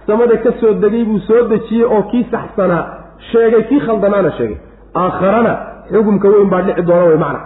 samada 0.08 0.38
ka 0.43 0.51
soo 0.60 0.74
degay 0.84 1.03
buu 1.10 1.20
soo 1.28 1.41
dejiyey 1.51 1.86
oo 1.93 2.01
kii 2.12 2.24
saxsanaa. 2.32 2.84
Sheegay 3.32 3.64
kii 3.70 3.80
khaldanaana 3.86 4.32
sheegay. 4.38 4.58
Aakharana 4.95 5.53
xugumka 5.91 6.28
weyn 6.34 6.49
baa 6.51 6.62
dhici 6.68 6.82
doona 6.88 7.05
wey 7.10 7.18
macna. 7.24 7.39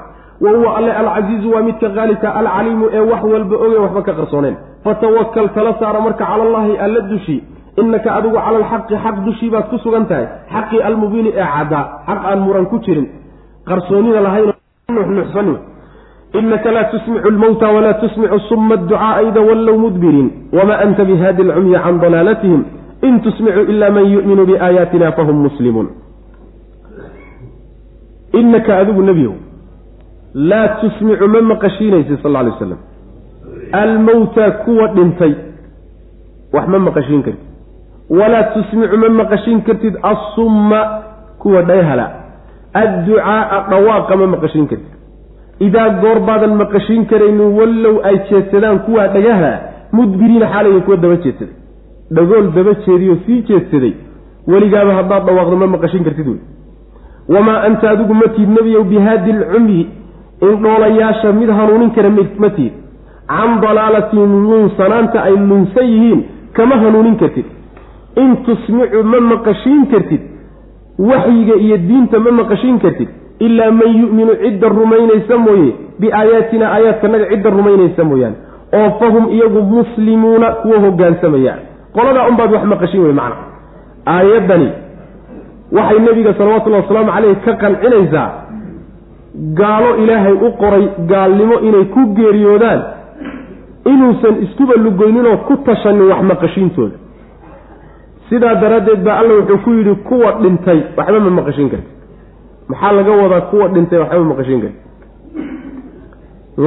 Wa 0.43 0.51
huwa 0.57 0.77
alle 0.77 0.91
alcasiizu 1.01 1.47
waa 1.53 1.61
midka 1.67 1.89
qaalibka 1.89 2.29
alcaliimu 2.39 2.85
ee 2.93 2.99
wax 3.11 3.23
walba 3.33 3.55
oge 3.65 3.77
waxba 3.83 4.01
ka 4.07 4.13
qarsooneen 4.19 4.55
fatawakal 4.83 5.47
tala 5.55 5.73
saara 5.79 5.99
marka 6.05 6.25
cala 6.25 6.43
allahi 6.47 6.77
alla 6.85 7.01
dushi 7.11 7.37
innaka 7.81 8.09
adigu 8.17 8.35
cala 8.45 8.57
alxaqi 8.61 8.95
xaq 9.03 9.15
dushii 9.25 9.49
baad 9.53 9.65
ku 9.69 9.77
sugan 9.83 10.05
tahay. 10.09 10.25
Xaqii 10.53 10.81
almubiini 10.87 11.29
ee 11.41 11.47
caddaa. 11.55 11.83
Xaq 12.07 12.19
aan 12.29 12.39
muran 12.45 12.65
ku 12.71 12.77
jirin. 12.85 13.07
Qarsoonina 13.69 14.19
lahayn 14.25 14.49
nuxnuxsanin 14.97 15.57
inaka 16.39 16.71
laa 16.71 16.83
tusmicu 16.83 17.29
lmowta 17.29 17.67
walaa 17.67 17.93
tusmicu 17.93 18.39
suma 18.39 18.73
adducaaa 18.75 19.21
ida 19.21 19.41
wallow 19.41 19.77
mudbiriin 19.77 20.31
wamaa 20.53 20.77
anta 20.85 21.05
bihaadi 21.05 21.41
alcumyi 21.41 21.75
can 21.83 21.99
dalaalatihim 21.99 22.63
in 23.01 23.21
tusmicu 23.21 23.59
ila 23.71 23.91
man 23.91 24.05
yu'minu 24.13 24.45
biaayaatina 24.45 25.11
fahum 25.11 25.41
muslimuun 25.47 25.89
inaka 28.33 28.77
adigu 28.77 29.01
nebiyow 29.01 29.33
laa 30.33 30.67
tusmicu 30.67 31.27
ma 31.27 31.41
maqashiinaysid 31.41 32.21
sal 32.23 32.31
lay 32.31 32.51
slam 32.59 32.77
almowta 33.71 34.51
kuwa 34.51 34.87
dhintay 34.87 35.33
wax 36.53 36.67
ma 36.67 36.79
maqashiin 36.79 37.23
kartid 37.23 37.45
walaa 38.09 38.43
tusmicu 38.43 38.97
ma 38.97 39.09
maqashiin 39.09 39.61
kartid 39.61 39.95
assumma 40.03 40.79
kuwa 41.39 41.61
dhayhala 41.61 42.07
adducaaa 42.73 43.67
dhawaaqa 43.69 44.17
ma 44.17 44.27
maqashiin 44.27 44.67
kartid 44.67 45.00
idaa 45.67 45.89
goor 46.03 46.19
baadan 46.29 46.53
maqashiin 46.61 47.05
karaynin 47.11 47.49
wallow 47.59 47.95
ay 48.09 48.15
jeedsadaan 48.29 48.79
kuwaa 48.87 49.07
dhagaha 49.15 49.51
mudbiriina 49.97 50.47
xaalayay 50.53 50.81
kuwa 50.87 50.97
daba 51.03 51.15
jeedsaday 51.25 51.55
dhagool 52.15 52.47
daba 52.57 52.73
jeediyoo 52.85 53.17
sii 53.25 53.41
jeedsaday 53.49 53.93
weligaaba 54.51 54.97
haddaad 54.99 55.23
dhawaaqdo 55.27 55.55
ma 55.63 55.67
maqashiin 55.75 56.03
kartid 56.07 56.27
wey 56.33 56.39
wamaa 57.35 57.59
anta 57.67 57.89
adigu 57.93 58.13
ma 58.21 58.27
tiid 58.35 58.49
nebiyow 58.57 58.83
bihaadi 58.93 59.31
lcumyi 59.39 59.81
indhoolayaasha 60.49 61.33
mid 61.39 61.49
hanuunin 61.59 61.91
kara 61.97 62.09
ma 62.43 62.49
tiid 62.57 62.73
can 63.31 63.51
dalaalatihim 63.63 64.31
luunsanaanta 64.49 65.23
ay 65.27 65.35
lunsan 65.49 65.87
yihiin 65.93 66.21
kama 66.57 66.75
hanuunin 66.83 67.15
kartid 67.21 67.45
in 68.23 68.35
tusmicu 68.45 69.03
ma 69.13 69.19
maqashiin 69.31 69.83
kartid 69.93 70.21
waxyiga 71.11 71.55
iyo 71.65 71.77
diinta 71.89 72.19
ma 72.19 72.31
maqashiin 72.41 72.79
kartid 72.85 73.09
ilaa 73.47 73.71
man 73.79 73.91
yu'minu 74.01 74.33
cidda 74.43 74.67
rumaynaysa 74.79 75.37
mooye 75.45 75.71
biaayaatina 75.99 76.65
aayaadkanaga 76.75 77.25
cidda 77.33 77.49
rumaynaysa 77.57 78.03
mooyaane 78.11 78.37
oo 78.79 78.89
fahum 78.99 79.25
iyagu 79.35 79.61
muslimuuna 79.75 80.47
kuwa 80.61 80.77
hogaansamaya 80.85 81.55
qoladaa 81.95 82.27
unbaad 82.31 82.51
wax 82.55 82.63
maqashiin 82.73 83.03
wey 83.03 83.13
macna 83.21 83.35
aayaddani 84.15 84.69
waxay 85.77 85.99
nebiga 86.07 86.33
salawatullahi 86.39 86.83
wasalaamu 86.83 87.11
caleyh 87.15 87.35
ka 87.45 87.53
qancinaysaa 87.63 88.27
gaalo 89.59 89.89
ilaahay 90.03 90.33
u 90.47 90.51
qoray 90.63 90.85
gaalnimo 91.11 91.59
inay 91.67 91.85
ku 91.95 92.01
geeriyoodaan 92.17 92.81
inuusan 93.93 94.35
iskuba 94.45 94.73
lugoyninoo 94.85 95.37
ku 95.47 95.57
tashanin 95.67 96.07
wax 96.11 96.21
maqashiintooda 96.31 96.95
sidaa 98.29 98.55
daraaddeed 98.63 99.01
baa 99.07 99.17
alla 99.21 99.33
wuxuu 99.39 99.57
ku 99.65 99.69
yidhi 99.77 99.95
kuwa 100.09 100.31
dhintay 100.43 100.79
waxba 100.97 101.19
ma 101.19 101.29
maqashiin 101.39 101.69
karti 101.73 101.89
maxaa 102.71 102.91
laga 102.97 103.11
wadaa 103.21 103.41
kuwa 103.51 103.67
dhintay 103.73 103.99
waxba 103.99 104.19
ma 104.23 104.29
maqashiin 104.31 104.61
karti 104.61 104.79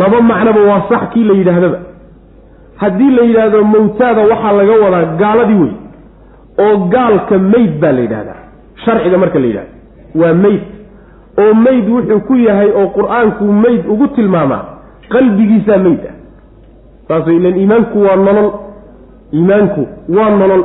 laba 0.00 0.18
macnoba 0.30 0.60
waa 0.70 0.82
sax 0.90 1.02
kii 1.12 1.24
la 1.24 1.34
yidhaahdaba. 1.40 1.78
Haddii 2.82 3.10
la 3.16 3.22
yidhaahdo 3.28 3.64
mawtaada 3.74 4.22
waxaa 4.30 4.52
laga 4.60 4.74
wadaa 4.84 5.04
gaaladii 5.20 5.60
wey 5.62 5.72
oo 6.64 6.76
gaalka 6.94 7.38
meyd 7.38 7.72
baa 7.82 7.92
la 7.92 8.00
yidhahdaa 8.06 8.40
sharciga 8.84 9.18
marka 9.22 9.38
la 9.38 9.46
yidhahdo 9.46 9.72
waa 10.20 10.34
meyd 10.44 10.62
oo 11.42 11.54
meyd 11.66 11.88
wuxuu 11.94 12.20
ku 12.28 12.34
yahay 12.46 12.70
oo 12.80 12.86
qur'aanku 12.98 13.44
meyd 13.64 13.82
ugu 13.92 14.06
tilmaamaa 14.16 14.62
qalbigiisaa 15.14 15.78
meyd 15.86 16.02
ah. 16.10 16.14
Saas 17.08 17.26
ilan 17.36 17.56
iimaanku 17.62 17.96
waa 18.06 18.16
nolol 18.16 18.50
iimaanku 19.32 19.82
waa 20.16 20.30
nolol. 20.40 20.64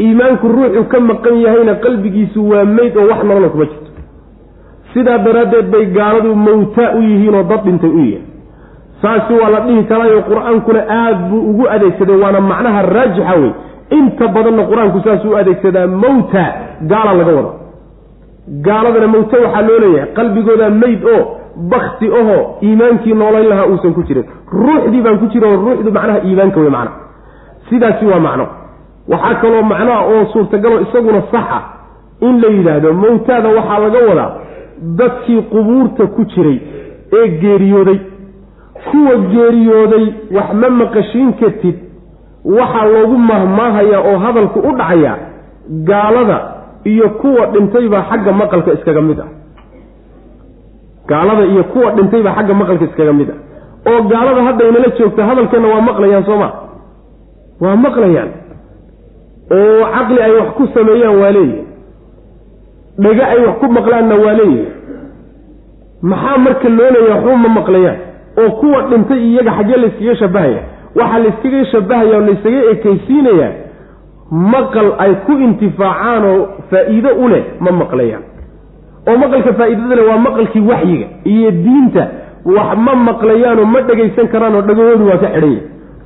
Iimaanku 0.00 0.48
ruuxu 0.48 0.84
ka 0.92 1.00
maqan 1.00 1.36
yahayna 1.44 1.74
qalbigiisu 1.84 2.40
waa 2.50 2.64
meyd 2.64 2.96
oo 2.96 3.06
wax 3.10 3.20
nolola 3.28 3.48
kuma 3.48 3.64
jirto 3.70 3.81
sidaa 4.94 5.18
daraaddeed 5.26 5.66
bay 5.74 5.84
gaaladu 5.98 6.34
mawtaa 6.34 6.90
u 6.98 7.02
yihiinoo 7.02 7.42
dad 7.50 7.64
dhintay 7.64 7.90
u 7.90 7.98
yihiin. 7.98 8.24
Saasi 9.02 9.32
waa 9.40 9.50
la 9.54 9.60
dhihi 9.66 9.82
karaayo 9.90 10.20
qur'aankuna 10.30 10.80
aada 10.98 11.18
buu 11.30 11.40
ugu 11.50 11.64
adeegsaday 11.74 12.16
waana 12.22 12.40
macnaha 12.40 12.82
raajixa 12.96 13.34
wey 13.42 13.50
inta 13.98 14.28
badanna 14.34 14.62
qur'aanku 14.70 14.98
saas 15.06 15.24
u 15.24 15.36
adeegsadaa 15.40 15.86
mawta 16.04 16.44
gaala 16.92 17.12
laga 17.20 17.32
wada 17.38 17.52
gaaladana 18.66 19.06
mawta 19.14 19.36
waxaa 19.44 19.62
loo 19.68 19.78
leeyahay 19.84 20.08
qalbigooda 20.18 20.70
meyd 20.82 21.04
oo 21.14 21.20
bakti 21.72 22.06
ahoo 22.20 22.40
iimaankii 22.66 23.14
noolayn 23.14 23.48
lahaa 23.52 23.66
uusan 23.72 23.94
ku 23.96 24.02
jirin. 24.08 24.24
Ruuxdii 24.62 25.02
baan 25.06 25.18
ku 25.22 25.26
jira 25.32 25.48
oo 25.48 25.56
ruuxdu 25.66 25.90
macnaha 25.96 26.18
iimaanka 26.28 26.60
wey 26.60 26.70
macna. 26.76 26.92
Sidaasi 27.68 28.04
waa 28.12 28.20
macno. 28.26 28.46
Waxaa 29.12 29.34
kaloo 29.42 29.62
macnoa 29.72 30.00
oo 30.12 30.24
suurtagaloo 30.32 30.80
isaguna 30.86 31.22
sax 31.32 31.46
ah 31.58 31.62
in 32.26 32.40
la 32.42 32.48
yidhaahdo 32.56 32.92
mawtaada 33.02 33.48
waxaa 33.58 33.78
laga 33.84 33.98
wadaa 34.08 34.30
dadkii 35.00 35.42
qubuurta 35.52 36.06
ku 36.06 36.24
jiray 36.34 36.58
ee 37.18 37.28
geeriyooday 37.42 37.98
kuwa 38.90 39.14
geeriyooday 39.34 40.06
wax 40.36 40.48
ma 40.62 40.70
maqashiin 40.70 41.32
kartid 41.40 41.76
waxaa 42.44 42.86
loogu 42.94 43.16
mahmaahayaa 43.30 44.02
oo 44.10 44.18
hadalku 44.24 44.58
u 44.68 44.72
dhacayaa 44.78 45.16
gaalada 45.90 46.38
iyo 46.84 47.08
kuwa 47.20 47.46
dhintaybaa 47.46 48.02
xagga 48.10 48.32
maqalka 48.32 48.72
iskaga 48.72 49.02
mid 49.02 49.20
ah. 49.20 49.28
Gaalada 51.08 51.44
iyo 51.52 51.64
kuwa 51.64 51.90
dhintay 51.96 52.22
baa 52.22 52.34
xagga 52.38 52.54
maqalka 52.54 52.84
iskaga 52.84 53.12
mid 53.12 53.28
ah. 53.30 53.38
Oo 53.90 54.02
gaalada 54.12 54.42
haddaynala 54.48 54.88
joogta 54.98 55.26
hadalkeenna 55.28 55.68
waa 55.68 55.80
maqlayaan 55.88 56.24
soo 56.28 56.36
ma? 56.42 56.48
Waa 57.60 57.76
maqlayaan. 57.76 58.30
Oo 59.56 59.84
caqli 59.94 60.20
ay 60.26 60.32
wax 60.38 60.48
ku 60.58 60.66
sameeyaan 60.74 61.16
waa 61.22 61.30
leeyihi 61.36 61.62
dhega 63.04 63.24
ay 63.32 63.38
wax 63.46 63.56
ku 63.60 63.66
maqlaanna 63.78 64.14
waa 64.24 64.34
leeyihi 64.40 64.66
maxaa 66.10 66.38
marka 66.46 66.68
loo 66.78 66.90
leeya 66.94 67.14
waxba 67.14 67.36
ma 67.44 67.48
maqlayaan? 67.58 67.98
Oo 68.40 68.50
kuwa 68.60 68.80
dhintay 68.90 69.20
iyaga 69.28 69.52
xaggee 69.58 69.76
layskaga 69.82 70.14
shabahaya 70.22 70.60
waxaa 71.00 71.18
layskaga 71.24 71.64
shabahaya 71.72 72.14
oo 72.18 72.24
layskaga 72.28 72.60
ekaysiinayaa 72.72 73.52
maqal 74.54 74.88
ay 75.04 75.12
ku 75.26 75.32
intifaacaan 75.46 76.24
oo 76.32 76.40
faa-iido 76.70 77.10
u 77.24 77.28
leh 77.32 77.44
ma 77.64 77.70
maqlayaan. 77.82 78.22
Oo 79.08 79.16
maqalka 79.22 79.52
faa-iidada 79.58 79.94
le 79.98 80.02
waa 80.08 80.18
maqalkii 80.26 80.64
waxyiga 80.70 81.06
iyo 81.34 81.50
diinta. 81.64 82.04
Wax 82.44 82.70
ma 82.86 82.94
maqlayaanoo 83.08 83.64
ma 83.74 83.80
dhegaysan 83.88 84.26
karaanoo 84.32 84.62
dhagahoodu 84.68 85.04
waa 85.10 85.18
ka 85.22 85.28
xidhan 85.34 85.52
yahy 85.52 85.60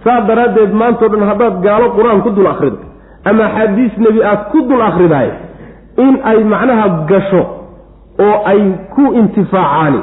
saas 0.05 0.27
daraaddeed 0.29 0.73
maantao 0.81 1.09
dhan 1.13 1.23
haddaad 1.31 1.55
gaalo 1.67 1.87
qur'aan 1.97 2.21
ku 2.27 2.31
dul 2.37 2.47
akhrido 2.53 2.79
ama 3.31 3.45
axaadiis 3.49 3.95
nebi 4.05 4.21
aad 4.31 4.43
ku 4.53 4.61
dul 4.69 4.83
akhridahay 4.89 5.31
in 6.05 6.15
ay 6.31 6.39
macnaha 6.45 6.87
gasho 7.11 7.43
oo 8.27 8.37
ay 8.53 8.61
ku 8.95 9.05
intifaacaani 9.21 10.01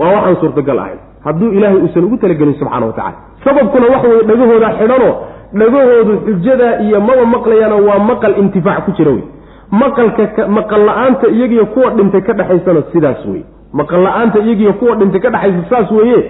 waa 0.00 0.10
waxaan 0.16 0.36
suurtagal 0.42 0.78
ahayn 0.84 1.00
hadduu 1.24 1.52
ilaahay 1.56 1.78
uusan 1.84 2.04
ugu 2.04 2.16
talagelin 2.16 2.54
subxaana 2.60 2.86
wa 2.86 2.92
tacala 2.92 3.18
sababkuna 3.44 3.86
waxa 3.94 4.08
weye 4.08 4.22
dhagahoodaa 4.30 4.72
xidhanoo 4.80 5.12
dhagahoodu 5.60 6.14
xujadaa 6.26 6.74
iyo 6.86 7.00
maba 7.00 7.24
maqlayaano 7.34 7.76
waa 7.88 7.98
maqal 8.10 8.34
intifaac 8.42 8.84
ku 8.86 8.92
jira 8.98 9.12
wey 9.16 9.24
maqalka 9.82 10.46
maqal 10.58 10.84
la'aanta 10.88 11.26
iyagiyo 11.36 11.66
kuwa 11.74 11.90
dhintay 11.98 12.22
ka 12.28 12.32
dhexaysana 12.40 12.82
sidaas 12.92 13.24
weye 13.32 13.44
maqal 13.80 14.02
la'aanta 14.06 14.38
iyagiyo 14.46 14.72
kuwa 14.80 14.94
dhintay 15.00 15.20
ka 15.26 15.30
dhexaysa 15.34 15.68
saas 15.70 15.90
weeye 15.98 16.20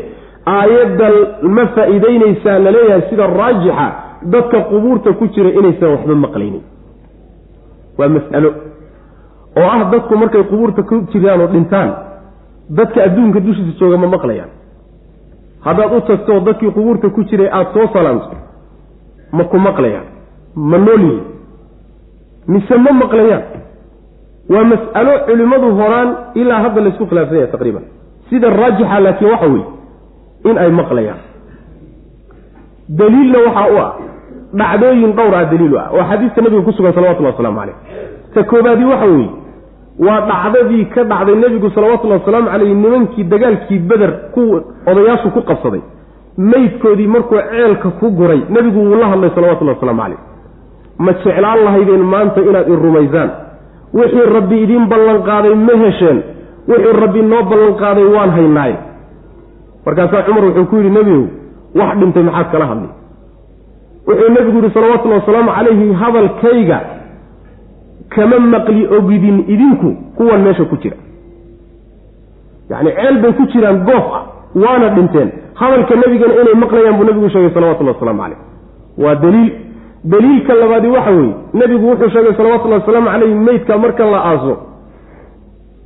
aayadda 0.57 1.09
ma 1.57 1.65
faa-iideynaysaa 1.77 2.59
la 2.65 2.71
leeyahay 2.77 3.03
sida 3.11 3.27
raajixa 3.41 3.87
dadka 4.35 4.59
qubuurta 4.73 5.13
ku 5.21 5.27
jira 5.35 5.51
inaysan 5.61 5.89
waxba 5.95 6.15
maqlaynin. 6.25 6.63
Waa 7.99 8.09
mas'alo 8.17 8.51
oo 9.57 9.69
ah 9.75 9.85
dadku 9.93 10.17
markay 10.17 10.43
qubuurta 10.51 10.83
ku 10.83 10.95
jiraan 11.13 11.41
oo 11.41 11.47
dhintaan 11.55 11.91
dadka 12.71 13.03
adduunka 13.07 13.41
dushiisa 13.41 13.79
jooga 13.81 13.97
ma 13.97 14.07
maqlayaan. 14.07 14.51
Haddaad 15.65 15.93
u 15.97 16.01
tagto 16.01 16.41
dadkii 16.41 16.71
qubuurta 16.77 17.09
ku 17.11 17.25
jiray 17.25 17.49
aada 17.49 17.71
soo 17.75 17.87
salaamto 17.93 18.37
ma 19.33 19.45
ku 19.45 19.57
maqlayaan 19.59 20.07
ma 20.57 20.79
nool 20.79 21.05
mise 22.49 22.75
ma 22.79 22.93
maqlayaan? 23.03 23.43
Waa 24.51 24.65
mas'alo 24.65 25.13
culimmadu 25.27 25.69
horaan 25.79 26.09
ilaa 26.35 26.61
hadda 26.65 26.81
laysku 26.81 27.07
khilaafsan 27.07 27.37
yahay 27.37 27.51
taqriiban. 27.55 27.83
Sida 28.31 28.51
raajixa 28.51 29.01
laakiin 29.01 29.31
waxa 29.31 29.47
weeye 29.47 29.67
in 30.51 30.59
ay 30.59 30.71
maqlayaan. 30.71 31.21
Daliilna 32.89 33.39
waxaa 33.47 33.69
u 33.75 33.77
ah 33.85 33.91
dhacdooyin 34.59 35.13
dhowr 35.19 35.35
ah 35.35 35.45
daliil 35.51 35.73
u 35.75 35.79
ah. 35.79 35.89
Oo 35.95 36.03
xadiiska 36.11 36.41
nabiga 36.43 36.63
ku 36.63 36.73
sugan 36.73 36.93
salawatullahi 36.95 37.35
wasalaamu 37.35 37.61
caleyh 37.61 37.77
ta 38.35 38.43
koobaadii 38.51 38.85
waxa 38.93 39.07
weeye 39.07 39.31
waa 40.07 40.21
dhacdadii 40.31 40.85
ka 40.95 41.05
dhacday 41.05 41.35
nebigu 41.43 41.71
salawatullahi 41.71 42.21
wasalaamu 42.21 42.49
caleyh 42.53 42.75
nimankii 42.83 43.25
dagaalkii 43.33 43.79
beder 43.91 44.13
ku 44.35 44.43
odayaashu 44.91 45.31
ku 45.37 45.41
qabsaday. 45.51 45.81
Meydkoodii 46.39 47.07
markuu 47.15 47.41
ceelka 47.51 47.89
ku 48.01 48.11
guray 48.19 48.41
nebigu 48.49 48.81
wuu 48.81 48.97
la 49.01 49.09
hadlay 49.13 49.31
salawatullahi 49.35 49.77
wasalaamu 49.77 50.03
caleyh 50.03 50.21
ma 51.05 51.13
jeclaan 51.13 51.65
lahaydeen 51.65 52.05
maanta 52.13 52.41
inaad 52.41 52.69
i 52.69 52.77
rumaysaan? 52.85 53.31
Wixii 53.95 54.27
rabbi 54.37 54.57
idiin 54.65 54.87
ballanqaaday 54.93 55.55
ma 55.55 55.75
hesheen. 55.85 56.19
Wixii 56.69 56.93
rabbi 57.03 57.23
noo 57.23 57.43
ballanqaaday 57.51 58.07
waan 58.15 58.31
haynaay 58.37 58.73
markaasaa 59.87 60.23
cumar 60.27 60.45
wuxuu 60.45 60.65
ku 60.71 60.77
yidhi 60.77 60.91
nebigow 60.97 61.25
wax 61.81 61.93
dhintay 62.01 62.23
maxaad 62.29 62.49
kala 62.53 62.67
hadlay 62.71 62.91
wuxuu 64.09 64.29
nebigu 64.37 64.57
yidhi 64.59 64.71
salawatullahi 64.75 65.21
wasalaamu 65.23 65.51
calayhi 65.57 65.87
hadalkayga 66.03 66.79
kama 68.15 68.39
maqli 68.55 68.87
ogidin 68.97 69.39
idinku 69.55 69.91
kuwan 70.17 70.43
meesha 70.43 70.65
ku 70.65 70.77
jira. 70.83 70.97
Yacni 72.71 72.91
ceel 72.97 73.17
bay 73.23 73.33
ku 73.39 73.47
jiraan 73.53 73.79
goof 73.89 74.07
ah 74.19 74.25
waana 74.55 74.89
dhinteen. 74.97 75.31
Hadalka 75.61 75.95
nebigana 76.03 76.35
inay 76.43 76.55
maqlayaan 76.65 76.97
buu 76.99 77.05
nebigu 77.09 77.29
sheegay 77.35 77.51
salawatullahi 77.55 77.95
wasalaamu 77.97 78.23
calayh. 78.23 78.39
Waa 78.99 79.15
daliil. 79.15 79.53
Daliilka 80.05 80.55
labaadi 80.55 80.89
waxa 80.97 81.11
weeye 81.11 81.35
nebigu 81.55 81.87
wuxuu 81.91 82.11
sheegay 82.15 82.35
salawatullahi 82.37 82.81
wasalaamu 82.83 83.09
calayhi 83.11 83.35
meydka 83.35 83.79
marka 83.79 84.05
la 84.15 84.21
aaso 84.31 84.55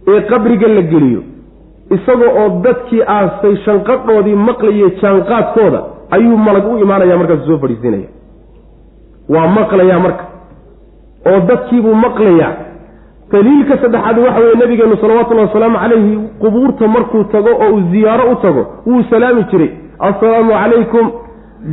ee 0.08 0.20
qabriga 0.20 0.68
la 0.68 0.82
geliyo. 0.82 1.22
Isaga 1.96 2.26
oo 2.40 2.48
dadkii 2.64 3.02
aastay 3.16 3.56
shanqadhoodii 3.64 4.34
maqlayay 4.48 4.90
jaanqaadkooda 5.02 5.80
ayuu 6.10 6.36
malag 6.36 6.66
u 6.72 6.78
imaanaya 6.84 7.16
markaasu 7.20 7.46
soo 7.46 7.58
fadhiisiinaya 7.58 8.08
waa 9.34 9.46
maqlayaa 9.58 9.98
marka 10.06 10.24
oo 11.30 11.40
dadkiibuu 11.48 11.94
maqlayaa. 11.94 12.52
Daliilka 13.32 13.76
saddexaad 13.82 14.18
waxa 14.18 14.40
weeye 14.40 14.54
nabigeenu 14.60 14.96
salawatullahi 14.96 15.46
wasalaamu 15.48 15.78
calayhi 15.78 16.18
qubuurta 16.42 16.88
markuu 16.88 17.24
tago 17.24 17.50
oo 17.64 17.70
uu 17.74 17.80
ziyaaro 17.90 18.30
u 18.32 18.36
tago 18.42 18.66
wuu 18.86 19.02
salaami 19.10 19.44
jiray. 19.50 19.70
Assalaamu 19.98 20.50
calaykum 20.52 21.10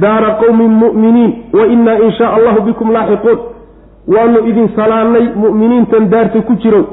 daara 0.02 0.30
qowmin 0.42 0.72
mu'miniin 0.84 1.32
wa 1.54 1.66
innaa 1.68 1.98
in 2.06 2.12
shaa 2.18 2.34
allahu 2.38 2.62
bikum 2.62 2.92
laaxiquun. 2.92 3.38
Waanu 4.08 4.40
idin 4.50 4.70
salaannay 4.76 5.26
mu'miniintan 5.44 6.10
daarta 6.10 6.42
ku 6.42 6.54
jirow 6.64 6.84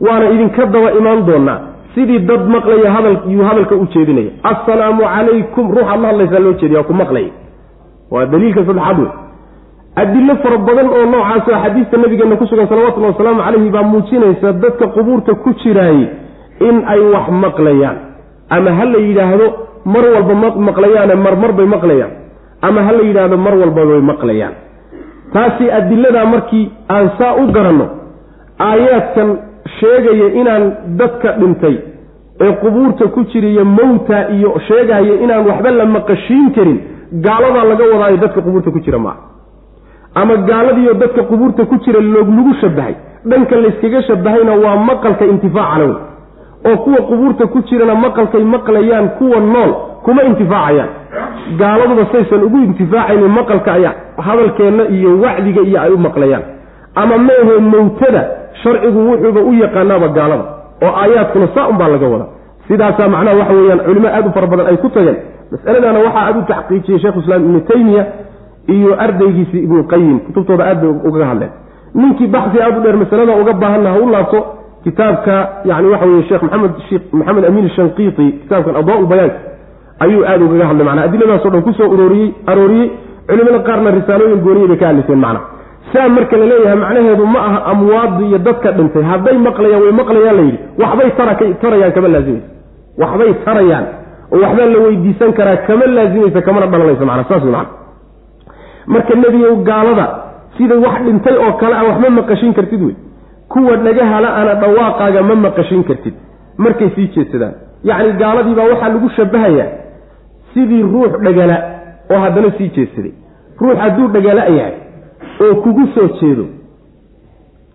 waana 0.00 0.30
idinka 0.34 0.66
daba 0.66 0.90
imaan 0.98 1.24
doonaa 1.26 1.58
sidii 1.94 2.18
dad 2.28 2.42
maqlaya 2.54 2.90
hadal 2.96 3.16
yuu 3.28 3.44
hadalka 3.44 3.74
u 3.74 3.86
jeedinaya. 3.94 4.30
Assalaamu 4.52 5.02
calaykum 5.14 5.70
ruuxaad 5.76 6.00
la 6.02 6.08
hadlaysaa 6.08 6.38
loo 6.44 6.52
jeediya 6.60 6.82
ku 6.82 6.92
maqlaya 6.94 7.30
waa 8.10 8.26
daliilka 8.26 8.64
saddexaad 8.66 8.98
wey 8.98 9.08
adilo 10.02 10.34
fara 10.42 10.58
badan 10.68 10.88
oo 10.96 11.04
noocaasoo 11.12 11.58
xadiista 11.64 11.96
nabigeena 12.02 12.36
ku 12.40 12.46
sugan 12.50 12.68
salawatullahi 12.72 13.12
wasalaamu 13.14 13.42
calayhi 13.46 13.70
baa 13.76 13.82
muujinaysa 13.92 14.52
dadka 14.64 14.86
qubuurta 14.96 15.34
ku 15.44 15.50
jiraayey 15.62 16.06
in 16.68 16.76
ay 16.94 17.00
wax 17.14 17.26
maqlayaan. 17.44 17.96
Ama 18.56 18.70
ha 18.78 18.84
la 18.92 18.98
yidhaahdo 19.08 19.46
mar 19.94 20.04
walba 20.14 20.34
ma 20.42 20.48
maqlayaane 20.68 21.14
marmar 21.26 21.52
bay 21.58 21.66
maqlayaan. 21.74 22.12
Ama 22.68 22.80
ha 22.86 22.92
la 22.98 23.02
yidhaahdo 23.08 23.36
mar 23.46 23.54
walba 23.62 23.82
bay 23.90 24.00
maqlayaan. 24.12 24.54
Taasi 25.34 25.70
adiladaa 25.78 26.24
markii 26.34 26.64
aan 26.94 27.06
saa 27.18 27.34
u 27.42 27.46
garanno 27.56 27.86
aayaadkan 28.68 29.28
sheegaya 29.80 30.26
inaan 30.40 30.64
dadka 31.00 31.32
dhintay 31.40 31.76
ee 32.44 32.52
qubuurta 32.62 33.04
ku 33.14 33.20
jiriyo 33.32 33.64
mawta 33.64 34.18
iyo 34.36 34.50
sheegaya 34.68 35.14
inaan 35.24 35.46
waxba 35.50 35.70
la 35.80 35.86
maqashiin 35.96 36.46
karin 36.56 36.78
gaaladaa 37.26 37.64
laga 37.70 37.84
wadaayo 37.92 38.16
dadka 38.24 38.40
qubuurta 38.46 38.70
ku 38.76 38.80
jira 38.86 38.98
maaha 38.98 39.29
ama 40.14 40.36
gaaladiiyo 40.36 40.94
dadka 40.94 41.22
qubuurta 41.22 41.64
ku 41.64 41.76
jira 41.84 42.00
looglagu 42.00 42.54
shabahay 42.60 42.94
dhanka 43.30 43.56
layskaga 43.56 44.02
shabahayna 44.02 44.52
waa 44.64 44.76
maqalka 44.76 45.24
intifaacana 45.24 45.84
wey 45.84 45.96
oo 46.70 46.76
kuwa 46.84 47.00
qubuurta 47.10 47.46
ku 47.46 47.58
jirana 47.68 47.94
maqalkay 47.94 48.44
maqlayaan 48.44 49.08
kuwa 49.18 49.40
nool 49.40 49.72
kuma 50.04 50.22
intifaacayaan. 50.24 50.88
Gaaladuba 51.60 52.04
saysan 52.12 52.42
ugu 52.46 52.58
intifaacaynin 52.68 53.30
maqalka 53.38 53.72
ayaa 53.72 53.94
hadalkeenna 54.26 54.84
iyo 54.96 55.10
wacdiga 55.20 55.60
iyo 55.62 55.80
ay 55.80 55.90
u 55.92 55.98
maqlayaan. 55.98 56.42
Ama 56.94 57.18
meehe 57.18 57.54
mawtada 57.72 58.22
sharcigu 58.62 59.00
wuxuuba 59.10 59.40
u 59.40 59.52
yaqaanaaba 59.62 60.08
gaalada. 60.08 60.44
Oo 60.84 60.92
aayaadkuna 61.02 61.48
saa 61.54 61.68
unbaa 61.68 61.88
laga 61.88 62.08
wada 62.08 62.26
sidaasaa 62.68 63.08
macnaha 63.08 63.36
waxa 63.40 63.54
weeyaan 63.58 63.80
culimo 63.86 64.08
aad 64.08 64.26
u 64.26 64.32
fara 64.36 64.46
badan 64.46 64.66
ay 64.66 64.76
ku 64.76 64.88
tageen. 64.88 65.16
Masaladana 65.52 65.98
waxaa 66.06 66.24
aad 66.28 66.36
u 66.36 66.42
taxqiijiyey 66.52 66.98
shekhu 67.04 67.20
islaam 67.20 67.42
ibnu 67.46 67.60
taymiya 67.70 68.02
iyo 68.68 69.00
ardaygiisii 69.04 69.62
ibnuqayim 69.66 70.18
kutubtooda 70.26 70.64
aad 70.64 70.80
bay 70.80 70.90
ugaga 71.08 71.26
hadleen. 71.26 71.50
Ninkii 71.94 72.26
baxsi 72.26 72.62
aad 72.62 72.78
u 72.78 72.80
dheer 72.82 72.96
masalada 72.96 73.32
uga 73.42 73.52
baahanna 73.52 73.90
ha 73.92 73.98
u 73.98 74.08
laabto 74.10 74.38
kitaabka 74.84 75.34
yani 75.64 75.88
waxa 75.88 76.06
weye 76.06 76.22
sheekh 76.28 76.42
maxamed 76.42 76.72
maxamed 77.12 77.44
amiin 77.44 77.68
shanqiiti 77.76 78.26
kitaabkan 78.42 78.76
adaa 78.76 79.02
bayaanka 79.12 79.38
ayuu 80.04 80.24
aada 80.24 80.44
ugaga 80.44 80.66
hadlay. 80.66 80.84
Macnaa 80.86 81.04
adiladaasoo 81.08 81.50
dhan 81.50 81.62
ku 81.62 81.72
soo 81.72 81.88
uroriyey 81.94 82.28
arooriyey 82.46 82.90
culimada 83.28 83.58
qaarna 83.68 83.90
risaalooyin 83.98 84.40
gooniyay 84.44 84.68
bay 84.68 84.78
ka 84.82 84.86
hadliseen 84.90 85.18
macna 85.24 85.40
saa 85.92 86.08
marka 86.16 86.36
la 86.36 86.46
leeyahay 86.52 86.78
macnaheedu 86.84 87.26
ma 87.34 87.40
aha 87.48 87.58
amwaadu 87.72 88.24
iyo 88.28 88.38
dadka 88.38 88.72
dhintay. 88.72 89.02
Hadday 89.02 89.36
maqlayaan 89.48 89.82
way 89.82 89.92
maqlayaan 90.00 90.36
la 90.36 90.42
yidhi. 90.48 90.58
Waxbay 90.82 91.10
tarayaan 91.62 91.92
kama 91.96 92.08
laazimaysa 92.08 92.48
waxbay 93.02 93.30
tarayaan. 93.44 93.84
Oo 94.32 94.38
waxbaa 94.44 94.66
la 94.74 94.78
weydiisan 94.84 95.32
karaa 95.38 95.56
kama 95.66 95.86
laazimaysa 95.96 96.40
kamana 96.46 96.66
dhalanaysa 96.72 97.04
macna 97.10 97.24
saas 97.28 97.42
wey 97.44 97.52
macna 97.52 97.70
marka 98.86 99.14
nebigow 99.14 99.56
gaalada 99.68 100.06
sida 100.56 100.74
wax 100.84 101.02
dhintay 101.06 101.36
oo 101.44 101.52
kale 101.60 101.74
a 101.74 101.82
wax 101.88 101.98
ma 102.04 102.10
maqashin 102.10 102.52
kartid 102.54 102.82
wey. 102.82 102.96
Kuwa 103.48 103.76
dhagahala 103.76 104.28
ana 104.40 104.54
dhawaaqaaga 104.54 105.22
ma 105.22 105.34
maqashin 105.34 105.82
kartid. 105.84 106.14
Markay 106.58 106.90
sii 106.94 107.08
jeedsadaan 107.14 107.54
yacni 107.84 108.12
gaaladii 108.22 108.54
baa 108.54 108.68
waxaa 108.72 108.88
lagu 108.94 109.08
shabahayaa 109.16 109.68
sidii 110.54 110.82
ruux 110.82 111.12
dhagala 111.24 111.56
oo 112.12 112.18
haddana 112.24 112.50
sii 112.58 112.68
jeedsaday 112.76 113.12
ruux 113.60 113.76
hadduu 113.82 114.08
dhagala 114.08 114.44
yahay 114.58 114.74
oo 115.44 115.54
kugu 115.62 115.86
soo 115.94 116.08
jeedo 116.20 116.44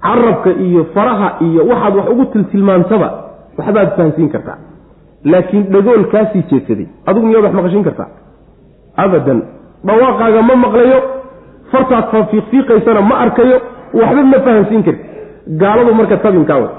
carabka 0.01 0.49
iyo 0.65 0.83
faraha 0.93 1.29
iyo 1.47 1.61
waxaad 1.67 1.95
wax 1.95 2.07
ugu 2.13 2.25
tiltilmaantaba 2.25 3.09
waxbaad 3.57 3.89
fahansiin 3.97 4.29
kartaa. 4.29 4.57
Laakiin 5.31 5.63
dhagool 5.73 6.03
kaa 6.11 6.25
sii 6.33 6.43
jeedsaday 6.51 6.87
adigu 7.05 7.25
miyaad 7.27 7.43
wax 7.45 7.53
maqashin 7.53 7.83
kartaa? 7.83 8.09
Abadan 8.97 9.41
dhawaaqaaga 9.87 10.41
ma 10.49 10.55
maqlayo 10.65 10.97
fartaad 11.71 12.05
fafiiqfiiqaysana 12.13 13.01
ma 13.09 13.15
arkayo 13.25 13.57
waxba 14.01 14.23
ma 14.33 14.39
fahansiin 14.47 14.83
karti 14.87 15.03
gaaladu 15.61 15.93
marka 15.99 16.17
tabinkaa 16.25 16.59
wa 16.63 16.69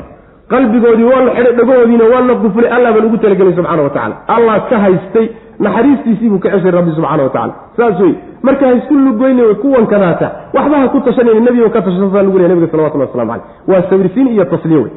qalbigoodii 0.52 1.08
waa 1.12 1.22
la 1.26 1.32
xidhay 1.36 1.54
dhagahoodiina 1.60 2.04
waa 2.12 2.22
la 2.30 2.34
qufulay 2.44 2.70
allah 2.76 2.90
baan 2.94 3.04
ugu 3.08 3.18
talagelay 3.24 3.54
subxana 3.58 3.82
wa 3.82 3.90
tacala 3.96 4.14
allah 4.36 4.56
ka 4.70 4.76
haystay 4.84 5.26
naxariistiisii 5.66 6.28
buu 6.32 6.38
ka 6.44 6.50
ceshay 6.54 6.70
rabbi 6.78 6.90
subxana 6.98 7.22
wa 7.26 7.30
tacala 7.36 7.54
saas 7.76 8.00
wey 8.04 8.12
marka 8.48 8.66
haysku 8.70 8.94
lugoyne 9.06 9.42
way 9.48 9.54
kuwan 9.64 9.86
kadaata 9.92 10.26
waxba 10.56 10.76
ha 10.82 10.88
ku 10.94 11.00
tashanayna 11.08 11.40
nebigo 11.48 11.70
ka 11.76 11.82
tashasa 11.86 12.22
lagu 12.26 12.38
lehy 12.38 12.48
nabiga 12.52 12.68
salawatullah 12.74 13.08
waslamu 13.08 13.30
caleyh 13.32 13.44
waa 13.70 13.82
sawirsiin 13.90 14.28
iyo 14.34 14.44
tasliye 14.54 14.80
wey 14.84 14.92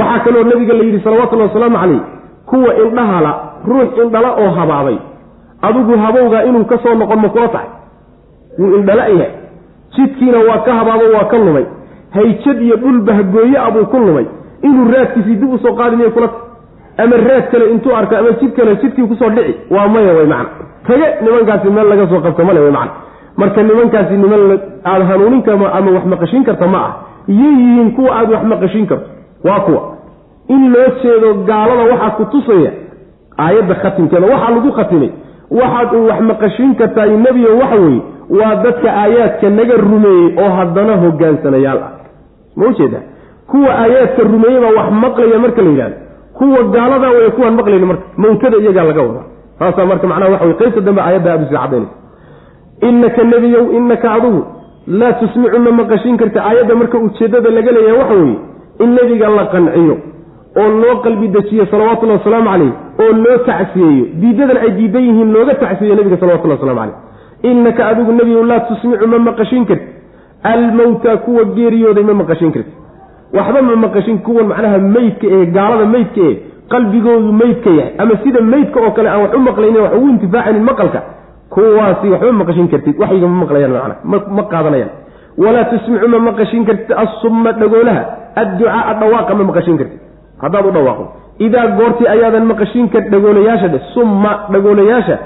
waxaa 0.00 0.24
kaloo 0.24 0.44
nabiga 0.52 0.74
la 0.78 0.84
yidhi 0.88 1.00
salawatullahi 1.04 1.48
wasalaamu 1.50 1.78
caleyh 1.82 2.00
kuwa 2.50 2.70
indhahala 2.84 3.32
ruux 3.70 3.90
indhala 4.04 4.30
oo 4.42 4.50
habaabay 4.58 4.96
adigu 5.62 5.98
habowgaa 6.04 6.42
inuu 6.44 6.64
ka 6.64 6.78
soo 6.82 6.94
noqon 6.94 7.20
ma 7.22 7.28
kula 7.28 7.48
tahay. 7.48 7.68
Wuu 8.58 8.76
indhala 8.76 9.08
yahay. 9.08 9.30
Jidkiina 9.96 10.38
waa 10.48 10.58
ka 10.66 10.74
habaabo 10.74 11.04
waa 11.14 11.24
ka 11.30 11.38
lumay. 11.38 11.64
Hayjad 12.14 12.62
iyo 12.62 12.76
dhul 12.76 13.00
bahgooye 13.00 13.56
a 13.58 13.70
buu 13.70 13.86
ku 13.86 13.96
lumay. 13.98 14.26
Inuu 14.62 14.90
raadkiisii 14.92 15.36
dib 15.36 15.52
u 15.52 15.58
soo 15.58 15.74
qaadi 15.78 15.96
miyay 15.96 16.10
kula 16.10 16.28
tahay. 16.28 16.48
Ama 16.98 17.16
raad 17.16 17.50
kale 17.50 17.70
intuu 17.72 17.94
arko 17.96 18.16
ama 18.16 18.30
jid 18.40 18.52
kale 18.56 18.76
jidkii 18.82 19.06
ku 19.08 19.14
soo 19.14 19.30
dhici. 19.30 19.54
Waa 19.70 19.88
maya 19.88 20.12
way 20.14 20.26
macna. 20.26 20.50
Tage 20.86 21.06
nimankaasi 21.24 21.70
meel 21.70 21.88
laga 21.88 22.06
soo 22.08 22.20
qabto 22.20 22.44
male 22.44 22.60
way 22.60 22.70
macna. 22.70 22.92
Marka 23.36 23.62
nimankaasi 23.62 24.14
niman 24.16 24.58
aada 24.84 25.04
hanuunin 25.04 25.42
karma 25.42 25.72
ama 25.72 25.90
wax 25.90 26.04
maqashin 26.06 26.44
karta 26.44 26.66
ma 26.66 26.78
ah. 26.78 26.92
Yay 27.28 27.54
yihiin 27.60 27.90
kuwa 27.96 28.10
aada 28.16 28.32
wax 28.36 28.44
maqashin 28.44 28.86
karto. 28.86 29.06
Waa 29.44 29.60
kuwa. 29.60 29.80
In 30.48 30.72
loo 30.72 30.88
jeedo 31.02 31.34
gaalada 31.48 31.82
waxaa 31.92 32.10
ku 32.10 32.24
tusaya 32.24 32.70
aayadda 33.38 33.74
khatimkeeda. 33.74 34.26
Waxaa 34.26 34.50
lagu 34.50 34.72
khatimay 34.72 35.10
waxaad 35.58 35.94
uu 35.98 36.06
wax 36.10 36.20
maqashin 36.30 36.74
kartaa 36.80 37.06
nebiyo 37.26 37.58
waxa 37.58 37.76
weeye 37.84 38.02
waa 38.40 38.54
dadka 38.64 38.88
aayaadka 39.02 39.50
naga 39.50 39.74
rumeeyey 39.76 40.28
oo 40.42 40.50
haddana 40.58 40.96
hogaansanayaal 41.04 41.78
ah. 41.86 41.92
Ma 42.56 42.66
ujeeda 42.66 43.00
kuwa 43.50 43.70
aayaadka 43.82 44.22
rumeeyey 44.32 44.60
baa 44.64 44.74
wax 44.78 44.88
maqlaya 45.04 45.38
marka 45.44 45.62
la 45.62 45.70
yidhahdo 45.70 45.96
kuwa 46.38 46.62
gaalada 46.74 47.08
way 47.16 47.30
kuwaan 47.30 47.54
maqlayni 47.60 47.86
marka 47.86 48.02
mawtada 48.16 48.56
iyagaa 48.58 48.84
laga 48.90 49.02
wadaa. 49.02 49.26
Taasaa 49.58 49.86
marka 49.86 50.06
macnaha 50.06 50.30
waxa 50.32 50.44
wey 50.46 50.54
qaybta 50.60 50.80
dambe 50.80 51.00
aayadda 51.02 51.32
aad 51.32 51.42
u 51.42 51.46
sii 51.48 51.56
cadaynaysa 51.56 51.96
innaka 52.88 53.24
nebiyow 53.32 53.64
innaka 53.78 54.12
adugu 54.12 54.42
laa 54.86 55.12
tusmicu 55.12 55.58
ma 55.66 55.70
maqashin 55.80 56.16
karta. 56.16 56.44
Aayadda 56.48 56.74
marka 56.74 56.98
ujeeddada 56.98 57.50
laga 57.50 57.72
leeyahay 57.76 57.98
waxa 58.00 58.14
weeye 58.14 58.38
in 58.84 58.90
nebiga 58.98 59.28
la 59.38 59.44
qanciyo 59.54 59.96
oo 60.56 60.68
loo 60.82 60.96
qalbi 61.04 61.28
dejiyo 61.36 61.66
salawatullahi 61.72 62.18
wasalaamu 62.20 62.50
caleyh 62.50 62.72
oo 63.04 63.12
loo 63.24 63.38
tacsiyeeyo 63.48 64.04
diidadan 64.22 64.56
ay 64.64 64.70
diidan 64.78 65.02
yihiin 65.08 65.32
looga 65.36 65.54
tacsiyeyo 65.64 65.94
nebiga 66.00 66.16
salawatullah 66.22 66.58
waslamu 66.60 66.80
caleyh 66.80 66.96
innaka 67.50 67.82
adigu 67.90 68.12
nebiyow 68.20 68.42
laa 68.50 68.60
tusmicu 68.70 69.06
ma 69.12 69.18
maqashin 69.28 69.64
karti 69.70 69.88
almowta 70.52 71.16
kuwa 71.16 71.44
geeriyooday 71.56 72.04
ma 72.10 72.14
maqashin 72.22 72.52
karti 72.56 72.72
waxba 73.38 73.62
ma 73.68 73.76
maqashin 73.86 74.18
kuwan 74.26 74.46
macnaha 74.52 74.78
meydka 74.96 75.26
ee 75.36 75.46
gaalada 75.56 75.86
meydka 75.94 76.20
ee 76.30 76.34
qalbigoodu 76.72 77.32
meydka 77.42 77.70
yahay 77.78 77.92
ama 78.02 78.14
sida 78.24 78.40
meydka 78.52 78.78
oo 78.86 78.90
kale 78.96 79.08
aan 79.12 79.22
wax 79.24 79.32
u 79.34 79.40
maqlaynin 79.48 79.82
wax 79.84 79.92
ugu 79.98 80.08
intifaacaynin 80.14 80.64
maqalka 80.70 81.00
kuwaasi 81.54 82.06
waxba 82.14 82.32
maqashin 82.42 82.68
kartid. 82.72 82.94
Waxyiga 83.02 83.26
ma 83.32 83.36
maqlayaan 83.44 83.72
macna 83.72 84.18
ma 84.36 84.42
qaadanayaan. 84.52 84.90
Walaa 85.42 85.64
tusmicu 85.72 86.08
ma 86.12 86.18
maqashin 86.28 86.62
kartid. 86.68 86.92
Assumma 87.04 87.52
dhagoolaha 87.60 88.02
adducaaa 88.42 88.92
dhawaaqa 89.00 89.32
ma 89.38 89.44
maqashin 89.50 89.76
kartid 89.80 89.98
haddaad 90.42 90.66
u 90.66 90.72
dhawaaqdo 90.76 91.06
idaa 91.46 91.66
goortii 91.78 92.08
ayaadan 92.14 92.44
maqashin 92.52 92.88
kar 92.94 93.02
dhagoolayaasha 93.14 93.68
dhe 93.74 93.80
summa 93.94 94.32
dhagoolayaasha 94.52 95.16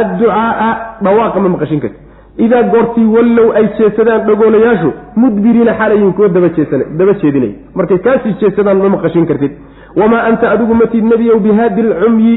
adducaaa 0.00 0.72
dhawaaqa 1.06 1.40
ma 1.44 1.48
maqashin 1.54 1.80
kartid. 1.84 2.00
Idaa 2.44 2.62
goortii 2.72 3.06
wallow 3.14 3.48
ay 3.58 3.66
jeesadaan 3.78 4.26
dhagoolayaashu 4.28 4.88
mudbiriina 5.22 5.72
xalayin 5.80 6.12
kuwa 6.16 6.28
daba 6.28 6.48
jeedinay. 7.22 7.52
Markay 7.74 7.98
kaasii 8.06 8.34
jeesadaan 8.40 8.78
ma 8.84 8.88
maqashin 8.96 9.26
kartid. 9.30 9.52
Wamaa 10.00 10.22
anta 10.30 10.50
adigu 10.54 10.74
matid 10.74 11.04
nebiyow 11.12 11.38
bihaadi 11.46 11.82
lcumyi 11.90 12.34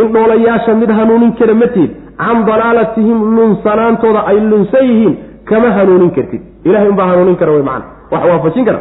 in 0.00 0.06
dhoolayaasha 0.14 0.74
mid 0.82 0.90
hanuunin 0.98 1.32
kara 1.38 1.54
matid 1.62 1.90
can 2.18 2.38
dalaalatihim 2.48 3.18
lunsanaantooda 3.36 4.20
ay 4.30 4.38
lunsan 4.50 4.84
yihiin 4.90 5.14
kama 5.50 5.68
hanuunin 5.78 6.10
kartid. 6.16 6.42
Ilahay 6.64 6.88
unbaa 6.88 7.08
hanuunin 7.12 7.36
kara 7.36 7.52
wy 7.52 7.62
macana 7.62 7.84
wax 8.12 8.22
waafajin 8.30 8.64
kara. 8.64 8.80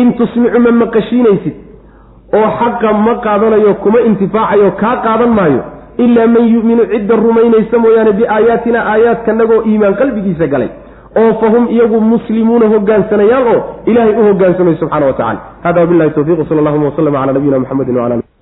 In 0.00 0.12
tusmicu 0.18 0.58
ma 0.66 0.70
maqashiinaysid 0.82 1.54
oo 2.38 2.48
xaqa 2.60 2.92
ma 3.06 3.14
qaadanayo 3.26 3.74
kuma 3.84 4.00
intifaacayo 4.10 4.70
kaa 4.82 4.96
qaadan 5.06 5.32
maayo 5.38 5.60
ilaa 6.04 6.26
man 6.36 6.44
yu'minu 6.54 6.82
cidda 6.92 7.16
rumaynaysa 7.26 7.78
mooyaane 7.84 8.12
biaayaatina 8.20 8.80
aayaadkanagoo 8.92 9.60
iimaan 9.70 9.94
qalbigiisa 10.00 10.46
galay 10.54 10.70
oo 11.22 11.30
fahum 11.40 11.64
iyagu 11.74 12.00
muslimuuna 12.12 12.66
hogaansanayaal 12.74 13.46
oo 13.54 13.60
ilaahay 13.90 14.14
u 14.20 14.24
hogaansamay 14.28 14.76
subxana 14.82 15.06
wa 15.10 15.12
tacala 15.18 15.40
hada 15.66 15.80
wabilahi 15.84 16.10
towfiq 16.18 16.48
sal 16.48 16.58
allahuma 16.62 16.86
waslama 16.90 17.18
cala 17.20 17.32
nabiyina 17.38 17.58
mxamedi 17.64 17.92
wala 17.98 18.33